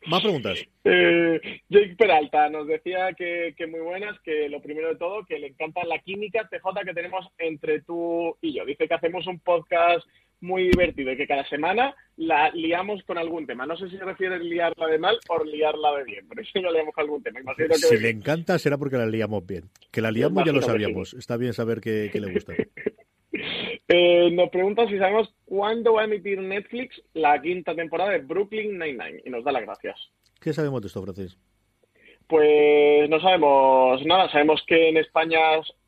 Más 0.07 0.23
preguntas. 0.23 0.59
eh, 0.85 1.61
Jake 1.69 1.97
Peralta 1.99 2.49
nos 2.49 2.67
decía 2.67 3.13
que, 3.13 3.55
que 3.57 3.67
muy 3.67 3.81
buenas, 3.81 4.19
que 4.21 4.49
lo 4.49 4.63
primero 4.63 4.89
de 4.89 4.97
todo, 4.97 5.27
que 5.27 5.39
le 5.39 5.49
encanta 5.49 5.85
la 5.85 5.99
química, 5.99 6.49
CJ, 6.49 6.85
que 6.85 6.95
tenemos 6.95 7.27
entre 7.39 7.83
tú 7.83 8.37
y 8.41 8.55
yo. 8.55 8.65
Dice 8.65 8.89
que 8.89 8.95
hacemos 8.95 9.27
un 9.27 9.41
podcast 9.41 10.07
muy 10.41 10.65
divertido 10.65 11.13
y 11.13 11.17
que 11.17 11.27
cada 11.27 11.47
semana 11.49 11.95
la 12.17 12.51
liamos 12.51 13.03
con 13.05 13.19
algún 13.19 13.47
tema. 13.47 13.67
No 13.67 13.77
sé 13.77 13.89
si 13.89 13.97
se 13.97 14.05
refiere 14.05 14.37
a 14.37 14.39
liarla 14.39 14.87
de 14.87 14.99
mal 14.99 15.19
o 15.29 15.45
liarla 15.45 15.97
de 15.99 16.05
bien, 16.05 16.27
pero 16.29 16.43
si 16.53 16.61
no 16.61 16.73
liamos 16.73 16.95
con 16.95 17.05
algún 17.05 17.23
tema. 17.23 17.41
Imagino 17.41 17.69
que 17.69 17.75
si 17.75 17.99
le 17.99 18.11
encanta 18.11 18.59
será 18.59 18.79
porque 18.79 18.97
la 18.97 19.07
liamos 19.07 19.47
bien. 19.47 19.65
Que 19.91 20.01
la 20.01 20.11
liamos 20.11 20.45
ya 20.45 20.53
lo 20.53 20.63
sabíamos. 20.63 21.15
Está 21.15 21.37
bien 21.37 21.53
saber 21.53 21.81
que, 21.81 22.11
le 22.13 22.33
gusta. 22.33 22.55
eh, 23.89 24.31
nos 24.33 24.51
preguntan 24.51 24.89
si 24.89 24.99
sabemos 24.99 25.33
cuándo 25.45 25.95
va 25.95 26.03
a 26.03 26.05
emitir 26.05 26.41
Netflix 26.41 27.01
la 27.15 27.41
quinta 27.41 27.75
temporada 27.75 28.11
de 28.11 28.19
Brooklyn 28.19 28.79
Nine-Nine 28.79 29.23
y 29.25 29.31
nos 29.31 29.45
da 29.45 29.53
las 29.53 29.63
gracias. 29.63 30.11
¿Qué 30.41 30.53
sabemos 30.53 30.83
de 30.83 30.89
esto, 30.89 31.03
Francis? 31.03 31.39
Pues 32.27 33.09
no 33.09 33.21
sabemos 33.21 34.05
nada. 34.05 34.31
Sabemos 34.31 34.63
que 34.67 34.89
en 34.89 34.97
España, 34.97 35.39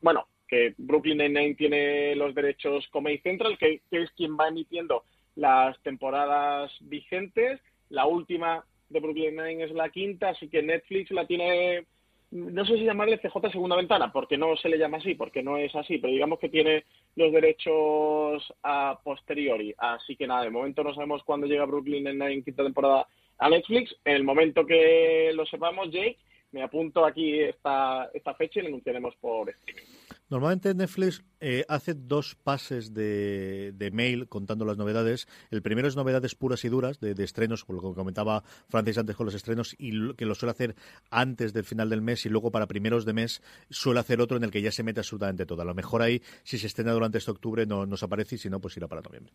bueno, 0.01 0.25
que 0.49 0.73
Brooklyn 0.77 1.19
Nine-Nine 1.19 1.55
tiene 1.55 2.15
los 2.15 2.33
derechos 2.33 2.87
Comedy 2.89 3.19
Central, 3.19 3.57
que, 3.57 3.81
es 3.91 4.11
quien 4.11 4.35
va 4.35 4.47
emitiendo 4.47 5.03
las 5.35 5.79
temporadas 5.83 6.71
vigentes. 6.81 7.61
La 7.89 8.05
última 8.05 8.63
de 8.89 8.99
Brooklyn 8.99 9.35
Nine 9.35 9.63
es 9.63 9.71
la 9.71 9.89
quinta, 9.89 10.29
así 10.29 10.49
que 10.49 10.63
Netflix 10.63 11.11
la 11.11 11.27
tiene, 11.27 11.85
no 12.31 12.65
sé 12.65 12.77
si 12.77 12.83
llamarle 12.83 13.19
CJ 13.19 13.51
segunda 13.51 13.75
ventana, 13.75 14.11
porque 14.11 14.37
no 14.37 14.57
se 14.57 14.69
le 14.69 14.79
llama 14.79 14.97
así, 14.97 15.13
porque 15.13 15.43
no 15.43 15.57
es 15.57 15.75
así, 15.75 15.99
pero 15.99 16.11
digamos 16.11 16.39
que 16.39 16.49
tiene 16.49 16.83
los 17.15 17.31
derechos 17.31 18.53
a 18.63 18.99
posteriori. 19.03 19.73
Así 19.77 20.15
que 20.15 20.25
nada, 20.25 20.43
de 20.43 20.49
momento 20.49 20.83
no 20.83 20.93
sabemos 20.95 21.23
cuándo 21.23 21.45
llega 21.45 21.65
Brooklyn 21.65 22.03
Nine-Nine 22.03 22.43
quinta 22.43 22.63
temporada 22.63 23.07
a 23.37 23.49
Netflix. 23.49 23.95
En 24.03 24.15
el 24.15 24.23
momento 24.23 24.65
que 24.65 25.31
lo 25.35 25.45
sepamos, 25.45 25.91
Jake, 25.91 26.17
me 26.51 26.63
apunto 26.63 27.05
aquí 27.05 27.39
esta, 27.39 28.09
esta 28.15 28.33
fecha 28.33 28.59
y 28.59 28.63
la 28.63 28.69
anunciaremos 28.69 29.15
por 29.17 29.49
streaming. 29.49 29.98
Normalmente 30.29 30.75
Netflix 30.75 31.23
eh, 31.39 31.65
hace 31.67 31.95
dos 31.95 32.35
pases 32.35 32.93
de, 32.93 33.89
mail 33.91 34.27
contando 34.27 34.63
las 34.63 34.77
novedades. 34.77 35.27
El 35.49 35.63
primero 35.63 35.87
es 35.87 35.95
novedades 35.95 36.35
puras 36.35 36.63
y 36.65 36.69
duras 36.69 36.99
de, 36.99 37.15
estrenos, 37.23 37.65
por 37.65 37.75
lo 37.75 37.89
que 37.89 37.95
comentaba 37.95 38.43
Francis 38.67 38.99
antes 38.99 39.15
con 39.15 39.25
los 39.25 39.33
estrenos, 39.33 39.75
y 39.79 40.13
que 40.13 40.25
lo 40.25 40.35
suele 40.35 40.51
hacer 40.51 40.75
antes 41.09 41.51
del 41.51 41.63
final 41.63 41.89
del 41.89 42.03
mes 42.03 42.27
y 42.27 42.29
luego 42.29 42.51
para 42.51 42.67
primeros 42.67 43.05
de 43.05 43.13
mes 43.13 43.41
suele 43.71 44.01
hacer 44.01 44.21
otro 44.21 44.37
en 44.37 44.43
el 44.43 44.51
que 44.51 44.61
ya 44.61 44.71
se 44.71 44.83
mete 44.83 44.99
absolutamente 44.99 45.47
todo. 45.47 45.63
A 45.63 45.65
lo 45.65 45.73
mejor 45.73 46.03
ahí, 46.03 46.21
si 46.43 46.59
se 46.59 46.67
estrena 46.67 46.91
durante 46.91 47.17
este 47.17 47.31
octubre, 47.31 47.65
no 47.65 47.87
nos 47.87 48.03
aparece 48.03 48.35
y 48.35 48.37
si 48.37 48.49
no, 48.51 48.61
pues 48.61 48.77
irá 48.77 48.87
para 48.87 49.01
noviembre. 49.01 49.33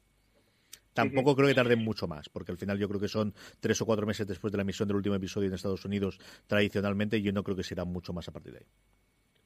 Tampoco 0.92 1.34
creo 1.34 1.49
que 1.49 1.55
tarde 1.55 1.74
mucho 1.74 2.07
más, 2.07 2.28
porque 2.28 2.53
al 2.53 2.59
final 2.59 2.78
yo 2.78 2.88
creo 2.88 3.01
que 3.01 3.09
son 3.09 3.34
tres 3.59 3.80
o 3.80 3.86
cuatro 3.86 4.07
meses 4.07 4.28
después 4.28 4.53
de 4.53 4.59
la 4.59 4.62
emisión 4.62 4.86
del 4.86 4.97
último 4.97 5.16
episodio 5.16 5.49
en 5.49 5.55
Estados 5.55 5.84
Unidos 5.84 6.20
tradicionalmente 6.47 7.18
y 7.18 7.22
yo 7.22 7.32
no 7.32 7.42
creo 7.42 7.57
que 7.57 7.64
será 7.64 7.84
mucho 7.84 8.12
más 8.12 8.28
a 8.28 8.30
partir 8.30 8.53
de 8.53 8.59
ahí. 8.61 8.66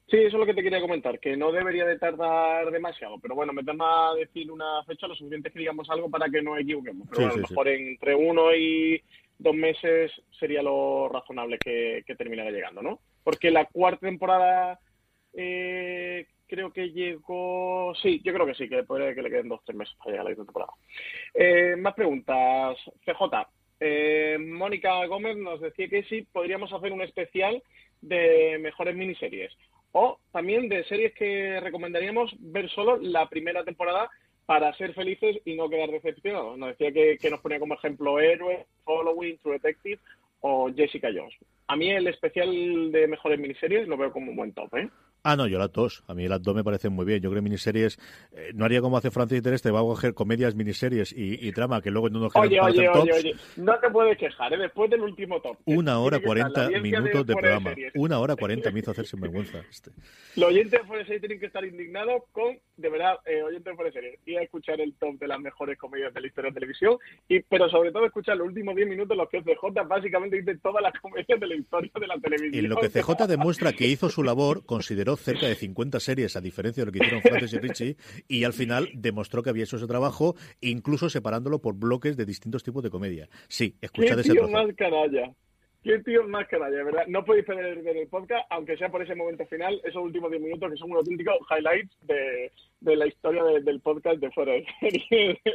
Sí, 0.09 0.17
eso 0.17 0.27
es 0.27 0.33
lo 0.33 0.45
que 0.45 0.55
te 0.55 0.63
quería 0.63 0.81
comentar, 0.81 1.19
que 1.19 1.37
no 1.37 1.51
debería 1.51 1.85
de 1.85 1.99
tardar 1.99 2.71
demasiado, 2.71 3.19
pero 3.19 3.35
bueno, 3.35 3.53
me 3.53 3.63
tema 3.63 4.09
a 4.09 4.15
decir 4.15 4.51
una 4.51 4.83
fecha 4.83 5.07
lo 5.07 5.13
suficiente 5.13 5.51
que 5.51 5.59
digamos 5.59 5.87
algo 5.89 6.09
para 6.09 6.29
que 6.29 6.41
no 6.41 6.57
equivoquemos. 6.57 7.07
Pero 7.11 7.27
a 7.27 7.35
lo 7.35 7.47
mejor 7.47 7.67
entre 7.67 8.15
uno 8.15 8.55
y 8.55 9.01
dos 9.37 9.53
meses 9.53 10.11
sería 10.39 10.63
lo 10.63 11.09
razonable 11.09 11.59
que, 11.59 12.03
que 12.07 12.15
terminara 12.15 12.49
llegando, 12.49 12.81
¿no? 12.81 12.99
Porque 13.23 13.51
la 13.51 13.65
cuarta 13.65 14.07
temporada 14.07 14.79
eh, 15.33 16.25
creo 16.47 16.73
que 16.73 16.89
llegó. 16.89 17.93
Sí, 18.01 18.21
yo 18.23 18.33
creo 18.33 18.45
que 18.47 18.55
sí, 18.55 18.67
que 18.67 18.83
puede 18.83 19.13
que 19.13 19.21
le 19.21 19.29
queden 19.29 19.49
dos 19.49 19.61
tres 19.63 19.77
meses 19.77 19.95
para 19.97 20.11
llegar 20.11 20.25
a 20.25 20.29
la 20.29 20.35
quinta 20.35 20.45
temporada. 20.45 20.73
Eh, 21.33 21.75
más 21.77 21.93
preguntas. 21.93 22.77
CJ. 23.05 23.47
Eh, 23.79 24.37
Mónica 24.39 25.05
Gómez 25.05 25.37
nos 25.37 25.61
decía 25.61 25.87
que 25.87 26.03
sí, 26.03 26.27
podríamos 26.33 26.73
hacer 26.73 26.91
un 26.91 27.01
especial 27.01 27.61
de 28.01 28.57
mejores 28.59 28.95
miniseries. 28.95 29.53
O 29.91 30.19
también 30.31 30.69
de 30.69 30.83
series 30.85 31.13
que 31.13 31.59
recomendaríamos 31.59 32.31
ver 32.39 32.69
solo 32.69 32.97
la 32.97 33.27
primera 33.27 33.63
temporada 33.63 34.09
para 34.45 34.73
ser 34.73 34.93
felices 34.93 35.37
y 35.45 35.55
no 35.55 35.69
quedar 35.69 35.91
decepcionados. 35.91 36.57
Nos 36.57 36.69
decía 36.69 36.91
que, 36.91 37.29
nos 37.29 37.39
ponía 37.39 37.59
como 37.59 37.75
ejemplo 37.75 38.19
Héroe, 38.19 38.65
Following, 38.83 39.37
True 39.37 39.53
Detective 39.53 39.99
o 40.41 40.71
Jessica 40.73 41.09
Jones. 41.13 41.35
A 41.67 41.75
mí 41.75 41.91
el 41.91 42.07
especial 42.07 42.91
de 42.91 43.07
mejores 43.07 43.39
miniseries 43.39 43.87
lo 43.87 43.97
veo 43.97 44.11
como 44.11 44.31
un 44.31 44.37
buen 44.37 44.53
top, 44.53 44.75
¿eh? 44.75 44.89
Ah, 45.23 45.35
no, 45.35 45.47
yo 45.47 45.59
las 45.59 45.71
dos. 45.71 46.03
A 46.07 46.13
mí 46.13 46.27
las 46.27 46.41
dos 46.41 46.55
me 46.55 46.63
parecen 46.63 46.93
muy 46.93 47.05
bien. 47.05 47.21
Yo 47.21 47.29
creo 47.29 47.41
que 47.41 47.43
miniseries, 47.43 47.97
eh, 48.31 48.51
no 48.53 48.65
haría 48.65 48.81
como 48.81 48.97
hace 48.97 49.11
Francis 49.11 49.41
Tereste, 49.41 49.71
va 49.71 49.79
a 49.79 49.83
coger 49.83 50.13
comedias, 50.13 50.55
miniseries 50.55 51.11
y, 51.11 51.45
y 51.45 51.51
trama 51.51 51.81
que 51.81 51.91
luego 51.91 52.09
no 52.09 52.19
nos 52.19 52.35
Oye, 52.35 52.59
oye, 52.59 52.87
oye, 52.87 52.89
tops. 52.93 53.17
oye, 53.17 53.35
no 53.57 53.77
te 53.79 53.89
puedes 53.89 54.17
quejar, 54.17 54.53
¿eh? 54.53 54.57
Después 54.57 54.89
del 54.89 55.01
último 55.01 55.41
top. 55.41 55.57
Una 55.65 55.99
hora 55.99 56.19
cuarenta 56.19 56.69
minutos 56.69 57.25
de 57.25 57.35
programa. 57.35 57.73
Una 57.95 58.19
hora 58.19 58.35
cuarenta 58.35 58.71
me 58.71 58.79
hizo 58.79 58.91
hacer 58.91 59.05
sinvergüenza. 59.05 59.59
Este. 59.69 59.91
Los 60.35 60.49
oyentes 60.49 60.79
de 60.89 61.03
Series 61.03 61.21
tienen 61.21 61.39
que 61.39 61.47
estar 61.47 61.65
indignados 61.65 62.23
con, 62.31 62.57
de 62.77 62.89
verdad, 62.89 63.15
eh, 63.25 63.43
oyentes 63.43 63.77
de 63.77 63.91
Series, 63.91 64.19
ir 64.25 64.37
a 64.37 64.43
escuchar 64.43 64.79
el 64.79 64.93
top 64.95 65.19
de 65.19 65.27
las 65.27 65.39
mejores 65.39 65.77
comedias 65.77 66.13
de 66.13 66.21
la 66.21 66.27
historia 66.27 66.51
de 66.51 66.55
televisión, 66.55 66.97
y, 67.27 67.41
pero 67.41 67.69
sobre 67.69 67.91
todo 67.91 68.05
escuchar 68.05 68.37
los 68.37 68.47
últimos 68.47 68.75
10 68.75 68.87
minutos, 68.87 69.17
los 69.17 69.27
que 69.29 69.41
CJ 69.41 69.83
básicamente 69.87 70.37
dice 70.37 70.57
todas 70.57 70.81
las 70.81 70.93
comedias 71.01 71.39
de 71.39 71.47
la 71.47 71.55
historia 71.55 71.91
de 71.99 72.07
la 72.07 72.17
televisión. 72.19 72.65
En 72.65 72.69
lo 72.69 72.77
que 72.77 72.89
CJ 72.89 73.27
demuestra 73.27 73.73
que 73.73 73.87
hizo 73.87 74.09
su 74.09 74.23
labor, 74.23 74.65
consideró 74.65 75.08
cerca 75.15 75.47
de 75.47 75.55
50 75.55 75.99
series, 75.99 76.35
a 76.35 76.41
diferencia 76.41 76.81
de 76.81 76.85
lo 76.85 76.91
que 76.91 76.99
hicieron 76.99 77.21
Francis 77.21 77.53
y 77.53 77.57
Richie, 77.59 77.97
y 78.27 78.43
al 78.43 78.53
final 78.53 78.89
demostró 78.93 79.43
que 79.43 79.49
había 79.49 79.63
hecho 79.63 79.77
ese 79.77 79.87
trabajo, 79.87 80.35
incluso 80.61 81.09
separándolo 81.09 81.59
por 81.59 81.75
bloques 81.75 82.17
de 82.17 82.25
distintos 82.25 82.63
tipos 82.63 82.83
de 82.83 82.89
comedia. 82.89 83.29
Sí, 83.47 83.75
¿Qué 83.79 83.85
escuchad 83.87 84.19
ese 84.19 84.31
tío 84.31 84.41
trozo. 84.41 84.53
más 84.53 84.75
canalla? 84.75 85.33
¿Qué 85.83 85.97
tío 85.99 86.27
más 86.27 86.47
canalla, 86.47 86.83
verdad? 86.83 87.03
No 87.07 87.23
podéis 87.23 87.45
perder 87.45 87.77
el 87.87 88.07
podcast, 88.07 88.45
aunque 88.49 88.75
sea 88.75 88.89
por 88.89 89.01
ese 89.01 89.15
momento 89.15 89.45
final, 89.45 89.79
esos 89.85 90.03
últimos 90.03 90.29
10 90.29 90.43
minutos 90.43 90.71
que 90.71 90.77
son 90.77 90.91
un 90.91 90.97
auténtico 90.97 91.31
highlights 91.49 91.97
de, 92.05 92.51
de 92.81 92.95
la 92.95 93.07
historia 93.07 93.43
de- 93.43 93.61
del 93.61 93.81
podcast 93.81 94.19
de 94.19 94.31
Fuera 94.31 94.53
de 94.53 94.65
Series. 94.79 95.37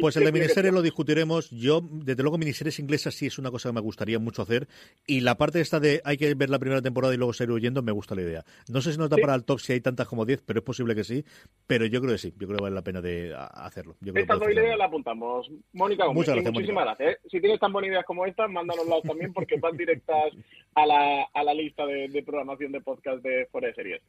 Pues 0.00 0.16
el 0.16 0.24
de 0.24 0.32
miniseries 0.32 0.72
lo 0.72 0.80
discutiremos. 0.82 1.50
Yo, 1.50 1.80
desde 1.82 2.22
luego, 2.22 2.38
miniseries 2.38 2.78
inglesas 2.78 3.14
sí 3.14 3.26
es 3.26 3.38
una 3.38 3.50
cosa 3.50 3.68
que 3.68 3.74
me 3.74 3.80
gustaría 3.80 4.18
mucho 4.18 4.42
hacer. 4.42 4.66
Y 5.06 5.20
la 5.20 5.36
parte 5.36 5.60
esta 5.60 5.78
de 5.78 6.00
hay 6.04 6.16
que 6.16 6.34
ver 6.34 6.48
la 6.50 6.58
primera 6.58 6.80
temporada 6.82 7.12
y 7.14 7.16
luego 7.18 7.32
seguir 7.32 7.52
huyendo, 7.52 7.82
me 7.82 7.92
gusta 7.92 8.14
la 8.14 8.22
idea. 8.22 8.44
No 8.68 8.80
sé 8.80 8.92
si 8.92 8.98
nos 8.98 9.10
da 9.10 9.16
Sí. 9.16 9.22
para 9.22 9.34
el 9.34 9.44
top 9.44 9.60
si 9.60 9.72
hay 9.74 9.80
tantas 9.80 10.08
como 10.08 10.24
10, 10.24 10.42
pero 10.42 10.60
es 10.60 10.64
posible 10.64 10.94
que 10.94 11.04
sí. 11.04 11.24
Pero 11.66 11.86
yo 11.86 12.00
creo 12.00 12.12
que 12.12 12.18
sí. 12.18 12.32
Yo 12.38 12.46
creo 12.46 12.58
que 12.58 12.62
vale 12.64 12.74
la 12.74 12.82
pena 12.82 13.00
de 13.02 13.34
hacerlo. 13.36 13.96
Yo 14.00 14.12
creo 14.12 14.24
dos 14.26 14.36
ideas 14.38 14.46
funcionar. 14.54 14.78
las 14.78 14.88
apuntamos. 14.88 15.50
Mónica 15.72 16.04
Gómez, 16.04 16.16
Muchas 16.16 16.34
gracias, 16.34 16.54
muchísimas 16.54 16.84
gracias. 16.84 17.12
¿eh? 17.14 17.18
Si 17.30 17.40
tienes 17.40 17.60
tan 17.60 17.72
buenas 17.72 17.90
ideas 17.90 18.04
como 18.04 18.24
estas, 18.26 18.50
mándanoslas 18.50 19.02
también 19.02 19.32
porque 19.32 19.56
van 19.58 19.76
directas 19.76 20.32
a 20.74 20.86
la, 20.86 21.24
a 21.32 21.44
la 21.44 21.54
lista 21.54 21.84
de, 21.86 22.08
de 22.08 22.22
programación 22.22 22.72
de 22.72 22.80
podcast 22.80 23.22
de 23.22 23.46
Fuera 23.52 23.68
de 23.68 23.74
Series. 23.74 24.02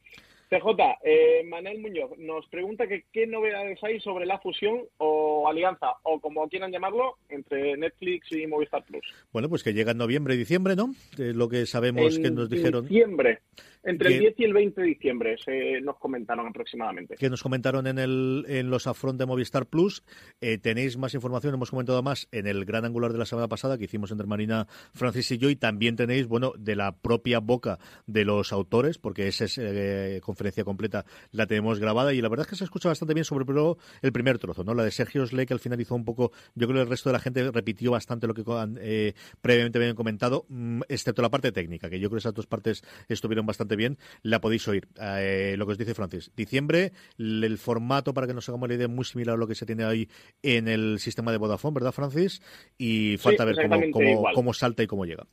CJ, 0.48 0.98
eh, 1.02 1.42
Manel 1.48 1.80
Muñoz 1.80 2.10
nos 2.18 2.46
pregunta 2.48 2.86
que 2.86 3.04
qué 3.12 3.26
novedades 3.26 3.82
hay 3.82 3.98
sobre 4.00 4.26
la 4.26 4.38
fusión 4.38 4.82
o 4.98 5.48
alianza, 5.48 5.94
o 6.04 6.20
como 6.20 6.48
quieran 6.48 6.70
llamarlo, 6.70 7.16
entre 7.28 7.76
Netflix 7.76 8.30
y 8.30 8.46
Movistar 8.46 8.84
Plus. 8.84 9.04
Bueno, 9.32 9.48
pues 9.48 9.64
que 9.64 9.72
llega 9.72 9.90
en 9.90 9.98
noviembre 9.98 10.34
y 10.34 10.38
diciembre, 10.38 10.76
¿no? 10.76 10.90
Es 11.18 11.34
lo 11.34 11.48
que 11.48 11.66
sabemos 11.66 12.16
en 12.16 12.22
que 12.22 12.30
nos 12.30 12.48
dijeron. 12.48 12.86
diciembre, 12.86 13.40
entre 13.86 14.08
el 14.08 14.14
Que- 14.14 14.20
10 14.20 14.34
y 14.40 14.44
el 14.44 14.52
20 14.52 14.80
de 14.82 14.86
diciembre, 14.88 15.36
se 15.42 15.80
nos 15.80 15.96
comentaron 15.98 16.46
aproximadamente. 16.46 17.14
que 17.16 17.30
nos 17.30 17.42
comentaron 17.42 17.86
en, 17.86 17.98
el, 17.98 18.44
en 18.48 18.68
los 18.68 18.86
afront 18.86 19.18
de 19.18 19.24
Movistar 19.26 19.66
Plus. 19.66 20.02
Eh, 20.40 20.58
tenéis 20.58 20.96
más 20.98 21.14
información, 21.14 21.54
hemos 21.54 21.70
comentado 21.70 22.02
más 22.02 22.28
en 22.32 22.46
el 22.46 22.64
gran 22.64 22.84
angular 22.84 23.12
de 23.12 23.18
la 23.18 23.26
semana 23.26 23.48
pasada 23.48 23.78
que 23.78 23.84
hicimos 23.84 24.10
entre 24.10 24.26
Marina, 24.26 24.66
Francis 24.92 25.30
y 25.30 25.38
yo, 25.38 25.48
y 25.50 25.56
también 25.56 25.96
tenéis, 25.96 26.26
bueno, 26.26 26.52
de 26.58 26.76
la 26.76 26.96
propia 26.96 27.38
boca 27.38 27.78
de 28.06 28.24
los 28.24 28.52
autores, 28.52 28.98
porque 28.98 29.28
esa 29.28 29.44
es, 29.44 29.56
eh, 29.58 30.20
conferencia 30.22 30.64
completa 30.64 31.04
la 31.30 31.46
tenemos 31.46 31.78
grabada 31.78 32.12
y 32.12 32.20
la 32.20 32.28
verdad 32.28 32.44
es 32.46 32.50
que 32.50 32.56
se 32.56 32.64
escucha 32.64 32.88
bastante 32.88 33.14
bien, 33.14 33.24
sobre 33.24 33.44
todo 33.44 33.78
el 34.02 34.12
primer 34.12 34.38
trozo, 34.38 34.64
¿no? 34.64 34.74
La 34.74 34.82
de 34.84 34.90
Sergio 34.90 35.24
Slay, 35.26 35.46
que 35.46 35.54
al 35.54 35.60
final 35.60 35.80
hizo 35.80 35.94
un 35.94 36.04
poco, 36.04 36.32
yo 36.54 36.66
creo 36.66 36.78
que 36.78 36.82
el 36.82 36.88
resto 36.90 37.08
de 37.08 37.12
la 37.14 37.20
gente 37.20 37.50
repitió 37.52 37.92
bastante 37.92 38.26
lo 38.26 38.34
que 38.34 38.42
eh, 38.80 39.14
previamente 39.40 39.78
habían 39.78 39.94
comentado, 39.94 40.44
mm, 40.48 40.82
excepto 40.88 41.22
la 41.22 41.30
parte 41.30 41.52
técnica, 41.52 41.88
que 41.88 42.00
yo 42.00 42.08
creo 42.08 42.16
que 42.16 42.20
esas 42.20 42.34
dos 42.34 42.46
partes 42.46 42.82
estuvieron 43.08 43.46
bastante 43.46 43.75
bien, 43.76 43.98
la 44.22 44.40
podéis 44.40 44.66
oír. 44.68 44.88
Eh, 45.00 45.54
lo 45.56 45.66
que 45.66 45.72
os 45.72 45.78
dice 45.78 45.94
Francis. 45.94 46.32
Diciembre, 46.36 46.92
el 47.18 47.58
formato, 47.58 48.14
para 48.14 48.26
que 48.26 48.34
nos 48.34 48.48
hagamos 48.48 48.68
la 48.68 48.74
idea, 48.74 48.86
es 48.86 48.92
muy 48.92 49.04
similar 49.04 49.34
a 49.34 49.38
lo 49.38 49.46
que 49.46 49.54
se 49.54 49.66
tiene 49.66 49.84
ahí 49.84 50.08
en 50.42 50.68
el 50.68 50.98
sistema 50.98 51.32
de 51.32 51.38
Vodafone, 51.38 51.74
¿verdad, 51.74 51.92
Francis? 51.92 52.42
Y 52.78 53.16
falta 53.18 53.44
ver 53.44 53.56
cómo, 53.92 54.24
cómo, 54.34 54.52
salta 54.52 54.82
y 54.82 54.86
cómo 54.86 55.04
llega. 55.04 55.26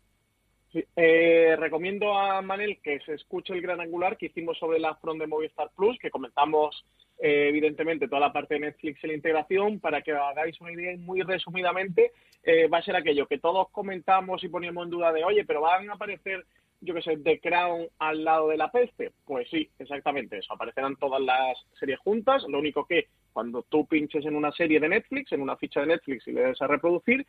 Sí, 0.72 0.84
eh, 0.96 1.56
recomiendo 1.60 2.18
a 2.18 2.42
Manel 2.42 2.80
que 2.82 3.00
se 3.02 3.14
escuche 3.14 3.54
el 3.54 3.62
gran 3.62 3.80
angular 3.80 4.18
que 4.18 4.26
hicimos 4.26 4.58
sobre 4.58 4.80
la 4.80 4.96
front 4.96 5.20
de 5.20 5.28
Movistar 5.28 5.70
Plus, 5.76 6.00
que 6.00 6.10
comentamos 6.10 6.84
eh, 7.20 7.48
evidentemente 7.50 8.08
toda 8.08 8.22
la 8.22 8.34
parte 8.34 8.56
de 8.56 8.62
Netflix 8.62 9.04
y 9.04 9.08
la 9.08 9.14
integración, 9.14 9.80
para 9.80 10.02
que 10.02 10.12
hagáis 10.12 10.60
una 10.60 10.74
idea 10.74 10.98
muy 10.98 11.22
resumidamente, 11.22 12.12
eh, 12.44 12.68
va 12.68 12.80
a 12.80 12.84
ser 12.84 12.96
aquello 12.96 13.28
que 13.28 13.38
todos 13.38 13.70
comentamos 13.70 14.44
y 14.44 14.50
poníamos 14.50 14.86
en 14.86 14.90
duda 14.90 15.14
de, 15.14 15.24
oye, 15.24 15.46
pero 15.46 15.62
van 15.62 15.90
a 15.90 15.94
aparecer, 15.94 16.44
yo 16.84 16.94
qué 16.94 17.02
sé, 17.02 17.18
The 17.18 17.40
Crown 17.40 17.88
al 18.00 18.24
lado 18.24 18.50
de 18.50 18.58
la 18.58 18.72
peste. 18.72 19.12
Pues 19.26 19.50
sí, 19.50 19.70
exactamente 19.80 20.38
eso, 20.38 20.54
aparecerán 20.54 20.96
todas 20.98 21.22
las 21.22 21.58
series 21.80 22.00
juntas, 22.00 22.44
lo 22.48 22.60
único 22.60 22.86
que 22.86 23.08
cuando 23.32 23.64
tú 23.64 23.86
pinches 23.88 24.26
en 24.26 24.36
una 24.36 24.52
serie 24.52 24.80
de 24.80 24.90
Netflix, 24.90 25.32
en 25.32 25.42
una 25.42 25.58
ficha 25.58 25.82
de 25.82 25.88
Netflix 25.88 26.28
y 26.28 26.34
le 26.34 26.42
des 26.42 26.62
a 26.62 26.68
reproducir, 26.68 27.26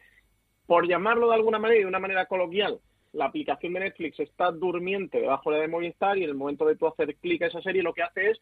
por 0.66 0.86
llamarlo 0.86 1.28
de 1.28 1.34
alguna 1.34 1.58
manera 1.58 1.78
y 1.78 1.82
de 1.82 1.88
una 1.88 1.98
manera 1.98 2.26
coloquial, 2.26 2.80
la 3.12 3.26
aplicación 3.26 3.74
de 3.74 3.80
Netflix 3.80 4.18
está 4.18 4.50
durmiente 4.50 5.20
debajo 5.20 5.50
de 5.50 5.56
la 5.56 5.62
de 5.62 5.68
Movistar 5.68 6.18
y 6.18 6.24
en 6.24 6.30
el 6.30 6.36
momento 6.36 6.66
de 6.66 6.76
tú 6.76 6.86
hacer 6.86 7.14
clic 7.16 7.42
a 7.42 7.46
esa 7.46 7.62
serie 7.62 7.82
lo 7.82 7.94
que 7.94 8.02
hace 8.02 8.30
es 8.30 8.40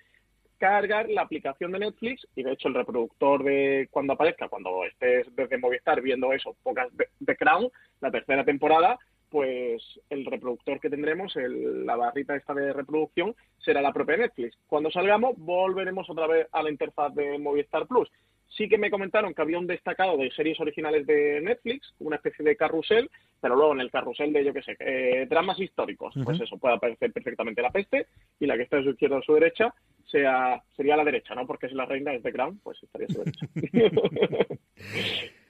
cargar 0.57 1.11
la 1.11 1.23
aplicación 1.23 1.73
de 1.73 1.81
Netflix 1.81 2.27
y 2.37 2.43
de 2.43 2.53
hecho 2.53 2.69
el 2.69 2.75
reproductor 2.75 3.43
de 3.43 3.89
cuando 3.91 4.15
aparezca, 4.15 4.49
cuando 4.49 4.85
estés 4.85 5.27
desde 5.35 5.59
Movistar 5.59 6.01
viendo 6.01 6.33
eso, 6.33 6.57
pocas 6.63 6.97
de, 6.97 7.09
de 7.19 7.37
Crown, 7.37 7.69
la 8.01 8.11
tercera 8.11 8.45
temporada, 8.45 8.99
pues 9.33 9.83
el 10.11 10.25
reproductor 10.27 10.79
que 10.79 10.91
tendremos, 10.91 11.35
el- 11.37 11.87
la 11.87 11.97
barrita 11.97 12.37
esta 12.37 12.53
de 12.55 12.73
reproducción, 12.73 13.35
será 13.59 13.81
la 13.81 13.93
propia 13.93 14.19
Netflix. 14.19 14.57
Cuando 14.69 14.91
salgamos 14.91 15.35
volveremos 15.39 16.09
otra 16.11 16.27
vez 16.27 16.47
a 16.53 16.63
la 16.63 16.71
interfaz 16.71 17.15
de 17.15 17.39
Movistar 17.39 17.87
Plus. 17.89 18.09
Sí 18.49 18.69
que 18.69 18.77
me 18.77 18.91
comentaron 18.91 19.33
que 19.33 19.41
había 19.41 19.59
un 19.59 19.67
destacado 19.67 20.19
de 20.19 20.31
series 20.33 20.61
originales 20.61 21.07
de 21.07 21.41
Netflix, 21.41 21.95
una 22.01 22.17
especie 22.17 22.45
de 22.45 22.55
carrusel, 22.55 23.09
pero 23.41 23.57
luego 23.57 23.73
en 23.73 23.81
el 23.81 23.91
carrusel 23.91 24.31
de, 24.31 24.45
yo 24.45 24.53
qué 24.53 24.63
sé, 24.63 24.77
eh, 24.79 25.27
dramas 25.29 25.59
históricos, 25.59 26.13
pues 26.23 26.39
eso, 26.43 26.59
puede 26.59 26.75
aparecer 26.75 27.11
perfectamente 27.13 27.63
la 27.63 27.71
peste 27.71 28.07
y 28.39 28.45
la 28.47 28.57
que 28.59 28.65
está 28.65 28.77
a 28.77 28.83
su 28.83 28.91
izquierda 28.91 29.17
o 29.17 29.23
su 29.23 29.33
derecha 29.33 29.73
sea, 30.05 30.63
sería 30.77 30.97
la 30.99 31.05
derecha, 31.05 31.35
¿no? 31.35 31.47
Porque 31.47 31.69
si 31.71 31.75
la 31.75 31.87
reina 31.87 32.13
es 32.13 32.23
de 32.23 32.31
Crown, 32.33 32.61
pues 32.63 32.77
estaría 32.83 33.07
a 33.09 33.13
su 33.13 33.23
derecha. 33.25 33.47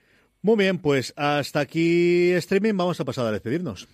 Muy 0.43 0.57
bien, 0.57 0.79
pues 0.79 1.15
hasta 1.17 1.61
aquí 1.61 2.33
streaming. 2.33 2.77
Vamos 2.77 2.99
a 3.01 3.05
pasar 3.05 3.27
a 3.27 3.31
despedirnos. 3.31 3.89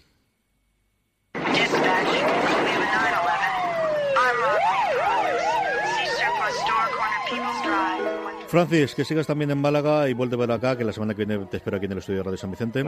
Francis, 8.49 8.95
que 8.95 9.05
sigas 9.05 9.27
también 9.27 9.51
en 9.51 9.59
Málaga 9.59 10.09
y 10.09 10.15
vuelve 10.15 10.37
a 10.37 10.39
ver 10.39 10.53
acá, 10.53 10.79
que 10.79 10.85
la 10.85 10.95
semana 10.95 11.15
que 11.15 11.27
viene 11.27 11.45
te 11.47 11.59
espero 11.59 11.77
aquí 11.77 11.85
en 11.85 11.93
el 11.93 11.99
estudio 11.99 12.21
de 12.21 12.25
Radio 12.25 12.39
San 12.39 12.51
Vicente. 12.51 12.83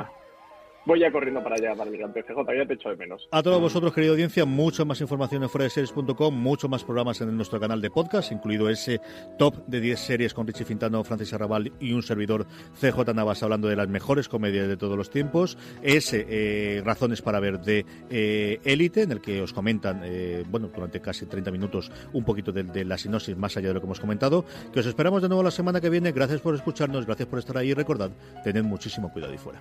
Voy 0.87 0.99
ya 0.99 1.13
corriendo 1.13 1.43
para 1.43 1.57
allá, 1.57 1.75
para 1.77 1.91
mi 1.91 1.99
CJ, 1.99 2.57
ya 2.57 2.67
te 2.67 2.75
echo 2.75 2.89
de 2.89 2.97
menos. 2.97 3.29
A 3.31 3.43
todos 3.43 3.61
vosotros, 3.61 3.93
querida 3.93 4.13
audiencia, 4.13 4.47
mucha 4.47 4.85
más 4.85 5.01
información 5.01 5.43
en 5.43 5.51
fueradeseries.com, 5.51 6.35
mucho 6.35 6.69
más 6.69 6.85
programas 6.85 7.21
en 7.21 7.37
nuestro 7.37 7.61
canal 7.61 7.83
de 7.83 7.91
podcast, 7.91 8.33
incluido 8.33 8.71
ese 8.71 9.01
top 9.39 9.67
de 9.67 9.81
10 9.81 10.01
series 10.01 10.35
con 10.35 10.47
Richie 10.47 10.65
Fintano, 10.65 11.05
Francis 11.05 11.35
Arrabal 11.35 11.73
y 11.81 11.93
un 11.93 12.03
servidor 12.03 12.47
CJ 12.81 13.13
Navas 13.15 13.43
hablando 13.43 13.69
de 13.69 13.77
las 13.77 13.89
mejores 13.89 14.29
comedias 14.29 14.69
de 14.69 14.79
todos 14.79 14.97
los 14.97 15.11
tiempos, 15.11 15.59
ese 15.83 16.27
eh, 16.29 16.83
Razones 16.83 17.21
para 17.21 17.41
ver 17.41 17.61
de 17.61 17.85
eh, 18.09 18.61
Élite, 18.65 19.03
en 19.03 19.13
el 19.13 19.21
que 19.21 19.43
os 19.43 19.53
comentan, 19.53 20.01
eh, 20.05 20.45
bueno, 20.49 20.71
durante 20.75 21.01
casi 21.01 21.27
30 21.27 21.51
minutos, 21.51 21.93
un 22.15 22.25
poquito 22.25 22.53
de, 22.53 22.63
de 22.63 22.87
la 22.87 22.97
sinopsis 22.97 23.37
más 23.37 23.55
allá 23.57 23.69
de 23.69 23.75
lo 23.75 23.81
que 23.81 23.87
hemos 23.87 24.01
comentado, 24.01 24.47
que 24.73 24.81
os 24.81 24.87
esperamos 24.87 25.21
de 25.21 25.29
nuevo 25.29 25.43
la 25.43 25.51
semana 25.51 25.81
que 25.81 25.91
viene, 25.91 26.13
gracias 26.13 26.41
por 26.41 26.55
escucharnos, 26.55 27.05
gracias 27.05 27.29
por 27.29 27.39
estar 27.39 27.59
ahí 27.59 27.71
y 27.71 27.75
recordad, 27.75 28.11
tened 28.43 28.65
muchísimo 28.65 29.13
cuidado 29.13 29.35
y 29.35 29.39
fuera. 29.39 29.61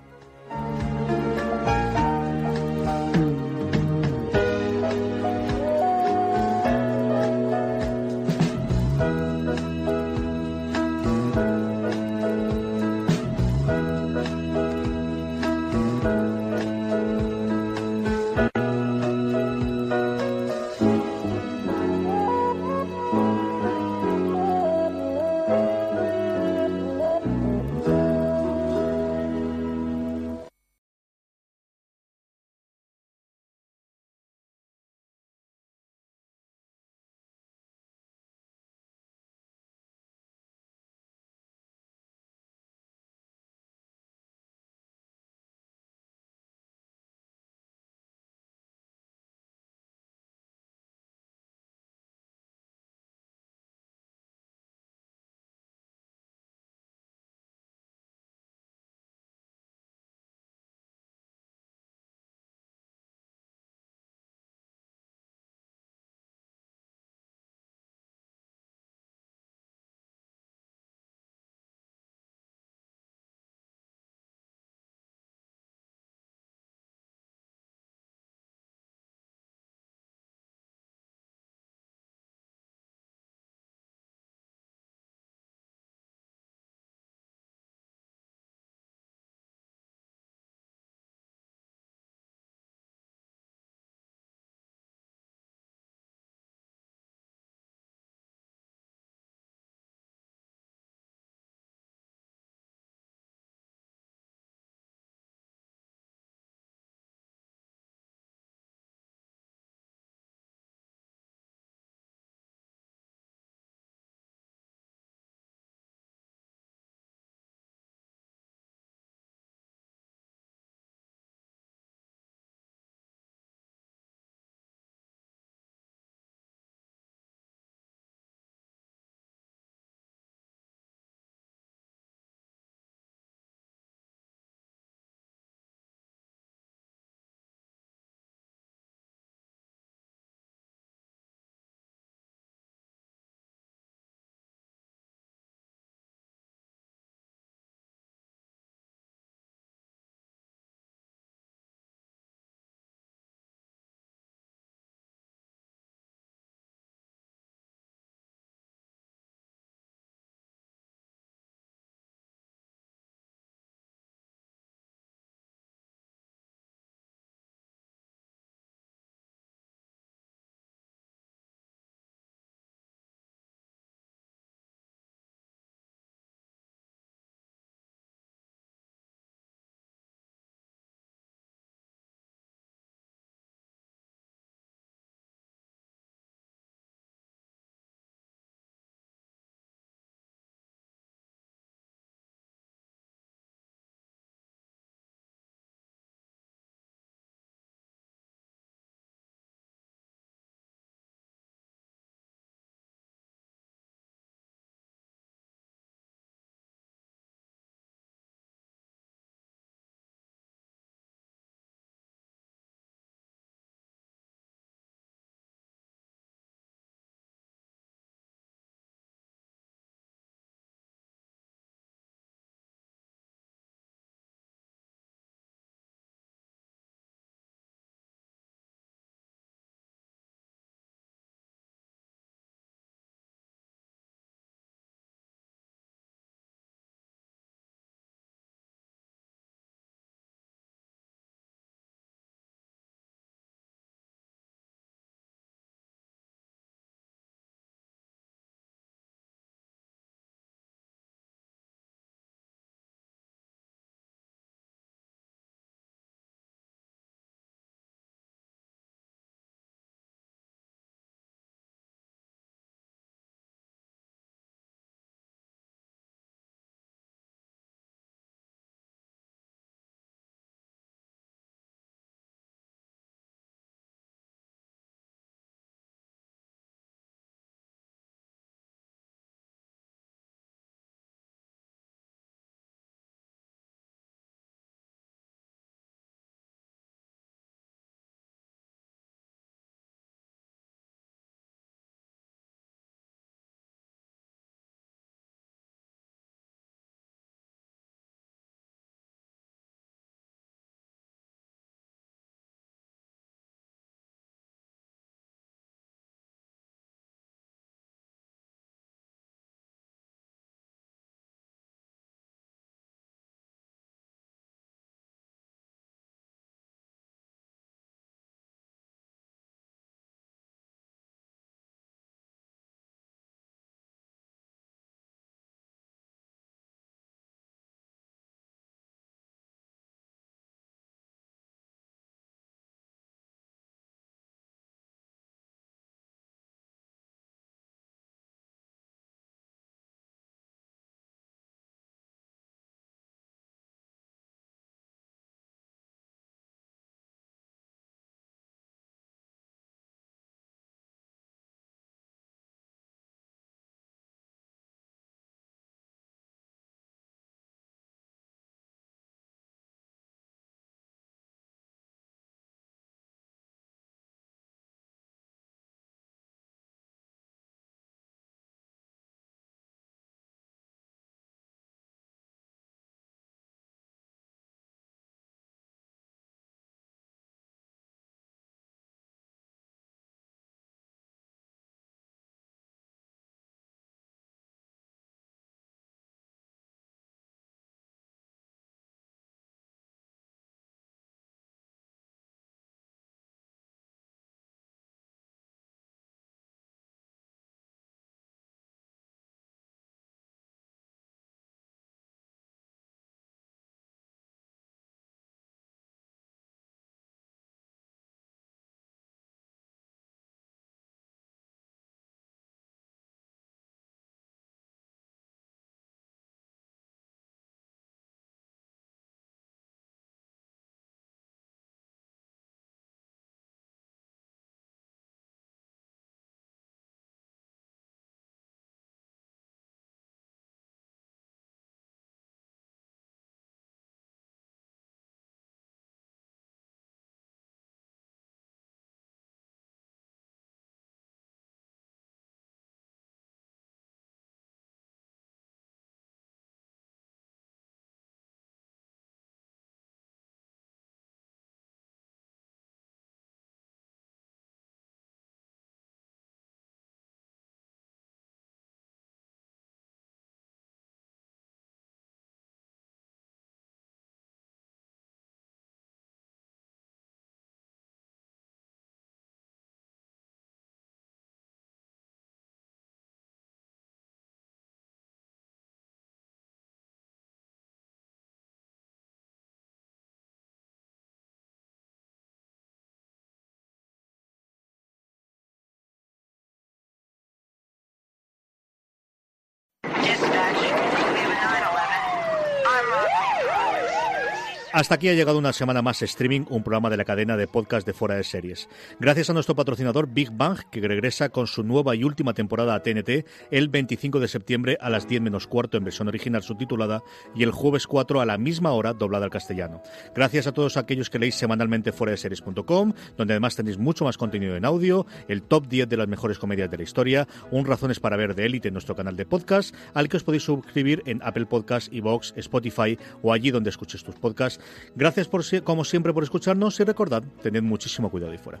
Hasta 494.72 494.94
aquí 494.94 495.08
ha 495.08 495.14
llegado 495.14 495.36
una 495.36 495.52
semana 495.52 495.82
más 495.82 496.00
streaming, 496.00 496.42
un 496.48 496.62
programa 496.62 496.90
de 496.90 496.96
la 496.96 497.04
cadena 497.04 497.36
de 497.36 497.48
podcast 497.48 497.84
de 497.84 497.92
Fuera 497.92 498.14
de 498.14 498.22
Series. 498.22 498.68
Gracias 499.00 499.28
a 499.28 499.32
nuestro 499.32 499.56
patrocinador 499.56 500.06
Big 500.06 500.30
Bang, 500.30 500.60
que 500.70 500.80
regresa 500.80 501.30
con 501.30 501.48
su 501.48 501.64
nueva 501.64 501.96
y 501.96 502.04
última 502.04 502.34
temporada 502.34 502.76
a 502.76 502.80
TNT 502.80 503.26
el 503.50 503.68
25 503.68 504.20
de 504.20 504.28
septiembre 504.28 504.78
a 504.80 504.88
las 504.88 505.08
10 505.08 505.22
menos 505.22 505.48
cuarto 505.48 505.76
en 505.76 505.82
versión 505.82 506.06
original 506.06 506.44
subtitulada 506.44 507.02
y 507.34 507.42
el 507.42 507.50
jueves 507.50 507.88
4 507.88 508.20
a 508.20 508.26
la 508.26 508.38
misma 508.38 508.70
hora 508.70 508.92
doblada 508.92 509.24
al 509.24 509.32
castellano. 509.32 509.82
Gracias 510.14 510.46
a 510.46 510.52
todos 510.52 510.76
aquellos 510.76 511.10
que 511.10 511.18
leéis 511.18 511.34
semanalmente 511.34 511.90
fuera 511.90 512.12
de 512.12 512.18
series.com, 512.18 512.92
donde 513.16 513.34
además 513.34 513.56
tenéis 513.56 513.76
mucho 513.76 514.04
más 514.04 514.18
contenido 514.18 514.54
en 514.54 514.64
audio, 514.64 515.04
el 515.26 515.42
top 515.42 515.66
10 515.66 515.88
de 515.88 515.96
las 515.96 516.06
mejores 516.06 516.38
comedias 516.38 516.70
de 516.70 516.76
la 516.76 516.84
historia, 516.84 517.26
un 517.50 517.66
razones 517.66 517.98
para 517.98 518.16
ver 518.16 518.36
de 518.36 518.46
élite 518.46 518.68
en 518.68 518.74
nuestro 518.74 518.94
canal 518.94 519.16
de 519.16 519.26
podcast, 519.26 519.74
al 519.94 520.08
que 520.08 520.18
os 520.18 520.22
podéis 520.22 520.44
suscribir 520.44 521.02
en 521.06 521.20
Apple 521.24 521.46
Podcasts, 521.46 521.90
Evox, 521.92 522.34
Spotify 522.36 522.96
o 523.20 523.32
allí 523.32 523.50
donde 523.50 523.70
escuches 523.70 524.04
tus 524.04 524.14
podcasts. 524.14 524.59
Gracias 524.94 525.28
por, 525.28 525.42
como 525.62 525.84
siempre 525.84 526.12
por 526.12 526.22
escucharnos 526.22 526.78
y 526.80 526.84
recordad, 526.84 527.22
tened 527.42 527.62
muchísimo 527.62 528.10
cuidado 528.10 528.32
ahí 528.32 528.38
fuera. 528.38 528.60